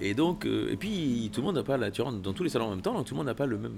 Et 0.02 0.14
donc, 0.14 0.46
euh, 0.46 0.70
et 0.72 0.76
puis 0.78 1.30
tout 1.34 1.42
le 1.42 1.48
monde 1.48 1.56
n'a 1.56 1.64
pas 1.64 1.78
la, 1.78 1.90
tu 1.90 2.02
rentres 2.02 2.20
dans 2.20 2.34
tous 2.34 2.44
les 2.44 2.50
salons 2.50 2.66
en 2.66 2.70
même 2.70 2.82
temps, 2.82 2.94
donc 2.94 3.06
tout 3.08 3.14
le 3.16 3.18
monde 3.18 3.26
n'a 3.28 3.34
pas 3.34 3.46
le 3.48 3.58
même, 3.58 3.78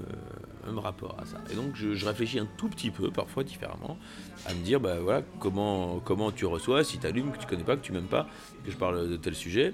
même 0.66 0.80
rapport 0.80 1.16
à 1.22 1.26
ça. 1.26 1.38
Et 1.52 1.56
donc 1.56 1.76
je, 1.76 2.06
réfléchis 2.06 2.40
un 2.40 2.48
tout 2.58 2.68
petit 2.68 2.92
peu, 2.92 3.10
parfois 3.10 3.44
différemment, 3.44 3.98
à 4.46 4.54
me 4.54 4.62
dire, 4.64 4.80
bah 4.82 5.00
voilà, 5.00 5.22
comment, 5.40 6.00
comment 6.04 6.32
tu 6.32 6.46
reçois, 6.46 6.84
si 6.84 6.98
tu 7.00 7.08
allumes, 7.08 7.32
que 7.32 7.38
tu 7.38 7.48
connais 7.48 7.64
pas, 7.64 7.78
que 7.78 7.82
tu 7.86 7.94
m'aimes 7.94 8.04
pas, 8.04 8.28
que 8.66 8.72
je 8.72 8.76
parle 8.78 9.10
de 9.10 9.16
tel 9.16 9.34
sujet, 9.36 9.74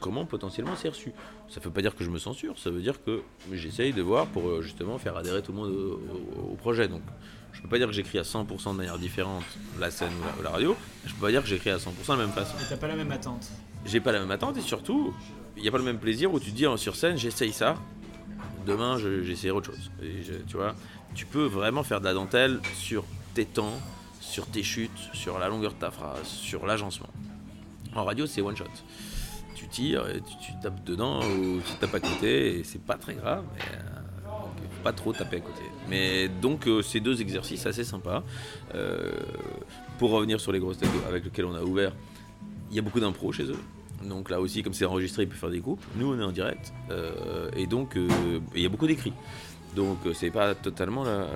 comment 0.00 0.24
potentiellement 0.24 0.76
c'est 0.76 0.88
reçu. 0.90 1.12
Ça 1.48 1.60
veut 1.60 1.70
pas 1.70 1.82
dire 1.82 1.94
que 1.96 2.04
je 2.04 2.10
me 2.10 2.18
censure, 2.18 2.58
ça 2.58 2.70
veut 2.70 2.80
dire 2.80 3.02
que 3.04 3.22
j'essaye 3.52 3.92
de 3.92 4.02
voir 4.02 4.26
pour 4.26 4.62
justement 4.62 4.98
faire 4.98 5.16
adhérer 5.16 5.42
tout 5.42 5.52
le 5.52 5.58
monde 5.58 5.70
au, 5.72 6.00
au- 6.52 6.54
projet. 6.54 6.88
Donc 6.88 7.02
peux 7.64 7.70
pas 7.70 7.78
dire 7.78 7.86
que 7.88 7.92
j'écris 7.92 8.18
à 8.18 8.22
100% 8.22 8.72
de 8.72 8.76
manière 8.76 8.98
différente 8.98 9.42
la 9.80 9.90
scène 9.90 10.12
ou 10.20 10.24
la, 10.26 10.38
ou 10.40 10.42
la 10.42 10.50
radio, 10.50 10.76
je 11.06 11.12
peux 11.14 11.20
pas 11.22 11.30
dire 11.30 11.42
que 11.42 11.48
j'écris 11.48 11.70
à 11.70 11.76
100% 11.78 11.88
de 12.06 12.10
la 12.12 12.16
même 12.26 12.32
façon. 12.32 12.54
Et 12.62 12.68
t'as 12.68 12.76
pas 12.76 12.88
la 12.88 12.96
même 12.96 13.10
attente. 13.10 13.48
J'ai 13.86 14.00
pas 14.00 14.12
la 14.12 14.20
même 14.20 14.30
attente 14.30 14.56
et 14.56 14.60
surtout, 14.60 15.14
il 15.56 15.62
n'y 15.62 15.68
a 15.68 15.72
pas 15.72 15.78
le 15.78 15.84
même 15.84 15.98
plaisir 15.98 16.32
où 16.32 16.38
tu 16.40 16.50
te 16.52 16.56
dis 16.56 16.66
euh, 16.66 16.76
sur 16.76 16.94
scène, 16.96 17.16
j'essaye 17.16 17.52
ça, 17.52 17.76
demain 18.66 18.98
je- 18.98 19.22
j'essayerai 19.22 19.56
autre 19.56 19.72
chose. 19.72 19.90
Et 20.02 20.22
je- 20.22 20.34
tu 20.46 20.56
vois, 20.56 20.74
tu 21.14 21.26
peux 21.26 21.44
vraiment 21.44 21.82
faire 21.82 22.00
de 22.00 22.04
la 22.06 22.14
dentelle 22.14 22.60
sur 22.74 23.04
tes 23.34 23.44
temps, 23.46 23.72
sur 24.20 24.46
tes 24.46 24.62
chutes, 24.62 24.90
sur 25.12 25.38
la 25.38 25.48
longueur 25.48 25.72
de 25.74 25.78
ta 25.78 25.90
phrase, 25.90 26.26
sur 26.26 26.66
l'agencement. 26.66 27.08
En 27.94 28.04
radio, 28.04 28.26
c'est 28.26 28.40
one 28.42 28.56
shot. 28.56 28.64
Tu 29.54 29.68
tires, 29.68 30.08
et 30.08 30.20
tu, 30.20 30.34
tu 30.46 30.52
tapes 30.62 30.82
dedans 30.84 31.20
ou 31.20 31.60
tu 31.64 31.72
tapes 31.80 31.94
à 31.94 32.00
côté 32.00 32.58
et 32.58 32.64
c'est 32.64 32.82
pas 32.82 32.96
très 32.96 33.14
grave. 33.14 33.44
Mais, 33.54 33.62
euh, 33.62 34.00
pas 34.84 34.92
trop 34.92 35.12
taper 35.12 35.38
à 35.38 35.40
côté. 35.40 35.62
Mais 35.88 36.28
donc, 36.28 36.68
euh, 36.68 36.82
ces 36.82 37.00
deux 37.00 37.20
exercices 37.20 37.66
assez 37.66 37.82
sympas. 37.84 38.22
Euh, 38.74 39.12
pour 39.98 40.10
revenir 40.10 40.40
sur 40.40 40.52
les 40.52 40.58
grosses 40.58 40.78
têtes 40.78 40.90
avec 41.08 41.24
lesquelles 41.24 41.46
on 41.46 41.54
a 41.54 41.62
ouvert, 41.62 41.92
il 42.70 42.76
y 42.76 42.78
a 42.78 42.82
beaucoup 42.82 43.00
d'impro 43.00 43.32
chez 43.32 43.44
eux. 43.44 43.58
Donc 44.04 44.28
là 44.28 44.40
aussi, 44.40 44.62
comme 44.62 44.74
c'est 44.74 44.84
enregistré, 44.84 45.22
il 45.22 45.28
peut 45.28 45.36
faire 45.36 45.50
des 45.50 45.60
coupes. 45.60 45.82
Nous, 45.96 46.12
on 46.12 46.18
est 46.18 46.22
en 46.22 46.32
direct. 46.32 46.72
euh, 46.90 47.48
et 47.56 47.66
donc, 47.66 47.96
euh, 47.96 48.08
il 48.54 48.62
y 48.62 48.66
a 48.66 48.68
beaucoup 48.68 48.86
d'écrits. 48.86 49.14
Donc, 49.74 49.98
c'est 50.14 50.30
pas 50.30 50.54
totalement 50.54 51.02
là. 51.02 51.26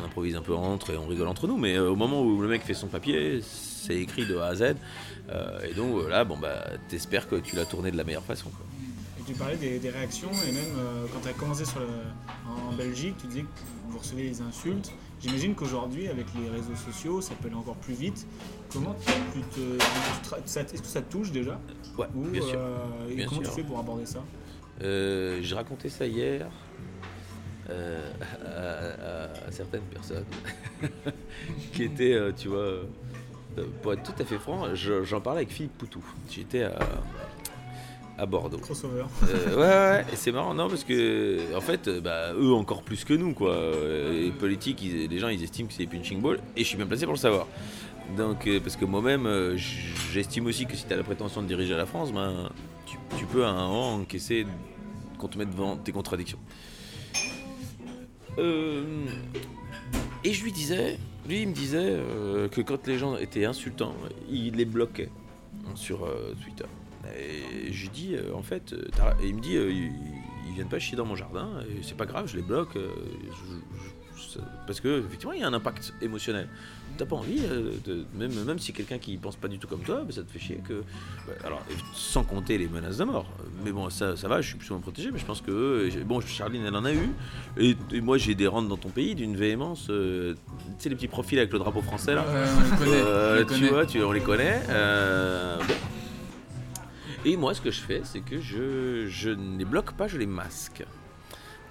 on 0.00 0.06
improvise 0.06 0.34
un 0.34 0.40
peu 0.40 0.54
entre 0.54 0.92
et 0.94 0.96
on 0.96 1.06
rigole 1.06 1.28
entre 1.28 1.46
nous, 1.46 1.58
mais 1.58 1.78
au 1.78 1.94
moment 1.94 2.22
où 2.22 2.40
le 2.40 2.48
mec 2.48 2.62
fait 2.62 2.72
son 2.72 2.86
papier, 2.86 3.40
c'est 3.42 3.96
écrit 3.96 4.24
de 4.24 4.36
A 4.38 4.46
à 4.46 4.54
Z. 4.54 4.62
Et 5.68 5.74
donc, 5.74 6.08
là, 6.08 6.24
bon, 6.24 6.38
bah, 6.38 6.64
t'espères 6.88 7.28
que 7.28 7.36
tu 7.36 7.54
l'as 7.54 7.66
tourné 7.66 7.90
de 7.90 7.98
la 7.98 8.04
meilleure 8.04 8.24
façon. 8.24 8.48
quoi. 8.48 8.64
Tu 9.26 9.32
parlais 9.34 9.56
des, 9.56 9.78
des 9.80 9.90
réactions, 9.90 10.30
et 10.48 10.52
même 10.52 10.64
euh, 10.78 11.06
quand 11.12 11.20
tu 11.20 11.28
as 11.28 11.32
commencé 11.32 11.64
sur 11.64 11.80
le- 11.80 11.86
en 12.48 12.72
Belgique, 12.76 13.16
tu 13.20 13.26
disais 13.26 13.42
que 13.42 13.46
vous 13.88 13.98
recevez 13.98 14.28
des 14.28 14.40
insultes. 14.40 14.92
J'imagine 15.20 15.54
qu'aujourd'hui, 15.54 16.06
avec 16.08 16.26
les 16.40 16.48
réseaux 16.48 16.76
sociaux, 16.76 17.20
ça 17.20 17.34
peut 17.34 17.48
aller 17.48 17.56
encore 17.56 17.74
plus 17.76 17.94
vite. 17.94 18.24
Comment 18.72 18.94
tu 19.34 19.40
te. 19.40 19.76
Est-ce 20.44 20.80
que 20.82 20.86
ça 20.88 21.00
te 21.02 21.10
touche 21.10 21.32
déjà? 21.32 21.58
Ouais, 21.98 22.06
Ou, 22.14 22.22
bien 22.28 22.40
sûr. 22.42 22.54
euh, 22.56 23.14
Bien 23.14 23.26
comment 23.26 23.40
sûr. 23.42 23.50
tu 23.50 23.56
fais 23.60 23.66
pour 23.66 23.78
aborder 23.80 24.06
ça? 24.06 24.22
Euh, 24.82 25.40
J'ai 25.42 25.54
raconté 25.56 25.88
ça 25.88 26.06
hier 26.06 26.48
à, 27.68 27.72
à- 28.46 29.46
à 29.48 29.50
certaines 29.50 29.82
personnes 29.82 30.24
qui 31.72 31.82
étaient, 31.84 32.16
tu 32.36 32.46
vois, 32.48 32.82
pour 33.82 33.92
être 33.94 34.02
tout 34.04 34.22
à 34.22 34.24
fait 34.24 34.38
franc, 34.38 34.72
je- 34.74 35.02
j'en 35.02 35.20
parlais 35.20 35.40
avec 35.40 35.50
Philippe 35.50 35.76
Poutou. 35.78 36.04
J'étais 36.30 36.62
à, 36.64 36.78
à 38.18 38.26
Bordeaux. 38.26 38.58
Crossover. 38.58 39.04
Euh, 39.24 39.56
ouais, 39.56 40.04
ouais, 40.04 40.12
et 40.12 40.16
c'est 40.16 40.32
marrant, 40.32 40.54
non, 40.54 40.68
parce 40.68 40.84
que, 40.84 41.54
en 41.54 41.60
fait, 41.60 41.86
euh, 41.88 42.00
bah, 42.00 42.32
eux 42.34 42.52
encore 42.52 42.82
plus 42.82 43.04
que 43.04 43.12
nous, 43.14 43.34
quoi. 43.34 43.50
Euh, 43.52 44.12
Les 44.26 44.30
politiques, 44.30 44.82
ils- 44.82 45.08
les 45.08 45.18
gens, 45.18 45.28
ils 45.28 45.42
estiment 45.42 45.68
que 45.68 45.74
c'est 45.74 45.84
des 45.84 45.96
punching 45.96 46.20
balls, 46.22 46.40
et 46.56 46.60
je 46.62 46.66
suis 46.68 46.76
bien 46.76 46.86
placé 46.86 47.04
pour 47.04 47.12
le 47.14 47.18
savoir. 47.18 47.46
Donc, 48.16 48.48
parce 48.62 48.76
que 48.76 48.84
moi-même, 48.84 49.28
j'estime 50.12 50.46
aussi 50.46 50.64
que 50.66 50.76
si 50.76 50.86
tu 50.86 50.92
as 50.92 50.96
la 50.96 51.02
prétention 51.02 51.42
de 51.42 51.46
diriger 51.48 51.74
la 51.74 51.86
France, 51.86 52.12
ben, 52.12 52.50
tu, 52.86 52.96
tu 53.18 53.26
peux 53.26 53.44
à 53.44 53.48
un 53.48 53.66
moment 53.68 53.94
encaisser 53.96 54.46
qu'on 55.18 55.28
te 55.28 55.36
mette 55.36 55.50
devant 55.50 55.76
tes 55.76 55.92
contradictions. 55.92 56.38
Euh, 58.38 58.84
et 60.24 60.32
je 60.32 60.44
lui 60.44 60.52
disais, 60.52 60.98
lui, 61.28 61.42
il 61.42 61.48
me 61.48 61.54
disait 61.54 61.78
euh, 61.82 62.48
que 62.48 62.60
quand 62.60 62.86
les 62.86 62.98
gens 62.98 63.16
étaient 63.16 63.44
insultants, 63.44 63.94
il 64.30 64.54
les 64.54 64.64
bloquait 64.66 65.08
sur 65.74 66.04
euh, 66.04 66.32
Twitter. 66.44 66.64
Et 67.18 67.72
je 67.72 67.82
lui 67.82 67.88
dis, 67.90 68.14
euh, 68.14 68.34
en 68.34 68.42
fait, 68.42 68.72
euh, 68.72 68.84
et 69.22 69.28
il 69.28 69.34
me 69.34 69.40
dit, 69.40 69.56
euh, 69.56 69.70
ils, 69.70 69.92
viennent 70.54 70.68
pas 70.70 70.78
chier 70.78 70.96
dans 70.96 71.04
mon 71.04 71.16
jardin, 71.16 71.50
c'est 71.82 71.96
pas 71.98 72.06
grave, 72.06 72.28
je 72.28 72.36
les 72.36 72.42
bloque, 72.42 72.70
je- 72.74 72.80
je- 74.16 74.22
ça- 74.32 74.40
parce 74.66 74.80
que 74.80 75.00
effectivement, 75.00 75.34
il 75.34 75.40
y 75.40 75.42
a 75.42 75.46
un 75.48 75.52
impact 75.52 75.92
émotionnel. 76.00 76.48
T'as 76.96 77.04
pas 77.04 77.16
envie, 77.16 77.40
de, 77.84 78.06
même, 78.14 78.32
même 78.44 78.58
si 78.58 78.72
quelqu'un 78.72 78.96
qui 78.96 79.18
pense 79.18 79.36
pas 79.36 79.48
du 79.48 79.58
tout 79.58 79.68
comme 79.68 79.82
toi, 79.82 80.02
bah, 80.02 80.12
ça 80.12 80.22
te 80.22 80.30
fait 80.32 80.38
chier 80.38 80.62
que. 80.66 80.82
bah, 81.26 81.34
alors, 81.44 81.62
sans 81.92 82.24
compter 82.24 82.56
les 82.56 82.68
menaces 82.68 82.96
de 82.96 83.04
mort. 83.04 83.26
Mais 83.66 83.70
bon, 83.70 83.90
ça, 83.90 84.16
ça 84.16 84.28
va, 84.28 84.40
je 84.40 84.48
suis 84.48 84.56
plus 84.56 84.70
ou 84.70 84.74
moins 84.74 84.80
protégé, 84.80 85.10
mais 85.12 85.18
je 85.18 85.26
pense 85.26 85.42
que. 85.42 85.90
bon, 86.04 86.22
Charline, 86.22 86.64
elle 86.64 86.74
en 86.74 86.86
a 86.86 86.94
eu. 86.94 87.10
Et, 87.58 87.76
et 87.92 88.00
moi, 88.00 88.16
j'ai 88.16 88.34
des 88.34 88.46
rentes 88.46 88.68
dans 88.68 88.78
ton 88.78 88.88
pays 88.88 89.14
d'une 89.14 89.36
véhémence. 89.36 89.88
euh, 89.90 90.32
tu 90.78 90.84
sais, 90.84 90.88
les 90.88 90.94
petits 90.94 91.06
profils 91.08 91.38
avec 91.38 91.52
le 91.52 91.58
drapeau 91.58 91.82
français 91.82 92.14
là 92.14 92.22
Ouais, 92.22 92.44
on 92.56 92.62
les 92.62 92.78
connaît, 92.78 93.02
Euh, 93.04 93.32
on 93.34 93.36
les 93.40 93.44
tu 93.44 93.46
connaît. 93.52 93.68
vois, 93.68 93.84
tu, 93.84 94.02
on 94.02 94.12
les 94.12 94.20
connaît. 94.22 94.62
euh, 94.70 95.58
bon. 95.58 95.74
Et 97.28 97.36
moi, 97.36 97.52
ce 97.54 97.60
que 97.60 97.70
je 97.72 97.80
fais, 97.80 98.02
c'est 98.04 98.20
que 98.20 98.40
je, 98.40 99.06
je 99.08 99.30
ne 99.30 99.58
les 99.58 99.64
bloque 99.64 99.92
pas, 99.94 100.06
je 100.06 100.16
les 100.16 100.26
masque. 100.26 100.84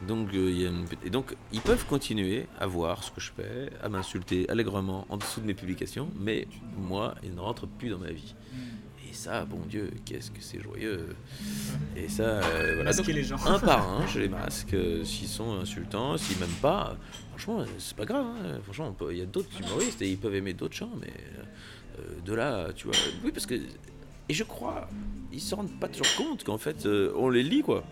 Donc, 0.06 0.34
euh, 0.34 0.74
et 1.06 1.10
donc, 1.10 1.34
ils 1.54 1.62
peuvent 1.62 1.86
continuer 1.86 2.46
à 2.60 2.68
voir 2.68 3.02
ce 3.04 3.10
que 3.12 3.22
je 3.22 3.32
fais, 3.32 3.70
à 3.82 3.88
m'insulter 3.88 4.50
allègrement 4.50 5.06
en 5.10 5.16
dessous 5.16 5.40
de 5.40 5.46
mes 5.46 5.54
publications, 5.54 6.10
mais 6.20 6.48
moi, 6.78 7.16
ils 7.24 7.34
ne 7.34 7.40
rentrent 7.40 7.68
plus 7.68 7.90
dans 7.90 8.00
ma 8.00 8.12
vie. 8.12 8.36
Et 9.10 9.14
ça, 9.14 9.46
bon 9.46 9.62
Dieu, 9.70 9.92
qu'est-ce 10.04 10.30
que 10.32 10.42
c'est 10.42 10.60
joyeux. 10.62 11.16
Et 11.96 12.10
ça, 12.10 12.24
euh, 12.24 12.74
voilà. 12.76 12.90
Masquer 12.90 13.04
Donc, 13.04 13.16
les 13.16 13.24
gens. 13.24 13.38
Un 13.46 13.58
par 13.60 13.88
un, 13.88 14.06
je 14.08 14.20
les 14.20 14.28
masque. 14.28 14.74
euh, 14.74 15.06
S'ils 15.06 15.30
sont 15.30 15.54
insultants, 15.62 16.18
s'ils 16.18 16.38
m'aiment 16.40 16.50
pas, 16.62 16.98
franchement, 17.30 17.64
c'est 17.78 17.96
pas 17.96 18.04
grave. 18.06 18.26
hein. 18.26 18.60
Franchement, 18.64 18.94
il 19.10 19.18
y 19.18 19.22
a 19.22 19.26
d'autres 19.26 19.58
humoristes 19.62 20.02
et 20.02 20.10
ils 20.12 20.18
peuvent 20.18 20.36
aimer 20.36 20.54
d'autres 20.54 20.76
gens, 20.76 20.92
mais 21.00 21.14
de 22.26 22.34
là, 22.34 22.74
tu 22.76 22.88
vois. 22.88 22.96
Oui, 23.24 23.32
parce 23.32 23.46
que. 23.46 23.56
Et 24.30 24.34
je 24.34 24.44
crois, 24.44 24.88
ils 25.32 25.42
se 25.42 25.54
rendent 25.56 25.80
pas 25.80 25.88
toujours 25.88 26.16
compte 26.18 26.44
qu'en 26.44 26.58
fait, 26.58 26.86
euh, 26.86 27.12
on 27.16 27.30
les 27.30 27.44
lit, 27.44 27.62
quoi. 27.62 27.84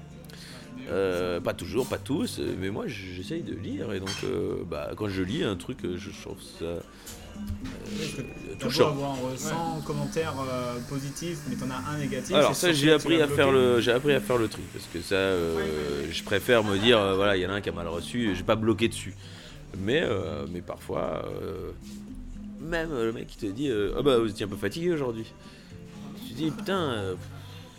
Euh, 0.90 1.40
pas 1.40 1.54
toujours, 1.54 1.88
pas 1.88 1.98
tous, 1.98 2.40
euh, 2.40 2.56
mais 2.60 2.70
moi 2.70 2.86
j'essaye 2.88 3.42
de 3.42 3.54
lire 3.54 3.94
et 3.94 4.02
donc 4.02 4.10
euh, 4.26 4.64
bah, 4.70 4.92
quand 4.98 5.08
je 5.08 5.24
lis 5.24 5.42
un 5.44 5.56
truc, 5.56 5.78
je 5.84 6.10
trouve 6.22 6.42
ça 6.42 6.66
euh, 6.66 6.80
touchant. 8.60 8.90
avoir 8.90 9.14
euh, 9.14 9.38
100 9.38 9.82
commentaires 9.86 10.34
euh, 10.46 10.80
positifs, 10.90 11.40
mais 11.50 11.56
t'en 11.56 11.70
as 11.70 11.90
un 11.90 11.98
négatif. 12.00 12.36
Alors 12.36 12.56
c'est 12.56 12.68
ça 12.68 12.74
j'ai 12.74 12.92
appris 12.92 13.22
à 13.22 13.28
faire 13.28 13.52
le 13.52 13.80
j'ai 13.80 13.92
appris 13.92 14.14
à 14.14 14.20
faire 14.20 14.38
le 14.38 14.48
tri 14.50 14.62
parce 14.74 14.86
que 14.92 15.00
ça 15.02 15.16
euh, 15.16 16.06
je 16.12 16.24
préfère 16.24 16.64
me 16.64 16.78
dire 16.78 17.00
euh, 17.00 17.16
voilà 17.16 17.38
il 17.38 17.44
y 17.44 17.46
en 17.46 17.50
a 17.50 17.54
un 17.54 17.62
qui 17.62 17.70
a 17.70 17.72
mal 17.72 17.88
reçu 17.88 18.32
je 18.34 18.40
vais 18.40 18.46
pas 18.46 18.56
bloquer 18.56 18.88
dessus 18.90 19.14
mais 19.78 20.02
euh, 20.04 20.46
mais 20.52 20.62
parfois 20.62 21.24
euh, 21.42 21.72
même 22.60 22.90
le 22.92 23.12
mec 23.14 23.28
qui 23.28 23.38
te 23.38 23.46
dit 23.46 23.70
euh, 23.70 23.96
ah 23.98 24.02
bah 24.02 24.18
vous 24.20 24.30
étiez 24.30 24.46
un 24.46 24.50
peu 24.50 24.58
fatigué 24.58 24.92
aujourd'hui 24.92 25.26
te 26.34 26.38
dis 26.38 26.52
putain 26.52 26.80
euh, 26.80 27.16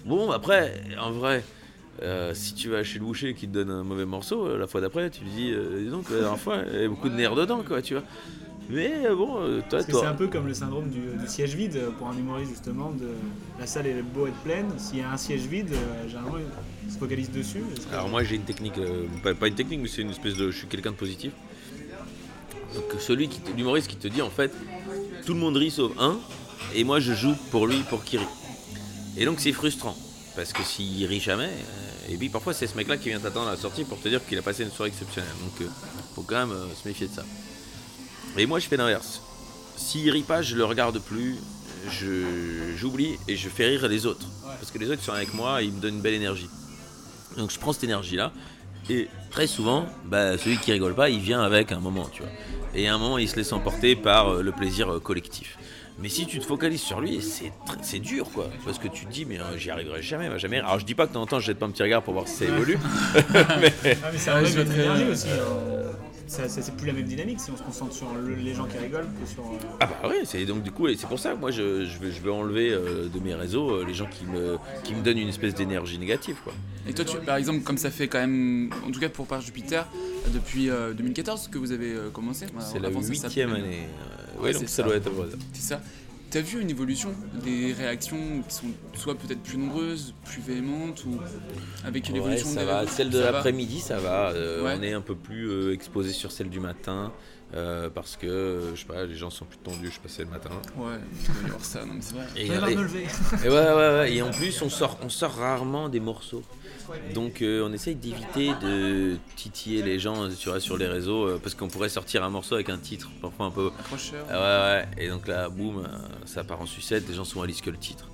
bon 0.05 0.31
après 0.31 0.81
en 1.01 1.11
vrai 1.13 1.45
euh, 2.03 2.33
si 2.35 2.55
tu 2.55 2.69
vas 2.71 2.83
chez 2.83 2.99
le 2.99 3.05
boucher 3.05 3.35
qui 3.35 3.47
te 3.47 3.53
donne 3.53 3.71
un 3.71 3.85
mauvais 3.85 4.05
morceau 4.07 4.47
euh, 4.47 4.59
la 4.59 4.67
fois 4.67 4.81
d'après 4.81 5.11
tu 5.11 5.21
te 5.21 5.29
dis 5.29 5.53
euh, 5.53 5.83
dis 5.85 5.91
donc 5.91 6.11
la 6.11 6.21
dernière 6.21 6.39
fois 6.41 6.59
il 6.67 6.73
y 6.73 6.77
avait 6.79 6.89
beaucoup 6.89 7.09
de 7.09 7.15
nerfs 7.15 7.35
dedans 7.35 7.63
quoi 7.67 7.83
tu 7.83 7.95
vois 7.95 8.03
mais 8.71 8.91
bon 9.15 9.61
toi 9.69 9.85
toi 9.85 10.01
c'est 10.01 10.07
un 10.07 10.15
peu 10.15 10.27
comme 10.29 10.47
le 10.47 10.55
syndrome 10.55 10.89
du, 10.89 11.01
du 11.01 11.27
siège 11.27 11.55
vide 11.55 11.79
pour 11.99 12.09
un 12.09 12.17
humoriste 12.17 12.51
justement. 12.51 12.91
De, 12.93 13.09
la 13.61 13.67
salle 13.67 13.87
est 13.87 14.01
beau 14.01 14.27
être 14.27 14.39
pleine, 14.39 14.71
s'il 14.79 15.01
y 15.01 15.03
a 15.03 15.11
un 15.11 15.19
siège 15.19 15.43
vide, 15.43 15.75
généralement 16.09 16.39
il 16.87 16.91
se 16.91 16.97
focalise 16.99 17.31
dessus. 17.31 17.63
Alors 17.93 18.09
moi 18.09 18.25
j'ai 18.25 18.37
une 18.37 18.45
technique, 18.45 18.81
pas, 19.23 19.35
pas 19.35 19.49
une 19.49 19.55
technique 19.55 19.81
mais 19.83 19.89
c'est 19.89 20.01
une 20.01 20.09
espèce 20.11 20.35
de... 20.35 20.51
Je 20.51 20.57
suis 20.57 20.67
quelqu'un 20.67 20.93
de 20.93 20.97
positif. 20.97 21.33
Donc 22.75 22.85
celui 23.01 23.29
qui, 23.29 23.41
te- 23.41 23.55
l'humoriste 23.55 23.87
qui 23.87 23.97
te 23.97 24.09
dit 24.09 24.23
en 24.23 24.31
fait, 24.31 24.51
tout 25.27 25.35
le 25.35 25.41
monde 25.41 25.59
rit 25.59 25.71
sauf 25.71 25.93
un, 25.99 26.17
et 26.75 26.85
moi 26.85 27.01
je 27.01 27.13
joue 27.13 27.35
pour 27.51 27.67
lui 27.67 27.81
pour 27.91 28.03
qu'il 28.03 28.21
rit. 28.21 28.27
Et 29.17 29.25
donc 29.25 29.41
c'est 29.41 29.53
frustrant, 29.53 29.97
parce 30.35 30.53
que 30.53 30.63
s'il 30.63 31.05
rit 31.07 31.21
jamais, 31.21 31.45
euh, 31.45 32.13
et 32.13 32.17
puis 32.17 32.29
parfois 32.29 32.53
c'est 32.53 32.67
ce 32.67 32.77
mec 32.77 32.89
là 32.89 32.97
qui 32.97 33.09
vient 33.09 33.21
t'attendre 33.21 33.49
à 33.49 33.53
la 33.53 33.57
sortie 33.57 33.85
pour 33.85 34.01
te 34.01 34.09
dire 34.09 34.25
qu'il 34.27 34.37
a 34.39 34.43
passé 34.43 34.65
une 34.65 34.71
soirée 34.71 34.91
exceptionnelle. 34.91 35.31
Donc 35.43 35.61
euh, 35.61 35.71
faut 36.15 36.23
quand 36.23 36.47
même 36.47 36.53
euh, 36.53 36.67
se 36.75 36.89
méfier 36.89 37.07
de 37.07 37.15
ça. 37.15 37.25
Et 38.37 38.47
moi 38.47 38.59
je 38.59 38.67
fais 38.67 38.77
l'inverse. 38.77 39.23
S'il 39.77 40.11
rit 40.11 40.23
pas, 40.23 40.43
je 40.43 40.57
le 40.57 40.65
regarde 40.65 40.99
plus, 40.99 41.37
je, 41.91 42.75
j'oublie 42.77 43.17
et 43.29 43.37
je 43.37 43.49
fais 43.49 43.67
rire 43.67 43.87
les 43.89 44.07
autres. 44.07 44.27
Parce 44.43 44.71
que 44.71 44.79
les 44.79 44.91
autres 44.91 45.03
sont 45.03 45.13
avec 45.13 45.33
moi 45.35 45.63
et 45.63 45.67
ils 45.67 45.73
me 45.73 45.81
donnent 45.81 45.97
une 45.97 46.03
belle 46.03 46.15
énergie. 46.15 46.49
Donc 47.37 47.51
je 47.51 47.59
prends 47.59 47.73
cette 47.73 47.85
énergie-là, 47.85 48.33
et 48.91 49.09
très 49.31 49.47
souvent, 49.47 49.87
bah, 50.05 50.37
celui 50.39 50.59
qui 50.59 50.73
rigole 50.73 50.95
pas, 50.95 51.09
il 51.09 51.21
vient 51.21 51.43
avec 51.43 51.73
un 51.73 51.81
moment, 51.81 52.09
tu 52.13 52.23
vois. 52.23 52.31
Et 52.75 52.87
à 52.89 52.95
un 52.95 52.99
moment, 52.99 53.19
il 53.19 53.29
se 53.29 53.37
laisse 53.37 53.53
emporter 53.53 53.97
par 53.97 54.29
euh, 54.29 54.43
le 54.43 54.53
plaisir 54.53 55.01
collectif. 55.03 55.59
Mais 55.99 56.09
si 56.09 56.27
tu 56.27 56.39
te 56.41 56.45
focalises 56.45 56.83
sur 56.83 57.01
lui, 57.01 57.21
c'est 57.83 57.99
dur, 58.01 58.29
quoi. 58.33 58.51
Parce 58.65 58.79
que 58.79 58.89
tu 58.89 59.07
te 59.07 59.13
dis, 59.13 59.25
mais 59.25 59.39
euh, 59.39 59.57
j'y 59.57 59.71
arriverai 59.71 60.03
jamais, 60.03 60.29
bah, 60.29 60.39
jamais. 60.39 60.59
Alors 60.59 60.79
je 60.81 60.85
dis 60.85 60.95
pas 60.95 61.05
que 61.05 61.11
de 61.11 61.15
temps 61.15 61.23
en 61.23 61.27
temps, 61.27 61.39
je 61.41 61.47
jette 61.47 61.59
pas 61.59 61.67
un 61.67 61.71
petit 61.71 61.83
regard 61.85 62.03
pour 62.03 62.15
voir 62.15 62.27
si 62.27 62.35
ça 62.35 62.45
évolue. 62.47 62.79
mais, 63.61 63.73
Ah, 64.03 64.09
mais 64.13 64.19
ça 64.19 64.35
enlève 64.37 64.59
une 64.67 64.73
énergie 64.73 65.05
aussi. 65.05 65.29
hein. 65.31 65.93
Ça, 66.27 66.49
ça- 66.49 66.63
c'est 66.63 66.77
plus 66.77 66.87
la 66.87 66.93
même 66.93 67.05
dynamique 67.05 67.41
si 67.41 67.51
on 67.51 67.57
se 67.57 67.63
concentre 67.63 67.93
sur 67.95 68.13
le- 68.15 68.35
les 68.35 68.55
gens 68.55 68.67
qui 68.67 68.79
rigolent 68.79 69.07
que 69.21 69.27
sur. 69.29 69.43
euh, 69.43 69.77
Ah 69.81 69.87
bah 69.87 70.09
oui, 70.09 70.17
c'est 70.25 70.45
donc 70.47 70.63
du 70.63 70.71
coup, 70.71 70.89
et 70.89 70.97
c'est 70.97 71.07
pour 71.07 71.19
ça 71.19 71.33
que 71.33 71.39
moi 71.39 71.51
je, 71.51 71.85
je, 71.85 71.99
veux, 71.99 72.11
je 72.11 72.21
veux 72.21 72.33
enlever 72.33 72.71
euh, 72.73 73.09
de 73.09 73.21
mes 73.21 73.35
réseaux 73.35 73.71
euh, 73.71 73.85
les 73.87 73.95
gens 73.95 74.07
qui 74.07 74.25
me, 74.25 74.57
qui 74.83 74.95
me 74.95 75.03
donnent 75.03 75.19
une 75.19 75.29
espèce 75.29 75.55
d'énergie 75.55 75.99
négative 75.99 76.37
quoi. 76.45 76.53
Et 76.89 76.93
toi, 76.93 77.05
tu, 77.05 77.17
par 77.19 77.37
exemple, 77.37 77.61
comme 77.61 77.79
ça 77.79 77.91
fait 77.91 78.09
quand 78.09 78.19
même, 78.21 78.71
en 78.87 78.91
tout 78.91 79.01
cas 79.01 79.09
pour 79.09 79.27
Page 79.27 79.47
Jupiter, 79.47 79.87
depuis 80.35 80.69
euh, 80.71 80.93
2014 80.93 81.49
que 81.49 81.59
vous 81.59 81.73
avez 81.73 81.95
commencé. 82.13 82.47
C'est 82.61 82.79
la 82.79 82.91
huitième 82.91 83.53
année. 83.55 83.87
Euh, 84.39 84.43
ouais, 84.43 84.53
donc 84.53 84.69
ça 84.69 84.83
doit 84.83 84.97
être 84.97 85.11
vrai. 85.11 85.29
C'est 85.53 85.63
ça. 85.63 85.81
T'as 86.35 86.41
vu 86.41 86.61
une 86.61 86.69
évolution 86.71 87.15
des 87.45 87.73
réactions 87.73 88.43
qui 88.49 88.53
sont 88.57 88.67
soit 88.95 89.15
peut-être 89.15 89.41
plus 89.41 89.57
nombreuses, 89.57 90.15
plus 90.25 90.43
véhémentes, 90.43 91.05
ou 91.05 91.21
avec 91.85 92.07
Ouais, 92.07 92.13
l'évolution 92.15 92.49
ça 92.49 92.61
des 92.61 92.67
va. 92.67 92.87
Celle 92.89 93.11
de 93.11 93.21
l'après-midi, 93.21 93.79
ça 93.79 94.01
va. 94.01 94.31
Euh, 94.31 94.65
Ouais. 94.65 94.75
On 94.77 94.83
est 94.83 94.93
un 94.95 95.01
peu 95.01 95.15
plus 95.15 95.49
euh, 95.49 95.73
exposé 95.73 96.11
sur 96.11 96.33
celle 96.33 96.51
du 96.51 96.59
matin. 96.59 97.13
euh, 97.55 97.89
parce 97.89 98.17
que, 98.17 98.73
je 98.75 98.81
sais 98.81 98.87
pas, 98.87 99.05
les 99.05 99.15
gens 99.15 99.31
sont 99.31 99.45
plus 99.45 99.59
tendus, 99.59 99.89
je 99.95 100.01
passais 100.01 100.25
le 100.25 100.31
matin. 100.31 100.51
Ouais, 100.77 100.95
il 101.21 101.27
doit 101.35 101.43
y 101.43 101.47
avoir 101.47 101.65
ça, 101.65 101.85
non 101.85 101.95
mais 101.95 102.01
c'est 102.01 102.15
vrai. 102.15 102.27
Et, 102.37 102.47
et- 102.47 103.47
et 103.47 103.49
ouais, 103.49 103.55
ouais, 103.55 103.75
ouais, 103.99 104.13
et 104.13 104.23
en 104.23 104.31
plus, 104.33 104.61
on 104.63 104.69
sort, 104.69 104.99
on 105.05 105.09
sort 105.09 105.35
rarement 105.37 105.89
des 105.89 106.01
morceaux. 106.01 106.43
Donc, 107.15 107.43
euh, 107.43 107.67
on 107.69 107.73
essaye 107.73 107.95
d'éviter 107.95 108.51
de 108.63 109.17
titiller 109.37 109.83
les 109.83 109.99
gens 109.99 110.29
tu 110.39 110.49
vois, 110.49 110.61
sur 110.61 110.77
les 110.77 110.87
réseaux, 110.87 111.27
euh, 111.27 111.41
parce 111.43 111.55
qu'on 111.55 111.69
pourrait 111.69 111.89
sortir 111.89 112.23
un 112.25 112.31
morceau 112.31 112.55
avec 112.55 112.69
un 112.69 112.79
titre 112.79 113.11
parfois 113.23 113.47
un 113.47 113.51
peu. 113.51 113.71
Accrocheur. 113.79 114.27
Ah 114.31 114.33
ouais, 114.83 114.87
ouais. 114.99 115.05
Et 115.05 115.09
donc 115.09 115.27
là, 115.29 115.49
boum, 115.49 115.79
euh, 115.79 115.89
ça 116.27 116.45
part 116.45 116.61
en 116.61 116.67
sucette, 116.67 117.09
les 117.09 117.15
gens 117.15 117.25
sont 117.25 117.41
à 117.43 117.47
lisse 117.47 117.61
que 117.61 117.71
le 117.71 117.79
titre. 117.79 118.09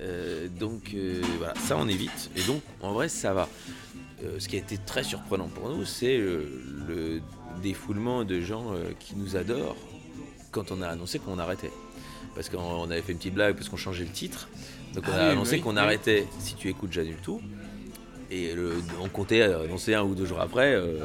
Euh, 0.00 0.48
donc 0.48 0.92
euh, 0.94 1.22
voilà, 1.38 1.54
ça 1.56 1.76
on 1.78 1.88
évite. 1.88 2.30
Et 2.36 2.42
donc, 2.42 2.60
en 2.82 2.92
vrai, 2.92 3.08
ça 3.08 3.32
va. 3.32 3.48
Euh, 4.24 4.36
ce 4.38 4.48
qui 4.48 4.56
a 4.56 4.58
été 4.58 4.78
très 4.78 5.04
surprenant 5.04 5.48
pour 5.48 5.68
nous, 5.70 5.84
c'est 5.84 6.16
le, 6.16 6.48
le 6.88 7.20
défoulement 7.62 8.24
de 8.24 8.40
gens 8.40 8.72
euh, 8.72 8.90
qui 8.98 9.14
nous 9.16 9.36
adorent 9.36 9.76
quand 10.50 10.70
on 10.72 10.80
a 10.82 10.88
annoncé 10.88 11.18
qu'on 11.18 11.38
arrêtait. 11.38 11.70
Parce 12.34 12.48
qu'on 12.50 12.58
on 12.58 12.90
avait 12.90 13.00
fait 13.02 13.12
une 13.12 13.18
petite 13.18 13.34
blague 13.34 13.54
parce 13.56 13.68
qu'on 13.70 13.76
changeait 13.78 14.04
le 14.04 14.10
titre. 14.10 14.48
Donc 14.94 15.04
on 15.08 15.12
Ah 15.14 15.28
a 15.28 15.30
annoncé 15.30 15.56
oui, 15.56 15.60
qu'on 15.62 15.72
oui. 15.74 15.78
arrêtait 15.78 16.26
si 16.38 16.54
tu 16.54 16.68
écoutes 16.68 16.92
J'annule 16.92 17.16
tout. 17.22 17.40
Et 18.30 18.54
le- 18.54 18.74
on 19.00 19.08
comptait 19.08 19.42
annoncer 19.42 19.94
un 19.94 20.02
ou 20.02 20.14
deux 20.14 20.26
jours 20.26 20.40
après 20.40 20.74
euh, 20.74 20.98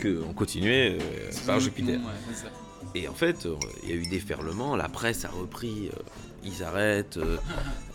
qu'on 0.00 0.32
continuait 0.32 0.98
euh, 1.00 1.28
C'est 1.30 1.46
par 1.46 1.56
un 1.56 1.58
Jupiter. 1.58 1.98
nom, 1.98 2.06
ouais, 2.06 2.34
ça. 2.34 2.46
Et 2.94 3.06
en 3.08 3.14
fait, 3.14 3.46
euh, 3.46 3.54
il 3.84 3.90
y 3.90 3.92
a 3.92 3.96
eu 3.96 4.06
déferlement, 4.08 4.74
la 4.76 4.88
presse 4.88 5.24
a 5.24 5.28
repris, 5.28 5.90
euh, 5.94 5.98
ils 6.42 6.64
arrêtent, 6.64 7.18
euh, 7.18 7.36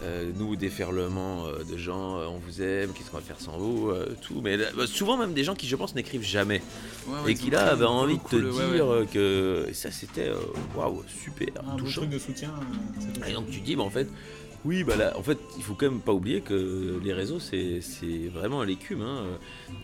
euh, 0.03 0.31
nous, 0.37 0.55
déferlement 0.55 1.47
euh, 1.47 1.63
de 1.69 1.75
gens, 1.77 2.17
euh, 2.19 2.27
on 2.27 2.37
vous 2.37 2.61
aime, 2.61 2.91
qu'est-ce 2.93 3.09
qu'on 3.11 3.17
va 3.17 3.23
faire 3.23 3.39
sans 3.41 3.57
vous, 3.57 3.89
euh, 3.89 4.15
tout. 4.21 4.39
Mais 4.41 4.55
là, 4.55 4.67
bah, 4.77 4.87
souvent 4.87 5.17
même 5.17 5.33
des 5.33 5.43
gens 5.43 5.55
qui, 5.55 5.67
je 5.67 5.75
pense, 5.75 5.95
n'écrivent 5.95 6.23
jamais. 6.23 6.61
Ouais, 7.07 7.13
ouais, 7.25 7.31
et 7.31 7.35
qui 7.35 7.49
là 7.49 7.71
avaient 7.71 7.83
un 7.85 7.89
envie 7.89 8.17
de 8.17 8.23
te 8.23 8.35
dire 8.37 8.87
ouais. 8.87 9.05
que 9.11 9.65
et 9.67 9.73
ça 9.73 9.91
c'était 9.91 10.31
waouh, 10.77 11.03
super, 11.23 11.47
un 11.67 11.73
beau 11.73 11.79
touchant. 11.79 12.01
truc 12.01 12.11
de 12.13 12.19
soutien. 12.19 12.53
euh. 13.21 13.29
Et 13.29 13.33
donc 13.33 13.49
tu 13.49 13.59
dis, 13.61 13.75
bah, 13.75 13.83
en 13.83 13.89
fait, 13.89 14.07
oui, 14.65 14.83
bah 14.83 14.95
là, 14.95 15.13
en 15.17 15.21
fait, 15.23 15.37
il 15.57 15.63
faut 15.63 15.75
quand 15.75 15.89
même 15.89 15.99
pas 16.01 16.11
oublier 16.11 16.41
que 16.41 16.99
les 17.03 17.13
réseaux, 17.13 17.39
c'est 17.39 17.79
c'est 17.81 18.27
vraiment 18.33 18.63
l'écume. 18.63 19.01
Hein. 19.03 19.23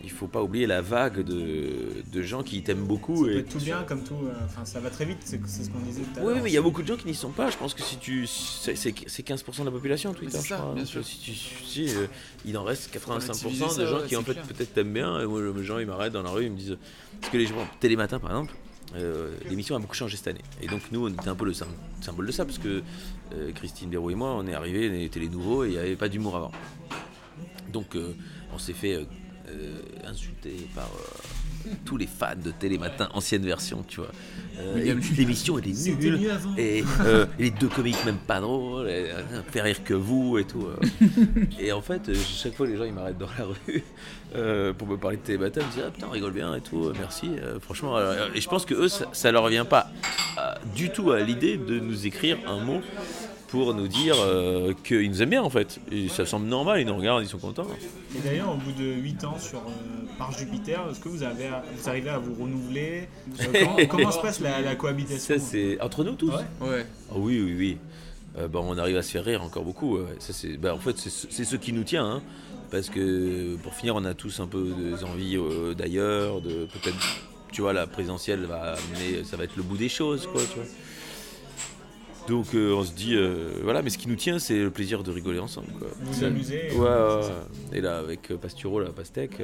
Il 0.04 0.10
faut 0.12 0.28
pas 0.28 0.42
oublier 0.42 0.66
la 0.68 0.82
vague 0.82 1.22
de, 1.24 1.70
de 2.12 2.22
gens 2.22 2.42
qui 2.44 2.62
t'aiment 2.64 2.86
beaucoup. 2.86 3.16
Ça 3.26 3.32
peut 3.32 3.36
et 3.36 3.40
être 3.40 3.50
tout 3.50 3.60
bien 3.60 3.84
comme 3.84 4.04
tout. 4.04 4.16
euh, 4.26 4.34
Enfin, 4.46 4.66
ça 4.66 4.80
va 4.80 4.90
très 4.90 5.06
vite, 5.06 5.20
c'est 5.24 5.40
ce 5.46 5.70
qu'on 5.70 5.80
disait 5.80 6.02
tout 6.02 6.20
à 6.20 6.24
Oui, 6.24 6.34
l'heure. 6.34 6.44
mais 6.44 6.50
il 6.50 6.54
y 6.54 6.58
a 6.58 6.62
beaucoup 6.62 6.82
de 6.82 6.88
gens 6.88 6.98
qui 6.98 7.08
n'y 7.08 7.14
sont 7.16 7.30
pas. 7.30 7.50
Je 7.52 7.58
pense 7.58 7.74
que 7.74 7.82
si 7.84 7.98
tu. 7.98 8.26
C'est 8.28 8.76
c'est- 8.76 8.94
c'est 9.08 9.24
15% 9.24 9.60
de 9.62 9.66
la 9.66 9.72
population, 9.72 10.14
Twitter, 10.14 10.38
c'est 10.38 10.44
je 10.44 10.50
ça, 10.50 10.56
crois. 10.58 10.74
bien 10.74 10.84
Donc, 10.84 10.92
sûr. 10.92 11.06
Si 11.06 11.20
tu, 11.20 11.32
si, 11.34 11.96
euh, 11.96 12.08
il 12.46 12.58
en 12.58 12.64
reste 12.64 12.92
85% 12.94 13.44
relativiser 13.44 13.66
de 13.66 13.70
ça, 13.70 13.86
gens 13.86 14.00
ouais, 14.02 14.08
qui, 14.08 14.16
en 14.16 14.24
fait, 14.24 14.34
peut-être 14.34 14.74
t'aiment 14.74 14.94
bien. 14.94 15.22
Et 15.22 15.26
moi, 15.26 15.42
les 15.56 15.64
gens, 15.64 15.78
ils 15.80 15.86
m'arrêtent 15.88 16.14
dans 16.14 16.24
la 16.24 16.32
rue, 16.32 16.46
ils 16.46 16.52
me 16.52 16.58
disent. 16.58 16.78
Parce 17.20 17.32
que 17.32 17.38
les 17.38 17.46
gens, 17.46 17.56
Télématin, 17.80 18.20
par 18.20 18.32
exemple, 18.32 18.54
euh, 18.96 19.36
l'émission 19.50 19.76
a 19.76 19.80
beaucoup 19.80 19.96
changé 19.96 20.18
cette 20.18 20.28
année. 20.28 20.42
Et 20.62 20.68
donc, 20.68 20.82
nous, 20.92 21.06
on 21.06 21.10
était 21.10 21.30
un 21.30 21.36
peu 21.36 21.46
le 21.46 21.54
sym- 21.54 21.68
symbole 22.02 22.28
de 22.28 22.32
ça, 22.32 22.46
parce 22.46 22.58
que 22.58 22.82
euh, 23.34 23.52
Christine 23.54 23.89
Béraud 23.89 24.10
et 24.12 24.16
moi, 24.16 24.36
on 24.36 24.46
est 24.48 24.54
arrivés, 24.54 24.89
on 24.89 25.06
était 25.06 25.20
les 25.20 25.30
nouveaux, 25.30 25.64
et 25.64 25.68
il 25.68 25.72
n'y 25.74 25.78
avait 25.80 25.96
pas 25.96 26.10
d'humour 26.10 26.36
avant. 26.36 26.52
Donc, 27.72 27.96
euh, 27.96 28.14
on 28.54 28.58
s'est 28.58 28.74
fait 28.74 29.06
insulter 30.06 30.56
par. 30.74 30.89
Euh, 31.66 31.70
tous 31.86 31.97
les 31.97 32.07
fans 32.07 32.34
de 32.43 32.51
Télématin, 32.51 33.09
ancienne 33.14 33.45
version, 33.45 33.84
tu 33.88 33.97
vois. 34.01 34.12
Euh, 34.59 34.95
L'émission, 35.18 35.57
elle 35.57 35.70
est 35.70 35.88
nulle. 35.99 36.30
avant. 36.30 36.55
Et 36.57 36.84
euh, 37.05 37.26
les 37.39 37.49
deux 37.51 37.68
comiques 37.68 38.03
même 38.05 38.18
pas 38.18 38.39
drôles, 38.39 38.88
et, 38.89 39.12
euh, 39.12 39.41
fait 39.51 39.62
rire 39.62 39.84
que 39.84 39.93
vous 39.93 40.38
et 40.38 40.43
tout. 40.45 40.66
euh. 40.68 41.45
et 41.59 41.72
en 41.72 41.82
fait, 41.82 42.09
euh, 42.09 42.16
chaque 42.16 42.53
fois 42.55 42.68
les 42.68 42.78
gens 42.78 42.84
ils 42.84 42.93
m'arrêtent 42.93 43.18
dans 43.18 43.30
la 43.39 43.45
rue 43.45 43.84
euh, 44.36 44.74
pour 44.74 44.88
me 44.88 44.97
parler 44.97 45.18
de 45.18 45.22
Télématin, 45.24 45.62
ils 45.62 45.68
me 45.68 45.72
disent 45.72 45.84
ah 45.88 45.91
putain 45.91 46.07
on 46.09 46.12
rigole 46.12 46.34
bien 46.34 46.53
et 46.55 46.62
tout, 46.62 46.86
euh, 46.86 46.93
merci. 46.99 47.30
Euh, 47.41 47.59
franchement, 47.59 47.97
euh, 47.97 48.28
et 48.36 48.41
je 48.41 48.47
pense 48.49 48.66
que 48.66 48.74
eux 48.74 48.88
ça, 48.89 49.05
ça 49.14 49.32
leur 49.32 49.47
vient 49.47 49.66
pas 49.66 49.88
euh, 50.38 50.53
du 50.76 50.91
tout 50.91 51.12
à 51.12 51.20
l'idée 51.22 51.57
de 51.57 51.80
nous 51.80 52.05
écrire 52.05 52.38
un 52.47 52.59
mot 52.64 52.82
pour 53.52 53.74
nous 53.76 53.88
dire 53.88 54.16
euh, 54.20 54.74
qu'ils 54.84 55.10
nous 55.10 55.22
aiment 55.22 55.30
bien 55.30 55.43
en 55.43 55.49
fait. 55.49 55.80
Et 55.91 56.08
ça 56.10 56.26
semble 56.26 56.47
normal, 56.47 56.80
ils 56.82 56.88
nous 56.88 56.95
regardent, 56.95 57.24
ils 57.24 57.28
sont 57.30 57.38
contents. 57.38 57.68
Et 58.16 58.20
d'ailleurs, 58.28 58.52
au 58.54 58.56
bout 58.58 58.72
de 58.72 58.86
8 58.93 59.24
ans 59.26 59.38
sur 59.38 59.60
euh, 59.60 59.62
par 60.18 60.32
Jupiter, 60.32 60.82
est-ce 60.89 60.99
que 60.99 61.10
vous, 61.10 61.22
avez, 61.24 61.47
à- 61.47 61.64
vous 61.76 61.89
arrivez 61.89 62.10
à 62.10 62.18
vous 62.18 62.34
renouveler? 62.41 63.08
Euh, 63.41 63.43
comment, 63.54 63.88
comment 63.88 64.12
se 64.12 64.20
passe 64.22 64.39
la, 64.39 64.62
la 64.62 64.76
cohabitation? 64.76 65.36
Ça 65.38 65.39
c'est 65.39 65.80
entre 65.82 66.04
nous 66.04 66.16
tous. 66.16 66.32
Ouais. 66.32 66.68
Ouais. 66.70 66.86
Ah 67.12 67.16
oui, 67.18 67.39
oui, 67.41 67.56
oui. 67.58 67.78
Euh, 68.38 68.47
bah, 68.47 68.60
on 68.64 68.78
arrive 68.78 68.95
à 68.97 69.02
se 69.04 69.12
faire 69.12 69.26
rire 69.26 69.41
encore 69.43 69.64
beaucoup. 69.66 69.97
ouais. 69.97 70.06
Ça, 70.20 70.32
c'est, 70.34 70.56
bah, 70.58 70.74
en 70.74 70.80
fait, 70.80 70.97
c'est, 70.97 71.10
ce- 71.10 71.28
c'est 71.30 71.43
ce 71.45 71.58
qui 71.58 71.74
nous 71.74 71.84
tient. 71.84 72.06
hein. 72.06 72.22
parce 72.72 72.89
que 72.89 73.58
pour 73.64 73.74
finir, 73.74 73.95
on 73.95 74.06
a 74.06 74.14
tous 74.14 74.39
un 74.39 74.47
peu 74.47 74.70
des 74.80 75.04
envies 75.04 75.36
euh, 75.36 75.74
d'ailleurs, 75.74 76.39
de 76.39 76.66
peut-être, 76.72 76.95
tu 77.52 77.62
vois, 77.62 77.74
la 77.74 77.86
présidentielle 77.88 78.45
va 78.45 78.76
amener, 78.76 79.26
ça 79.26 79.36
va 79.36 79.43
être 79.43 79.58
le 79.58 79.64
bout 79.64 79.76
des 79.76 79.89
choses, 79.89 80.26
quoi, 80.32 80.41
tu 80.49 80.56
vois. 80.60 80.66
Donc 82.32 82.56
euh, 82.56 82.74
on 82.74 82.84
se 82.84 82.94
dit, 82.94 83.14
euh, 83.16 83.50
voilà, 83.62 83.82
mais 83.82 83.90
ce 83.90 83.98
qui 83.98 84.08
nous 84.08 84.16
tient, 84.16 84.40
c'est 84.40 84.58
le 84.58 84.70
plaisir 84.72 85.04
de 85.04 85.12
rigoler 85.12 85.40
ensemble. 85.40 85.68
Quoi. 85.78 85.90
Vous 86.00 86.14
C'est- 86.14 86.26
amuser, 86.26 86.70
Ouais, 86.78 86.88
euh, 86.88 87.20
ouais. 87.22 87.78
Et 87.78 87.82
là, 87.82 87.98
avec 87.98 88.30
Pastureau, 88.42 88.80
la 88.80 88.92
pastèque, 88.92 89.42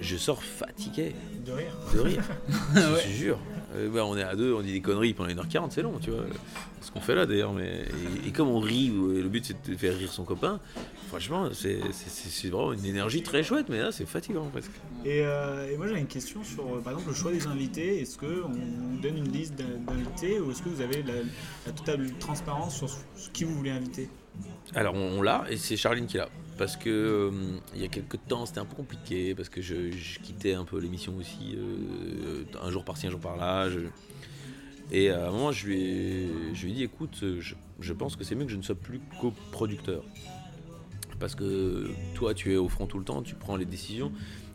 je 0.00 0.16
sors 0.16 0.42
fatigué. 0.42 1.14
De 1.44 1.52
rire. 1.52 1.76
De 1.94 2.00
rire. 2.00 2.22
Ouais. 2.74 2.82
Je 3.02 3.08
te 3.08 3.12
jure. 3.12 3.38
Euh, 3.74 3.88
bah, 3.90 4.04
on 4.06 4.16
est 4.16 4.22
à 4.22 4.34
deux, 4.36 4.52
on 4.54 4.62
dit 4.62 4.72
des 4.72 4.80
conneries 4.80 5.12
pendant 5.12 5.28
1h40, 5.30 5.70
c'est 5.70 5.82
long, 5.82 5.98
tu 6.00 6.10
vois. 6.10 6.24
Ce 6.80 6.90
qu'on 6.90 7.00
fait 7.00 7.14
là 7.14 7.26
d'ailleurs. 7.26 7.52
Mais... 7.52 7.84
Et, 8.24 8.28
et 8.28 8.32
comme 8.32 8.48
on 8.48 8.58
rit, 8.60 8.90
euh, 8.90 9.20
le 9.22 9.28
but 9.28 9.44
c'est 9.44 9.70
de 9.70 9.76
faire 9.76 9.96
rire 9.96 10.10
son 10.12 10.24
copain, 10.24 10.60
franchement, 11.08 11.48
c'est, 11.52 11.80
c'est- 11.92 12.08
c'est- 12.08 12.28
c'est 12.30 12.48
vraiment 12.48 12.72
une 12.72 12.84
énergie 12.84 13.22
très 13.22 13.42
chouette, 13.42 13.66
mais 13.68 13.78
là 13.80 13.92
c'est 13.92 14.06
fatigant 14.06 14.44
presque. 14.46 14.70
Et, 15.04 15.20
euh, 15.24 15.70
et 15.72 15.76
moi 15.76 15.88
j'ai 15.88 15.98
une 15.98 16.06
question 16.06 16.42
sur 16.44 16.62
euh, 16.76 16.80
par 16.80 16.92
exemple 16.94 17.10
le 17.10 17.14
choix 17.14 17.32
des 17.32 17.46
invités. 17.46 18.00
Est-ce 18.00 18.16
qu'on 18.18 18.48
vous 18.48 18.98
donne 19.02 19.18
une 19.18 19.30
liste 19.32 19.54
d'in- 19.56 19.64
d'invités 19.86 20.40
ou 20.40 20.50
est-ce 20.52 20.62
que 20.62 20.68
vous 20.68 20.80
avez 20.80 21.02
la, 21.02 21.14
la 21.66 21.72
totale 21.72 22.10
transparence 22.18 22.76
sur 22.76 22.88
ce 22.88 22.96
ce 23.16 23.30
qui 23.30 23.44
vous 23.44 23.54
voulez 23.54 23.70
inviter? 23.70 24.08
Alors 24.74 24.94
on, 24.94 25.18
on 25.18 25.22
l'a, 25.22 25.44
et 25.50 25.56
c'est 25.56 25.76
Charline 25.76 26.06
qui 26.06 26.16
l'a. 26.18 26.28
Parce 26.58 26.76
que 26.76 26.88
euh, 26.88 27.30
il 27.74 27.82
y 27.82 27.84
a 27.84 27.88
quelques 27.88 28.18
temps 28.26 28.46
c'était 28.46 28.60
un 28.60 28.64
peu 28.64 28.76
compliqué, 28.76 29.34
parce 29.34 29.48
que 29.48 29.60
je, 29.60 30.18
quittais 30.20 30.54
un 30.54 30.64
peu 30.64 30.78
l'émission 30.78 31.14
aussi, 31.16 31.54
euh, 31.54 32.44
un 32.62 32.70
jour 32.70 32.84
par-ci, 32.84 33.06
un 33.06 33.10
jour 33.10 33.20
par-là. 33.20 33.68
Et 34.92 35.10
à 35.10 35.28
un 35.28 35.30
moment, 35.30 35.52
je 35.52 35.66
lui 35.66 35.82
ai, 35.82 36.28
je 36.54 36.64
lui 36.64 36.72
ai 36.72 36.74
dit 36.74 36.82
écoute, 36.84 37.24
je, 37.80 37.92
pense 37.92 38.16
que 38.16 38.24
c'est 38.24 38.34
mieux 38.34 38.44
que 38.44 38.52
je 38.52 38.56
ne 38.56 38.62
sois 38.62 38.74
plus 38.74 39.00
coproducteur. 39.20 40.04
Parce 41.18 41.34
que 41.34 41.90
toi, 42.14 42.34
tu 42.34 42.52
es 42.52 42.56
au 42.56 42.68
front 42.68 42.86
tout 42.86 42.98
le 42.98 43.04
temps, 43.04 43.22
tu 43.22 43.34
prends 43.34 43.56
les 43.56 43.64
décisions. 43.64 44.12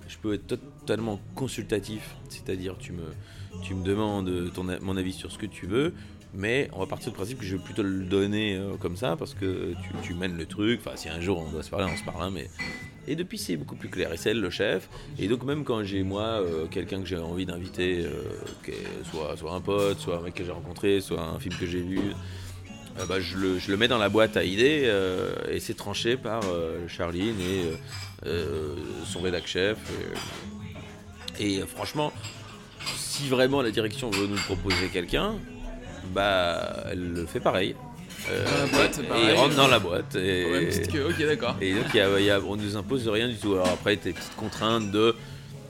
Je 0.08 0.18
peux 0.18 0.34
être 0.34 0.48
totalement 0.48 1.20
consultatif, 1.36 2.16
c'est-à-dire 2.30 2.78
tu 2.78 2.94
me, 2.94 3.84
demandes 3.84 4.52
mon 4.82 4.98
avis 4.98 5.14
sur 5.14 5.32
ce 5.32 5.38
que 5.38 5.46
tu 5.46 5.68
veux, 5.68 5.94
mais 6.34 6.70
on 6.74 6.80
va 6.80 6.86
partir 6.86 7.12
du 7.12 7.16
principe 7.16 7.40
que 7.40 7.46
je 7.46 7.58
vais 7.58 7.64
plutôt 7.64 7.84
le 7.84 8.04
donner 8.04 8.56
euh, 8.56 8.78
comme 8.80 8.96
ça 8.96 9.18
parce 9.18 9.34
que 9.34 9.74
tu, 10.04 10.14
mènes 10.14 10.38
le 10.38 10.46
truc. 10.46 10.80
Enfin, 10.84 10.96
si 10.96 11.10
un 11.10 11.20
jour 11.20 11.44
on 11.46 11.52
doit 11.52 11.64
se 11.64 11.70
parler, 11.70 11.92
on 11.92 11.98
se 11.98 12.04
parle, 12.04 12.24
hein, 12.24 12.32
mais. 12.34 12.50
Et 13.08 13.16
depuis, 13.16 13.38
c'est 13.38 13.58
beaucoup 13.58 13.76
plus 13.76 13.90
clair. 13.90 14.14
Et 14.14 14.18
c'est 14.18 14.30
elle 14.30 14.40
le 14.40 14.50
chef. 14.50 14.88
Et 15.18 15.28
donc, 15.28 15.44
même 15.44 15.64
quand 15.64 15.84
j'ai 15.84 16.04
moi 16.04 16.22
euh, 16.22 16.68
quelqu'un 16.68 17.02
que 17.02 17.08
j'ai 17.08 17.18
envie 17.18 17.46
d'inviter, 17.46 18.06
euh, 18.06 18.72
soit, 19.10 19.36
soit 19.36 19.54
un 19.54 19.62
pote, 19.62 20.00
soit 20.00 20.20
un 20.20 20.22
mec 20.22 20.36
que 20.36 20.46
j'ai 20.46 20.52
rencontré, 20.52 21.02
soit 21.02 21.22
un 21.22 21.40
film 21.40 21.56
que 21.56 21.66
j'ai 21.66 21.82
vu, 21.82 22.00
bah, 23.10 23.20
je, 23.20 23.38
le, 23.38 23.58
je 23.58 23.72
le 23.72 23.78
mets 23.78 23.88
dans 23.88 23.98
la 23.98 24.10
boîte 24.10 24.38
à 24.38 24.44
idées 24.44 24.94
et 25.50 25.60
c'est 25.60 25.74
tranché 25.74 26.18
par 26.18 26.44
euh, 26.46 26.88
Charline 26.88 27.40
et 27.40 28.30
son 29.06 29.22
rédac 29.22 29.48
chef. 29.48 29.78
Et, 31.40 31.62
franchement, 31.62 32.14
si 32.96 33.28
vraiment 33.28 33.62
la 33.64 33.72
direction 33.72 34.12
veut 34.12 34.28
nous 34.28 34.38
proposer 34.38 34.90
quelqu'un, 34.94 35.36
bah 36.14 36.84
elle 36.92 37.14
le 37.14 37.26
fait 37.26 37.40
pareil. 37.40 37.76
Euh, 38.30 38.46
Dans 38.46 38.58
la 38.58 38.68
boîte, 38.68 39.00
et 39.00 39.04
pareil. 39.08 39.24
il 39.30 39.34
rentre 39.36 39.56
dans 39.56 39.68
la 39.68 39.80
boîte. 39.80 40.16
Et, 40.16 40.46
Ouais, 40.52 40.66
petite 40.68 40.92
queue, 40.92 41.08
ok, 41.10 41.26
d'accord. 41.26 41.56
Et 41.62 41.74
donc 41.74 41.86
il 41.94 41.98
y 41.98 42.02
a- 42.02 42.20
il 42.20 42.26
y 42.26 42.30
a- 42.30 42.40
on 42.40 42.56
nous 42.56 42.78
impose 42.78 43.08
rien 43.08 43.28
du 43.28 43.36
tout. 43.38 43.54
Alors 43.54 43.70
après, 43.70 43.98
tes 43.98 44.14
petites 44.14 44.36
contraintes 44.36 44.92
de. 44.92 45.16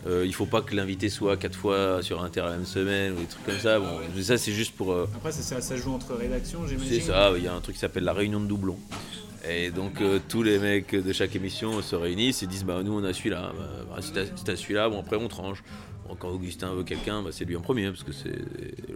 euh, 0.07 0.23
il 0.25 0.33
faut 0.33 0.47
pas 0.47 0.61
que 0.61 0.75
l'invité 0.75 1.09
soit 1.09 1.37
quatre 1.37 1.55
fois 1.55 2.01
sur 2.01 2.23
Inter 2.23 2.41
la 2.41 2.51
même 2.51 2.65
semaine 2.65 3.13
ou 3.13 3.19
des 3.19 3.25
trucs 3.27 3.45
comme 3.45 3.59
ça. 3.59 3.79
Bon, 3.79 3.99
ça 4.21 4.37
c'est 4.37 4.51
juste 4.51 4.75
pour. 4.75 4.91
euh, 4.91 5.07
Après 5.15 5.31
ça, 5.31 5.41
ça, 5.43 5.61
ça 5.61 5.75
joue 5.77 5.93
entre 5.93 6.15
rédactions 6.15 6.65
j'imagine. 6.67 6.91
c'est 6.91 6.99
ça, 7.01 7.31
il 7.37 7.43
y 7.43 7.47
a 7.47 7.53
un 7.53 7.61
truc 7.61 7.75
qui 7.75 7.81
s'appelle 7.81 8.03
la 8.03 8.13
réunion 8.13 8.39
de 8.41 8.47
doublons. 8.47 8.79
Et 9.49 9.71
donc 9.71 10.01
euh, 10.01 10.19
tous 10.29 10.43
les 10.43 10.59
mecs 10.59 10.93
de 10.95 11.13
chaque 11.13 11.35
émission 11.35 11.81
se 11.81 11.95
réunissent 11.95 12.43
et 12.43 12.47
disent 12.47 12.63
bah 12.65 12.81
nous 12.83 12.93
on 12.99 13.03
a 13.03 13.11
celui-là, 13.13 13.51
bah, 13.57 13.95
bah, 13.95 14.01
si 14.01 14.11
t'as 14.11 14.55
si 14.55 14.61
celui-là, 14.63 14.89
bon 14.89 14.99
après 14.99 15.15
on 15.15 15.27
tranche. 15.27 15.63
Bon, 16.07 16.15
quand 16.15 16.29
Augustin 16.29 16.73
veut 16.73 16.83
quelqu'un, 16.83 17.21
bah, 17.21 17.29
c'est 17.31 17.45
lui 17.45 17.55
en 17.55 17.61
premier, 17.61 17.87
parce 17.89 18.03
que 18.03 18.11
c'est 18.11 18.39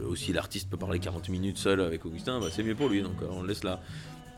aussi 0.07 0.33
l'artiste 0.33 0.69
peut 0.69 0.77
parler 0.77 0.99
40 0.99 1.29
minutes 1.29 1.57
seul 1.57 1.81
avec 1.81 2.05
Augustin, 2.05 2.39
bah, 2.39 2.47
c'est 2.51 2.63
mieux 2.63 2.75
pour 2.75 2.89
lui, 2.89 3.01
donc 3.01 3.21
euh, 3.21 3.27
on 3.31 3.41
le 3.41 3.47
laisse 3.47 3.63
là. 3.63 3.81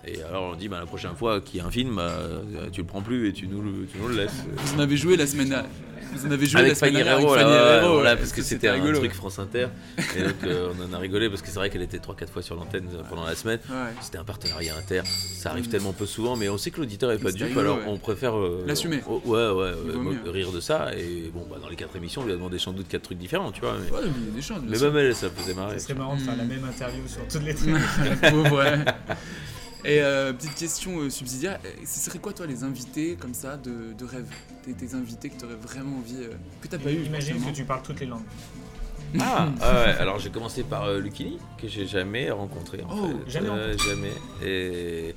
Et 0.07 0.21
alors 0.23 0.51
on 0.53 0.55
dit 0.55 0.67
bah, 0.67 0.79
la 0.79 0.85
prochaine 0.85 1.15
fois 1.15 1.41
qu'il 1.41 1.59
y 1.59 1.61
a 1.61 1.65
un 1.65 1.71
film, 1.71 1.95
bah, 1.95 2.03
euh, 2.03 2.69
tu 2.71 2.81
le 2.81 2.87
prends 2.87 3.01
plus 3.01 3.27
et 3.29 3.33
tu 3.33 3.47
nous, 3.47 3.61
le- 3.61 3.85
tu 3.91 3.97
nous 3.99 4.07
le 4.07 4.15
laisses. 4.15 4.43
Vous 4.55 4.75
en 4.75 4.79
avez 4.79 4.97
joué 4.97 5.17
la 5.17 5.27
semaine 5.27 5.49
dernière. 5.49 5.69
Vous 6.13 6.25
en 6.25 6.31
avez 6.31 6.45
joué 6.45 6.61
avec 6.61 6.71
la 6.71 6.75
semaine 6.75 6.93
dernière 6.93 7.15
avec 7.17 7.27
Fanny 7.27 7.51
Herrero, 7.51 7.93
voilà, 7.95 8.15
parce 8.15 8.31
que 8.31 8.41
c'était 8.41 8.69
un 8.69 8.73
rigolo, 8.75 8.97
truc. 8.99 9.11
France 9.13 9.39
Inter. 9.39 9.67
Et 10.17 10.21
donc 10.23 10.35
euh, 10.45 10.71
on 10.79 10.89
en 10.89 10.93
a 10.93 10.99
rigolé 10.99 11.29
parce 11.29 11.41
que 11.41 11.49
c'est 11.49 11.55
vrai 11.59 11.69
qu'elle 11.69 11.81
était 11.81 11.97
3-4 11.97 12.29
fois 12.29 12.41
sur 12.41 12.55
l'antenne 12.55 12.87
euh, 12.93 13.01
pendant 13.09 13.25
la 13.25 13.35
semaine. 13.35 13.59
Ouais. 13.69 13.75
C'était 14.01 14.17
un 14.17 14.23
partenariat 14.23 14.73
inter. 14.77 15.01
Ça 15.05 15.51
arrive 15.51 15.67
tellement 15.67 15.91
peu 15.91 16.05
souvent, 16.05 16.37
mais 16.37 16.47
on 16.47 16.57
sait 16.57 16.71
que 16.71 16.79
l'auditeur 16.79 17.11
est 17.11 17.17
pas 17.17 17.31
dupe, 17.33 17.47
rigolo, 17.47 17.59
alors 17.59 17.77
ouais. 17.79 17.83
on 17.87 17.97
préfère 17.97 18.37
euh, 18.37 18.63
L'assumer. 18.65 19.01
oh, 19.09 19.21
ouais, 19.25 19.49
ouais, 19.51 19.71
rire 20.31 20.51
de 20.53 20.61
ça. 20.61 20.91
Et 20.97 21.29
bon, 21.33 21.45
bah, 21.51 21.57
dans 21.61 21.67
les 21.67 21.75
4 21.75 21.97
émissions, 21.97 22.21
on 22.21 22.25
lui 22.25 22.31
a 22.31 22.35
demandé 22.37 22.57
sans 22.57 22.71
doute 22.71 22.87
4 22.87 23.01
trucs 23.01 23.17
différents, 23.17 23.51
tu 23.51 23.59
vois. 23.59 23.75
Mais, 23.77 23.91
Ouais, 23.91 24.03
mais 24.05 24.11
il 24.17 24.41
y 24.41 24.51
a 24.53 24.59
des 24.59 24.69
mais 24.69 24.79
même 24.79 24.97
elle, 24.97 25.13
ça 25.15 25.27
faisait 25.29 25.53
marrer. 25.53 25.77
Ce 25.77 25.83
serait 25.87 25.93
marrant 25.99 26.15
de 26.15 26.21
faire 26.21 26.37
la 26.37 26.45
Hmm. 26.45 26.47
même 26.47 26.63
interview 26.63 27.01
sur 27.05 27.27
toutes 27.27 27.43
les 27.43 27.53
trucs. 27.53 27.75
Et 29.87 30.01
euh, 30.01 30.33
petite 30.33 30.55
question 30.55 30.99
euh, 30.99 31.09
subsidiaire, 31.09 31.59
euh, 31.65 31.69
ce 31.85 31.99
serait 32.01 32.19
quoi 32.19 32.33
toi 32.33 32.45
les 32.45 32.63
invités 32.63 33.15
comme 33.15 33.33
ça 33.33 33.55
de, 33.55 33.93
de 33.97 34.05
rêve? 34.05 34.27
Tes, 34.63 34.73
tes 34.73 34.93
invités 34.95 35.29
que 35.29 35.39
tu 35.39 35.45
aurais 35.45 35.55
vraiment 35.55 35.97
envie, 35.99 36.17
euh, 36.23 36.33
que 36.61 36.67
t'as 36.67 36.77
pas 36.77 36.91
eu 36.91 37.03
Imagine 37.05 37.41
que 37.41 37.51
tu 37.55 37.63
parles 37.63 37.83
toutes 37.83 38.01
les 38.01 38.05
langues. 38.05 38.25
Ah, 39.21 39.47
ah 39.61 39.73
ouais, 39.73 39.89
alors 39.99 40.19
j'ai 40.19 40.29
commencé 40.29 40.63
par 40.63 40.83
euh, 40.83 40.99
Lucchini, 40.99 41.39
que 41.61 41.69
j'ai 41.69 41.87
jamais 41.87 42.29
rencontré. 42.29 42.81
En 42.83 42.89
Oh, 42.91 43.07
fait. 43.25 43.31
jamais 43.31 43.49
Euh, 43.49 43.77
Jamais. 43.77 44.11
Et, 44.45 45.15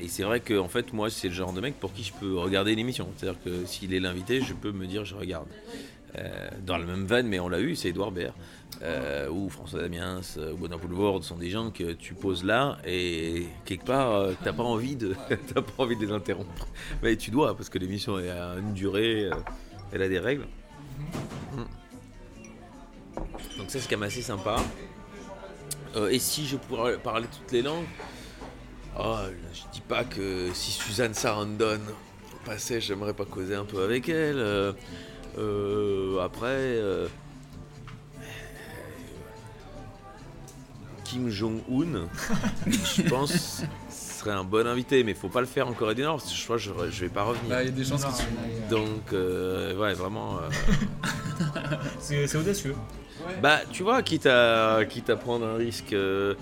et 0.00 0.08
c'est 0.08 0.22
vrai 0.22 0.38
que 0.38 0.56
en 0.56 0.68
fait, 0.68 0.92
moi, 0.92 1.10
c'est 1.10 1.26
le 1.26 1.34
genre 1.34 1.52
de 1.52 1.60
mec 1.60 1.74
pour 1.80 1.92
qui 1.92 2.04
je 2.04 2.12
peux 2.12 2.38
regarder 2.38 2.72
une 2.72 2.78
émission. 2.78 3.08
C'est-à-dire 3.16 3.40
que 3.44 3.66
s'il 3.66 3.92
est 3.92 3.98
l'invité, 4.00 4.40
je 4.40 4.54
peux 4.54 4.70
me 4.70 4.86
dire 4.86 5.04
je 5.04 5.16
regarde. 5.16 5.48
Euh, 6.16 6.48
dans 6.64 6.78
la 6.78 6.86
même 6.86 7.04
vanne, 7.04 7.26
mais 7.26 7.40
on 7.40 7.48
l'a 7.48 7.60
eu, 7.60 7.74
c'est 7.74 7.88
Edouard 7.88 8.12
Baird. 8.12 8.32
Euh, 8.82 9.30
ou 9.30 9.48
François 9.48 9.80
Damiens, 9.80 10.20
euh, 10.36 10.52
ou 10.52 10.56
Benoît 10.58 10.78
Poulvord 10.78 11.24
sont 11.24 11.36
des 11.36 11.48
gens 11.48 11.70
que 11.70 11.92
tu 11.92 12.12
poses 12.12 12.44
là 12.44 12.76
et 12.84 13.46
quelque 13.64 13.86
part 13.86 14.12
euh, 14.12 14.34
t'as 14.44 14.52
pas 14.52 14.64
envie 14.64 14.96
de 14.96 15.14
t'as 15.54 15.62
pas 15.62 15.82
envie 15.82 15.96
de 15.96 16.04
les 16.04 16.12
interrompre 16.12 16.66
mais 17.02 17.16
tu 17.16 17.30
dois 17.30 17.56
parce 17.56 17.70
que 17.70 17.78
l'émission 17.78 18.18
est 18.18 18.28
à 18.28 18.56
une 18.56 18.74
durée 18.74 19.30
elle 19.92 20.02
a 20.02 20.08
des 20.10 20.18
règles 20.18 20.46
Mm. 21.52 21.58
donc 23.58 23.70
ça 23.70 23.80
c'est 23.80 23.88
quand 23.88 23.98
même 23.98 24.08
assez 24.08 24.22
sympa. 24.22 24.56
Euh, 25.94 26.08
et 26.08 26.18
si 26.18 26.46
je 26.46 26.56
pourrais 26.56 26.98
parler 26.98 27.26
toutes 27.26 27.52
les 27.52 27.62
langues, 27.62 27.86
oh, 28.98 29.16
je 29.52 29.62
dis 29.72 29.80
pas 29.80 30.04
que 30.04 30.50
si 30.52 30.70
Suzanne 30.72 31.14
Sarandon 31.14 31.80
passait, 32.44 32.80
j'aimerais 32.80 33.14
pas 33.14 33.24
causer 33.24 33.54
un 33.54 33.64
peu 33.64 33.82
avec 33.82 34.08
elle. 34.08 34.74
Après, 36.22 36.78
Kim 41.06 41.28
Jong-un, 41.30 42.08
je 42.66 43.02
pense, 43.02 43.62
serait 43.90 44.32
un 44.32 44.44
bon 44.44 44.66
invité, 44.66 45.04
mais 45.04 45.14
faut 45.14 45.28
pas 45.28 45.40
le 45.40 45.46
faire 45.46 45.68
en 45.68 45.72
Corée 45.72 45.94
du 45.94 46.02
Nord, 46.02 46.16
parce 46.18 46.30
que 46.30 46.36
je 46.36 46.44
crois 46.44 46.56
que 46.56 46.62
je, 46.62 46.70
je 46.90 47.00
vais 47.02 47.08
pas 47.08 47.22
revenir. 47.22 47.48
Bah, 47.48 47.62
il 47.62 47.66
y 47.66 47.68
a 47.68 47.72
des 47.72 47.84
chances 47.84 48.04
que 48.04 48.10
tu- 48.10 48.70
Donc, 48.70 49.12
euh, 49.12 49.76
ouais, 49.76 49.94
vraiment. 49.94 50.38
euh, 50.38 50.48
C'est 52.00 52.36
audacieux. 52.36 52.74
bah, 53.42 53.60
tu 53.70 53.82
vois, 53.82 54.02
quitte 54.02 54.26
à, 54.26 54.80
quitte 54.88 55.10
à 55.10 55.16
prendre 55.16 55.46
un 55.46 55.54
risque. 55.56 55.92
euh, 55.92 56.34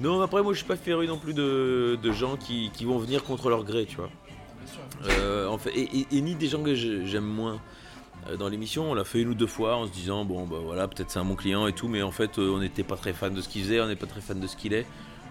Non, 0.00 0.20
après, 0.22 0.42
moi, 0.42 0.52
je 0.52 0.58
suis 0.58 0.66
pas 0.66 0.76
féru 0.76 1.06
non 1.06 1.18
plus 1.18 1.34
de, 1.34 1.98
de 2.02 2.12
gens 2.12 2.36
qui, 2.36 2.70
qui 2.72 2.84
vont 2.84 2.98
venir 2.98 3.22
contre 3.24 3.48
leur 3.50 3.64
gré, 3.64 3.86
tu 3.86 3.96
vois. 3.96 4.10
Euh, 5.08 5.46
en 5.48 5.56
fait, 5.58 5.70
et, 5.70 6.00
et- 6.00 6.06
et 6.12 6.20
ni 6.20 6.34
des 6.34 6.48
gens 6.48 6.62
que 6.62 6.74
j'aime 6.74 7.24
moins. 7.24 7.60
Euh, 8.28 8.36
Dans 8.36 8.48
l'émission, 8.48 8.90
on 8.90 8.94
l'a 8.94 9.04
fait 9.04 9.20
une 9.22 9.28
ou 9.28 9.34
deux 9.34 9.46
fois 9.46 9.76
en 9.76 9.86
se 9.86 9.92
disant 9.92 10.24
bon 10.24 10.46
bah 10.46 10.58
voilà 10.62 10.86
peut-être 10.88 11.10
c'est 11.10 11.18
un 11.18 11.24
bon 11.24 11.36
client 11.36 11.66
et 11.66 11.72
tout, 11.72 11.88
mais 11.88 12.02
en 12.02 12.10
fait 12.10 12.38
euh, 12.38 12.52
on 12.54 12.58
n'était 12.58 12.82
pas 12.82 12.96
très 12.96 13.12
fan 13.12 13.32
de 13.34 13.40
ce 13.40 13.48
qu'il 13.48 13.62
faisait, 13.62 13.80
on 13.80 13.86
n'est 13.88 13.96
pas 13.96 14.06
très 14.06 14.20
fan 14.20 14.38
de 14.40 14.46
ce 14.46 14.56
qu'il 14.56 14.72
est, 14.72 14.86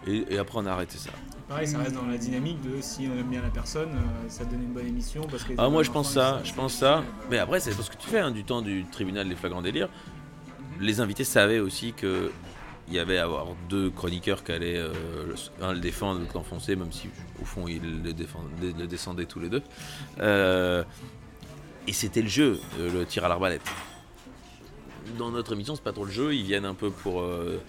et, 0.08 0.26
et 0.30 0.38
après 0.38 0.58
on 0.60 0.66
a 0.66 0.72
arrêté 0.72 0.98
ça. 0.98 1.12
Pareil, 1.48 1.68
ça 1.68 1.80
reste 1.80 1.96
dans 1.96 2.06
la 2.06 2.18
dynamique 2.18 2.62
de 2.62 2.80
si 2.82 3.08
on 3.12 3.18
aime 3.20 3.28
bien 3.30 3.42
la 3.42 3.50
personne, 3.50 3.90
euh, 3.90 4.30
ça 4.30 4.46
donne 4.46 4.62
une 4.62 4.74
bonne 4.74 4.86
émission. 4.88 5.26
Parce 5.30 5.44
que 5.44 5.54
Ah 5.58 5.68
moi 5.70 5.82
je 5.84 5.90
pense 5.92 6.12
ça, 6.14 6.42
je 6.44 6.54
pense 6.54 6.74
ça. 6.74 7.04
Mais 7.30 7.40
après 7.40 7.60
c'est 7.60 7.74
parce 7.76 7.90
que 7.90 7.98
tu 7.98 8.08
fais 8.08 8.20
hein, 8.20 8.32
du 8.32 8.44
temps 8.44 8.62
du 8.62 8.86
tribunal 8.86 9.28
des 9.28 9.36
flagrants 9.36 9.62
délires. 9.62 9.90
Les 10.80 11.00
invités 11.02 11.24
savaient 11.24 11.60
aussi 11.60 11.94
que 11.94 12.32
il 12.88 12.96
y 12.96 13.00
avait 13.00 13.20
à 13.20 13.26
avoir 13.26 13.46
deux 13.70 13.92
chroniqueurs 13.92 14.44
qui 14.44 14.52
allaient 14.52 14.78
euh, 14.78 14.92
un 15.62 15.74
le 15.74 15.80
défendre, 15.80 16.22
l'autre 16.22 16.32
l'enfoncer, 16.36 16.76
même 16.76 16.92
si 16.92 17.08
au 17.40 17.46
fond 17.46 17.68
ils 17.68 17.82
le, 17.82 18.14
le 18.80 18.88
descendaient 18.88 19.26
tous 19.26 19.40
les 19.40 19.50
deux. 19.50 19.62
Euh, 20.22 20.84
et 21.88 21.94
c'était 21.94 22.22
le 22.22 22.28
jeu, 22.30 22.60
euh, 22.80 22.92
le 22.92 23.06
tir 23.06 23.24
à 23.26 23.30
l'arbalète. 23.30 23.62
Dans 25.18 25.32
notre 25.32 25.54
émission 25.54 25.76
c'est 25.76 25.84
pas 25.84 25.94
trop 25.94 26.06
le 26.06 26.12
jeu, 26.12 26.36
ils 26.36 26.44
viennent 26.44 26.66
un 26.66 26.76
peu 26.76 26.92
pour 26.92 27.22
euh, 27.22 27.60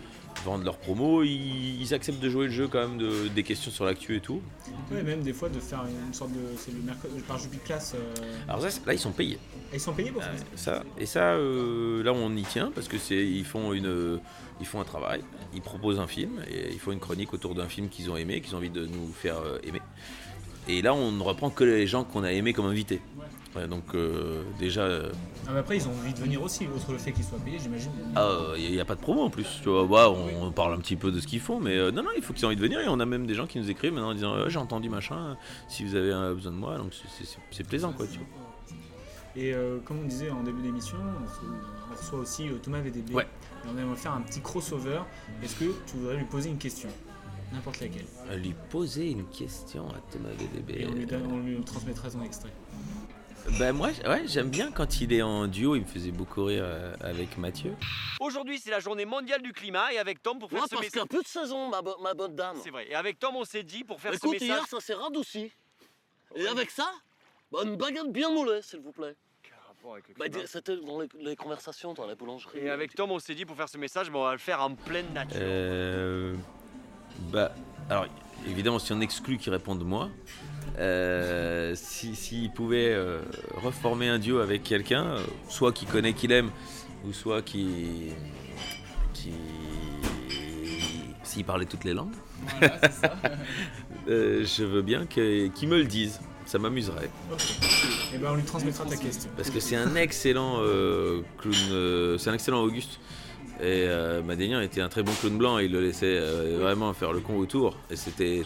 vendre 0.44 0.64
leur 0.64 0.76
promo, 0.76 1.22
ils, 1.22 1.80
ils 1.80 1.94
acceptent 1.94 2.20
de 2.20 2.28
jouer 2.28 2.46
le 2.46 2.52
jeu 2.52 2.68
quand 2.68 2.80
même, 2.86 2.98
de- 2.98 3.28
des 3.28 3.42
questions 3.42 3.70
sur 3.70 3.84
l'actu 3.86 4.16
et 4.16 4.20
tout. 4.20 4.42
Ouais, 4.90 5.02
même 5.02 5.22
des 5.22 5.32
fois 5.32 5.48
de 5.48 5.58
faire 5.58 5.84
une 6.06 6.12
sorte 6.12 6.32
de. 6.32 6.38
C'est 6.56 6.72
le 6.72 6.80
mercredi 6.80 7.20
par 7.20 7.38
Jupi 7.38 7.58
Classe. 7.58 7.94
euh, 7.94 8.14
Alors 8.48 8.60
ça, 8.62 8.68
là 8.86 8.92
ils 8.92 8.98
sont 8.98 9.12
payés. 9.12 9.38
Ils 9.72 9.80
sont 9.80 9.92
payés 9.92 10.10
pour 10.10 10.22
ça 10.22 10.30
Ça, 10.56 10.82
et 10.98 11.06
ça, 11.06 11.32
euh, 11.34 12.02
là 12.02 12.12
on 12.12 12.34
y 12.36 12.42
tient 12.42 12.70
parce 12.74 12.88
que 12.88 12.98
c'est 12.98 13.26
ils 13.26 13.44
font 13.44 13.72
une, 13.72 14.20
ils 14.60 14.66
font 14.66 14.80
un 14.80 14.84
travail, 14.84 15.22
ils 15.54 15.62
proposent 15.62 15.98
un 16.00 16.06
film 16.06 16.42
et 16.50 16.72
ils 16.72 16.78
font 16.78 16.92
une 16.92 17.00
chronique 17.00 17.32
autour 17.32 17.54
d'un 17.54 17.68
film 17.68 17.88
qu'ils 17.88 18.10
ont 18.10 18.16
aimé, 18.16 18.40
qu'ils 18.42 18.54
ont 18.54 18.58
envie 18.58 18.70
de 18.70 18.84
nous 18.86 19.12
faire 19.14 19.38
euh, 19.38 19.58
aimer. 19.64 19.80
Et 20.68 20.82
là 20.82 20.92
on 20.94 21.10
ne 21.12 21.22
reprend 21.22 21.48
que 21.50 21.64
les 21.64 21.86
gens 21.86 22.04
qu'on 22.04 22.22
a 22.24 22.32
aimés 22.32 22.52
comme 22.52 22.66
invités. 22.66 23.00
Ouais, 23.56 23.66
donc 23.66 23.82
euh, 23.94 24.44
déjà, 24.60 24.82
euh, 24.82 25.10
Ah, 25.46 25.50
mais 25.52 25.58
après, 25.58 25.76
ils 25.76 25.88
ont 25.88 25.90
envie 25.90 26.14
de 26.14 26.18
venir 26.20 26.40
aussi, 26.40 26.68
outre 26.68 26.92
le 26.92 26.98
fait 26.98 27.10
qu'ils 27.10 27.24
soient 27.24 27.38
payés, 27.40 27.58
j'imagine. 27.58 27.90
il 28.56 28.70
n'y 28.70 28.78
a, 28.78 28.84
pas 28.84 28.94
de 28.94 29.00
promo 29.00 29.22
en 29.22 29.30
plus. 29.30 29.58
Tu 29.62 29.68
vois, 29.68 29.82
Ouais, 29.84 30.04
on, 30.38 30.46
on 30.46 30.52
parle 30.52 30.74
un 30.74 30.78
petit 30.78 30.94
peu 30.94 31.10
de 31.10 31.18
ce 31.18 31.26
qu'ils 31.26 31.40
font, 31.40 31.58
mais 31.58 31.76
euh, 31.76 31.90
non, 31.90 32.04
non, 32.04 32.10
il 32.16 32.22
faut 32.22 32.32
qu'ils 32.32 32.44
aient 32.44 32.46
envie 32.46 32.56
de 32.56 32.60
venir. 32.60 32.78
Et 32.80 32.88
on 32.88 33.00
a 33.00 33.06
même 33.06 33.26
des 33.26 33.34
gens 33.34 33.46
qui 33.46 33.58
nous 33.58 33.68
écrivent 33.68 33.92
maintenant 33.92 34.10
en 34.10 34.14
disant 34.14 34.48
j'ai 34.48 34.58
entendu 34.58 34.88
machin, 34.88 35.36
si 35.68 35.84
vous 35.84 35.96
avez 35.96 36.10
besoin 36.34 36.52
de 36.52 36.56
moi, 36.56 36.78
donc 36.78 36.92
c'est- 37.50 37.64
plaisant 37.64 37.92
quoi. 37.92 38.06
Tu 38.06 38.18
vois. 38.18 38.26
Et 39.36 39.52
comme 39.84 40.00
on 40.00 40.06
disait 40.06 40.30
en 40.30 40.42
début 40.42 40.62
d'émission, 40.62 40.96
on, 40.98 41.94
reçoit 41.94 42.20
aussi 42.20 42.48
Thomas 42.62 42.80
VDB. 42.80 43.14
Ouais. 43.14 43.26
Et 43.64 43.68
on 43.74 43.76
aimerait 43.78 43.96
faire 43.96 44.12
un 44.12 44.20
petit 44.22 44.40
crossover. 44.40 45.00
Est-ce 45.42 45.56
que 45.56 45.64
tu 45.86 45.96
voudrais 45.96 46.16
lui 46.16 46.24
poser 46.24 46.50
une 46.50 46.58
question? 46.58 46.88
N'importe 47.52 47.80
laquelle. 47.80 48.04
Lui 48.36 48.54
poser 48.70 49.10
une 49.10 49.24
question 49.26 49.88
à 49.88 49.98
Thomas 50.12 50.28
VDB. 50.38 50.82
Et 50.82 50.86
on 50.86 50.94
lui, 50.94 51.04
donne- 51.04 51.26
on 51.32 51.40
lui 51.40 51.60
transmettra 51.62 52.08
son 52.10 52.22
extrait. 52.22 52.52
Ben 53.58 53.72
moi, 53.72 53.88
ouais, 54.06 54.22
j'aime 54.26 54.48
bien 54.50 54.70
quand 54.70 55.00
il 55.00 55.12
est 55.12 55.22
en 55.22 55.46
duo, 55.46 55.74
il 55.74 55.82
me 55.82 55.86
faisait 55.86 56.12
beaucoup 56.12 56.44
rire 56.44 56.62
euh, 56.64 56.94
avec 57.00 57.36
Mathieu. 57.38 57.74
Aujourd'hui, 58.20 58.58
c'est 58.58 58.70
la 58.70 58.80
journée 58.80 59.04
mondiale 59.04 59.42
du 59.42 59.52
climat 59.52 59.92
et 59.92 59.98
avec 59.98 60.22
Tom 60.22 60.38
pour 60.38 60.50
faire 60.50 60.60
Ouais, 60.60 60.66
ce 60.70 60.74
parce 60.76 60.84
message. 60.86 61.02
a 61.02 61.06
plus 61.06 61.22
de 61.22 61.26
saison, 61.26 61.68
ma, 61.68 61.82
bo- 61.82 61.96
ma 62.00 62.14
bonne 62.14 62.36
dame. 62.36 62.56
C'est 62.62 62.70
vrai. 62.70 62.86
Et 62.88 62.94
avec 62.94 63.18
Tom, 63.18 63.36
on 63.36 63.44
s'est 63.44 63.62
dit 63.62 63.82
pour 63.82 64.00
faire 64.00 64.12
Écoute, 64.12 64.38
ce 64.38 64.44
message. 64.44 64.48
hier, 64.48 64.66
ça 64.68 64.80
s'est 64.80 64.94
radouci. 64.94 65.50
Et 66.36 66.46
avec 66.46 66.70
ça, 66.70 66.90
bah, 67.50 67.60
une 67.64 67.76
baguette 67.76 68.12
bien 68.12 68.30
moulée, 68.30 68.60
s'il 68.62 68.80
vous 68.80 68.92
plaît. 68.92 69.14
Bah, 70.18 70.28
dis- 70.28 70.38
C'était 70.46 70.76
dans 70.76 71.00
les, 71.00 71.08
les 71.18 71.34
conversations 71.36 71.94
dans 71.94 72.06
la 72.06 72.14
boulangerie. 72.14 72.58
Et 72.58 72.70
avec 72.70 72.94
Tom, 72.94 73.10
on 73.10 73.18
s'est 73.18 73.34
dit 73.34 73.46
pour 73.46 73.56
faire 73.56 73.68
ce 73.68 73.78
message, 73.78 74.10
bon, 74.10 74.20
on 74.20 74.24
va 74.26 74.32
le 74.32 74.38
faire 74.38 74.60
en 74.62 74.74
pleine 74.74 75.10
nature. 75.14 75.38
Euh, 75.40 76.36
bah, 77.32 77.52
alors 77.88 78.06
évidemment, 78.46 78.78
si 78.78 78.92
on 78.92 79.00
exclut 79.00 79.38
qu'il 79.38 79.50
réponde 79.52 79.82
moi, 79.82 80.10
euh, 80.78 81.74
si- 81.74 82.14
s'il 82.16 82.50
pouvait 82.50 82.92
euh, 82.92 83.20
reformer 83.56 84.08
un 84.08 84.18
duo 84.18 84.38
avec 84.38 84.62
quelqu'un, 84.62 85.04
euh, 85.04 85.20
soit 85.48 85.72
qui 85.72 85.86
connaît 85.86 86.12
qu'il 86.12 86.32
aime, 86.32 86.50
ou 87.06 87.12
soit 87.12 87.42
qui. 87.42 88.12
qui. 89.14 89.32
s'il 91.22 91.44
parlait 91.44 91.66
toutes 91.66 91.84
les 91.84 91.94
langues, 91.94 92.12
Voilà, 92.58 92.78
c'est 92.82 92.92
ça. 92.92 93.14
euh, 94.08 94.44
je 94.44 94.64
veux 94.64 94.82
bien 94.82 95.06
qu'il 95.06 95.68
me 95.68 95.76
le 95.78 95.84
dise, 95.84 96.20
ça 96.46 96.58
m'amuserait. 96.58 97.10
Et 98.14 98.18
ben 98.18 98.30
on 98.32 98.34
lui 98.36 98.42
transmettra 98.42 98.84
ta 98.84 98.96
question. 98.96 99.30
Parce 99.36 99.50
que 99.50 99.60
c'est 99.60 99.76
un 99.76 99.94
excellent 99.94 100.56
clown, 101.38 102.18
c'est 102.18 102.30
un 102.30 102.34
excellent 102.34 102.62
Auguste. 102.62 102.98
Et 103.62 103.86
Madénian 104.24 104.60
était 104.62 104.80
un 104.80 104.88
très 104.88 105.02
bon 105.02 105.12
clown 105.20 105.36
blanc, 105.36 105.58
il 105.58 105.70
le 105.70 105.80
laissait 105.82 106.18
vraiment 106.58 106.92
faire 106.94 107.12
le 107.12 107.20
con 107.20 107.36
autour. 107.36 107.76
Et 107.90 107.96
c'était 107.96 108.42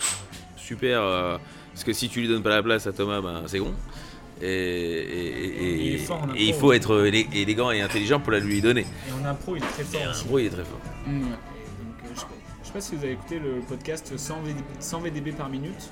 super. 0.57 1.39
Parce 1.75 1.85
que 1.85 1.93
si 1.93 2.09
tu 2.09 2.21
lui 2.21 2.29
donnes 2.29 2.43
pas 2.43 2.51
la 2.51 2.63
place 2.63 2.87
à 2.87 2.93
Thomas, 2.93 3.21
ben, 3.21 3.43
c'est 3.47 3.59
bon. 3.61 3.75
Et, 4.43 4.47
et- 4.47 5.65
et- 5.65 5.87
Il 5.89 5.95
est 5.95 5.99
fort 5.99 6.19
en 6.23 6.25
impro 6.25 6.35
et 6.37 6.43
il 6.45 6.55
faut 6.55 6.73
être 6.73 7.07
élé- 7.07 7.29
élégant 7.35 7.71
et 7.71 7.81
intelligent 7.81 8.19
pour 8.21 8.33
la 8.33 8.41
lui 8.41 8.61
donner. 8.61 8.85
Et 9.09 9.13
en 9.13 9.25
impro, 9.29 9.57
il 9.57 9.63
est 9.63 9.67
très 9.67 9.85
fort 9.85 10.01
Et 10.01 10.07
en 10.07 10.11
aussi. 10.11 10.23
impro, 10.25 10.39
il 10.39 10.47
est 10.47 10.51
très 10.51 10.65
fort. 10.65 10.81
Mm, 11.07 11.21
Donc, 11.21 11.31
euh, 11.31 12.09
je, 12.15 12.21
sais 12.21 12.27
pas- 12.27 12.33
je 12.63 12.67
sais 12.67 12.73
pas 12.73 12.81
si 12.81 12.97
vous 12.97 13.05
avez 13.05 13.13
écouté 13.13 13.39
le 13.39 13.61
podcast 13.69 14.17
100 14.17 14.43
VDB, 14.43 14.61
100 14.81 15.01
VDB 15.01 15.33
par 15.33 15.49
minute. 15.49 15.89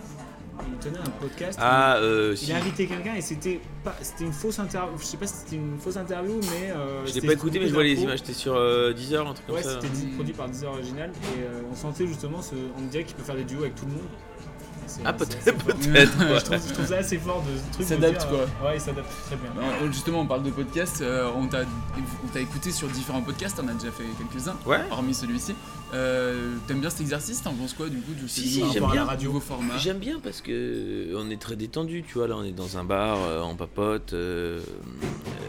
Il 0.70 0.78
tenait 0.78 0.98
un 0.98 1.10
podcast. 1.20 1.58
Ah, 1.60 1.96
où 1.98 2.04
euh, 2.04 2.28
il 2.34 2.36
si. 2.46 2.52
a 2.52 2.56
invité 2.56 2.86
quelqu'un 2.86 3.14
et 3.14 3.20
c'était 3.22 3.58
pas, 3.82 3.96
c'était 4.02 4.24
une 4.24 4.32
fausse 4.34 4.58
interview. 4.58 4.96
Je 4.98 5.04
sais 5.04 5.16
pas 5.16 5.26
si 5.26 5.34
c'était 5.44 5.56
une 5.56 5.78
fausse 5.78 5.96
interview, 5.96 6.38
mais. 6.42 6.70
euh, 6.70 7.00
Je 7.02 7.06
l'ai 7.06 7.12
c'était 7.14 7.26
pas 7.28 7.32
écouté, 7.32 7.58
mais 7.58 7.68
je 7.68 7.72
vois 7.74 7.82
les 7.82 8.00
images. 8.00 8.18
J'étais 8.18 8.34
sur 8.34 8.54
euh, 8.54 8.92
Deezer, 8.92 9.26
un 9.26 9.32
truc 9.32 9.46
comme 9.46 9.56
Ouais, 9.56 9.62
ça. 9.62 9.78
c'était 9.80 10.06
produit 10.14 10.34
par 10.34 10.48
Deezer 10.48 10.70
Original 10.70 11.10
et 11.10 11.42
euh, 11.42 11.62
on 11.72 11.74
sentait 11.74 12.06
justement, 12.06 12.42
ce, 12.42 12.54
on 12.78 12.82
dirait 12.90 13.04
qu'il 13.04 13.16
peut 13.16 13.22
faire 13.22 13.34
des 13.36 13.44
duos 13.44 13.60
avec 13.62 13.74
tout 13.76 13.86
le 13.86 13.92
monde. 13.92 14.02
Ah, 15.04 15.12
peut-être, 15.12 15.66
ouais. 15.66 16.06
je, 16.38 16.44
trouve, 16.44 16.68
je 16.68 16.72
trouve 16.74 16.86
ça 16.86 16.96
assez 16.98 17.18
fort 17.18 17.42
de 17.42 17.56
ce 17.56 17.74
truc. 17.74 17.86
S'adapte, 17.86 18.28
quoi. 18.28 18.38
euh, 18.38 18.64
Ouais, 18.66 18.76
il 18.76 18.80
s'adapte 18.80 19.08
très 19.26 19.36
bien. 19.36 19.50
Alors, 19.62 19.92
justement, 19.92 20.20
on 20.20 20.26
parle 20.26 20.42
de 20.42 20.50
podcast. 20.50 21.00
euh, 21.00 21.28
on 21.36 21.46
t'a 21.48 21.62
on 22.24 22.28
t'a 22.28 22.40
écouté 22.40 22.70
sur 22.72 22.88
différents 22.88 23.22
podcasts. 23.22 23.60
On 23.64 23.68
a 23.68 23.72
déjà 23.72 23.90
fait 23.92 24.04
quelques-uns. 24.18 24.56
Ouais. 24.66 24.80
Hormis 24.90 25.14
celui-ci. 25.14 25.54
Euh, 25.94 26.54
T'aimes 26.66 26.80
bien 26.80 26.88
cet 26.88 27.02
exercice 27.02 27.42
T'en 27.42 27.52
penses 27.52 27.74
quoi 27.74 27.90
du 27.90 27.98
coup 27.98 28.12
ce 28.22 28.26
Si, 28.26 28.48
si, 28.48 28.62
j'aime 28.72 28.86
bien. 28.90 29.06
nouveau 29.22 29.40
format 29.40 29.76
J'aime 29.76 29.98
bien 29.98 30.18
parce 30.24 30.40
que 30.40 31.14
on 31.16 31.28
est 31.30 31.40
très 31.40 31.54
détendu, 31.56 32.02
tu 32.02 32.14
vois. 32.18 32.28
Là, 32.28 32.36
on 32.38 32.44
est 32.44 32.52
dans 32.52 32.78
un 32.78 32.84
bar, 32.84 33.18
euh, 33.22 33.40
on 33.42 33.56
papote. 33.56 34.14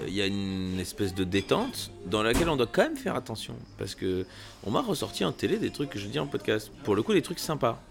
Il 0.08 0.14
y 0.14 0.22
a 0.22 0.26
une 0.28 0.80
espèce 0.80 1.16
de 1.16 1.24
détente 1.24 1.92
dans 2.08 2.22
laquelle 2.24 2.50
on 2.50 2.56
doit 2.58 2.68
quand 2.72 2.84
même 2.84 2.98
faire 2.98 3.16
attention 3.16 3.56
parce 3.78 3.96
que 3.96 4.26
on 4.66 4.72
m'a 4.72 4.82
ressorti 4.82 5.24
en 5.26 5.32
télé 5.32 5.58
des 5.58 5.70
trucs 5.72 5.90
que 5.90 5.98
je 6.00 6.08
dis 6.08 6.20
en 6.20 6.28
podcast. 6.28 6.72
Pour 6.84 6.96
le 6.96 7.02
coup, 7.04 7.14
des 7.14 7.22
trucs 7.22 7.40
sympas. 7.40 7.82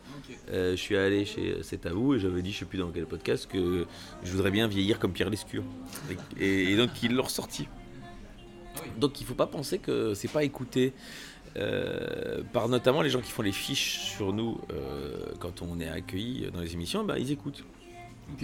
Euh, 0.50 0.72
je 0.72 0.76
suis 0.76 0.96
allé 0.96 1.24
chez 1.24 1.56
C'est 1.62 1.86
à 1.86 1.92
vous 1.92 2.14
et 2.14 2.18
j'avais 2.18 2.42
dit, 2.42 2.52
je 2.52 2.58
sais 2.60 2.64
plus 2.64 2.78
dans 2.78 2.90
quel 2.90 3.06
podcast, 3.06 3.48
que 3.50 3.86
je 4.24 4.32
voudrais 4.32 4.50
bien 4.50 4.66
vieillir 4.68 4.98
comme 4.98 5.12
Pierre 5.12 5.30
Lescure. 5.30 5.64
Et, 6.38 6.44
et- 6.44 6.72
et 6.72 6.76
donc, 6.76 6.90
ils 7.02 7.12
l'ont 7.14 7.22
ressorti. 7.24 7.68
Donc, 8.98 9.20
il 9.20 9.26
faut 9.26 9.34
pas 9.34 9.46
penser 9.46 9.78
que 9.78 10.14
c'est 10.14 10.30
pas 10.30 10.44
écouté. 10.44 10.92
euh, 11.58 12.40
par 12.54 12.66
notamment 12.68 13.02
les 13.02 13.10
gens 13.10 13.20
qui 13.20 13.30
font 13.30 13.42
les 13.42 13.52
fiches 13.52 13.98
sur 14.00 14.32
nous 14.32 14.58
euh, 14.72 15.26
quand 15.38 15.60
on 15.60 15.78
est 15.80 15.88
accueilli 15.88 16.48
dans 16.52 16.60
les 16.60 16.72
émissions, 16.72 17.04
bah, 17.04 17.18
ils 17.18 17.30
écoutent. 17.30 17.62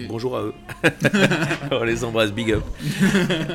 Bonjour 0.08 0.36
à 0.36 0.42
eux. 0.42 0.52
on 1.70 1.84
les 1.84 2.04
embrasse, 2.04 2.32
big 2.32 2.52
up. 2.52 2.62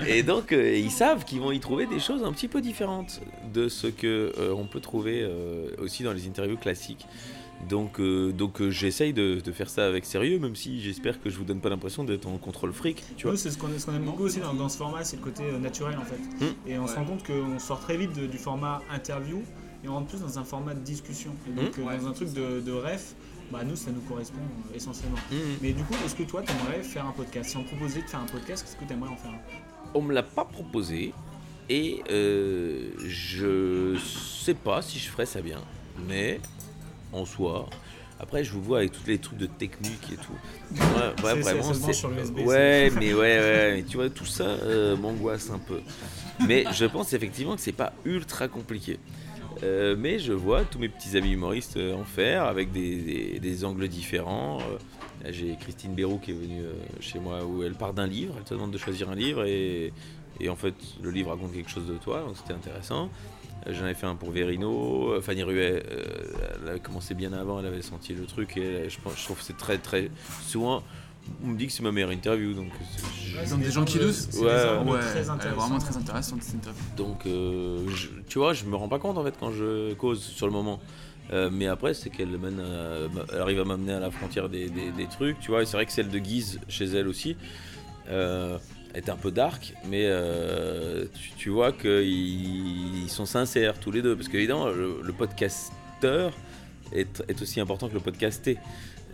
Et 0.08 0.24
donc, 0.24 0.52
euh, 0.52 0.76
ils 0.76 0.90
savent 0.90 1.24
qu'ils 1.26 1.40
vont 1.40 1.52
y 1.52 1.60
trouver 1.60 1.86
des 1.86 2.00
choses 2.00 2.24
un 2.24 2.32
petit 2.34 2.48
peu 2.48 2.62
différentes 2.62 3.22
de 3.54 3.68
ce 3.70 3.86
que 3.86 4.34
euh, 4.40 4.52
on 4.56 4.66
peut 4.66 4.80
trouver 4.80 5.22
euh, 5.22 5.68
aussi 5.78 6.02
dans 6.02 6.14
les 6.14 6.26
interviews 6.28 6.58
classiques. 6.58 7.06
Donc, 7.70 8.00
euh, 8.00 8.32
donc 8.32 8.62
euh, 8.62 8.70
j'essaye 8.70 9.14
de, 9.14 9.40
de 9.44 9.52
faire 9.52 9.70
ça 9.70 9.86
avec 9.88 10.06
sérieux, 10.06 10.40
même 10.40 10.56
si 10.56 10.82
j'espère 10.82 11.22
que 11.22 11.30
je 11.30 11.38
vous 11.38 11.44
donne 11.46 11.60
pas 11.62 11.70
l'impression 11.70 12.04
d'être 12.04 12.28
en 12.28 12.38
contrôle 12.38 12.74
fric. 12.74 13.04
Tu 13.18 13.24
vois. 13.24 13.32
Nous, 13.34 13.38
c'est 13.38 13.52
ce 13.52 13.58
qu'on 13.58 13.68
ce 13.78 13.86
qu'on 13.86 13.96
aime 13.96 14.04
beaucoup 14.06 14.24
aussi 14.24 14.40
dans, 14.40 14.54
dans 14.54 14.70
ce 14.70 14.78
format, 14.78 15.04
c'est 15.04 15.18
le 15.18 15.24
côté 15.24 15.44
euh, 15.44 15.58
naturel 15.60 15.98
en 15.98 16.06
fait. 16.06 16.46
Hmm. 16.46 16.54
Et 16.68 16.78
on 16.78 16.88
se 16.88 16.96
rend 16.96 17.06
compte 17.06 17.26
qu'on 17.26 17.60
sort 17.60 17.80
très 17.80 17.98
vite 17.98 18.14
de- 18.16 18.28
du 18.28 18.38
format 18.38 18.82
interview 18.92 19.42
et 19.84 19.88
on 19.90 19.94
rentre 19.94 20.08
plus 20.08 20.22
dans 20.22 20.40
un 20.40 20.44
format 20.44 20.74
de 20.74 20.80
discussion. 20.82 21.32
Et 21.48 21.52
donc, 21.62 21.78
Hmm. 21.78 21.88
euh, 21.88 21.98
dans 21.98 22.08
un 22.08 22.12
truc 22.14 22.34
de, 22.34 22.60
de 22.62 22.72
ref, 22.72 23.16
bah, 23.52 23.64
nous, 23.64 23.76
ça 23.76 23.92
nous 23.92 24.02
correspond 24.02 24.40
euh, 24.72 24.76
essentiellement. 24.76 25.18
Hmm. 25.32 25.36
Mais 25.62 25.74
du 25.74 25.84
coup, 25.84 25.94
est-ce 26.06 26.16
que 26.16 26.24
toi, 26.24 26.42
tu 26.42 26.52
aimerais 26.52 26.82
faire 26.84 27.06
un 27.06 27.12
podcast? 27.12 27.50
Si 27.52 27.58
on 27.58 27.64
proposait 27.64 28.02
de 28.02 28.08
faire 28.08 28.22
un 28.22 28.26
podcast, 28.26 28.66
est-ce 28.68 28.76
que 28.78 28.86
tu 28.86 28.94
aimerais 28.94 29.12
en 29.12 29.18
faire? 29.18 29.32
Un 29.32 29.38
On 29.94 30.02
me 30.02 30.14
l'a 30.14 30.24
pas 30.24 30.46
proposé 30.46 31.14
et 31.70 32.02
euh, 32.10 32.90
je 33.06 33.98
sais 34.00 34.54
pas 34.54 34.82
si 34.82 35.00
je 35.00 35.10
ferais 35.10 35.26
ça 35.26 35.42
bien. 35.42 35.60
Mais 36.08 36.40
en 37.14 37.26
soi, 37.26 37.70
après 38.20 38.44
je 38.44 38.52
vous 38.54 38.62
vois 38.62 38.80
avec 38.80 38.92
tous 38.92 39.06
les 39.08 39.18
trucs 39.18 39.38
de 39.38 39.46
technique 39.46 40.12
et 40.12 40.16
tout. 40.18 40.34
Ouais, 41.24 41.34
vraiment. 41.42 41.64
c'est- 41.74 41.94
sur 41.94 42.10
Ouais, 42.48 42.90
mais 43.00 43.14
ouais, 43.14 43.20
ouais, 43.40 43.72
mais 43.76 43.84
tu 43.84 43.98
vois 43.98 44.10
tout 44.10 44.26
ça 44.26 44.44
euh, 44.46 44.96
m'angoisse 44.98 45.50
un 45.50 45.60
peu. 45.60 45.80
Mais 46.48 46.66
je 46.74 46.86
pense 46.86 47.14
effectivement 47.14 47.56
que 47.56 47.62
c'est 47.62 47.72
pas 47.72 47.94
ultra 48.06 48.48
compliqué. 48.48 49.00
Euh, 49.62 49.96
mais 49.98 50.18
je 50.20 50.34
vois 50.34 50.64
tous 50.64 50.80
mes 50.80 50.90
petits 50.90 51.16
amis 51.16 51.32
humoristes 51.34 51.78
euh, 51.78 51.94
en 51.96 52.04
faire 52.04 52.46
avec 52.46 52.72
des, 52.72 52.96
des- 52.98 53.40
des 53.40 53.66
angles 53.66 53.88
différents. 53.88 54.58
Euh, 54.60 55.30
J'ai 55.32 55.56
Christine 55.60 55.94
Bérou 55.94 56.18
qui 56.18 56.32
est 56.32 56.34
venue 56.34 56.64
chez 57.00 57.20
moi 57.20 57.46
où 57.46 57.64
elle 57.64 57.76
part 57.76 57.94
d'un 57.94 58.08
livre, 58.08 58.34
elle 58.38 58.44
te 58.44 58.54
demande 58.56 58.72
de 58.72 58.78
choisir 58.78 59.10
un 59.10 59.16
livre 59.16 59.46
et, 59.46 59.94
et 60.42 60.50
en 60.50 60.56
fait 60.58 60.74
le 61.02 61.12
livre 61.12 61.30
raconte 61.30 61.54
quelque 61.54 61.70
chose 61.70 61.86
de 61.88 61.94
toi, 61.94 62.22
donc 62.26 62.36
c'était 62.36 62.54
intéressant. 62.54 63.10
J'en 63.70 63.86
avais 63.86 63.94
fait 63.94 64.06
un 64.08 64.16
pour 64.16 64.32
Verino, 64.32 65.22
Fanny 65.22 65.44
Ruet, 65.44 65.84
euh, 65.90 66.04
elle 66.64 66.70
avait 66.70 66.80
commencé 66.80 67.14
bien 67.14 67.32
avant, 67.34 67.60
elle 67.60 67.66
avait 67.68 67.82
senti 67.82 68.14
le 68.14 68.26
truc 68.26 68.58
et 68.58 68.62
elle- 68.84 68.90
je, 68.90 69.00
pense, 69.00 69.18
je 69.18 69.24
trouve 69.24 69.38
que 69.38 69.44
c'est 69.44 69.58
très 69.58 69.78
très... 69.78 70.10
Souvent 70.46 70.84
on 71.42 71.48
me 71.48 71.58
dit 71.58 71.68
que 71.68 71.72
c'est 71.72 71.84
ma 71.84 71.94
meilleure 71.94 72.12
interview 72.12 72.54
donc... 72.54 72.68
je- 73.26 73.38
Ouais, 73.38 73.44
Ils 73.46 73.54
ont 73.54 73.58
des 73.58 73.72
gens 73.72 73.86
qui 73.86 73.98
doutent. 74.00 74.28
Ouais, 74.34 74.48
très 75.00 75.20
elle 75.20 75.26
est 75.26 75.30
intéressants. 75.30 75.56
vraiment 75.62 75.80
très 75.80 75.98
intéressante 75.98 76.44
cette 76.44 76.56
interview. 76.56 76.84
Donc, 76.98 77.26
euh, 77.26 77.88
je- 77.90 78.10
tu 78.28 78.38
vois, 78.40 78.54
je 78.54 78.66
me 78.66 78.76
rends 78.76 78.90
pas 78.90 79.00
compte 79.00 79.18
en 79.18 79.24
fait 79.24 79.34
quand 79.40 79.52
je 79.52 79.94
cause 79.94 80.22
sur 80.22 80.46
le 80.46 80.52
moment. 80.54 80.80
Euh, 81.32 81.50
mais 81.52 81.68
après, 81.68 81.94
c'est 81.94 82.10
qu'elle 82.10 82.38
mène 82.38 82.60
à- 82.60 83.08
elle 83.34 83.40
arrive 83.42 83.62
à 83.62 83.64
m'amener 83.66 83.94
à 83.94 84.00
la 84.02 84.12
frontière 84.12 84.50
des, 84.50 84.70
des- 84.70 84.92
des 84.92 85.08
trucs, 85.08 85.40
tu 85.40 85.50
vois. 85.52 85.62
Et 85.64 85.66
c'est 85.66 85.78
vrai 85.78 85.86
que 85.86 85.92
celle 85.94 86.10
de 86.10 86.20
Guise, 86.20 86.60
chez 86.68 86.86
elle 86.86 87.08
aussi, 87.08 87.38
euh, 88.10 88.58
est 88.94 89.10
un 89.10 89.16
peu 89.16 89.32
dark, 89.32 89.74
mais 89.90 90.04
euh, 90.06 91.06
tu, 91.38 91.50
vois 91.50 91.72
qu'ils 91.72 93.04
ils 93.04 93.10
sont 93.10 93.26
sincères 93.26 93.80
tous 93.80 93.92
les 93.92 94.02
deux. 94.02 94.16
Parce 94.16 94.28
qu'évidemment, 94.30 94.68
le, 94.68 95.02
le 95.04 95.14
podcasteur 95.14 96.32
est, 96.94 97.42
aussi 97.42 97.60
important 97.60 97.88
que 97.90 97.94
le 97.96 98.00
podcasté. 98.00 98.58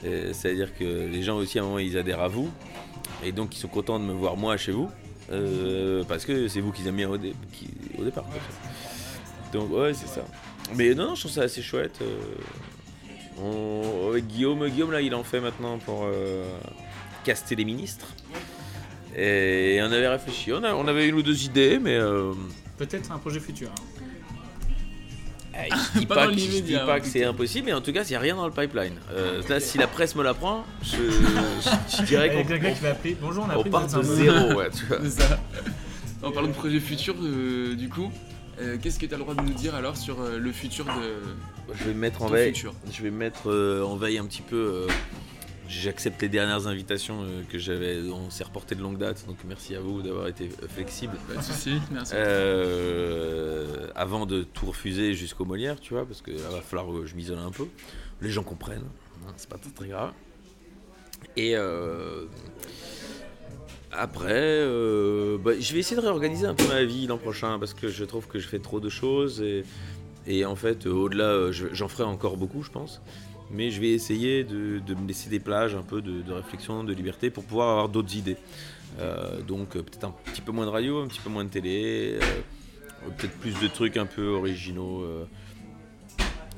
Euh, 0.04 0.32
C'est-à-dire 0.34 0.76
que 0.78 0.84
les 0.84 1.24
gens 1.24 1.38
aussi, 1.38 1.60
à 1.60 1.62
un 1.62 1.66
moment, 1.66 1.80
ils 1.80 1.98
adhèrent 1.98 2.22
à 2.22 2.28
vous. 2.28 2.50
Et 3.24 3.32
donc, 3.32 3.56
ils 3.56 3.60
sont 3.60 3.68
contents 3.68 4.00
de 4.00 4.06
me 4.06 4.14
voir 4.14 4.36
moi 4.38 4.58
chez 4.58 4.72
vous. 4.72 4.90
euh, 5.32 6.04
parce 6.08 6.26
que 6.26 6.48
c'est 6.48 6.60
vous 6.62 6.72
qui 6.72 6.88
aimez 6.88 7.06
au, 7.06 7.18
dé- 7.18 7.36
qui- 7.54 7.70
au 7.98 8.04
départ. 8.04 8.26
Donc, 9.54 9.72
ouais, 9.72 9.94
c'est 9.94 10.08
ça. 10.08 10.26
Mais 10.76 10.94
non, 10.94 11.08
non, 11.08 11.16
je 11.16 11.22
trouve 11.22 11.32
ça 11.32 11.44
assez 11.44 11.62
chouette. 11.62 12.00
Guillaume, 14.28 14.68
Guillaume, 14.70 14.92
là, 14.92 15.02
il 15.02 15.16
en 15.16 15.24
fait 15.24 15.40
maintenant 15.40 15.78
pour 15.80 16.06
caster 17.24 17.56
les 17.56 17.66
ministres. 17.66 18.08
Et 19.18 19.80
on 19.82 19.92
avait 19.92 20.08
réfléchi. 20.08 20.54
On, 20.54 20.64
a- 20.64 20.74
on 20.74 20.88
avait 20.88 21.08
une 21.08 21.16
ou 21.16 21.22
deux 21.24 21.44
idées, 21.44 21.80
mais. 21.80 21.96
euh, 21.96 22.32
Peut-être 22.78 23.12
un 23.12 23.18
projet 23.18 23.40
futur. 23.40 23.70
hein. 23.70 24.06
eh, 25.56 25.70
je 25.96 26.00
dis 26.00 26.06
Pas 26.06 26.16
pas, 26.16 26.28
dans 26.28 26.34
que, 26.34 26.40
je 26.40 26.60
dis 26.62 26.74
pas 26.74 26.96
hein. 26.96 27.00
que 27.00 27.08
c'est 27.08 27.24
impossible, 27.26 27.66
mais 27.68 27.74
en 27.74 27.82
tout 27.82 27.92
cas, 27.92 28.04
il 28.04 28.10
n'y 28.10 28.16
a 28.16 28.20
rien 28.20 28.36
dans 28.36 28.46
le 28.46 28.54
pipeline. 28.54 28.94
Euh, 29.12 29.42
Là, 29.50 29.60
si 29.60 29.78
la 29.78 29.88
presse 29.88 30.16
me 30.16 30.24
l'apprend, 30.24 30.64
je, 30.84 30.96
je, 30.98 31.70
je 31.98 32.04
dirais 32.04 32.30
qu'on 32.34 32.46
quelqu'un 32.46 32.70
on- 32.82 32.96
qui. 33.04 33.16
Bonjour, 33.22 33.46
on 33.48 33.50
a 33.50 33.56
on 33.56 33.60
appris 33.60 33.70
part 33.70 33.88
de 33.88 34.04
zéro, 34.04 34.54
ouais, 34.54 34.70
tu 34.78 34.86
vois. 34.86 35.00
Ça. 35.10 35.40
En 36.22 36.32
parlant 36.32 36.50
de 36.50 36.54
projet 36.54 36.80
futur, 36.80 37.16
euh, 37.22 37.76
du 37.76 37.90
coup, 37.90 38.12
euh, 38.62 38.78
qu'est-ce 38.82 39.00
que 39.00 39.06
tu 39.06 39.14
as 39.14 39.18
le 39.18 39.24
droit 39.24 39.36
de 39.36 39.42
nous 39.42 39.54
dire 39.54 39.74
alors 39.76 39.96
sur 39.98 40.22
euh, 40.22 40.38
le 40.38 40.52
futur 40.52 40.86
de. 40.86 41.74
Je 41.78 41.84
vais 41.86 41.94
me 41.94 42.00
mettre 42.00 42.22
en 42.24 42.28
veille. 42.28 42.48
futur? 42.54 42.74
Je 42.92 43.02
vais 43.04 43.10
me 43.12 43.18
mettre 43.18 43.50
euh, 43.50 43.84
en 43.84 43.96
veille 43.96 44.18
un 44.18 44.26
petit 44.26 44.42
peu. 44.42 44.88
J'accepte 45.72 46.20
les 46.24 46.30
dernières 46.30 46.66
invitations 46.66 47.22
euh, 47.22 47.44
que 47.48 47.60
j'avais. 47.60 48.00
On 48.10 48.32
s'est 48.32 48.44
reporté 48.44 48.74
de 48.74 48.82
longue 48.82 48.98
date, 48.98 49.24
donc 49.28 49.38
merci 49.48 49.76
à 49.76 49.80
vous 49.80 50.02
d'avoir 50.02 50.28
été 50.28 50.50
euh, 50.64 50.68
flexible. 50.68 51.14
Pas 51.28 51.40
de 51.40 51.44
soucis, 51.46 51.80
merci. 51.92 52.14
Euh, 52.16 53.88
avant 53.96 54.26
de 54.26 54.42
tout 54.42 54.66
refuser 54.66 55.14
jusqu'au 55.14 55.46
Molière, 55.46 55.80
tu 55.80 55.94
vois, 55.94 56.06
parce 56.08 56.22
que 56.24 56.32
là, 56.32 56.50
va 56.52 56.62
falloir 56.62 56.88
que 57.02 57.06
je 57.06 57.16
m'isole 57.16 57.38
un 57.38 57.52
peu. 57.52 57.66
Les 58.22 58.32
gens 58.32 58.42
comprennent, 58.44 58.88
hein, 59.28 59.32
c'est 59.38 59.48
pas 59.48 59.58
très, 59.60 59.70
très 59.70 59.88
grave. 59.90 60.12
Et 61.38 61.56
euh, 61.56 62.26
après, 63.92 64.32
euh, 64.34 65.38
bah, 65.38 65.52
je 65.60 65.74
vais 65.74 65.80
essayer 65.80 65.96
de 65.96 66.02
réorganiser 66.06 66.48
un 66.48 66.56
peu 66.56 66.68
ma 66.68 66.84
vie 66.84 67.06
l'an 67.08 67.18
prochain 67.20 67.60
parce 67.60 67.74
que 67.76 67.90
je 67.90 68.06
trouve 68.06 68.28
que 68.28 68.40
je 68.40 68.48
fais 68.48 68.60
trop 68.60 68.80
de 68.80 68.90
choses 68.90 69.42
et, 69.42 69.64
et 70.26 70.46
en 70.46 70.56
fait, 70.56 70.88
au-delà, 70.88 71.52
je- 71.52 71.68
j'en 71.74 71.88
ferai 71.88 72.04
encore 72.04 72.38
beaucoup, 72.38 72.64
je 72.64 72.72
pense. 72.72 73.02
Mais 73.52 73.72
je 73.72 73.82
vais 73.82 73.90
essayer 73.90 74.44
de, 74.44 74.82
me 74.94 75.08
laisser 75.08 75.30
des 75.30 75.40
plages 75.40 75.76
un 75.76 75.82
peu 75.82 76.02
de, 76.02 76.32
réflexion, 76.32 76.84
de 76.84 76.94
liberté 76.94 77.30
pour 77.30 77.44
pouvoir 77.44 77.70
avoir 77.70 77.90
d'autres 77.90 78.16
idées. 78.16 78.38
Euh, 79.00 79.42
donc 79.42 79.76
euh, 79.76 79.84
peut-être 79.84 80.04
un 80.04 80.14
petit 80.26 80.42
peu 80.42 80.52
moins 80.52 80.66
de 80.66 80.72
radio, 80.72 81.02
un 81.02 81.08
petit 81.08 81.20
peu 81.20 81.30
moins 81.30 81.44
de 81.44 81.50
télé, 81.50 82.18
euh, 82.22 83.10
peut-être 83.18 83.38
plus 83.40 83.60
de 83.60 83.68
trucs 83.68 83.98
un 83.98 84.06
peu 84.06 84.28
originaux. 84.30 85.06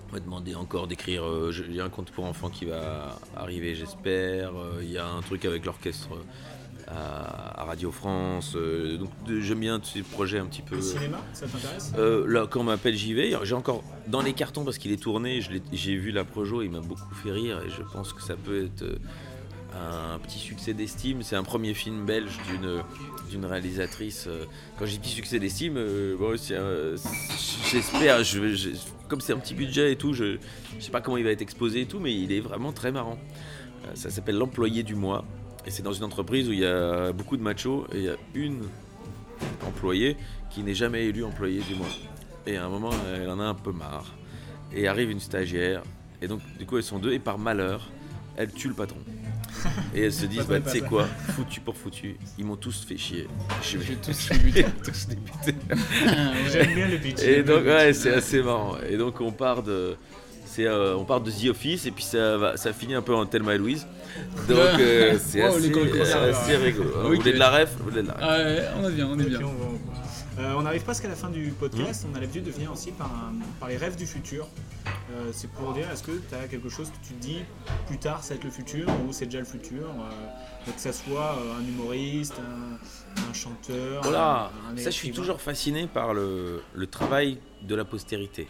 On 0.10 0.14
m'a 0.14 0.20
demandé 0.20 0.56
encore 0.56 0.88
d'écrire. 0.88 1.24
a 1.24 1.84
un 1.84 1.90
conte 1.90 2.12
pour 2.12 2.26
enfants 2.26 2.50
qui 2.50 2.66
va 2.66 3.20
arriver, 3.36 3.76
j'espère. 3.76 4.52
Il 4.82 4.92
y 4.92 4.98
a 4.98 5.08
un 5.08 5.22
truc 5.22 5.46
avec 5.46 5.66
l'orchestre 5.66 6.10
à, 6.92 7.62
à 7.62 7.64
Radio 7.66 7.92
France. 7.92 8.54
euh, 8.56 8.98
donc 8.98 9.10
j'aime 9.40 9.60
bien 9.60 9.80
ces 9.84 10.02
projets 10.02 10.40
un 10.40 10.46
petit 10.46 10.62
peu. 10.62 10.76
Le 10.76 10.82
cinéma, 10.82 11.20
ça 11.34 11.48
t'intéresse? 11.48 11.94
Euh, 11.98 12.26
là, 12.28 12.48
quand 12.50 12.60
on 12.62 12.64
m'appelle, 12.66 12.96
j'y 12.96 13.14
vais. 13.14 13.34
J'ai 13.44 13.56
encore 13.56 13.84
dans 14.08 14.22
les 14.22 14.34
cartons 14.34 14.64
parce 14.66 14.78
qu'il 14.78 14.92
est 14.92 15.02
tourné. 15.02 15.42
J'ai 15.72 15.96
vu 15.96 16.12
la 16.12 16.24
projo, 16.24 16.62
il 16.62 16.70
m'a 16.72 16.82
beaucoup 16.82 17.14
fait 17.16 17.32
rire 17.32 17.62
et 17.66 17.70
je 17.70 17.82
pense 17.94 18.14
que 18.14 18.22
ça 18.22 18.36
peut 18.36 18.66
être 18.66 18.84
euh, 18.84 20.16
un 20.16 20.20
petit 20.20 20.40
succès 20.40 20.74
d'estime. 20.74 21.24
C'est 21.24 21.36
un 21.38 21.44
premier 21.44 21.74
film 21.74 22.06
belge 22.06 22.38
d'une 22.50 22.82
d'une 23.30 23.46
réalisatrice. 23.46 24.28
Quand 24.78 24.86
j'ai 24.86 24.94
dit 24.94 25.00
petit 25.00 25.16
succès 25.16 25.40
d'estime, 25.40 25.76
euh, 25.78 26.18
bon, 26.18 26.36
j'espère. 27.72 28.24
Je, 28.24 28.54
je- 28.56 28.70
comme 29.08 29.22
c'est 29.22 29.34
un 29.34 29.38
petit 29.38 29.54
budget 29.56 29.92
et 29.92 29.96
tout, 29.98 30.14
je, 30.14 30.38
je 30.80 30.84
sais 30.84 30.92
pas 30.92 31.02
comment 31.02 31.18
il 31.18 31.24
va 31.24 31.32
être 31.32 31.42
exposé 31.42 31.82
et 31.82 31.86
tout, 31.86 32.00
mais 32.00 32.14
il 32.14 32.32
est 32.32 32.40
vraiment 32.40 32.72
très 32.72 32.92
marrant. 32.92 33.18
Euh, 33.86 33.92
Ça 33.94 34.10
s'appelle 34.10 34.38
l'employé 34.38 34.84
du 34.84 34.96
mois 34.96 35.26
et 35.66 35.72
c'est 35.72 35.84
dans 35.84 35.94
une 35.94 36.04
entreprise 36.04 36.50
où 36.50 36.54
il 36.54 36.60
y 36.60 36.66
a 36.66 37.12
beaucoup 37.12 37.38
de 37.38 37.44
machos 37.44 37.86
et 37.94 37.98
il 37.98 38.04
y 38.04 38.10
a 38.10 38.16
une 38.34 38.64
employée 39.66 40.18
qui 40.50 40.64
n'est 40.64 40.74
jamais 40.74 41.06
élue 41.06 41.24
employée 41.24 41.62
du 41.62 41.76
mois. 41.76 41.88
Et 42.46 42.58
à 42.58 42.66
un 42.66 42.70
moment, 42.70 42.92
elle 43.16 43.30
en 43.30 43.40
a 43.40 43.44
un 43.44 43.54
peu 43.54 43.72
marre. 43.72 44.14
Et 44.74 44.88
arrive 44.88 45.12
une 45.12 45.20
stagiaire. 45.20 45.84
Et 46.22 46.28
donc, 46.28 46.42
du 46.58 46.66
coup, 46.66 46.78
elles 46.78 46.84
sont 46.84 47.00
deux. 47.00 47.14
Et 47.14 47.20
par 47.20 47.38
malheur, 47.38 47.90
elle 48.38 48.52
tue 48.52 48.68
le 48.68 48.74
patron. 48.74 49.00
Et 49.96 50.04
elles 50.04 50.14
se 50.14 50.26
disent, 50.26 50.48
bah, 50.48 50.60
tu 50.60 50.70
sais 50.70 50.82
quoi, 50.82 51.06
foutu 51.06 51.60
pour 51.60 51.76
foutu, 51.76 52.18
ils 52.38 52.46
m'ont 52.46 52.56
tous 52.56 52.86
fait 52.86 52.98
chier. 52.98 53.28
Je 53.62 53.78
vais 53.78 53.96
tous 53.96 54.30
les 54.32 54.38
buter. 54.40 54.66
tous 54.84 55.08
les 55.10 55.16
buter. 55.16 55.56
J'aime 56.52 56.74
bien 56.74 56.88
le 56.88 56.98
pitch. 56.98 57.22
Et 57.22 57.44
donc, 57.44 57.66
ouais, 57.66 57.94
c'est 57.94 58.14
assez 58.14 58.42
marrant. 58.42 58.78
Et 58.90 58.98
donc, 58.98 59.20
on 59.22 59.32
part 59.32 59.62
de. 59.62 59.96
C'est, 60.54 60.66
euh, 60.68 60.98
on 60.98 61.06
part 61.06 61.22
de 61.22 61.32
The 61.32 61.46
Office 61.50 61.86
et 61.86 61.92
puis 61.92 62.04
ça, 62.04 62.38
va, 62.38 62.58
ça 62.58 62.74
finit 62.74 62.94
un 62.94 63.02
peu 63.02 63.16
en 63.16 63.26
Thelma 63.26 63.56
et 63.56 63.58
Louise. 63.58 63.88
Donc 64.50 64.58
euh, 64.80 65.18
c'est 65.18 65.42
Oh, 65.44 65.56
assez, 65.56 65.72
euh, 65.74 66.32
assez 66.32 66.56
rigolo. 66.58 66.90
Ah 66.94 67.00
Vous 67.04 67.16
voulez 67.16 67.32
de 67.34 67.38
la 67.40 67.50
ref 67.52 67.70
Vous 67.78 67.90
voulez 67.90 68.02
de 68.04 68.08
la 68.08 68.14
ref 68.16 68.22
Ah 68.22 68.38
ouais, 68.38 68.68
on 68.84 68.90
est 68.90 68.92
bien, 68.92 69.08
on 69.08 69.18
est 69.20 69.24
bien. 69.24 69.40
Ok, 69.40 69.46
on 69.46 69.64
va- 69.64 69.78
Euh, 70.40 70.54
on 70.58 70.66
arrive 70.66 70.82
presque 70.84 71.06
à 71.06 71.10
la 71.10 71.16
fin 71.16 71.30
du 71.30 71.52
podcast. 71.60 72.06
On 72.12 72.16
a 72.16 72.20
l'habitude 72.20 72.44
de 72.46 72.52
finir 72.52 72.72
aussi 72.72 72.92
par, 72.92 73.08
un- 73.08 73.34
par 73.60 73.70
les 73.70 73.78
rêves 73.78 73.96
du 73.96 74.06
futur. 74.08 74.48
Euh, 74.88 75.30
c'est 75.34 75.50
pour 75.52 75.74
dire, 75.74 75.86
est-ce 75.92 76.04
que 76.04 76.12
tu 76.12 76.36
as 76.36 76.48
quelque 76.48 76.70
chose 76.70 76.90
que 76.90 77.08
tu 77.08 77.14
te 77.14 77.22
dis 77.22 77.40
plus 77.88 77.98
tard, 77.98 78.24
ça 78.24 78.30
va 78.34 78.36
être 78.38 78.44
le 78.46 78.50
futur 78.52 78.88
ou 79.08 79.12
c'est 79.14 79.26
déjà 79.26 79.40
le 79.40 79.46
futur 79.46 79.84
euh, 79.84 80.72
Que 80.74 80.80
ça 80.82 80.92
soit 80.94 81.38
euh, 81.38 81.60
un 81.60 81.68
humoriste, 81.68 82.36
un, 82.40 83.30
un 83.30 83.34
chanteur. 83.34 84.02
Voilà, 84.04 84.52
un- 84.70 84.74
un 84.74 84.78
ça 84.78 84.90
je 84.90 84.96
suis 84.96 85.12
toujours 85.12 85.40
fasciné 85.42 85.88
par 85.88 86.14
le, 86.14 86.62
le 86.74 86.88
travail 86.88 87.38
de 87.62 87.76
la 87.76 87.84
postérité, 87.86 88.48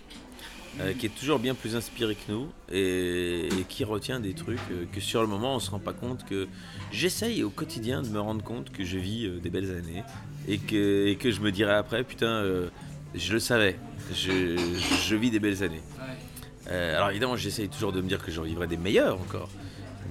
euh, 0.80 0.94
qui 0.94 1.08
est 1.08 1.10
toujours 1.10 1.40
bien 1.40 1.54
plus 1.54 1.76
inspiré 1.76 2.16
que 2.16 2.32
nous 2.32 2.48
et, 2.72 3.48
et 3.48 3.64
qui 3.68 3.84
retient 3.84 4.22
des 4.22 4.34
trucs 4.34 4.58
euh, 4.72 4.86
que 4.92 5.02
sur 5.02 5.22
le 5.22 5.28
moment 5.28 5.56
on 5.56 5.60
se 5.60 5.70
rend 5.70 5.80
pas 5.80 5.92
compte 5.92 6.24
que 6.24 6.48
j'essaye 6.94 7.44
au 7.44 7.50
quotidien 7.50 8.02
de 8.02 8.08
me 8.08 8.22
rendre 8.22 8.42
compte 8.42 8.72
que 8.72 8.86
je 8.86 8.98
vis 8.98 9.26
euh, 9.26 9.40
des 9.40 9.50
belles 9.50 9.70
années 9.72 10.04
et 10.48 10.60
que, 10.60 11.08
et 11.08 11.18
que 11.18 11.30
je 11.30 11.42
me 11.42 11.52
dirai 11.52 11.74
après 11.74 12.06
putain 12.06 12.46
je 13.14 13.34
le 13.34 13.40
savais, 13.40 13.78
je, 14.14 14.56
je 15.06 15.16
vis 15.16 15.30
des 15.30 15.40
belles 15.40 15.62
années. 15.64 15.82
Alors 16.70 17.10
évidemment, 17.10 17.36
j'essaye 17.36 17.68
toujours 17.68 17.92
de 17.92 18.00
me 18.00 18.08
dire 18.08 18.24
que 18.24 18.32
j'en 18.32 18.44
vivrai 18.44 18.68
des 18.68 18.78
meilleurs 18.78 19.20
encore. 19.20 19.50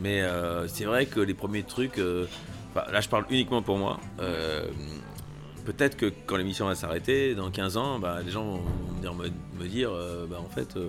Mais 0.02 0.22
c'est 0.68 0.84
vrai 0.84 1.06
que 1.06 1.20
les 1.20 1.32
premiers 1.32 1.62
trucs, 1.62 1.96
là 1.96 3.00
je 3.00 3.08
parle 3.08 3.24
uniquement 3.30 3.62
pour 3.62 3.78
moi. 3.78 3.98
Peut-être 5.76 5.96
que 5.96 6.12
quand 6.26 6.36
l'émission 6.36 6.66
va 6.66 6.74
s'arrêter, 6.74 7.34
dans 7.34 7.50
15 7.50 7.76
ans, 7.76 7.98
bah, 7.98 8.18
les 8.24 8.30
gens 8.30 8.60
vont 9.02 9.14
me, 9.60 9.66
dire 9.68 9.90
euh, 9.92 10.26
bah, 10.28 10.40
en 10.44 10.48
fait, 10.48 10.76
euh, 10.76 10.88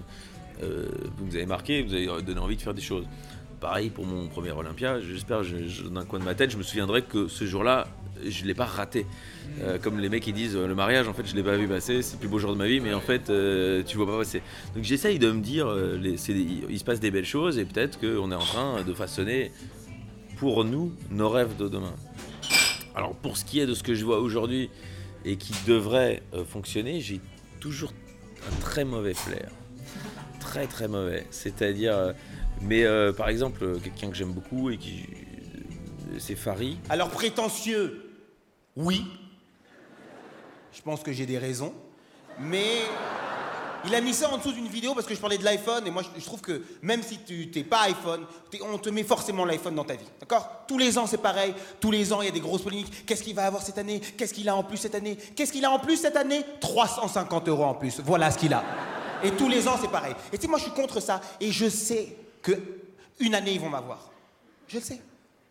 euh, 0.63 0.85
vous 1.17 1.35
avez 1.35 1.45
marqué, 1.45 1.81
vous 1.83 1.93
avez 1.93 2.07
donné 2.23 2.39
envie 2.39 2.55
de 2.55 2.61
faire 2.61 2.73
des 2.73 2.81
choses. 2.81 3.05
Pareil 3.59 3.89
pour 3.89 4.05
mon 4.05 4.27
premier 4.27 4.51
Olympia, 4.51 4.99
j'espère, 4.99 5.43
je- 5.43 5.67
je- 5.67 5.83
d'un 5.83 6.03
coin 6.05 6.19
de 6.19 6.23
ma 6.25 6.33
tête, 6.33 6.49
je 6.51 6.57
me 6.57 6.63
souviendrai 6.63 7.03
que 7.03 7.27
ce 7.27 7.45
jour-là, 7.45 7.87
je 8.27 8.41
ne 8.41 8.47
l'ai 8.47 8.53
pas 8.55 8.65
raté. 8.65 9.05
Comme 9.83 9.99
les 9.99 10.07
mecs 10.07 10.23
qui 10.23 10.31
disent 10.33 10.55
le 10.55 10.73
mariage, 10.75 11.07
en 11.09 11.13
fait, 11.13 11.27
je 11.27 11.35
l'ai 11.35 11.43
pas 11.43 11.57
vu 11.57 11.67
passer, 11.67 12.01
c'est 12.01 12.13
le 12.13 12.19
plus 12.19 12.29
beau 12.29 12.39
jour 12.39 12.53
de 12.53 12.57
ma 12.57 12.67
vie, 12.67 12.79
mais 12.79 12.93
en 12.93 13.01
fait, 13.01 13.29
euh, 13.29 13.83
tu 13.85 13.97
vois 13.97 14.05
pas 14.07 14.17
passer. 14.19 14.41
Donc 14.75 14.83
j'essaye 14.85 15.19
de 15.19 15.29
me 15.31 15.41
dire, 15.41 15.69
les- 15.73 16.15
il 16.69 16.79
se 16.79 16.83
passe 16.85 16.99
des 17.01 17.11
belles 17.11 17.25
choses 17.25 17.57
et 17.59 17.65
peut-être 17.65 17.99
qu'on 17.99 18.31
est 18.31 18.35
en 18.35 18.39
train 18.39 18.81
de 18.83 18.93
façonner 18.93 19.51
pour 20.37 20.63
nous 20.63 20.93
nos 21.11 21.29
rêves 21.29 21.55
de 21.57 21.67
demain. 21.67 21.93
Alors 23.01 23.15
pour 23.15 23.35
ce 23.35 23.43
qui 23.45 23.59
est 23.59 23.65
de 23.65 23.73
ce 23.73 23.81
que 23.81 23.95
je 23.95 24.05
vois 24.05 24.19
aujourd'hui 24.19 24.69
et 25.25 25.35
qui 25.35 25.55
devrait 25.65 26.21
euh, 26.35 26.45
fonctionner, 26.45 27.01
j'ai 27.01 27.19
toujours 27.59 27.91
un 28.47 28.55
très 28.61 28.85
mauvais 28.85 29.15
flair. 29.15 29.49
Très 30.39 30.67
très 30.67 30.87
mauvais. 30.87 31.25
C'est-à-dire, 31.31 31.97
euh, 31.97 32.13
mais 32.61 32.83
euh, 32.83 33.11
par 33.11 33.29
exemple, 33.29 33.79
quelqu'un 33.79 34.11
que 34.11 34.15
j'aime 34.15 34.33
beaucoup 34.33 34.69
et 34.69 34.77
qui. 34.77 35.07
C'est 36.19 36.35
Farid. 36.35 36.77
Alors 36.89 37.09
prétentieux, 37.09 38.07
oui. 38.75 39.03
Je 40.71 40.83
pense 40.83 41.01
que 41.01 41.11
j'ai 41.11 41.25
des 41.25 41.39
raisons. 41.39 41.73
Mais 42.39 42.83
il 43.85 43.95
a 43.95 44.01
mis 44.01 44.13
ça 44.13 44.29
en 44.29 44.37
dessous 44.37 44.51
d'une 44.51 44.67
vidéo 44.67 44.93
parce 44.93 45.07
que 45.07 45.15
je 45.15 45.19
parlais 45.19 45.37
de 45.37 45.43
l'iPhone 45.43 45.85
et 45.87 45.91
moi 45.91 46.03
je, 46.17 46.23
trouve 46.23 46.41
que 46.41 46.61
même 46.81 47.01
si 47.01 47.19
tu 47.19 47.49
t'es 47.49 47.63
pas 47.63 47.81
iPhone, 47.83 48.25
on 48.61 48.77
te 48.77 48.89
met 48.89 49.03
forcément 49.03 49.45
l'iPhone 49.45 49.75
dans 49.75 49.83
ta 49.83 49.95
vie. 49.95 50.05
D'accord? 50.19 50.63
Tous 50.67 50.77
les 50.77 50.97
ans 50.97 51.07
c'est 51.07 51.21
pareil. 51.21 51.53
Tous 51.79 51.91
les 51.91 52.13
ans 52.13 52.21
il 52.21 52.25
y 52.25 52.29
a 52.29 52.33
des 52.33 52.39
grosses 52.39 52.61
polémiques. 52.61 53.05
Qu'est-ce 53.05 53.23
qu'il 53.23 53.35
va 53.35 53.45
avoir 53.45 53.63
cette 53.63 53.77
année? 53.77 53.99
Qu'est-ce 53.99 54.33
qu'il 54.33 54.47
a 54.49 54.55
en 54.55 54.63
plus 54.63 54.77
cette 54.77 54.95
année? 54.95 55.17
Qu'est-ce 55.35 55.51
qu'il 55.51 55.65
a 55.65 55.71
en 55.71 55.79
plus 55.79 55.97
cette 55.97 56.15
année? 56.15 56.43
350 56.59 57.47
euros 57.47 57.65
en 57.65 57.73
plus. 57.73 57.99
Voilà 58.03 58.31
ce 58.31 58.37
qu'il 58.37 58.53
a. 58.53 58.63
Et 59.23 59.31
tous 59.31 59.49
les 59.49 59.67
ans 59.67 59.75
c'est 59.79 59.91
pareil. 59.91 60.15
Et 60.31 60.37
tu 60.37 60.47
moi 60.47 60.57
je 60.57 60.63
suis 60.63 60.73
contre 60.73 60.99
ça 60.99 61.21
et 61.39 61.51
je 61.51 61.69
sais 61.69 62.15
que 62.41 62.53
une 63.19 63.35
année 63.35 63.53
ils 63.53 63.61
vont 63.61 63.69
m'avoir. 63.69 64.09
Je 64.67 64.77
le 64.77 64.83
sais. 64.83 65.01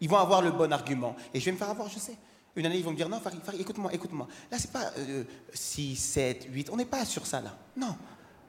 Ils 0.00 0.08
vont 0.08 0.16
avoir 0.16 0.42
le 0.42 0.50
bon 0.50 0.72
argument. 0.72 1.14
Et 1.34 1.40
je 1.40 1.44
vais 1.44 1.52
me 1.52 1.56
faire 1.56 1.70
avoir, 1.70 1.88
je 1.88 1.98
sais. 1.98 2.16
Une 2.56 2.66
année, 2.66 2.78
ils 2.78 2.84
vont 2.84 2.90
me 2.90 2.96
dire 2.96 3.08
non, 3.08 3.20
Farid, 3.20 3.40
Farid, 3.42 3.60
écoute-moi, 3.60 3.92
écoute-moi. 3.92 4.26
Là, 4.50 4.58
c'est 4.58 4.72
pas 4.72 4.92
euh, 4.98 5.24
6, 5.52 5.96
7, 5.96 6.46
8. 6.50 6.70
On 6.72 6.76
n'est 6.76 6.84
pas 6.84 7.04
sur 7.04 7.26
ça, 7.26 7.40
là. 7.40 7.56
Non. 7.76 7.94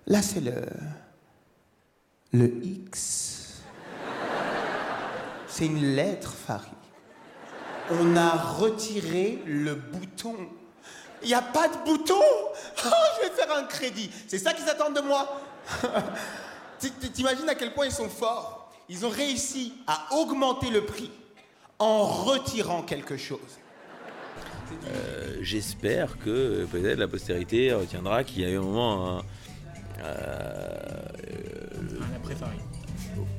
Là, 0.07 0.22
c'est 0.22 0.41
le. 0.41 0.53
Le 2.34 2.48
X. 2.64 3.61
C'est 5.48 5.65
une 5.65 5.95
lettre, 5.95 6.32
Farid. 6.34 6.72
On 7.91 8.15
a 8.15 8.30
retiré 8.32 9.40
le 9.45 9.76
bouton. 9.76 10.36
Il 11.23 11.28
n'y 11.28 11.34
a 11.34 11.41
pas 11.41 11.68
de 11.68 11.78
bouton? 11.86 12.15
Oh, 12.84 12.90
je 13.22 13.28
vais 13.28 13.36
faire 13.36 13.56
un 13.56 13.64
crédit. 13.65 14.10
C'est 14.28 14.40
ça 14.40 14.53
qu'ils 14.53 14.68
attendent 14.68 14.95
de 14.95 15.02
moi 15.02 15.40
T'imagines 17.14 17.48
à 17.48 17.53
quel 17.53 17.73
point 17.73 17.86
ils 17.86 17.91
sont 17.91 18.10
forts? 18.10 18.72
Ils 18.90 19.06
ont 19.06 19.10
réussi 19.10 19.73
à 19.86 20.07
augmenter 20.15 20.69
le 20.72 20.84
prix 20.86 21.11
en 21.78 22.03
retirant 22.06 22.82
quelque 22.82 23.18
chose. 23.18 23.40
Euh, 24.88 25.38
J'espère 25.41 26.18
que 26.18 26.65
peut-être 26.72 26.98
la 26.98 27.07
postérité 27.07 27.72
retiendra 27.73 28.23
qu'il 28.23 28.41
y 28.41 28.45
a 28.45 28.49
eu 28.49 28.57
un 28.57 28.61
moment. 28.61 29.19
un- 29.19 29.23
euh, 30.03 31.02
Un 32.02 32.15
après 32.15 32.36
Farid. 32.36 32.60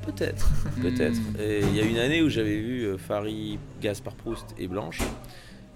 Peut-être, 0.05 0.49
peut-être. 0.81 1.19
Et 1.39 1.61
Il 1.61 1.75
y 1.75 1.79
a 1.81 1.83
une 1.83 1.97
année 1.97 2.21
où 2.21 2.29
j'avais 2.29 2.57
vu 2.57 2.83
euh, 2.83 2.97
Farid, 2.97 3.59
Gaspard 3.81 4.15
Proust 4.15 4.55
et 4.57 4.67
Blanche. 4.67 4.99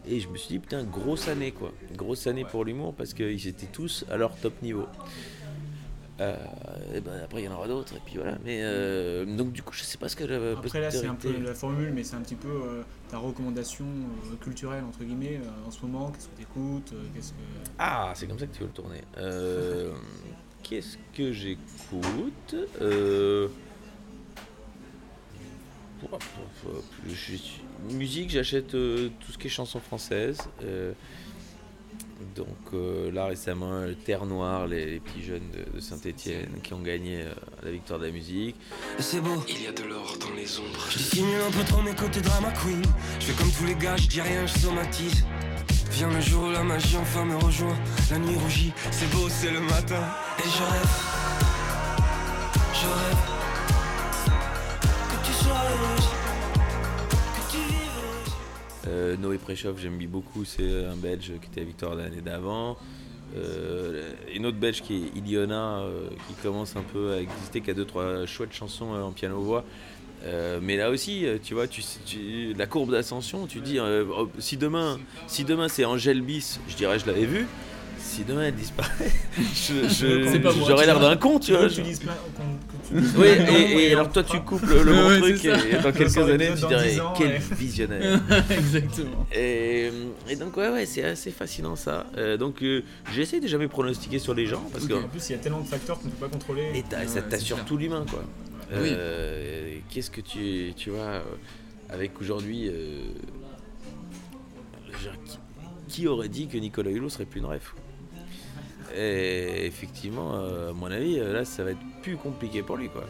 Et 0.10 0.20
je 0.20 0.30
me 0.30 0.38
suis 0.38 0.50
dit, 0.50 0.60
putain, 0.60 0.84
grosse 0.84 1.28
année 1.28 1.52
quoi. 1.52 1.72
Grosse 1.96 2.28
année 2.28 2.46
pour 2.46 2.64
l'humour 2.64 2.94
parce 2.94 3.14
qu'ils 3.14 3.48
étaient 3.48 3.68
tous 3.68 4.06
à 4.10 4.18
leur 4.18 4.36
top 4.38 4.62
niveau. 4.62 4.88
Euh, 6.20 6.36
et 6.96 7.02
ben, 7.02 7.22
après, 7.24 7.42
il 7.42 7.46
y 7.46 7.48
en 7.48 7.54
aura 7.54 7.68
d'autres. 7.68 7.96
Et 7.96 8.02
puis 8.06 8.16
voilà. 8.16 8.38
Mais 8.44 8.60
euh, 8.64 9.26
donc, 9.26 9.52
du 9.52 9.62
coup, 9.62 9.74
je 9.74 9.84
sais 9.84 9.98
pas 9.98 10.10
ce 10.10 10.16
que 10.16 10.24
la 10.24 10.58
Après 10.58 10.82
là 10.82 10.92
c'est 10.92 11.06
un 11.06 11.16
peu 11.16 11.32
la 11.38 11.54
formule 11.54 11.92
mais 11.94 12.04
c'est 12.04 12.16
un 12.16 12.22
petit 12.22 12.36
peu 12.36 12.48
euh, 12.48 12.84
ta 13.10 13.18
recommandation 13.18 13.86
euh, 13.86 14.36
culturelle 14.38 14.84
entre 14.84 15.04
guillemets 15.04 15.40
euh, 15.44 15.68
en 15.68 15.72
ce 15.72 15.82
moment, 15.86 16.12
qu'est-ce 16.12 16.28
que 16.28 16.36
tu 16.38 16.42
écoutes, 16.44 16.94
qu'est-ce 17.14 17.32
que... 17.32 17.38
Ah, 17.78 18.14
c'est 18.16 18.28
comme 18.28 18.40
ça 18.40 18.48
que 18.48 18.54
tu 18.54 18.62
veux 18.62 18.68
le 18.68 18.74
tourner. 18.74 19.02
Euh, 20.68 20.70
Qu'est-ce 20.70 20.98
que 21.16 21.32
j'écoute 21.32 22.56
Euh, 22.82 23.48
Musique, 27.92 28.30
j'achète 28.30 28.76
euh, 28.76 29.10
tout 29.20 29.32
ce 29.32 29.38
qui 29.38 29.48
est 29.48 29.50
chanson 29.50 29.80
française. 29.80 30.38
Donc 32.36 32.48
euh, 32.74 33.12
là 33.12 33.26
récemment, 33.28 33.82
Terre 34.06 34.26
Noire, 34.26 34.66
les, 34.68 34.86
les 34.86 35.00
petits 35.00 35.24
jeunes 35.24 35.50
de, 35.52 35.76
de 35.76 35.80
Saint-Etienne 35.80 36.60
qui 36.64 36.74
ont 36.74 36.82
gagné 36.82 37.22
euh, 37.22 37.34
la 37.64 37.72
victoire 37.72 38.00
de 38.00 38.06
la 38.06 38.12
musique. 38.12 38.56
C'est 39.00 39.22
beau, 39.22 39.44
il 39.48 39.64
y 39.64 39.68
a 39.68 39.72
de 39.72 39.84
l'or 39.84 40.16
dans 40.20 40.34
les 40.36 40.60
ombres. 40.60 40.88
Je 40.90 40.98
dissimule 40.98 41.42
un 41.48 41.52
peu 41.52 41.64
trop 41.64 41.82
mes 41.82 41.94
côtés 41.94 42.22
drama 42.22 42.52
queen. 42.64 42.82
Je 43.20 43.26
fais 43.28 43.34
comme 43.34 43.52
tous 43.52 43.66
les 43.66 43.76
gars, 43.76 43.98
je 43.98 44.08
dis 44.08 44.22
rien, 44.22 44.46
je 44.46 44.60
somatise. 44.60 45.26
Vient 45.92 46.10
le 46.10 46.22
jour 46.22 46.44
où 46.44 46.52
la 46.52 46.64
magie 46.64 46.98
enfin 46.98 47.26
me 47.26 47.38
rejoint. 47.38 47.78
La 48.12 48.18
nuit 48.20 48.36
rougit, 48.36 48.74
c'est 48.92 49.10
beau, 49.12 49.30
c'est 49.30 49.52
le 49.52 49.62
matin. 49.62 50.04
Et 50.40 50.44
je 50.44 50.64
rêve, 50.64 50.94
je 52.74 52.88
rêve 52.88 53.18
que 55.10 55.26
tu 55.26 55.34
sois 55.34 55.54
heureuse, 55.54 56.10
Euh, 58.88 59.18
Noé 59.18 59.38
Préchoff, 59.38 59.80
j'aime 59.80 59.98
bien 59.98 60.08
beaucoup, 60.08 60.46
c'est 60.46 60.86
un 60.86 60.96
Belge 60.96 61.34
qui 61.42 61.50
était 61.52 61.62
à 61.62 61.64
Victoire 61.64 61.96
l'année 61.96 62.22
d'avant. 62.22 62.78
Euh, 63.36 64.14
une 64.34 64.46
autre 64.46 64.58
Belge 64.58 64.82
qui 64.82 64.96
est 64.96 65.18
Iliona, 65.18 65.80
euh, 65.80 66.10
qui 66.28 66.34
commence 66.42 66.76
un 66.76 66.82
peu 66.82 67.14
à 67.14 67.20
exister, 67.20 67.62
qui 67.62 67.72
a 67.72 67.74
deux 67.74 67.86
trois 67.86 68.26
chouettes 68.26 68.54
chansons 68.54 68.94
en 68.94 69.12
piano-voix. 69.12 69.64
Euh, 70.26 70.60
mais 70.62 70.78
là 70.78 70.90
aussi, 70.90 71.26
tu 71.44 71.54
vois, 71.54 71.66
la 72.58 72.66
courbe 72.66 72.92
d'ascension, 72.92 73.46
tu 73.48 73.60
dis, 73.60 73.80
oh, 73.80 74.30
si 74.40 74.58
demain, 74.58 74.98
si 75.28 75.44
demain 75.44 75.68
c'est 75.68 75.86
Angèle 75.86 76.22
Bis, 76.22 76.60
je 76.68 76.76
dirais 76.76 77.00
je 77.00 77.06
l'avais 77.06 77.26
vu. 77.26 77.48
Si 78.08 78.24
demain 78.24 78.44
elle 78.44 78.56
disparaît, 78.56 79.12
je- 79.38 79.88
je- 79.90 80.66
j'aurais 80.66 80.86
l'air 80.86 81.00
d'un 81.00 81.18
con, 81.18 81.40
tu 81.40 81.52
vois. 81.54 81.68
Tu 81.70 81.82
dises 81.82 82.02
Oui, 82.94 83.28
et, 83.28 83.54
et 83.54 83.88
et 83.90 83.94
alors 83.94 84.10
toi 84.10 84.24
tu 84.24 84.40
coupes 84.40 84.62
le, 84.66 84.82
le 84.82 84.94
bon 84.94 85.08
Ouais, 85.10 85.20
truc 85.20 85.44
et 85.46 85.82
dans 85.84 85.92
quelques 85.92 86.18
années 86.18 86.50
tu 86.60 86.66
dirais 86.68 86.90
10 86.92 87.00
ans, 87.02 87.14
quel 87.18 87.28
ouais. 87.28 87.40
visionnaire. 87.52 88.22
Exactement. 88.50 89.28
Et, 89.36 89.92
donc 90.40 90.56
ouais 90.56 90.70
ouais 90.70 90.86
c'est 90.86 91.04
assez 91.04 91.32
fascinant 91.32 91.76
ça. 91.76 92.06
Euh, 92.18 92.38
donc 92.38 92.64
euh, 92.64 92.82
j'essaie 93.14 93.42
de 93.42 93.48
jamais 93.48 93.68
pronostiquer 93.68 94.20
sur 94.20 94.34
les 94.34 94.46
gens 94.46 94.64
parce 94.72 94.86
Ok, 94.86 94.90
que 94.90 94.96
En 94.96 95.08
plus 95.10 95.30
il 95.30 95.34
y 95.34 95.36
a 95.36 95.40
tellement 95.40 95.60
de 95.62 95.68
facteurs 95.68 96.00
qu'on 96.00 96.06
ne 96.06 96.12
peut 96.12 96.26
pas 96.28 96.32
contrôler. 96.32 96.64
et 96.74 97.08
ça 97.08 97.22
t'assure 97.22 97.64
tout 97.66 97.76
l'humain 97.78 98.06
quoi. 98.10 98.24
Oui. 98.72 98.90
Euh, 98.92 99.76
Qu'est-ce 99.90 100.10
que 100.12 100.22
tu 100.22 100.74
tu 100.78 100.92
vois 100.92 101.24
avec 101.90 102.20
aujourd'hui 102.22 102.72
qui 105.90 106.08
aurait 106.08 106.30
dit 106.30 106.48
que 106.48 106.58
Nicolas 106.58 106.92
Hulot 106.92 107.10
serait 107.10 107.26
plus 107.26 107.40
une 107.42 107.46
ref? 107.48 107.74
Et 108.96 109.66
effectivement, 109.66 110.36
euh, 110.36 110.70
à 110.72 110.74
mon 110.74 110.88
avis, 110.92 111.20
euh, 111.20 111.34
là, 111.34 111.46
ça 111.46 111.64
va 111.64 111.72
être 111.72 111.80
plus 112.02 112.16
compliqué 112.18 112.62
pour 112.64 112.78
lui, 112.78 112.90
quoi. 112.90 113.04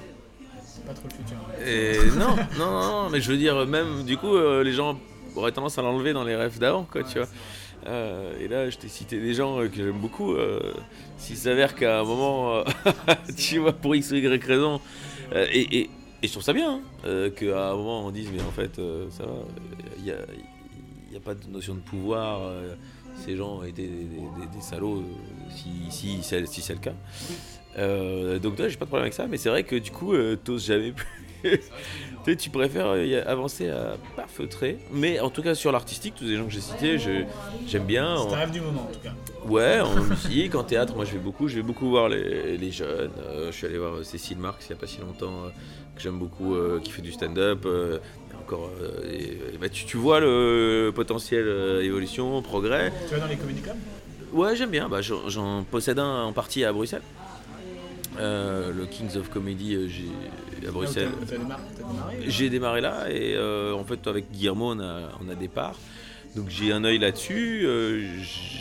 C'est 0.66 0.86
pas 0.86 0.94
trop 0.94 1.08
le 1.08 1.14
futur. 1.14 1.38
Et 1.66 2.18
non, 2.18 2.36
non, 2.58 2.72
non, 3.04 3.10
mais 3.10 3.22
je 3.22 3.32
veux 3.32 3.38
dire, 3.38 3.66
même 3.66 4.04
du 4.04 4.18
coup, 4.18 4.36
euh, 4.36 4.64
les 4.64 4.74
gens 4.74 5.00
auraient 5.36 5.52
tendance 5.52 5.78
à 5.78 5.82
l'enlever 5.82 6.14
dans 6.14 6.24
les 6.24 6.36
rêves 6.36 6.60
d'avant, 6.60 6.86
quoi, 6.92 7.04
tu 7.04 7.20
vois. 7.20 7.28
Euh, 7.86 8.34
et 8.40 8.48
là, 8.48 8.70
je 8.70 8.78
t'ai 8.78 8.88
cité 8.88 9.20
des 9.20 9.34
gens 9.34 9.58
que 9.68 9.76
j'aime 9.76 9.92
beaucoup. 10.00 10.34
euh, 10.34 10.60
S'il 11.18 11.38
s'avère 11.38 11.76
qu'à 11.76 12.00
un 12.00 12.04
moment, 12.04 12.64
tu 13.38 13.60
vois, 13.60 13.74
pour 13.74 13.96
X 13.96 14.12
ou 14.12 14.16
Y 14.16 14.44
raison, 14.44 14.82
euh, 15.34 15.46
et, 15.52 15.80
et, 15.80 15.90
et 16.24 16.28
je 16.28 16.32
trouve 16.32 16.44
ça 16.44 16.54
bien, 16.54 16.82
hein, 17.06 17.30
qu'à 17.36 17.70
un 17.72 17.76
moment 17.76 18.06
on 18.06 18.12
dise, 18.12 18.30
mais 18.34 18.42
en 18.42 18.52
fait, 18.52 18.76
ça 19.12 19.24
va, 19.26 19.34
il 20.00 20.04
n'y 20.04 20.12
a, 20.12 21.20
pas 21.24 21.34
de 21.36 21.48
notion 21.50 21.76
de 21.76 21.80
pouvoir. 21.80 22.42
ces 23.26 23.36
gens 23.36 23.64
étaient 23.64 23.84
des, 23.84 23.88
des- 23.88 24.48
des 24.56 24.62
salauds, 24.62 25.04
si, 25.50 25.92
si, 25.92 26.24
c'est- 26.24 26.46
si 26.46 26.62
c'est 26.62 26.74
le 26.74 26.80
cas. 26.80 26.94
Euh, 27.78 28.40
donc, 28.40 28.56
toi, 28.56 28.68
j'ai 28.68 28.78
pas 28.78 28.86
de 28.86 28.90
problème 28.90 29.04
avec 29.04 29.14
ça, 29.14 29.28
mais 29.28 29.38
c'est 29.38 29.50
vrai 29.50 29.64
que 29.64 29.76
du 29.76 29.92
coup, 29.92 30.14
euh, 30.14 30.36
t'oses 30.36 30.66
jamais 30.66 30.92
plus. 30.92 31.08
tu 32.26 32.36
tu 32.36 32.50
préfères 32.50 32.88
euh, 32.88 33.06
y 33.06 33.16
avancer 33.16 33.70
à 33.70 33.98
pas 34.16 34.26
feutrer, 34.28 34.80
mais 34.92 35.20
en 35.20 35.30
tout 35.30 35.44
cas 35.44 35.54
sur 35.54 35.72
l'artistique, 35.72 36.16
tous 36.16 36.24
les 36.26 36.36
gens 36.36 36.46
que 36.46 36.50
j'ai 36.52 36.62
cités, 36.62 36.98
je- 36.98 37.26
j'aime 37.68 37.86
bien. 37.86 38.16
C'est 38.18 38.24
En- 38.24 38.34
un 38.34 38.38
rêve 38.38 38.52
du 38.52 38.60
moment 38.62 38.84
en 38.86 38.92
tout 38.92 39.00
cas. 39.00 39.14
Ouais, 39.46 39.80
en 39.80 39.96
musique, 40.04 40.56
en 40.56 40.64
théâtre, 40.64 40.96
moi 40.96 41.06
je 41.06 41.14
vais 41.14 41.20
beaucoup, 41.20 41.48
je 41.48 41.56
vais 41.58 41.62
beaucoup 41.62 41.88
voir 41.90 42.10
les, 42.10 42.58
les 42.58 42.72
jeunes. 42.72 43.12
Euh, 43.20 43.52
je 43.52 43.56
suis 43.56 43.68
allé 43.68 43.78
voir 43.78 44.04
Cécile 44.04 44.40
Marx 44.40 44.66
il 44.68 44.72
n'y 44.74 44.78
a 44.78 44.80
pas 44.80 44.88
si 44.88 45.00
longtemps, 45.00 45.52
que 45.96 46.02
j'aime 46.02 46.18
beaucoup, 46.18 46.56
qui 46.84 46.92
fait 46.92 47.04
du 47.04 47.12
stand-up. 47.12 47.66
encore, 48.42 48.72
et- 49.10 49.58
bah, 49.60 49.70
tu, 49.70 49.86
tu 49.86 49.98
vois 49.98 50.20
le 50.20 50.92
potentiel 50.96 51.48
évolution, 51.84 52.42
progrès. 52.42 52.92
Tu 53.08 53.14
vas 53.14 53.20
dans 53.20 53.28
les 53.28 53.36
comédie 53.38 53.62
clubs? 53.62 53.76
Ouais, 54.34 54.56
j'aime 54.56 54.72
bien. 54.72 54.90
Bah, 54.90 55.00
j'en, 55.02 55.64
possède 55.64 56.00
un 56.00 56.24
en 56.24 56.34
partie 56.34 56.64
à 56.64 56.74
Bruxelles. 56.74 57.02
Euh, 58.20 58.72
le 58.74 58.86
Kings 58.88 59.16
of 59.18 59.30
Comedy 59.30 59.76
euh, 59.76 59.88
à 60.68 60.72
Bruxelles. 60.72 61.10
Ah, 61.32 61.46
là 61.50 61.58
J'ai 62.26 62.50
démarré 62.50 62.82
là 62.82 63.12
et 63.12 63.36
euh, 63.36 63.74
en 63.76 63.84
fait 63.84 64.08
avec 64.08 64.32
Guillermo 64.32 64.72
on 64.74 64.80
a, 64.80 65.12
on 65.24 65.30
a 65.30 65.36
des 65.36 65.48
parts. 65.48 65.76
Donc 66.36 66.50
j'ai 66.50 66.72
un 66.72 66.84
œil 66.84 66.98
là-dessus. 66.98 67.62
euh, 67.66 68.04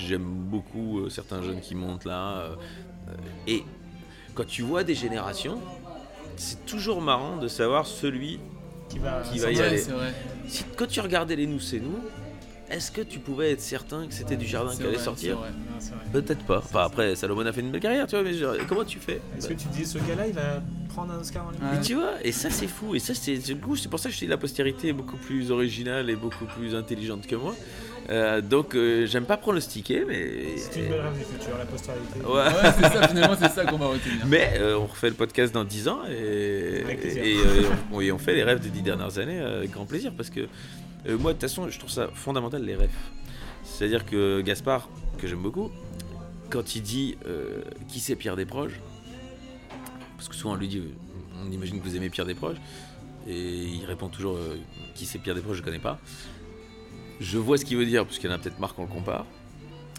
j'aime 0.06 0.24
beaucoup 0.24 1.08
certains 1.08 1.42
jeunes 1.42 1.60
qui 1.60 1.74
montent 1.74 2.04
là. 2.04 2.50
et 3.46 3.64
quand 4.34 4.46
tu 4.46 4.60
vois 4.60 4.84
des 4.84 4.94
générations, 4.94 5.58
c'est 6.36 6.66
toujours 6.66 7.00
marrant 7.00 7.38
de 7.38 7.48
savoir 7.48 7.86
celui 7.86 8.38
Qui 8.90 8.98
va- 8.98 9.22
qui 9.22 9.38
c'est 9.38 9.46
va 9.46 9.52
y 9.52 9.60
aller. 9.62 9.78
vrai. 9.78 10.12
Si, 10.48 10.64
quand 10.76 10.86
tu 10.86 11.00
regardais 11.00 11.34
les 11.36 11.46
nous 11.46 11.60
c'est 11.60 11.80
nous, 11.80 11.98
est-ce 12.70 12.90
que 12.90 13.00
tu 13.00 13.18
pouvais 13.18 13.52
être 13.52 13.60
certain 13.60 14.06
que 14.06 14.14
c'était 14.14 14.36
du 14.36 14.46
jardin 14.46 14.74
qui 14.74 14.82
allait 14.82 14.94
vrai, 14.94 15.04
sortir. 15.04 15.38
Peut-être 16.12 16.44
pas. 16.44 16.58
Enfin 16.58 16.84
après 16.84 17.14
Salomon 17.16 17.44
a 17.46 17.52
fait 17.52 17.60
une 17.60 17.70
belle 17.70 17.80
carrière, 17.80 18.06
tu 18.06 18.16
vois, 18.16 18.24
mais 18.24 18.34
genre, 18.34 18.54
comment 18.68 18.84
tu 18.84 18.98
fais 18.98 19.20
Est-ce 19.36 19.48
que 19.48 19.54
tu 19.54 19.68
dis 19.68 19.84
ce 19.84 19.98
gars-là 19.98 20.26
il 20.26 20.32
va 20.34 20.62
prendre 20.88 21.12
un 21.12 21.18
Oscar 21.20 21.44
dans 21.44 21.50
les 21.50 21.76
Mais 21.76 21.82
tu 21.82 21.94
vois, 21.94 22.14
et 22.24 22.32
ça 22.32 22.50
c'est 22.50 22.66
fou, 22.66 22.94
et 22.94 22.98
ça 22.98 23.14
c'est 23.14 23.36
du 23.36 23.56
coup, 23.56 23.76
c'est 23.76 23.88
pour 23.88 23.98
ça 23.98 24.08
que 24.08 24.14
je 24.14 24.20
dis 24.20 24.26
la 24.26 24.38
postérité 24.38 24.88
est 24.88 24.92
beaucoup 24.92 25.16
plus 25.16 25.50
originale 25.50 26.10
et 26.10 26.16
beaucoup 26.16 26.46
plus 26.46 26.74
intelligente 26.74 27.26
que 27.26 27.36
moi. 27.36 27.54
Euh, 28.08 28.40
donc 28.40 28.76
euh, 28.76 29.04
j'aime 29.06 29.24
pas 29.24 29.36
pronostiquer, 29.36 30.04
mais. 30.06 30.56
C'est 30.56 30.78
une 30.80 30.90
belle 30.90 31.00
rêve 31.00 31.18
du 31.18 31.24
futur, 31.24 31.58
la 31.58 31.64
postérité. 31.66 32.20
Ouais, 32.24 32.34
Ouais, 32.34 32.72
c'est 32.76 32.98
ça, 32.98 33.08
finalement, 33.08 33.36
c'est 33.40 33.50
ça 33.50 33.64
qu'on 33.64 33.78
va 33.78 33.86
retenir. 33.86 34.24
Mais 34.26 34.54
euh, 34.58 34.78
on 34.78 34.86
refait 34.86 35.08
le 35.08 35.16
podcast 35.16 35.52
dans 35.52 35.64
10 35.64 35.88
ans 35.88 35.98
et, 36.08 36.82
Avec 36.84 37.00
plaisir. 37.00 37.24
et, 37.24 37.36
euh, 37.36 37.62
et 37.62 37.66
on, 37.92 38.00
et 38.00 38.12
on 38.12 38.18
fait 38.18 38.34
les 38.36 38.44
rêves 38.44 38.60
des 38.60 38.68
10 38.68 38.82
dernières 38.82 39.18
années 39.18 39.40
avec 39.40 39.72
grand 39.72 39.86
plaisir 39.86 40.12
parce 40.16 40.30
que 40.30 40.46
euh, 41.08 41.18
moi 41.18 41.32
de 41.32 41.38
toute 41.38 41.48
façon 41.48 41.68
je 41.68 41.78
trouve 41.78 41.90
ça 41.90 42.08
fondamental 42.14 42.62
les 42.62 42.74
rêves. 42.74 42.90
C'est-à-dire 43.64 44.06
que 44.06 44.40
Gaspard, 44.42 44.88
que 45.18 45.26
j'aime 45.26 45.42
beaucoup, 45.42 45.70
quand 46.50 46.76
il 46.76 46.82
dit 46.82 47.16
euh, 47.26 47.62
qui 47.88 48.00
c'est 48.00 48.16
Pierre 48.16 48.36
Desproges, 48.36 48.80
parce 50.16 50.28
que 50.28 50.34
souvent 50.34 50.54
on 50.54 50.56
lui 50.56 50.68
dit 50.68 50.78
euh, 50.78 50.94
on 51.44 51.50
imagine 51.50 51.80
que 51.80 51.84
vous 51.84 51.96
aimez 51.96 52.10
Pierre 52.10 52.26
Desproges 52.26 52.56
et 53.26 53.64
il 53.64 53.84
répond 53.84 54.08
toujours 54.08 54.38
qui 54.94 55.04
c'est 55.04 55.18
Pierre 55.18 55.34
Desproges 55.34 55.58
je 55.58 55.62
connais 55.62 55.78
pas. 55.78 55.98
Je 57.18 57.38
vois 57.38 57.56
ce 57.56 57.64
qu'il 57.64 57.76
veut 57.76 57.86
dire 57.86 58.04
parce 58.04 58.18
qu'il 58.18 58.30
y 58.30 58.32
en 58.32 58.36
a 58.36 58.38
peut-être 58.38 58.58
marre 58.58 58.74
qu'on 58.74 58.82
le 58.82 58.88
compare. 58.88 59.26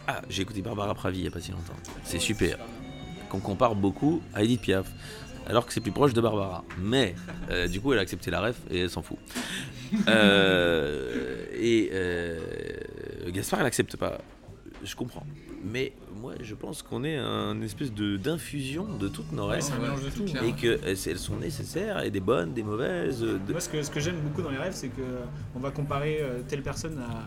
Ah, 0.08 0.22
j'ai 0.30 0.44
écouté 0.44 0.62
Barbara 0.62 0.94
Pravi 0.96 1.20
il 1.20 1.22
n'y 1.24 1.28
a 1.28 1.32
pas 1.32 1.42
si 1.42 1.52
longtemps. 1.52 1.76
C'est 2.04 2.20
super. 2.20 2.58
Qu'on 3.30 3.40
compare 3.40 3.76
beaucoup 3.76 4.22
à 4.34 4.44
Edith 4.44 4.62
Piaf. 4.62 4.88
Alors 5.48 5.66
que 5.66 5.72
c'est 5.74 5.80
plus 5.82 5.92
proche 5.94 6.14
de 6.14 6.20
Barbara. 6.22 6.64
Mais, 6.80 7.16
euh, 7.50 7.68
du 7.68 7.80
coup, 7.82 7.94
elle 7.94 8.00
a 8.00 8.02
accepté 8.04 8.30
la 8.32 8.42
ref 8.42 8.58
et 8.70 8.82
elle 8.82 8.90
s'en 8.90 9.02
fout. 9.02 9.18
Euh, 10.08 11.46
et 11.58 11.90
euh, 11.94 12.40
Gaspard, 13.32 13.62
elle 13.62 13.66
accepte 13.66 13.96
pas. 13.98 14.20
Je 14.84 14.96
comprends. 14.96 15.26
Mais 15.64 15.94
moi, 16.22 16.34
je 16.42 16.54
pense 16.54 16.82
qu'on 16.84 17.04
est 17.04 17.18
un 17.18 17.62
espèce 17.62 17.92
de 17.94 18.16
d'infusion 18.18 18.86
de 18.86 19.08
toutes 19.08 19.32
nos 19.32 19.46
Ouais, 19.48 19.54
rêves. 19.56 19.62
c'est 19.64 19.74
un 19.74 19.80
mélange 19.80 20.04
de 20.04 20.10
tout. 20.10 20.26
Et 20.46 20.52
que 20.54 20.80
elles 20.86 20.98
elles 21.08 21.18
sont 21.18 21.38
nécessaires, 21.38 22.04
et 22.04 22.12
des 22.12 22.20
bonnes, 22.20 22.54
des 22.54 22.64
mauvaises. 22.64 23.22
de- 23.22 23.40
Moi, 23.52 23.60
ce 23.62 23.70
que, 23.70 23.82
ce 23.82 23.90
que 23.90 24.00
j'aime 24.00 24.20
beaucoup 24.20 24.42
dans 24.42 24.52
les 24.52 24.58
rêves, 24.58 24.74
c'est 24.76 24.90
que 24.90 25.02
on 25.56 25.60
va 25.60 25.72
comparer 25.72 26.22
telle 26.48 26.62
personne 26.62 27.00
à 27.00 27.26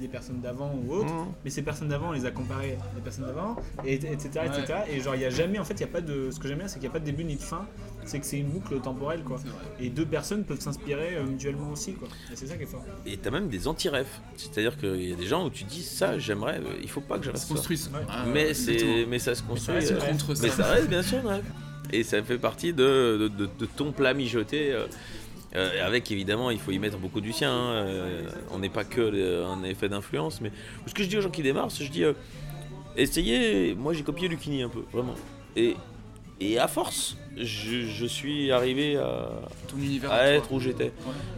des 0.00 0.08
personnes 0.08 0.40
d'avant 0.40 0.74
ou 0.74 0.92
autres, 0.92 1.12
Mhm. 1.12 1.26
mais 1.44 1.50
ces 1.50 1.62
personnes 1.62 1.88
d'avant, 1.88 2.08
on 2.10 2.12
les 2.12 2.24
a 2.26 2.30
comparées 2.30 2.78
à 2.80 2.94
des 2.94 3.00
personnes 3.02 3.24
d'avant, 3.26 3.56
et, 3.84 3.94
etc., 3.94 4.28
etc. 4.46 4.78
Et 4.90 5.00
genre, 5.00 5.14
il 5.14 5.22
y 5.22 5.24
a 5.24 5.30
jamais, 5.30 5.58
en 5.58 5.64
fait, 5.64 5.74
il 5.74 5.80
y 5.80 5.84
a 5.84 5.88
pas 5.88 6.00
de. 6.00 6.30
Ce 6.30 6.38
que 6.38 6.48
j'aime 6.48 6.58
bien, 6.58 6.68
c'est 6.68 6.74
qu'il 6.74 6.82
n'y 6.88 6.88
a 6.88 6.92
pas 6.92 7.00
de 7.00 7.04
début 7.04 7.24
ni 7.24 7.36
de 7.36 7.42
fin. 7.42 7.66
C'est 8.04 8.20
que 8.20 8.26
c'est 8.26 8.38
une 8.38 8.48
boucle 8.50 8.78
temporelle, 8.80 9.22
quoi. 9.24 9.38
Et 9.80 9.88
deux 9.90 10.06
personnes 10.06 10.44
peuvent 10.44 10.60
s'inspirer 10.60 11.16
euh, 11.16 11.24
mutuellement 11.24 11.70
aussi, 11.72 11.94
quoi. 11.94 12.06
Et 12.32 12.36
c'est 12.36 12.46
ça 12.46 12.56
qui 12.56 12.62
est 12.62 12.66
fort. 12.66 12.84
Et 13.04 13.16
t'as 13.16 13.30
même 13.30 13.48
des 13.48 13.66
anti-rêves. 13.66 14.06
C'est-à-dire 14.36 14.76
qu'il 14.78 15.08
y 15.08 15.12
a 15.12 15.16
des 15.16 15.26
gens 15.26 15.44
où 15.46 15.50
tu 15.50 15.64
dis 15.64 15.82
ça, 15.82 16.18
j'aimerais, 16.18 16.58
euh, 16.58 16.78
il 16.82 16.88
faut 16.88 17.00
pas 17.00 17.18
que 17.18 17.24
je 17.24 17.30
se 17.32 17.38
ça. 17.38 17.48
construise. 17.54 17.90
Ouais. 17.92 18.00
Ah, 18.08 18.24
mais, 18.32 18.46
ouais, 18.48 18.54
c'est, 18.54 19.06
mais 19.08 19.18
ça 19.18 19.34
se 19.34 19.42
Mais 19.42 19.46
ça 19.46 19.50
construit. 19.50 19.74
reste 19.76 19.92
euh, 19.92 20.00
contre 20.00 20.34
ça. 20.34 20.42
mais 20.44 20.50
ça 20.52 20.64
reste 20.66 20.88
bien 20.88 21.02
sûr 21.02 21.18
un 21.26 21.34
rêve. 21.36 21.44
Et 21.92 22.02
ça 22.02 22.22
fait 22.22 22.38
partie 22.38 22.72
de, 22.72 23.16
de, 23.22 23.28
de- 23.28 23.48
de 23.58 23.66
ton 23.66 23.92
plat 23.92 24.12
mijoté. 24.14 24.72
euh, 24.72 24.86
euh, 25.56 25.86
avec 25.86 26.10
évidemment, 26.12 26.50
il 26.50 26.58
faut 26.58 26.70
y 26.70 26.78
mettre 26.78 26.98
beaucoup 26.98 27.20
du 27.20 27.32
sien. 27.32 27.50
hein, 27.50 27.72
euh, 27.74 28.30
on 28.52 28.58
n'est 28.58 28.68
pas 28.68 28.84
que 28.84 29.00
le- 29.00 29.44
un 29.44 29.62
effet 29.64 29.88
d'influence. 29.88 30.40
Mais 30.40 30.52
ce 30.86 30.94
que 30.94 31.02
je 31.02 31.08
dis 31.08 31.16
aux 31.16 31.20
gens 31.22 31.30
qui 31.30 31.42
démarrent, 31.42 31.70
c'est 31.70 31.84
je 31.84 31.90
dis 31.90 32.04
euh, 32.04 32.12
essayez. 32.96 33.74
Moi, 33.74 33.92
j'ai 33.94 34.02
copié 34.02 34.28
Lucini 34.28 34.62
un 34.62 34.68
peu, 34.68 34.84
vraiment. 34.92 35.14
Et 36.40 36.58
à 36.58 36.68
force, 36.68 37.16
je, 37.36 37.82
je 37.86 38.06
suis 38.06 38.50
arrivé 38.52 38.96
à, 38.96 39.28
Ton 39.68 39.76
univers 39.78 40.10
à 40.10 40.16
à 40.16 40.18
toi. 40.18 40.28
être 40.28 40.52
où 40.52 40.60
j'étais. 40.60 40.92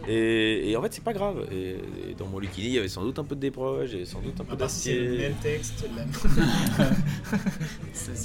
Et, 0.07 0.69
et 0.71 0.75
en 0.77 0.81
fait, 0.81 0.93
c'est 0.93 1.03
pas 1.03 1.13
grave. 1.13 1.45
Et, 1.51 1.75
et 2.09 2.13
dans 2.17 2.25
mon 2.27 2.39
Lucini, 2.39 2.67
il 2.67 2.73
y 2.73 2.79
avait 2.79 2.87
sans 2.87 3.03
doute 3.03 3.17
un 3.19 3.23
peu 3.23 3.35
de 3.35 3.41
déproche, 3.41 3.93
et 3.93 4.05
sans 4.05 4.19
doute 4.21 4.39
un 4.39 4.43
peu 4.45 4.53
À 4.53 4.57
part 4.57 4.69
si 4.69 4.79
c'est 4.79 4.95
le 4.95 5.05
d'acier. 5.05 5.17
même 5.19 5.33
texte, 5.41 5.85
la 5.95 6.03
même. 6.03 6.95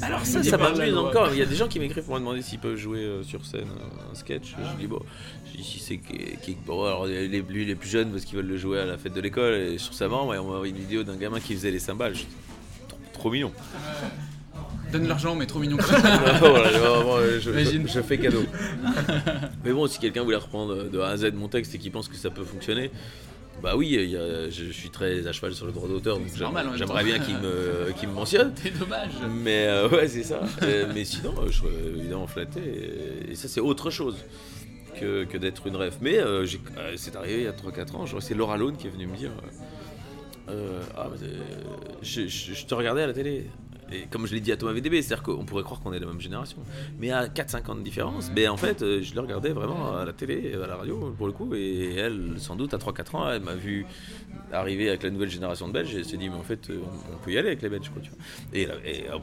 Alors 0.02 0.24
ça, 0.24 0.42
ça 0.42 0.56
m'amuse 0.58 0.96
encore. 0.96 1.30
Il 1.32 1.38
y 1.38 1.42
a 1.42 1.46
des 1.46 1.56
gens 1.56 1.68
qui 1.68 1.80
m'écrivent 1.80 2.04
pour 2.04 2.14
me 2.14 2.20
demander 2.20 2.42
s'ils 2.42 2.58
peuvent 2.60 2.76
jouer 2.76 3.00
euh, 3.00 3.22
sur 3.22 3.44
scène 3.44 3.62
euh, 3.68 4.12
un 4.12 4.14
sketch. 4.14 4.54
Je 4.58 4.80
dis 4.80 4.86
bon, 4.86 5.00
je 5.52 5.56
dis 5.58 5.64
si 5.64 5.78
c'est 5.80 6.00
bon, 6.66 6.84
alors 6.84 7.06
les, 7.06 7.28
lui 7.28 7.64
les 7.64 7.74
plus 7.74 7.88
jeunes 7.88 8.10
parce 8.10 8.24
qu'ils 8.24 8.36
veulent 8.36 8.46
le 8.46 8.56
jouer 8.56 8.80
à 8.80 8.84
la 8.84 8.98
fête 8.98 9.14
de 9.14 9.20
l'école 9.20 9.54
et 9.54 9.78
sur 9.78 9.94
sa 9.94 10.08
main, 10.08 10.22
ouais, 10.24 10.38
on 10.38 10.44
m'a 10.48 10.54
envoyé 10.54 10.72
une 10.72 10.78
vidéo 10.80 11.02
d'un 11.02 11.16
gamin 11.16 11.40
qui 11.40 11.54
faisait 11.54 11.70
les 11.70 11.78
cymbales. 11.78 12.14
Je 12.14 12.20
dis, 12.20 12.28
trop, 12.88 12.98
trop 13.12 13.30
mignon. 13.30 13.52
Donne 14.94 15.08
l'argent, 15.08 15.34
mais 15.34 15.46
trop 15.46 15.58
mignon. 15.58 15.76
Voilà, 16.40 16.70
vraiment, 16.70 17.16
euh, 17.16 17.40
je, 17.40 17.50
Imagine. 17.50 17.88
je- 17.88 17.92
je 17.94 18.00
fais 18.00 18.16
cadeau. 18.18 18.44
Mais 19.64 19.72
bon, 19.72 19.86
si 19.88 19.98
quelqu'un 19.98 20.22
voulait 20.22 20.36
reprendre 20.36 20.84
de 20.88 20.98
A 21.00 21.08
à 21.08 21.16
Z 21.16 21.32
mon 21.34 21.48
texte 21.48 21.74
et 21.74 21.78
qu'il 21.78 21.90
pense 21.90 22.08
que 22.08 22.14
ça 22.16 22.30
peut 22.30 22.44
fonctionner, 22.44 22.90
bah 23.62 23.74
oui, 23.76 23.88
il 23.92 24.10
y 24.10 24.16
a- 24.16 24.50
je, 24.50 24.64
je 24.66 24.72
suis 24.72 24.90
très 24.90 25.26
à 25.26 25.32
cheval 25.32 25.52
sur 25.54 25.66
le 25.66 25.72
droit 25.72 25.88
d'auteur, 25.88 26.18
donc 26.18 26.28
j'aimerais 26.76 27.02
bien 27.04 27.18
qu'il 27.18 27.34
me, 27.38 27.92
qu'il 27.98 28.08
me 28.08 28.14
mentionne. 28.14 28.52
C'est 28.62 28.78
dommage. 28.78 29.10
Mais 29.42 29.66
euh, 29.66 29.88
ouais, 29.88 30.06
c'est 30.06 30.22
ça. 30.22 30.40
Euh, 30.62 30.86
mais 30.94 31.04
sinon, 31.04 31.34
euh, 31.38 31.46
je 31.50 31.58
serais 31.58 31.68
évidemment 31.96 32.26
flatté. 32.28 32.60
Et, 32.60 33.32
et 33.32 33.34
ça, 33.34 33.48
c'est 33.48 33.60
autre 33.60 33.90
chose 33.90 34.16
que, 35.00 35.24
que 35.24 35.36
d'être 35.38 35.66
une 35.66 35.76
rêve. 35.76 35.96
Mais 36.02 36.18
c'est 36.96 37.16
arrivé 37.16 37.38
il 37.38 37.44
y 37.44 37.46
a 37.48 37.52
3-4 37.52 37.96
ans. 37.96 38.04
C'est 38.20 38.34
Laura 38.34 38.56
Lone 38.58 38.76
qui 38.76 38.86
est 38.86 38.90
venue 38.90 39.06
me 39.08 39.16
dire 39.16 39.30
Ah, 40.96 41.08
je- 42.02 42.28
je 42.28 42.66
te 42.66 42.74
regardais 42.74 43.02
à 43.02 43.06
la 43.08 43.12
télé. 43.12 43.46
Et 43.92 44.06
comme 44.10 44.26
je 44.26 44.34
l'ai 44.34 44.40
dit 44.40 44.52
à 44.52 44.56
Thomas 44.56 44.72
VDB, 44.72 45.02
c'est-à-dire 45.02 45.22
qu'on 45.22 45.44
pourrait 45.44 45.62
croire 45.62 45.80
qu'on 45.80 45.92
est 45.92 46.00
de 46.00 46.04
la 46.04 46.10
même 46.10 46.20
génération. 46.20 46.58
Mais 46.98 47.10
à 47.10 47.26
4-5 47.26 47.70
ans 47.70 47.74
de 47.74 47.82
différence, 47.82 48.30
mais 48.34 48.48
en 48.48 48.56
fait, 48.56 48.82
euh, 48.82 49.02
je 49.02 49.14
le 49.14 49.20
regardais 49.20 49.50
vraiment 49.50 49.96
à 49.96 50.04
la 50.04 50.12
télé, 50.12 50.54
à 50.54 50.66
la 50.66 50.76
radio, 50.76 51.14
pour 51.16 51.26
le 51.26 51.32
coup. 51.32 51.54
Et 51.54 51.94
elle, 51.94 52.34
sans 52.38 52.56
doute, 52.56 52.74
à 52.74 52.78
3-4 52.78 53.16
ans, 53.16 53.30
elle 53.30 53.42
m'a 53.42 53.54
vu 53.54 53.86
arriver 54.52 54.88
avec 54.88 55.02
la 55.02 55.10
nouvelle 55.10 55.30
génération 55.30 55.68
de 55.68 55.72
Belges 55.72 55.94
et 55.94 55.98
elle 55.98 56.04
s'est 56.04 56.16
dit, 56.16 56.28
mais 56.28 56.36
en 56.36 56.42
fait, 56.42 56.70
euh, 56.70 56.80
on, 57.12 57.18
peut 57.18 57.32
y 57.32 57.38
aller 57.38 57.48
avec 57.48 57.62
les 57.62 57.68
Belges. 57.68 57.90
Quoi, 57.90 58.02
tu 58.02 58.10
vois. 58.10 58.18
Et, 58.52 58.68
euh, 59.10 59.18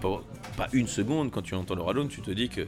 pas, 0.57 0.67
une 0.73 0.87
seconde, 0.87 1.31
quand 1.31 1.41
tu 1.41 1.55
entends 1.55 1.75
Laura 1.75 1.93
Lone, 1.93 2.07
tu 2.07 2.21
te 2.21 2.31
dis 2.31 2.49
que. 2.49 2.61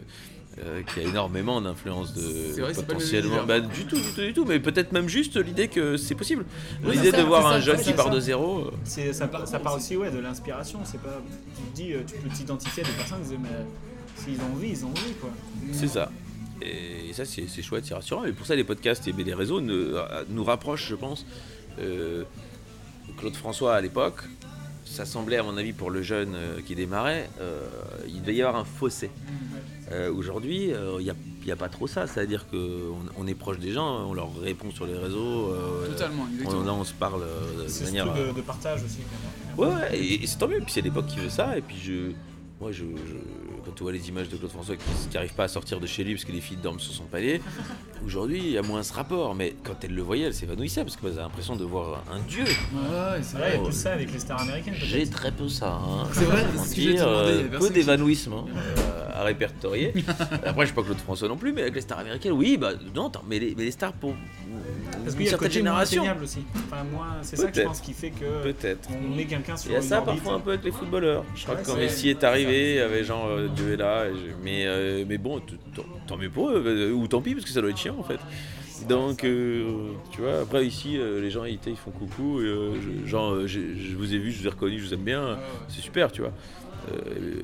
Euh, 0.60 0.84
qu'il 0.84 1.04
y 1.04 1.06
a 1.06 1.10
énormément 1.10 1.60
d'influence 1.62 2.14
de 2.14 2.62
vrai, 2.62 2.74
potentiellement 2.74 3.44
bah, 3.44 3.60
du 3.60 3.86
tout 3.86 3.96
du 3.96 4.02
tout 4.14 4.22
du 4.22 4.34
tout 4.34 4.46
mais 4.46 4.60
peut-être 4.60 4.92
même 4.92 5.10
juste 5.10 5.36
l'idée 5.38 5.68
que 5.68 5.98
c'est 5.98 6.14
possible 6.16 6.46
l'idée 6.84 7.12
de 7.12 7.22
voir 7.24 7.48
un 7.48 7.60
jeune 7.60 7.78
qui 7.78 7.86
ça. 7.86 7.94
part 7.94 8.12
de 8.12 8.20
zéro 8.20 8.60
euh, 8.68 8.72
C'est, 8.84 9.14
ça, 9.14 9.28
part, 9.28 9.48
ça 9.48 9.60
part 9.60 9.76
aussi 9.76 9.98
ouais, 9.98 10.12
de 10.12 10.20
l'inspiration. 10.20 10.80
C'est 10.84 11.02
pas, 11.02 11.22
tu 11.56 11.62
te 11.64 11.76
dis, 11.76 11.94
euh, 11.94 12.02
tu 12.06 12.16
peux 12.22 12.30
t'identifier 12.30 12.84
à 12.84 12.86
des 12.86 12.92
personnes 12.94 13.22
qui 13.24 13.30
disent, 13.30 13.38
mais 13.42 13.66
s'ils 14.16 14.40
ont 14.42 14.54
envie, 14.56 14.70
ils 14.70 14.86
ont 14.86 14.90
envie. 14.90 15.14
Quoi. 15.20 15.32
C'est 15.72 15.88
ça. 15.88 16.12
Et 16.62 17.12
ça, 17.14 17.26
c'est 17.26 17.48
c'est 17.48 17.62
chouette, 17.64 17.86
c'est 17.86 17.94
rassurant. 17.96 18.24
Et 18.26 18.32
pour 18.32 18.46
ça, 18.46 18.56
les 18.56 18.64
podcasts 18.64 19.08
et 19.08 19.12
les 19.12 19.34
réseaux 19.34 19.60
ne- 19.60 19.98
nous 20.30 20.44
rapprochent, 20.44 20.88
je 20.90 20.96
pense. 20.96 21.26
Euh, 21.80 22.24
Claude 23.18 23.36
François, 23.36 23.76
à 23.76 23.82
l'époque, 23.82 24.22
ça 24.86 25.06
semblait, 25.06 25.38
à 25.38 25.44
mon 25.44 25.58
avis, 25.58 25.74
pour 25.74 25.90
le 25.90 26.02
jeune 26.04 26.36
qui 26.66 26.76
démarrait, 26.76 27.28
euh, 27.42 27.62
il 28.08 28.22
devait 28.22 28.36
y 28.36 28.42
avoir 28.44 28.62
un 28.62 28.66
fossé. 28.66 29.10
Euh, 29.92 30.12
Aujourd'hui, 30.14 30.72
euh, 30.74 30.98
il 31.00 31.14
n'y 31.46 31.52
a, 31.52 31.56
pas 31.56 31.70
trop 31.70 31.88
ça. 31.88 32.08
C'est-à-dire 32.08 32.48
qu'on 32.50 32.96
on 33.18 33.28
est 33.28 33.34
proche 33.36 33.60
des 33.60 33.72
gens, 33.72 34.08
on 34.10 34.14
leur 34.14 34.30
répond 34.42 34.72
sur 34.72 34.86
les 34.86 34.96
réseaux. 34.98 35.52
euh, 35.54 35.88
Totalement, 35.88 36.26
on- 36.46 36.64
là, 36.64 36.74
on 36.74 36.84
se 36.84 36.94
parle 36.94 37.24
euh, 37.24 37.64
de 37.64 37.68
C'est 37.68 37.86
manière. 37.86 38.12
truc 38.14 38.28
de, 38.28 38.32
de 38.34 38.42
partage 38.42 38.84
aussi. 38.84 39.00
Ouais, 39.58 39.68
ouais, 39.68 39.98
et, 39.98 40.24
et 40.24 40.28
c'est 40.28 40.38
tant 40.38 40.48
mieux. 40.48 40.60
Puis 40.60 40.72
c'est 40.72 40.82
l'époque 40.82 41.08
qui 41.08 41.20
veut 41.20 41.30
ça. 41.30 41.58
Et 41.58 41.62
puis 41.62 41.76
je. 41.84 42.12
Moi, 42.62 42.72
je, 42.72 42.84
je- 42.86 43.64
quand 43.66 43.72
tu 43.76 43.84
vois 43.84 43.92
les 43.94 44.10
images 44.10 44.28
de 44.30 44.36
Claude 44.36 44.52
François 44.52 44.76
qui 44.76 44.84
n'arrive 45.14 45.34
pas 45.34 45.46
à 45.46 45.48
sortir 45.48 45.80
de 45.80 45.88
chez 45.88 46.04
lui 46.04 46.14
parce 46.16 46.26
que 46.26 46.34
les 46.34 46.42
filles 46.42 46.58
dorment 46.62 46.80
sur 46.82 46.94
son 46.94 47.04
palier, 47.06 47.42
aujourd'hui, 48.06 48.40
il 48.40 48.52
y 48.52 48.58
a 48.58 48.62
moins 48.62 48.84
ce 48.84 48.94
rapport. 48.94 49.36
Mais 49.36 49.56
quand 49.64 49.76
elle 49.84 49.94
le 49.96 50.02
voyait, 50.02 50.26
elle 50.26 50.34
s'évanouissait 50.34 50.84
parce 50.84 50.96
que 50.96 51.08
a 51.08 51.22
l'impression 51.22 51.56
de 51.56 51.64
voir 51.66 52.04
un 52.12 52.20
dieu. 52.22 52.44
Ouais, 52.44 53.20
c'est 53.22 53.38
vrai, 53.38 53.52
il 53.56 53.58
y 53.58 53.62
a 53.62 53.64
plus 53.66 53.74
ça 53.74 53.94
avec 53.94 54.12
les 54.14 54.20
stars 54.20 54.42
américaines. 54.42 54.76
J'ai 54.78 55.06
très 55.08 55.32
peu 55.32 55.48
ça. 55.50 55.74
Hein. 55.74 56.08
C'est 56.14 56.24
vrai, 56.26 56.46
c'est 56.58 56.70
ce 56.70 56.76
que 56.76 56.82
te 56.82 57.00
demander, 57.00 57.00
euh, 57.00 57.48
personne 57.50 57.60
peu 57.60 57.68
qui- 57.68 57.74
d'évanouissement 57.74 58.46
euh, 58.78 59.03
à 59.14 59.24
répertorier. 59.24 59.94
Après, 60.46 60.62
je 60.62 60.66
suis 60.66 60.76
pas 60.76 60.84
Claude 60.84 60.98
François 60.98 61.28
non 61.28 61.38
plus, 61.38 61.54
mais 61.54 61.62
avec 61.62 61.76
les 61.76 61.82
stars 61.82 62.00
américaines, 62.00 62.32
oui, 62.34 62.58
bah 62.58 62.72
non, 62.96 63.08
attends, 63.08 63.24
mais 63.30 63.40
les, 63.40 63.54
mais 63.56 63.64
les 63.66 63.72
stars 63.72 63.94
pour 63.94 64.14
Parce 65.04 65.14
une 65.16 65.20
qu'il 65.20 65.26
y 65.26 65.30
a 65.30 65.32
le 65.32 65.38
certaine 65.38 65.64
moins 65.64 65.86
génération. 65.86 66.04
aussi. 66.24 66.40
Enfin, 66.56 66.84
moins, 66.92 67.08
c'est 67.22 67.36
ça 67.36 67.44
que 67.44 67.48
je 67.50 67.54
Peut-être. 67.54 67.68
pense 67.68 67.82
qui 67.82 67.94
fait 67.94 68.10
que 68.12 68.44
Peut-être. 68.44 68.90
on 68.92 69.16
met 69.16 69.26
quelqu'un 69.26 69.56
sur 69.56 69.70
Il 69.70 69.74
y 69.74 69.76
a 69.76 69.80
une 69.80 69.86
ça 69.86 70.00
orbite. 70.00 70.16
parfois 70.16 70.34
un 70.34 70.40
peu 70.40 70.50
avec 70.52 70.64
les 70.66 70.72
footballeurs. 70.72 71.24
Je 71.36 71.44
crois 71.44 71.56
Ouais, 71.56 71.62
que 71.62 71.68
quand 71.68 71.78
Messi 71.78 72.10
est 72.10 72.24
arrivé, 72.24 72.72
il 72.72 72.76
y 72.78 72.80
avait 72.80 73.04
genre 73.04 73.28
euh, 73.28 73.48
Dieu 73.56 73.74
est 73.74 73.78
là. 73.78 74.06
et 74.08 74.14
je- 74.14 74.34
Mais, 74.44 74.66
euh, 74.66 75.06
mais 75.08 75.18
bon, 75.18 75.42
tant- 76.08 76.18
mieux 76.18 76.30
pour 76.30 76.50
eux, 76.50 76.64
euh, 76.66 76.92
ou 76.92 77.08
tant 77.08 77.22
pis, 77.22 77.34
parce 77.34 77.46
que 77.46 77.52
ça 77.52 77.62
doit 77.62 77.70
être 77.70 77.78
chiant 77.78 77.96
en 78.00 78.04
fait. 78.04 78.20
Donc, 78.88 79.24
euh, 79.24 79.92
tu 80.12 80.22
vois, 80.22 80.42
après 80.42 80.66
ici, 80.66 80.98
euh, 80.98 81.22
les 81.22 81.30
gens 81.32 81.46
ils, 81.46 81.58
ils 81.68 81.76
font 81.76 81.92
coucou, 81.92 82.42
et, 82.42 82.46
euh, 82.46 82.72
je- 82.82 83.08
genre, 83.10 83.32
euh, 83.34 83.48
je 83.48 83.60
vous 83.96 84.14
ai 84.14 84.18
vu, 84.18 84.32
je 84.32 84.40
vous 84.42 84.48
ai 84.48 84.50
reconnu, 84.50 84.78
je 84.80 84.86
vous 84.88 84.94
aime 84.94 85.04
bien, 85.04 85.38
c'est 85.70 85.82
super, 85.82 86.12
tu 86.12 86.22
vois. 86.22 86.34
Euh, 86.92 87.36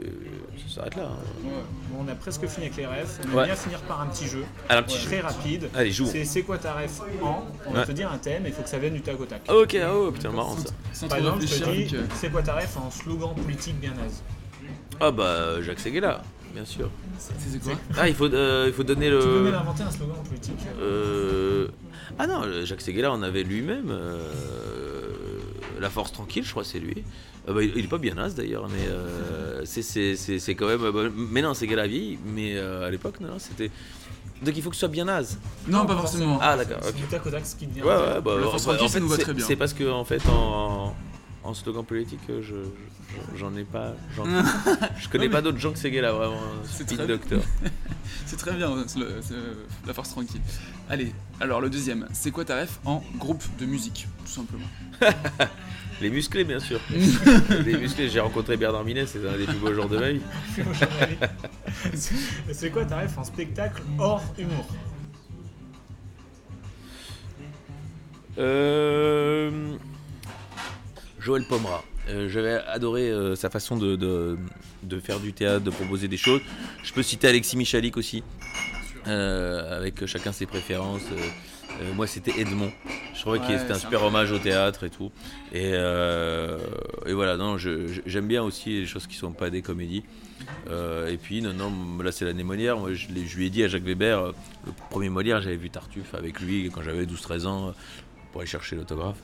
ça 0.68 0.76
s'arrête 0.76 0.96
là. 0.98 1.04
hein. 1.12 1.18
Bon, 1.44 2.04
on 2.06 2.08
a 2.08 2.16
presque 2.16 2.46
fini 2.48 2.68
avec 2.68 2.78
les 2.78 2.86
refs. 2.86 3.20
On 3.26 3.28
va 3.30 3.38
Ouais. 3.42 3.46
bien 3.46 3.56
finir 3.56 3.80
par 3.82 4.02
un 4.02 4.08
petit 4.08 4.28
jeu. 4.28 4.44
Alors, 4.68 4.84
un 4.84 4.88
petit 4.88 5.06
très 5.06 5.18
jeu. 5.18 5.24
rapide. 5.24 5.70
Allez, 5.74 5.92
joue. 5.92 6.06
C'est 6.06 6.26
c'est 6.26 6.42
quoi 6.42 6.58
ta 6.58 6.74
ref 6.74 7.02
en 7.22 7.46
On 7.66 7.72
va 7.74 7.80
Ouais. 7.82 7.86
te 7.86 7.92
dire 7.94 8.12
un 8.12 8.18
thème 8.18 8.46
et 8.46 8.50
il 8.50 8.54
faut 8.54 8.62
que 8.64 8.70
ça 8.70 8.78
vienne 8.80 8.94
du 8.94 9.02
tac 9.02 9.20
au 9.20 9.26
tac. 9.26 9.42
Ah, 9.48 9.56
ok, 9.56 9.76
ah, 9.82 9.92
oh, 9.96 10.12
putain, 10.12 10.32
marrant 10.32 10.58
ça. 10.58 10.70
Sans 10.94 11.08
Par 11.08 11.18
exemple, 11.20 11.42
je 11.48 11.56
te 11.64 11.70
dis, 11.70 11.96
c'est 12.16 12.30
quoi 12.32 12.42
ta 12.44 12.56
ref 12.56 12.76
en 12.78 12.92
slogan 12.92 13.34
politique 13.36 13.80
bien 13.80 13.92
naze 13.92 14.22
Ah 15.00 15.12
bah, 15.12 15.62
Jacques 15.62 15.80
Seguela, 15.80 16.22
bien 16.54 16.66
sûr. 16.66 16.90
C'est 17.18 17.62
quoi 17.64 17.74
Ah, 17.98 18.08
il 18.10 18.16
faut, 18.16 18.26
euh, 18.34 18.66
il 18.68 18.74
faut 18.74 18.84
donner 18.84 19.10
le. 19.10 19.20
Tu 19.20 19.26
peux 19.28 19.42
même 19.44 19.56
inventer 19.56 19.84
un 19.84 19.92
slogan 19.92 20.18
politique. 20.28 20.60
Euh, 20.82 21.68
Ah 22.18 22.28
non, 22.28 22.42
Jacques 22.66 22.82
Seguela 22.82 23.12
en 23.12 23.22
avait 23.22 23.44
lui-même. 23.44 23.90
euh, 23.92 24.20
La 25.80 25.90
Force 25.90 26.12
Tranquille, 26.12 26.44
je 26.44 26.52
crois, 26.52 26.64
c'est 26.66 26.80
lui. 26.80 27.04
Euh, 27.50 27.54
bah, 27.54 27.64
il, 27.64 27.84
est 27.84 27.88
pas 27.88 27.98
bien 27.98 28.14
naze 28.14 28.36
d'ailleurs, 28.36 28.68
mais 28.70 28.88
euh, 28.88 29.62
c'est- 29.66 29.82
c'est 29.82 30.16
c'est- 30.16 30.40
c'est 30.40 30.56
quand 30.56 30.68
même. 30.68 30.84
euh, 30.84 30.92
bah, 30.92 31.10
mais 31.16 31.42
non, 31.42 31.54
Seguela 31.54 31.88
vieilli, 31.88 32.20
mais 32.26 32.56
euh, 32.56 32.88
à 32.88 32.90
l'époque, 32.92 33.20
non, 33.20 33.40
c'était. 33.40 33.72
Donc 34.44 34.56
il 34.56 34.62
faut 34.64 34.70
que 34.70 34.76
ce 34.76 34.82
soit 34.82 34.88
bien 34.90 35.06
naze. 35.06 35.38
Non, 35.68 35.86
pas 35.86 35.96
forcément. 35.98 36.38
Ah 36.42 36.56
d'accord, 36.56 36.78
C'est 36.82 36.90
ok. 36.92 36.96
du 36.96 37.04
tac 37.04 37.26
au 37.26 37.30
tac 37.32 37.46
ce 37.46 37.56
qui 37.56 37.68
te 37.68 37.74
vient. 37.76 37.84
Ouais, 37.84 37.90
ouais, 37.90 38.22
bah, 38.22 38.32
La 38.32 38.38
alors, 38.38 38.52
Force 38.52 38.66
bah, 38.68 38.74
Tranquille, 38.78 38.86
en 38.86 38.88
ça 38.88 38.94
fait, 38.94 39.00
nous 39.02 39.08
va 39.10 39.16
c'est- 39.18 39.22
très 39.24 39.34
bien. 39.34 39.46
C'est 39.46 39.56
parce 39.58 39.74
que 39.74 39.90
en 39.92 40.06
fait, 40.06 40.22
en, 40.30 40.96
en 41.44 41.54
slogan 41.54 41.84
politique, 41.84 42.20
euh, 42.30 42.42
je 42.42 42.56
je- 42.56 43.38
j'en 43.40 43.54
ai 43.56 43.64
pas. 43.64 43.96
je 45.00 45.10
connais 45.10 45.26
Non, 45.28 45.32
pas 45.32 45.42
d'autres 45.42 45.58
gens 45.58 45.72
que 45.74 45.80
Seguela 45.80 46.12
vraiment. 46.14 46.40
C'est 46.66 46.84
Speed 46.84 46.98
très 47.00 47.08
Doctor. 47.08 47.42
c'est 48.28 48.38
très 48.38 48.54
bien, 48.54 48.72
c'est 48.88 49.00
le- 49.00 49.16
c'est 49.22 49.34
la 49.88 49.94
force 49.94 50.10
tranquille. 50.12 50.42
Allez, 50.90 51.12
alors 51.42 51.60
le 51.60 51.70
deuxième, 51.72 52.08
c'est 52.14 52.30
quoi 52.32 52.46
ta 52.46 52.62
ref 52.62 52.80
en 52.86 53.04
groupe 53.18 53.44
de 53.60 53.66
musique, 53.66 54.08
tout 54.24 54.32
simplement? 54.32 54.68
Les 56.02 56.10
musclés, 56.10 56.44
bien 56.46 56.60
sûr. 56.60 56.80
les 57.66 57.78
musclés, 57.78 58.10
j'ai 58.10 58.20
rencontré 58.22 58.56
Bernard 58.58 58.84
Minet, 58.86 59.06
c'est 59.06 59.20
un 59.28 59.38
des 59.38 59.46
plus 59.46 59.58
beaux 59.58 59.74
jours 59.74 59.90
de 59.90 59.98
ma 59.98 60.12
vie. 60.12 60.22
C'est- 61.94 62.16
c'est 62.54 62.70
quoi 62.72 62.86
ta 62.86 63.00
ref 63.02 63.18
en 63.18 63.24
spectacle 63.24 63.82
hors 63.98 64.24
humour 64.38 64.66
Euh, 68.38 69.76
Joël 71.20 71.44
Pomera. 71.48 71.84
Euh, 72.10 72.30
J'avais 72.30 72.54
adoré 72.68 73.10
euh, 73.10 73.36
sa 73.36 73.50
façon 73.50 73.76
de, 73.78 73.96
de- 73.96 74.38
de 74.84 75.00
faire 75.00 75.20
du 75.20 75.34
théâtre, 75.34 75.64
de 75.64 75.70
proposer 75.70 76.08
des 76.08 76.18
choses. 76.18 76.42
Je 76.84 76.94
peux 76.94 77.04
citer 77.04 77.28
Alexis 77.28 77.58
Michalik 77.58 77.98
aussi, 77.98 78.24
euh, 79.08 79.78
avec 79.78 80.06
chacun 80.06 80.32
ses 80.32 80.46
préférences. 80.46 81.02
Euh, 81.82 81.94
moi, 81.94 82.08
c'était 82.08 82.40
Edmond. 82.40 82.72
Je 83.14 83.22
trouvais 83.22 83.40
que 83.40 83.46
Ouais, 83.46 83.58
c'était 83.58 83.72
un 83.74 83.80
super 83.80 84.04
hommage 84.04 84.32
au 84.32 84.40
théâtre 84.40 84.84
et 84.84 84.90
tout. 84.90 85.12
Et, 85.52 85.72
euh, 85.74 86.58
et 87.06 87.14
voilà, 87.14 87.38
non, 87.38 87.58
j'aime 87.58 88.28
bien 88.28 88.44
aussi 88.44 88.82
les 88.82 88.86
choses 88.86 89.08
qui 89.08 89.16
sont 89.16 89.32
pas 89.32 89.50
des 89.50 89.62
comédies. 89.62 90.04
Euh, 90.70 91.08
et 91.08 91.18
puis, 91.18 91.42
non, 91.42 91.54
non, 91.54 91.72
là 92.04 92.12
c'est 92.12 92.26
l'année 92.26 92.44
Molière. 92.44 92.78
Moi, 92.78 92.94
je, 92.94 93.08
je 93.08 93.38
lui 93.38 93.48
ai 93.48 93.50
dit 93.50 93.64
à 93.64 93.68
Jacques 93.68 93.84
Weber, 93.84 94.28
le 94.66 94.72
premier 94.90 95.10
Molière, 95.10 95.42
j'avais 95.42 95.58
vu 95.58 95.70
Tartuffe 95.70 96.14
avec 96.16 96.40
lui 96.40 96.70
quand 96.74 96.82
j'avais 96.82 97.06
12-13 97.06 97.46
ans 97.46 97.74
pour 98.32 98.42
aller 98.42 98.50
chercher 98.50 98.76
l'autographe. 98.76 99.18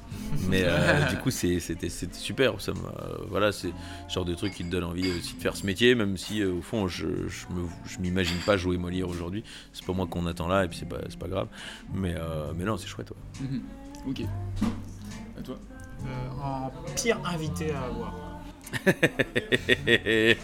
Mais 0.49 0.61
euh, 0.65 1.03
du 1.09 1.17
coup, 1.17 1.29
c'était 1.31 1.89
super. 2.11 2.59
Ça 2.59 2.73
m'a- 2.73 2.93
voilà, 3.29 3.51
c'est 3.51 3.67
le 3.67 3.73
genre 4.13 4.25
de 4.25 4.33
truc 4.35 4.53
qui 4.53 4.63
te 4.63 4.69
donne 4.71 4.83
envie 4.83 5.09
aussi 5.11 5.35
de 5.35 5.41
faire 5.41 5.55
ce 5.55 5.65
métier, 5.65 5.93
même 5.95 6.17
si 6.17 6.41
euh, 6.41 6.51
au 6.53 6.61
fond, 6.61 6.87
je, 6.87 7.07
je 7.27 7.99
m'imagine 7.99 8.37
pas 8.45 8.57
jouer 8.57 8.77
Molière 8.77 9.07
aujourd'hui. 9.09 9.43
C'est 9.73 9.85
pas 9.85 9.93
moi 9.93 10.07
qu'on 10.07 10.25
attend 10.25 10.47
là, 10.47 10.65
et 10.65 10.67
puis 10.67 10.77
c'est 10.79 10.89
pas, 10.89 10.97
pas 11.19 11.27
grave. 11.27 11.47
Mais, 11.93 12.15
euh, 12.17 12.51
mais 12.55 12.63
non, 12.65 12.77
c'est 12.77 12.87
chouette. 12.87 13.11
ouais. 13.11 13.47
Mhm. 13.47 13.61
Ok. 14.09 14.21
À 15.37 15.41
toi 15.41 15.57
Euh, 16.05 16.41
En 16.43 16.71
pire 16.95 17.19
invité 17.25 17.71
à 17.71 17.81
avoir. 17.83 18.13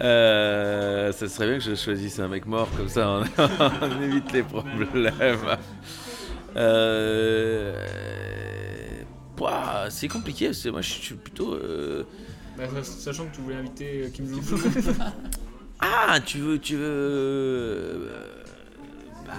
Euh, 0.00 1.12
ça 1.12 1.28
serait 1.28 1.46
bien 1.46 1.58
que 1.58 1.64
je 1.64 1.74
choisisse 1.74 2.18
un 2.20 2.28
mec 2.28 2.46
mort 2.46 2.68
comme 2.76 2.88
ça, 2.88 3.10
on, 3.10 3.24
on 3.98 4.02
évite 4.02 4.32
les 4.32 4.42
problèmes. 4.42 4.78
Euh, 6.56 7.74
ouah, 9.38 9.86
c'est 9.90 10.08
compliqué, 10.08 10.46
parce 10.46 10.62
que 10.62 10.68
moi 10.70 10.80
je 10.82 10.90
suis 10.90 11.14
plutôt. 11.14 11.54
euh, 11.54 12.04
Bah, 12.58 12.64
sachant 12.82 13.26
que 13.26 13.34
tu 13.36 13.40
voulais 13.42 13.56
inviter 13.56 14.02
euh, 14.04 14.08
Kim 14.10 14.26
Jong-un. 14.26 15.12
Ah, 15.82 16.20
tu 16.20 16.38
veux, 16.40 16.58
tu 16.58 16.76
veux. 16.76 16.82
euh, 16.84 18.08
Bah, 19.26 19.32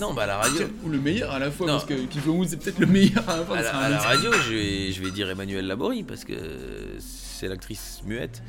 non, 0.00 0.12
bah 0.12 0.24
à 0.24 0.26
la 0.26 0.36
radio. 0.38 0.66
Ou 0.84 0.88
le 0.88 0.98
meilleur 0.98 1.30
à 1.30 1.38
la 1.38 1.52
fois, 1.52 1.68
Non. 1.68 1.74
parce 1.74 1.84
que 1.84 1.94
Kim 2.06 2.20
Jong-un 2.24 2.48
c'est 2.48 2.56
peut-être 2.56 2.80
le 2.80 2.86
meilleur 2.86 3.28
à 3.28 3.36
la 3.36 3.44
fois. 3.44 3.58
À 3.58 3.62
la, 3.62 3.96
à 3.96 3.98
radio, 4.00 4.32
je 4.32 4.52
vais, 4.54 4.90
je 4.92 5.00
vais 5.04 5.12
dire 5.12 5.30
Emmanuel 5.30 5.66
Laborie 5.68 6.02
parce 6.02 6.24
que 6.24 6.34
c'est 7.38 7.48
l'actrice 7.48 8.00
muette. 8.04 8.42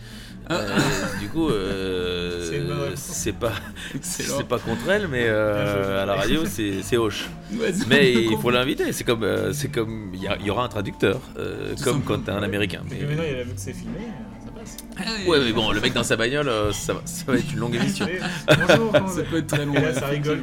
Ah. 0.49 0.55
Euh, 0.55 0.77
du 1.19 1.27
coup, 1.29 1.49
euh, 1.49 2.47
C'est 2.95 3.33
pas, 3.33 3.51
c'est 4.01 4.47
pas 4.47 4.57
contre 4.59 4.89
elle, 4.89 5.07
mais 5.07 5.25
euh, 5.27 6.01
à 6.03 6.05
la 6.05 6.15
radio, 6.15 6.43
c'est 6.45 6.97
Hoche. 6.97 7.29
Ouais, 7.53 7.71
mais 7.87 8.11
il 8.31 8.37
faut 8.37 8.49
l'inviter. 8.49 8.91
C'est 8.91 9.03
comme, 9.03 9.23
euh, 9.23 9.53
c'est 9.53 9.69
comme, 9.69 10.11
il 10.13 10.21
y, 10.23 10.27
a- 10.27 10.37
il 10.39 10.45
y 10.45 10.49
aura 10.49 10.63
un 10.63 10.67
traducteur, 10.69 11.21
euh, 11.37 11.75
comme 11.83 12.01
quand 12.03 12.19
t'es 12.25 12.31
un 12.31 12.41
Américain. 12.43 12.81
Mais 12.89 12.97
Mais, 13.01 13.05
maintenant, 13.07 13.23
il 13.29 13.35
a 13.39 13.43
vu 13.43 13.51
que 13.53 13.59
c'est 13.61 13.73
filmé, 13.73 13.99
ça 14.43 14.51
passe. 14.51 15.27
ouais, 15.27 15.39
mais 15.39 15.53
bon, 15.53 15.71
le 15.71 15.79
mec 15.81 15.93
dans 15.93 16.03
sa 16.03 16.15
bagnole, 16.15 16.51
ça, 16.73 16.93
va, 16.93 17.01
ça 17.05 17.23
va 17.27 17.37
être 17.37 17.51
une 17.53 17.59
longue 17.59 17.75
émission. 17.75 18.07
Bonjour, 18.47 18.91
comment 18.91 19.07
Ça 19.07 19.21
peut 19.23 19.37
être 19.37 19.47
très 19.47 19.65
long. 19.65 19.73
Là, 19.73 19.93
ça 19.93 20.07
rigole. 20.07 20.39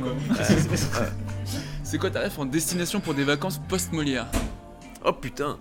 C'est 1.83 1.99
quoi 1.99 2.11
ta 2.11 2.21
ref 2.23 2.39
en 2.39 2.45
destination 2.47 3.01
pour 3.01 3.15
des 3.15 3.25
vacances 3.25 3.61
post-Molière? 3.69 4.27
Oh 5.05 5.13
putain 5.13 5.57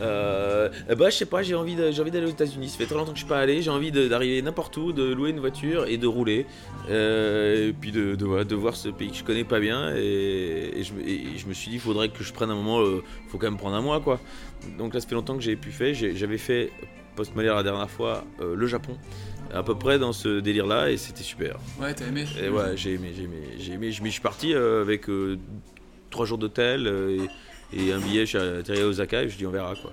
euh, 0.00 0.68
bah 0.96 1.10
je 1.10 1.16
sais 1.16 1.26
pas, 1.26 1.42
j'ai 1.42 1.54
envie 1.54 1.76
j'ai 1.92 2.00
envie 2.02 2.10
d'aller 2.10 2.26
aux 2.26 2.30
États-Unis. 2.30 2.68
Ça 2.68 2.78
fait 2.78 2.86
très 2.86 2.94
longtemps 2.94 3.12
que 3.12 3.18
je 3.18 3.22
suis 3.24 3.28
pas 3.28 3.38
allé. 3.40 3.62
J'ai 3.62 3.70
envie 3.70 3.90
d'arriver 3.90 4.40
n'importe 4.42 4.76
où, 4.76 4.92
de 4.92 5.12
louer 5.12 5.30
une 5.30 5.40
voiture 5.40 5.86
et 5.86 5.96
de 5.98 6.06
rouler. 6.06 6.46
Euh, 6.90 7.68
et 7.68 7.72
puis 7.72 7.92
de, 7.92 8.14
de, 8.14 8.24
voilà, 8.24 8.44
de 8.44 8.54
voir 8.54 8.76
ce 8.76 8.88
pays 8.88 9.10
que 9.10 9.16
je 9.16 9.24
connais 9.24 9.44
pas 9.44 9.60
bien. 9.60 9.94
Et, 9.96 10.72
et 10.76 10.82
je, 10.84 10.92
me- 10.94 11.06
et 11.06 11.36
je 11.36 11.46
me 11.46 11.52
suis 11.54 11.68
dit, 11.70 11.76
il 11.76 11.80
faudrait 11.80 12.08
que 12.08 12.22
je 12.22 12.32
prenne 12.32 12.50
un 12.50 12.54
moment. 12.54 12.80
euh, 12.80 13.02
faut 13.28 13.38
quand 13.38 13.46
même 13.50 13.58
prendre 13.58 13.76
un 13.76 13.82
mois 13.82 14.00
quoi. 14.00 14.20
Donc 14.78 14.94
là, 14.94 15.00
ça 15.00 15.08
fait 15.08 15.14
longtemps 15.14 15.36
que 15.36 15.42
j'ai 15.42 15.56
pu 15.56 15.70
faire. 15.70 15.94
J'avais 15.94 16.38
fait 16.38 16.70
post-Molière 17.16 17.56
la 17.56 17.62
dernière 17.64 17.90
fois 17.90 18.24
euh, 18.40 18.54
le 18.54 18.66
Japon. 18.66 18.96
À 19.52 19.62
peu 19.62 19.74
près 19.74 19.98
dans 19.98 20.12
ce 20.12 20.40
délire 20.40 20.66
là 20.66 20.90
et 20.90 20.96
c'était 20.98 21.22
super. 21.22 21.56
Ouais, 21.80 21.94
t'as 21.94 22.06
aimé 22.06 22.26
Et 22.40 22.50
ouais, 22.50 22.76
j'ai 22.76 22.94
aimé, 22.94 23.12
j'ai 23.16 23.22
aimé, 23.24 23.36
j'ai 23.58 23.72
aimé. 23.72 23.86
Mais 24.02 24.08
je 24.08 24.12
suis 24.12 24.20
parti 24.20 24.52
avec 24.54 25.08
euh, 25.08 25.38
trois 26.10 26.26
jours 26.26 26.36
d'hôtel 26.38 26.86
et, 26.86 27.22
et 27.72 27.92
un 27.92 27.98
billet. 27.98 28.26
Je 28.26 28.62
suis 28.62 28.80
à 28.82 28.86
Osaka 28.86 29.22
et 29.22 29.28
je 29.28 29.36
dis 29.36 29.46
on 29.46 29.50
verra 29.50 29.74
quoi. 29.74 29.92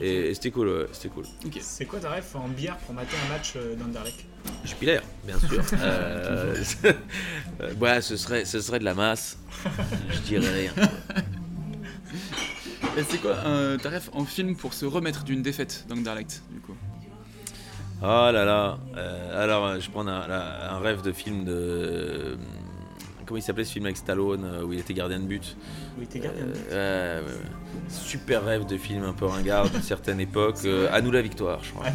Et, 0.00 0.28
et 0.30 0.34
c'était 0.34 0.50
cool, 0.50 0.68
ouais, 0.68 0.86
c'était 0.92 1.08
cool. 1.08 1.24
Ok. 1.46 1.58
C'est 1.62 1.86
quoi 1.86 1.98
ta 1.98 2.10
ref 2.10 2.34
en 2.36 2.48
bière 2.48 2.76
pour 2.78 2.94
mater 2.94 3.16
un 3.26 3.32
match 3.32 3.54
euh, 3.56 3.74
d'Anderlecht? 3.76 4.24
Jupiler, 4.64 5.00
bien 5.24 5.38
sûr. 5.38 5.62
euh, 5.80 6.54
ouais, 7.80 8.02
ce 8.02 8.16
serait, 8.16 8.44
ce 8.44 8.60
serait 8.60 8.78
de 8.78 8.84
la 8.84 8.94
masse. 8.94 9.38
Je 10.12 10.18
dirais 10.20 10.52
rien. 10.52 10.72
Et 12.98 13.02
c'est 13.08 13.18
quoi 13.18 13.32
euh, 13.46 13.76
ta 13.78 13.90
ref 13.90 14.10
en 14.12 14.24
film 14.24 14.54
pour 14.56 14.74
se 14.74 14.84
remettre 14.86 15.24
d'une 15.24 15.42
défaite 15.42 15.86
d'Anderlecht, 15.88 16.42
du 16.50 16.60
coup? 16.60 16.74
Oh 18.02 18.04
là 18.04 18.44
là. 18.44 18.78
euh, 18.96 19.42
alors, 19.42 19.80
je 19.80 19.90
prends 19.90 20.06
un, 20.06 20.30
un 20.30 20.78
rêve 20.78 21.00
de 21.02 21.12
film 21.12 21.44
de. 21.44 22.36
Comment 23.26 23.38
il 23.38 23.42
s'appelait 23.42 23.64
ce 23.64 23.72
film 23.72 23.86
avec 23.86 23.96
Stallone 23.96 24.44
euh, 24.44 24.62
où 24.62 24.72
il 24.72 24.78
était 24.78 24.94
gardien 24.94 25.18
de 25.18 25.24
but 25.24 25.56
Où 25.98 26.00
il 26.00 26.04
était 26.04 26.20
gardien 26.20 26.44
de 26.46 26.52
but. 26.52 26.60
Euh, 26.70 27.20
ouais, 27.20 27.26
ouais, 27.26 27.32
ouais. 27.32 27.40
Super 27.88 28.44
rêve 28.44 28.66
de 28.66 28.76
film 28.78 29.02
un 29.02 29.12
peu 29.12 29.26
ringard 29.26 29.68
d'une 29.68 29.82
certaine 29.82 30.20
époque. 30.20 30.58
euh, 30.64 30.88
à 30.92 31.00
nous 31.00 31.10
la 31.10 31.22
victoire, 31.22 31.58
je 31.64 31.72
crois. 31.72 31.86
Ah, 31.88 31.92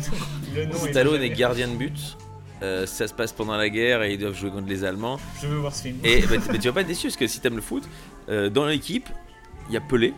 le 0.54 0.66
nom 0.66 0.74
Stallone 0.76 1.22
est 1.22 1.30
gardien 1.30 1.68
de 1.70 1.76
but. 1.76 2.18
Euh, 2.62 2.86
ça 2.86 3.08
se 3.08 3.14
passe 3.14 3.32
pendant 3.32 3.56
la 3.56 3.70
guerre 3.70 4.04
et 4.04 4.14
ils 4.14 4.20
doivent 4.20 4.36
jouer 4.36 4.52
contre 4.52 4.68
les 4.68 4.84
Allemands. 4.84 5.20
Je 5.42 5.48
veux 5.48 5.58
voir 5.58 5.74
ce 5.74 5.84
film. 5.84 5.98
Et 6.04 6.22
bah, 6.22 6.36
tu 6.60 6.68
vas 6.68 6.74
pas 6.74 6.82
être 6.82 6.88
déçu 6.88 7.08
parce 7.08 7.18
que 7.18 7.28
si 7.28 7.40
t'aimes 7.40 7.56
le 7.56 7.62
foot, 7.62 7.84
dans 8.28 8.66
l'équipe, 8.66 9.10
il 9.70 9.74
y 9.74 9.78
a 9.78 9.82
Pelé. 9.82 10.14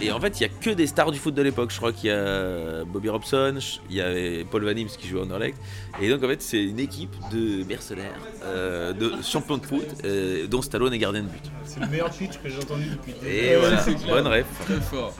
Et 0.00 0.12
en 0.12 0.20
fait, 0.20 0.38
il 0.38 0.42
y 0.42 0.46
a 0.46 0.48
que 0.48 0.70
des 0.70 0.86
stars 0.86 1.10
du 1.10 1.18
foot 1.18 1.34
de 1.34 1.42
l'époque. 1.42 1.70
Je 1.70 1.76
crois 1.78 1.92
qu'il 1.92 2.10
y 2.10 2.12
a 2.12 2.84
Bobby 2.84 3.08
Robson, 3.08 3.58
il 3.88 3.96
y 3.96 4.00
avait 4.00 4.44
Paul 4.44 4.64
Van 4.64 4.76
Imst 4.76 4.98
qui 4.98 5.08
joue 5.08 5.18
en 5.18 5.22
Anderlecht. 5.22 5.58
Et 6.00 6.10
donc, 6.10 6.22
en 6.22 6.28
fait, 6.28 6.42
c'est 6.42 6.62
une 6.62 6.78
équipe 6.78 7.14
de 7.32 7.64
mercenaires, 7.64 8.20
euh, 8.44 8.92
de 8.92 9.12
champions 9.22 9.56
de 9.56 9.64
foot, 9.64 9.86
euh, 10.04 10.46
dont 10.46 10.60
Stallone 10.60 10.92
est 10.92 10.98
gardien 10.98 11.22
de 11.22 11.28
but. 11.28 11.50
C'est 11.64 11.80
le 11.80 11.86
meilleur 11.86 12.10
pitch 12.10 12.38
que 12.42 12.48
j'ai 12.48 12.58
entendu 12.58 12.90
depuis 12.90 13.14
des 13.22 13.28
Et 13.28 13.56
voilà, 13.56 13.82
bonne 14.08 14.26
ref. 14.26 14.46
Très 14.64 14.80
fort. 14.80 15.14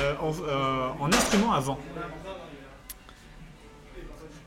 Euh, 0.00 0.14
en, 0.20 0.32
euh, 0.32 0.88
en 1.00 1.08
instrument 1.08 1.52
avant, 1.52 1.78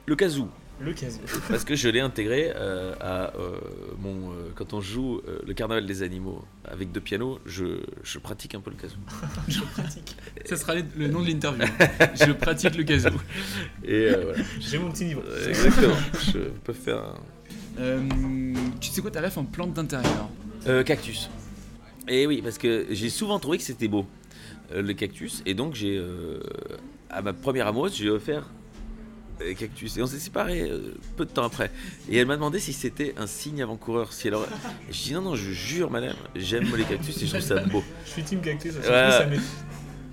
Le 0.05 0.15
kazoo. 0.15 0.47
Le 0.83 0.93
casou. 0.93 1.19
Parce 1.49 1.63
que 1.63 1.75
je 1.75 1.87
l'ai 1.89 1.99
intégré 1.99 2.51
euh, 2.55 2.93
à 2.99 3.35
euh, 3.37 3.57
mon. 3.99 4.31
euh, 4.31 4.49
quand 4.55 4.73
on 4.73 4.81
joue 4.81 5.21
euh, 5.27 5.39
le 5.45 5.53
carnaval 5.53 5.85
des 5.85 6.03
animaux 6.03 6.43
avec 6.65 6.91
deux 6.91 7.01
pianos, 7.01 7.39
je, 7.45 7.81
je 8.03 8.19
pratique 8.19 8.55
un 8.55 8.59
peu 8.61 8.71
le 8.71 8.77
kazoo. 8.77 8.97
Je 9.47 9.61
pratique. 9.61 10.15
Ça 10.45 10.55
sera 10.57 10.73
le- 10.75 11.07
nom 11.07 11.21
de 11.21 11.27
l'interview. 11.27 11.65
Je 12.15 12.31
pratique 12.31 12.75
le 12.75 12.83
kazoo. 12.83 13.09
Et 13.83 13.93
euh, 14.09 14.21
voilà. 14.25 14.43
J'ai 14.59 14.77
mon 14.79 14.91
petit 14.91 15.05
niveau. 15.05 15.21
Exactement. 15.47 15.95
Je 16.33 16.39
peux 16.63 16.73
faire 16.73 16.97
un. 16.97 17.15
Euh, 17.79 18.01
tu 18.79 18.89
sais 18.91 19.01
quoi 19.01 19.11
ta 19.11 19.21
ref 19.21 19.37
en 19.37 19.45
plante 19.45 19.73
d'intérieur 19.73 20.29
Euh, 20.67 20.83
cactus. 20.83 21.29
Et 22.07 22.27
oui, 22.27 22.41
parce 22.41 22.57
que 22.57 22.87
j'ai 22.89 23.09
souvent 23.09 23.39
trouvé 23.39 23.57
que 23.57 23.63
c'était 23.63 23.87
beau, 23.87 24.05
euh, 24.73 24.81
le 24.81 24.93
cactus. 24.93 25.41
Et 25.45 25.53
donc, 25.53 25.75
j'ai. 25.75 25.97
euh, 25.97 26.39
à 27.09 27.21
ma 27.21 27.33
première 27.33 27.67
amoureuse, 27.67 27.95
j'ai 27.95 28.09
offert 28.09 28.49
cactus. 29.57 29.97
Et 29.97 30.01
on 30.01 30.07
s'est 30.07 30.19
séparés 30.19 30.69
euh, 30.69 30.93
peu 31.17 31.25
de 31.25 31.31
temps 31.31 31.43
après. 31.45 31.71
Et 32.09 32.17
elle 32.17 32.27
m'a 32.27 32.35
demandé 32.35 32.59
si 32.59 32.73
c'était 32.73 33.13
un 33.17 33.27
signe 33.27 33.61
avant-coureur. 33.61 34.13
Si 34.13 34.27
elle 34.27 34.35
aurait... 34.35 34.47
Et 34.89 34.93
je 34.93 35.03
dis 35.03 35.13
non, 35.13 35.21
non, 35.21 35.35
je 35.35 35.51
jure, 35.51 35.89
madame, 35.91 36.15
j'aime 36.35 36.65
les 36.75 36.83
cactus 36.83 37.21
et 37.21 37.25
je 37.25 37.31
trouve 37.31 37.41
ça 37.41 37.59
beau. 37.65 37.83
Je 38.05 38.11
suis 38.11 38.23
team 38.23 38.41
cactus. 38.41 38.75
parce 38.75 38.87
que 38.87 38.91
Ouais. 38.91 39.35
ça 39.37 39.43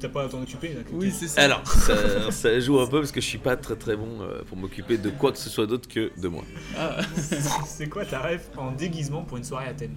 T'as 0.01 0.09
pas 0.09 0.27
à 0.27 0.29
t'en 0.29 0.41
occuper. 0.43 0.69
là. 0.75 0.81
Oui, 0.93 1.11
c'est 1.11 1.27
ça. 1.27 1.43
Alors, 1.43 1.67
ça, 1.67 2.31
ça 2.31 2.61
joue 2.61 2.79
un 2.79 2.87
peu 2.87 3.01
parce 3.01 3.11
que 3.11 3.21
je 3.21 3.27
suis 3.27 3.39
pas 3.39 3.57
très 3.57 3.75
très 3.75 3.97
bon 3.97 4.21
euh, 4.21 4.43
pour 4.47 4.57
m'occuper 4.57 4.97
de 4.97 5.11
quoi 5.11 5.33
que 5.33 5.39
ce 5.39 5.51
soit 5.51 5.67
d'autre 5.67 5.89
que 5.89 6.13
de 6.17 6.29
moi. 6.29 6.45
Ah. 6.77 6.99
C'est 7.67 7.89
quoi 7.89 8.05
ta 8.05 8.21
rêve 8.21 8.43
en 8.57 8.71
déguisement 8.71 9.23
pour 9.25 9.39
une 9.39 9.43
soirée 9.45 9.67
à 9.67 9.75
thème? 9.75 9.97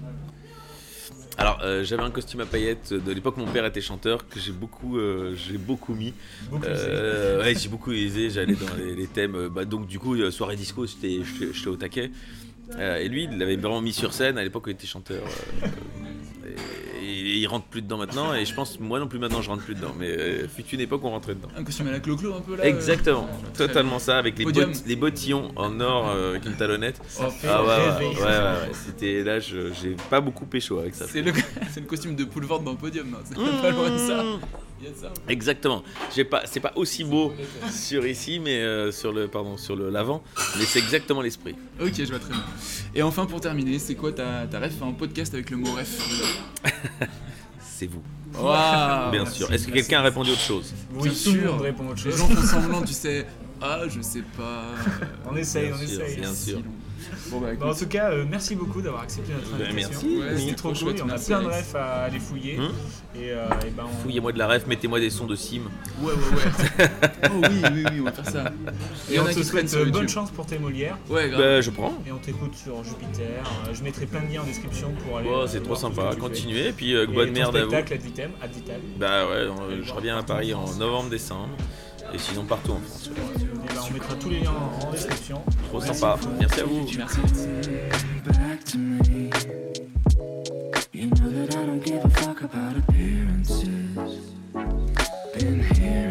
Alors, 1.38 1.60
euh, 1.64 1.84
j'avais 1.84 2.04
un 2.04 2.12
costume 2.12 2.42
à 2.42 2.46
paillettes 2.46 2.94
de 2.94 3.12
l'époque 3.12 3.38
où 3.38 3.40
mon 3.42 3.52
père 3.52 3.66
était 3.66 3.82
chanteur 3.82 4.28
que 4.28 4.40
j'ai 4.40 4.52
beaucoup, 4.52 4.98
euh, 4.98 5.36
j'ai 5.36 5.58
beaucoup 5.58 5.94
mis. 5.94 6.14
Beaucoup 6.50 6.66
Euh, 6.66 7.42
ouais, 7.42 7.56
j'ai 7.56 7.70
beaucoup 7.70 7.92
usé. 7.92 8.30
J'allais 8.30 8.56
dans 8.56 8.74
les, 8.78 8.96
les 8.96 9.08
thèmes. 9.08 9.48
Bah, 9.48 9.66
donc, 9.66 9.88
du 9.88 9.98
coup, 9.98 10.16
soirée 10.32 10.56
disco, 10.56 10.86
j'étais, 10.86 11.22
au 11.68 11.76
taquet. 11.76 12.12
Et 12.80 13.08
lui, 13.10 13.24
il 13.24 13.38
l'avait 13.38 13.56
vraiment 13.56 13.82
mis 13.82 13.94
sur 13.94 14.14
scène 14.14 14.38
à 14.38 14.44
l'époque 14.44 14.68
où 14.68 14.70
il 14.70 14.74
était 14.74 14.88
chanteur. 14.88 15.24
et, 16.46 16.56
et 17.32 17.38
il 17.38 17.48
rentre 17.48 17.66
plus 17.66 17.82
dedans 17.82 17.98
maintenant. 17.98 18.34
Et 18.34 18.46
je 18.46 18.54
pense, 18.54 18.80
moi 18.80 19.00
non 19.00 19.08
plus 19.08 19.20
maintenant, 19.20 19.42
je 19.42 19.50
rentre 19.50 19.64
plus 19.64 19.76
dedans. 19.76 19.94
Mais 19.98 20.08
euh, 20.10 20.48
fut 20.48 20.66
une 20.68 20.82
époque 20.82 21.04
où 21.04 21.08
on 21.08 21.12
rentrait 21.12 21.36
dedans. 21.36 21.48
Un 21.58 21.64
costume 21.64 21.88
à 21.88 21.92
la 21.92 22.00
clo-clo 22.00 22.34
un 22.36 22.42
peu 22.42 22.56
là 22.56 22.64
euh, 22.64 22.68
Exactement, 22.68 23.28
Très 23.54 23.68
totalement 23.68 24.00
ça, 24.00 24.18
avec 24.18 24.38
les, 24.38 24.46
bot- 24.46 24.84
les 24.86 24.96
bottillons 24.96 25.52
en 25.56 25.80
or 25.80 26.10
euh, 26.10 26.32
avec 26.32 26.46
une 26.46 26.56
talonnette. 26.56 27.00
Ça 27.08 27.30
fait 27.30 27.48
ah 27.50 27.64
ouais, 27.64 28.08
ouais, 28.10 28.22
ouais, 28.22 28.72
c'était 28.74 29.24
là, 29.24 29.40
j'ai 29.40 29.96
pas 30.10 30.22
beaucoup 30.22 30.46
pécho 30.46 30.80
avec 30.80 30.96
ça. 30.96 31.06
C'est 31.08 31.22
le, 31.22 31.32
le 31.76 31.82
costume 31.88 32.16
de 32.16 32.24
Poulvord 32.26 32.62
dans 32.62 32.76
Podium, 32.76 33.10
non 33.10 33.18
C'est 33.24 33.36
pas 33.36 33.72
loin 33.72 33.90
de 33.92 33.98
ça. 33.98 34.24
Il 34.84 34.86
y 34.86 34.90
a 34.90 34.94
de 34.94 34.98
ça. 34.98 35.14
Exactement. 35.28 35.84
J'ai 36.16 36.24
pas, 36.26 36.42
c'est 36.46 36.60
pas 36.60 36.72
aussi 36.76 37.04
beau 37.04 37.34
sur 37.72 38.04
ici, 38.08 38.40
mais 38.40 38.62
euh, 38.62 38.92
sur 38.92 39.14
le, 39.14 39.28
pardon, 39.28 39.56
sur 39.56 39.76
le 39.76 39.92
l'avant, 39.92 40.24
mais 40.58 40.66
c'est 40.66 40.80
exactement 40.80 41.22
l'esprit. 41.22 41.56
Ok, 41.80 41.92
je 41.98 42.06
vois 42.06 42.18
très 42.18 42.34
bien. 42.34 42.44
Et 42.96 43.04
enfin, 43.04 43.28
pour 43.28 43.40
terminer, 43.42 43.78
c'est 43.78 43.94
quoi 43.94 44.12
ta, 44.12 44.48
ta 44.50 44.60
ref 44.60 44.82
Un 44.82 44.92
podcast 44.94 45.36
avec 45.36 45.52
le 45.52 45.58
mot 45.58 45.72
ref? 45.76 46.00
C'est 47.82 47.88
vous. 47.88 48.04
Waouh, 48.40 49.10
Bien 49.10 49.26
sûr. 49.26 49.52
Est-ce 49.52 49.66
que 49.66 49.72
quelqu'un 49.72 50.02
a 50.02 50.04
répondu 50.04 50.30
autre 50.30 50.40
chose 50.42 50.72
Oui, 50.94 51.10
Bien 51.10 51.12
tout 51.24 51.32
le 51.34 51.40
sûr. 51.42 51.52
monde 51.54 51.62
répond 51.62 51.88
autre 51.90 52.02
Les 52.06 52.12
chose. 52.12 52.20
gens 52.20 52.28
font 52.28 52.48
semblant, 52.62 52.82
tu 52.84 52.94
sais. 52.94 53.26
Ah, 53.60 53.80
je 53.90 54.00
sais 54.02 54.22
pas. 54.38 54.66
On 55.28 55.36
essaye, 55.36 55.70
Bien 55.70 55.74
on 55.76 55.88
sûr, 55.88 56.02
essaye. 56.04 56.20
bien 56.20 56.34
sûr. 56.36 56.60
Bon, 57.30 57.40
bah, 57.40 57.48
Bah, 57.60 57.68
en 57.68 57.74
tout 57.76 57.88
cas, 57.88 58.12
euh, 58.12 58.26
merci 58.30 58.56
beaucoup 58.56 58.82
d'avoir 58.82 59.04
accepté 59.04 59.32
notre 59.34 59.52
Ben, 59.58 59.66
invitation. 59.68 60.08
merci. 60.10 60.18
Ouais, 60.20 60.38
C'était 60.38 60.56
trop 60.56 60.74
cool. 60.74 60.96
on 61.04 61.10
a 61.10 61.18
plein 61.20 61.42
de 61.42 61.48
refs 61.48 61.76
à 61.76 62.04
aller 62.04 62.20
fouiller. 62.20 62.60
Et, 63.16 63.32
euh, 63.32 63.46
et 63.66 63.70
ben, 63.72 63.84
on- 63.86 64.02
Fouillez-moi 64.04 64.32
de 64.32 64.38
la 64.40 64.48
ref, 64.48 64.68
mettez-moi 64.68 65.00
des 65.00 65.10
sons 65.10 65.26
de 65.28 65.36
sim. 65.36 65.62
Ouais, 66.02 66.14
ouais, 66.14 66.14
ouais. 66.14 66.90
oh 67.26 67.42
oui, 67.50 67.62
oui, 67.74 67.84
oui, 67.92 68.00
on 68.02 68.04
va 68.06 68.12
faire 68.12 68.30
ça. 68.30 68.44
Et 69.12 69.20
on 69.20 69.26
te 69.26 69.44
souhaite 69.44 69.74
euh, 69.74 69.80
YouTube. 69.80 69.94
bonne 69.94 70.10
chance 70.10 70.32
pour 70.32 70.46
tes 70.46 70.58
Molières. 70.60 70.98
Ouais, 71.10 71.30
grave. 71.30 71.42
Bah, 71.42 71.62
je 71.62 71.70
prends. 71.72 71.94
Et 72.08 72.12
on 72.12 72.18
t'écoute 72.18 72.56
sur 72.56 72.84
Jupiter. 72.84 73.44
Euh, 73.68 73.74
je 73.74 73.84
mettrai 73.84 74.06
plein 74.06 74.22
de 74.22 74.32
liens 74.34 74.42
en 74.42 74.46
description 74.46 74.92
pour 75.06 75.18
aller. 75.18 75.30
Oh, 75.32 75.46
c'est 75.48 75.62
trop 75.64 75.76
sympa. 75.76 76.12
Continuez, 76.20 76.68
et 76.70 76.72
puis 76.74 76.96
euh, 76.96 77.06
bonne 77.08 77.32
merde 77.32 77.56
à 77.56 77.66
vous. 77.66 77.72
spectacle 77.72 77.94
ad 77.94 78.02
vitam, 78.02 78.32
ad 78.42 78.52
vitam. 78.54 78.82
Bah 78.98 79.28
ouais, 79.28 79.48
je 79.84 79.92
reviens 79.94 80.18
à 80.18 80.24
Paris 80.24 80.54
en 80.54 80.66
novembre-décembre. 80.76 81.56
Et 82.14 82.18
sinon 82.18 82.44
partout 82.44 82.72
en 82.74 82.80
France. 82.82 83.10
On 83.80 83.94
mettra 83.94 84.16
tous 84.16 84.30
les 84.30 84.40
liens 84.42 84.52
en, 84.52 84.92
description. 84.92 85.42
Trop 85.70 85.80
Merci 85.80 86.00
sympa. 86.00 86.18
beaucoup. 86.18 86.34
Merci 86.40 86.60
à 86.60 86.66
vous. 86.66 86.88
Merci. 86.98 87.18
back 88.26 88.64
to 88.66 88.78
me. 88.78 89.30
You 90.94 91.08
know 91.08 91.30
that 91.32 91.56
I 91.56 91.66
don't 91.66 91.80
give 91.84 92.04
a 92.04 92.10
fuck 92.10 92.42
about 92.42 92.78
appearances. 92.78 93.64
Been 95.34 95.64
hearing 95.76 96.11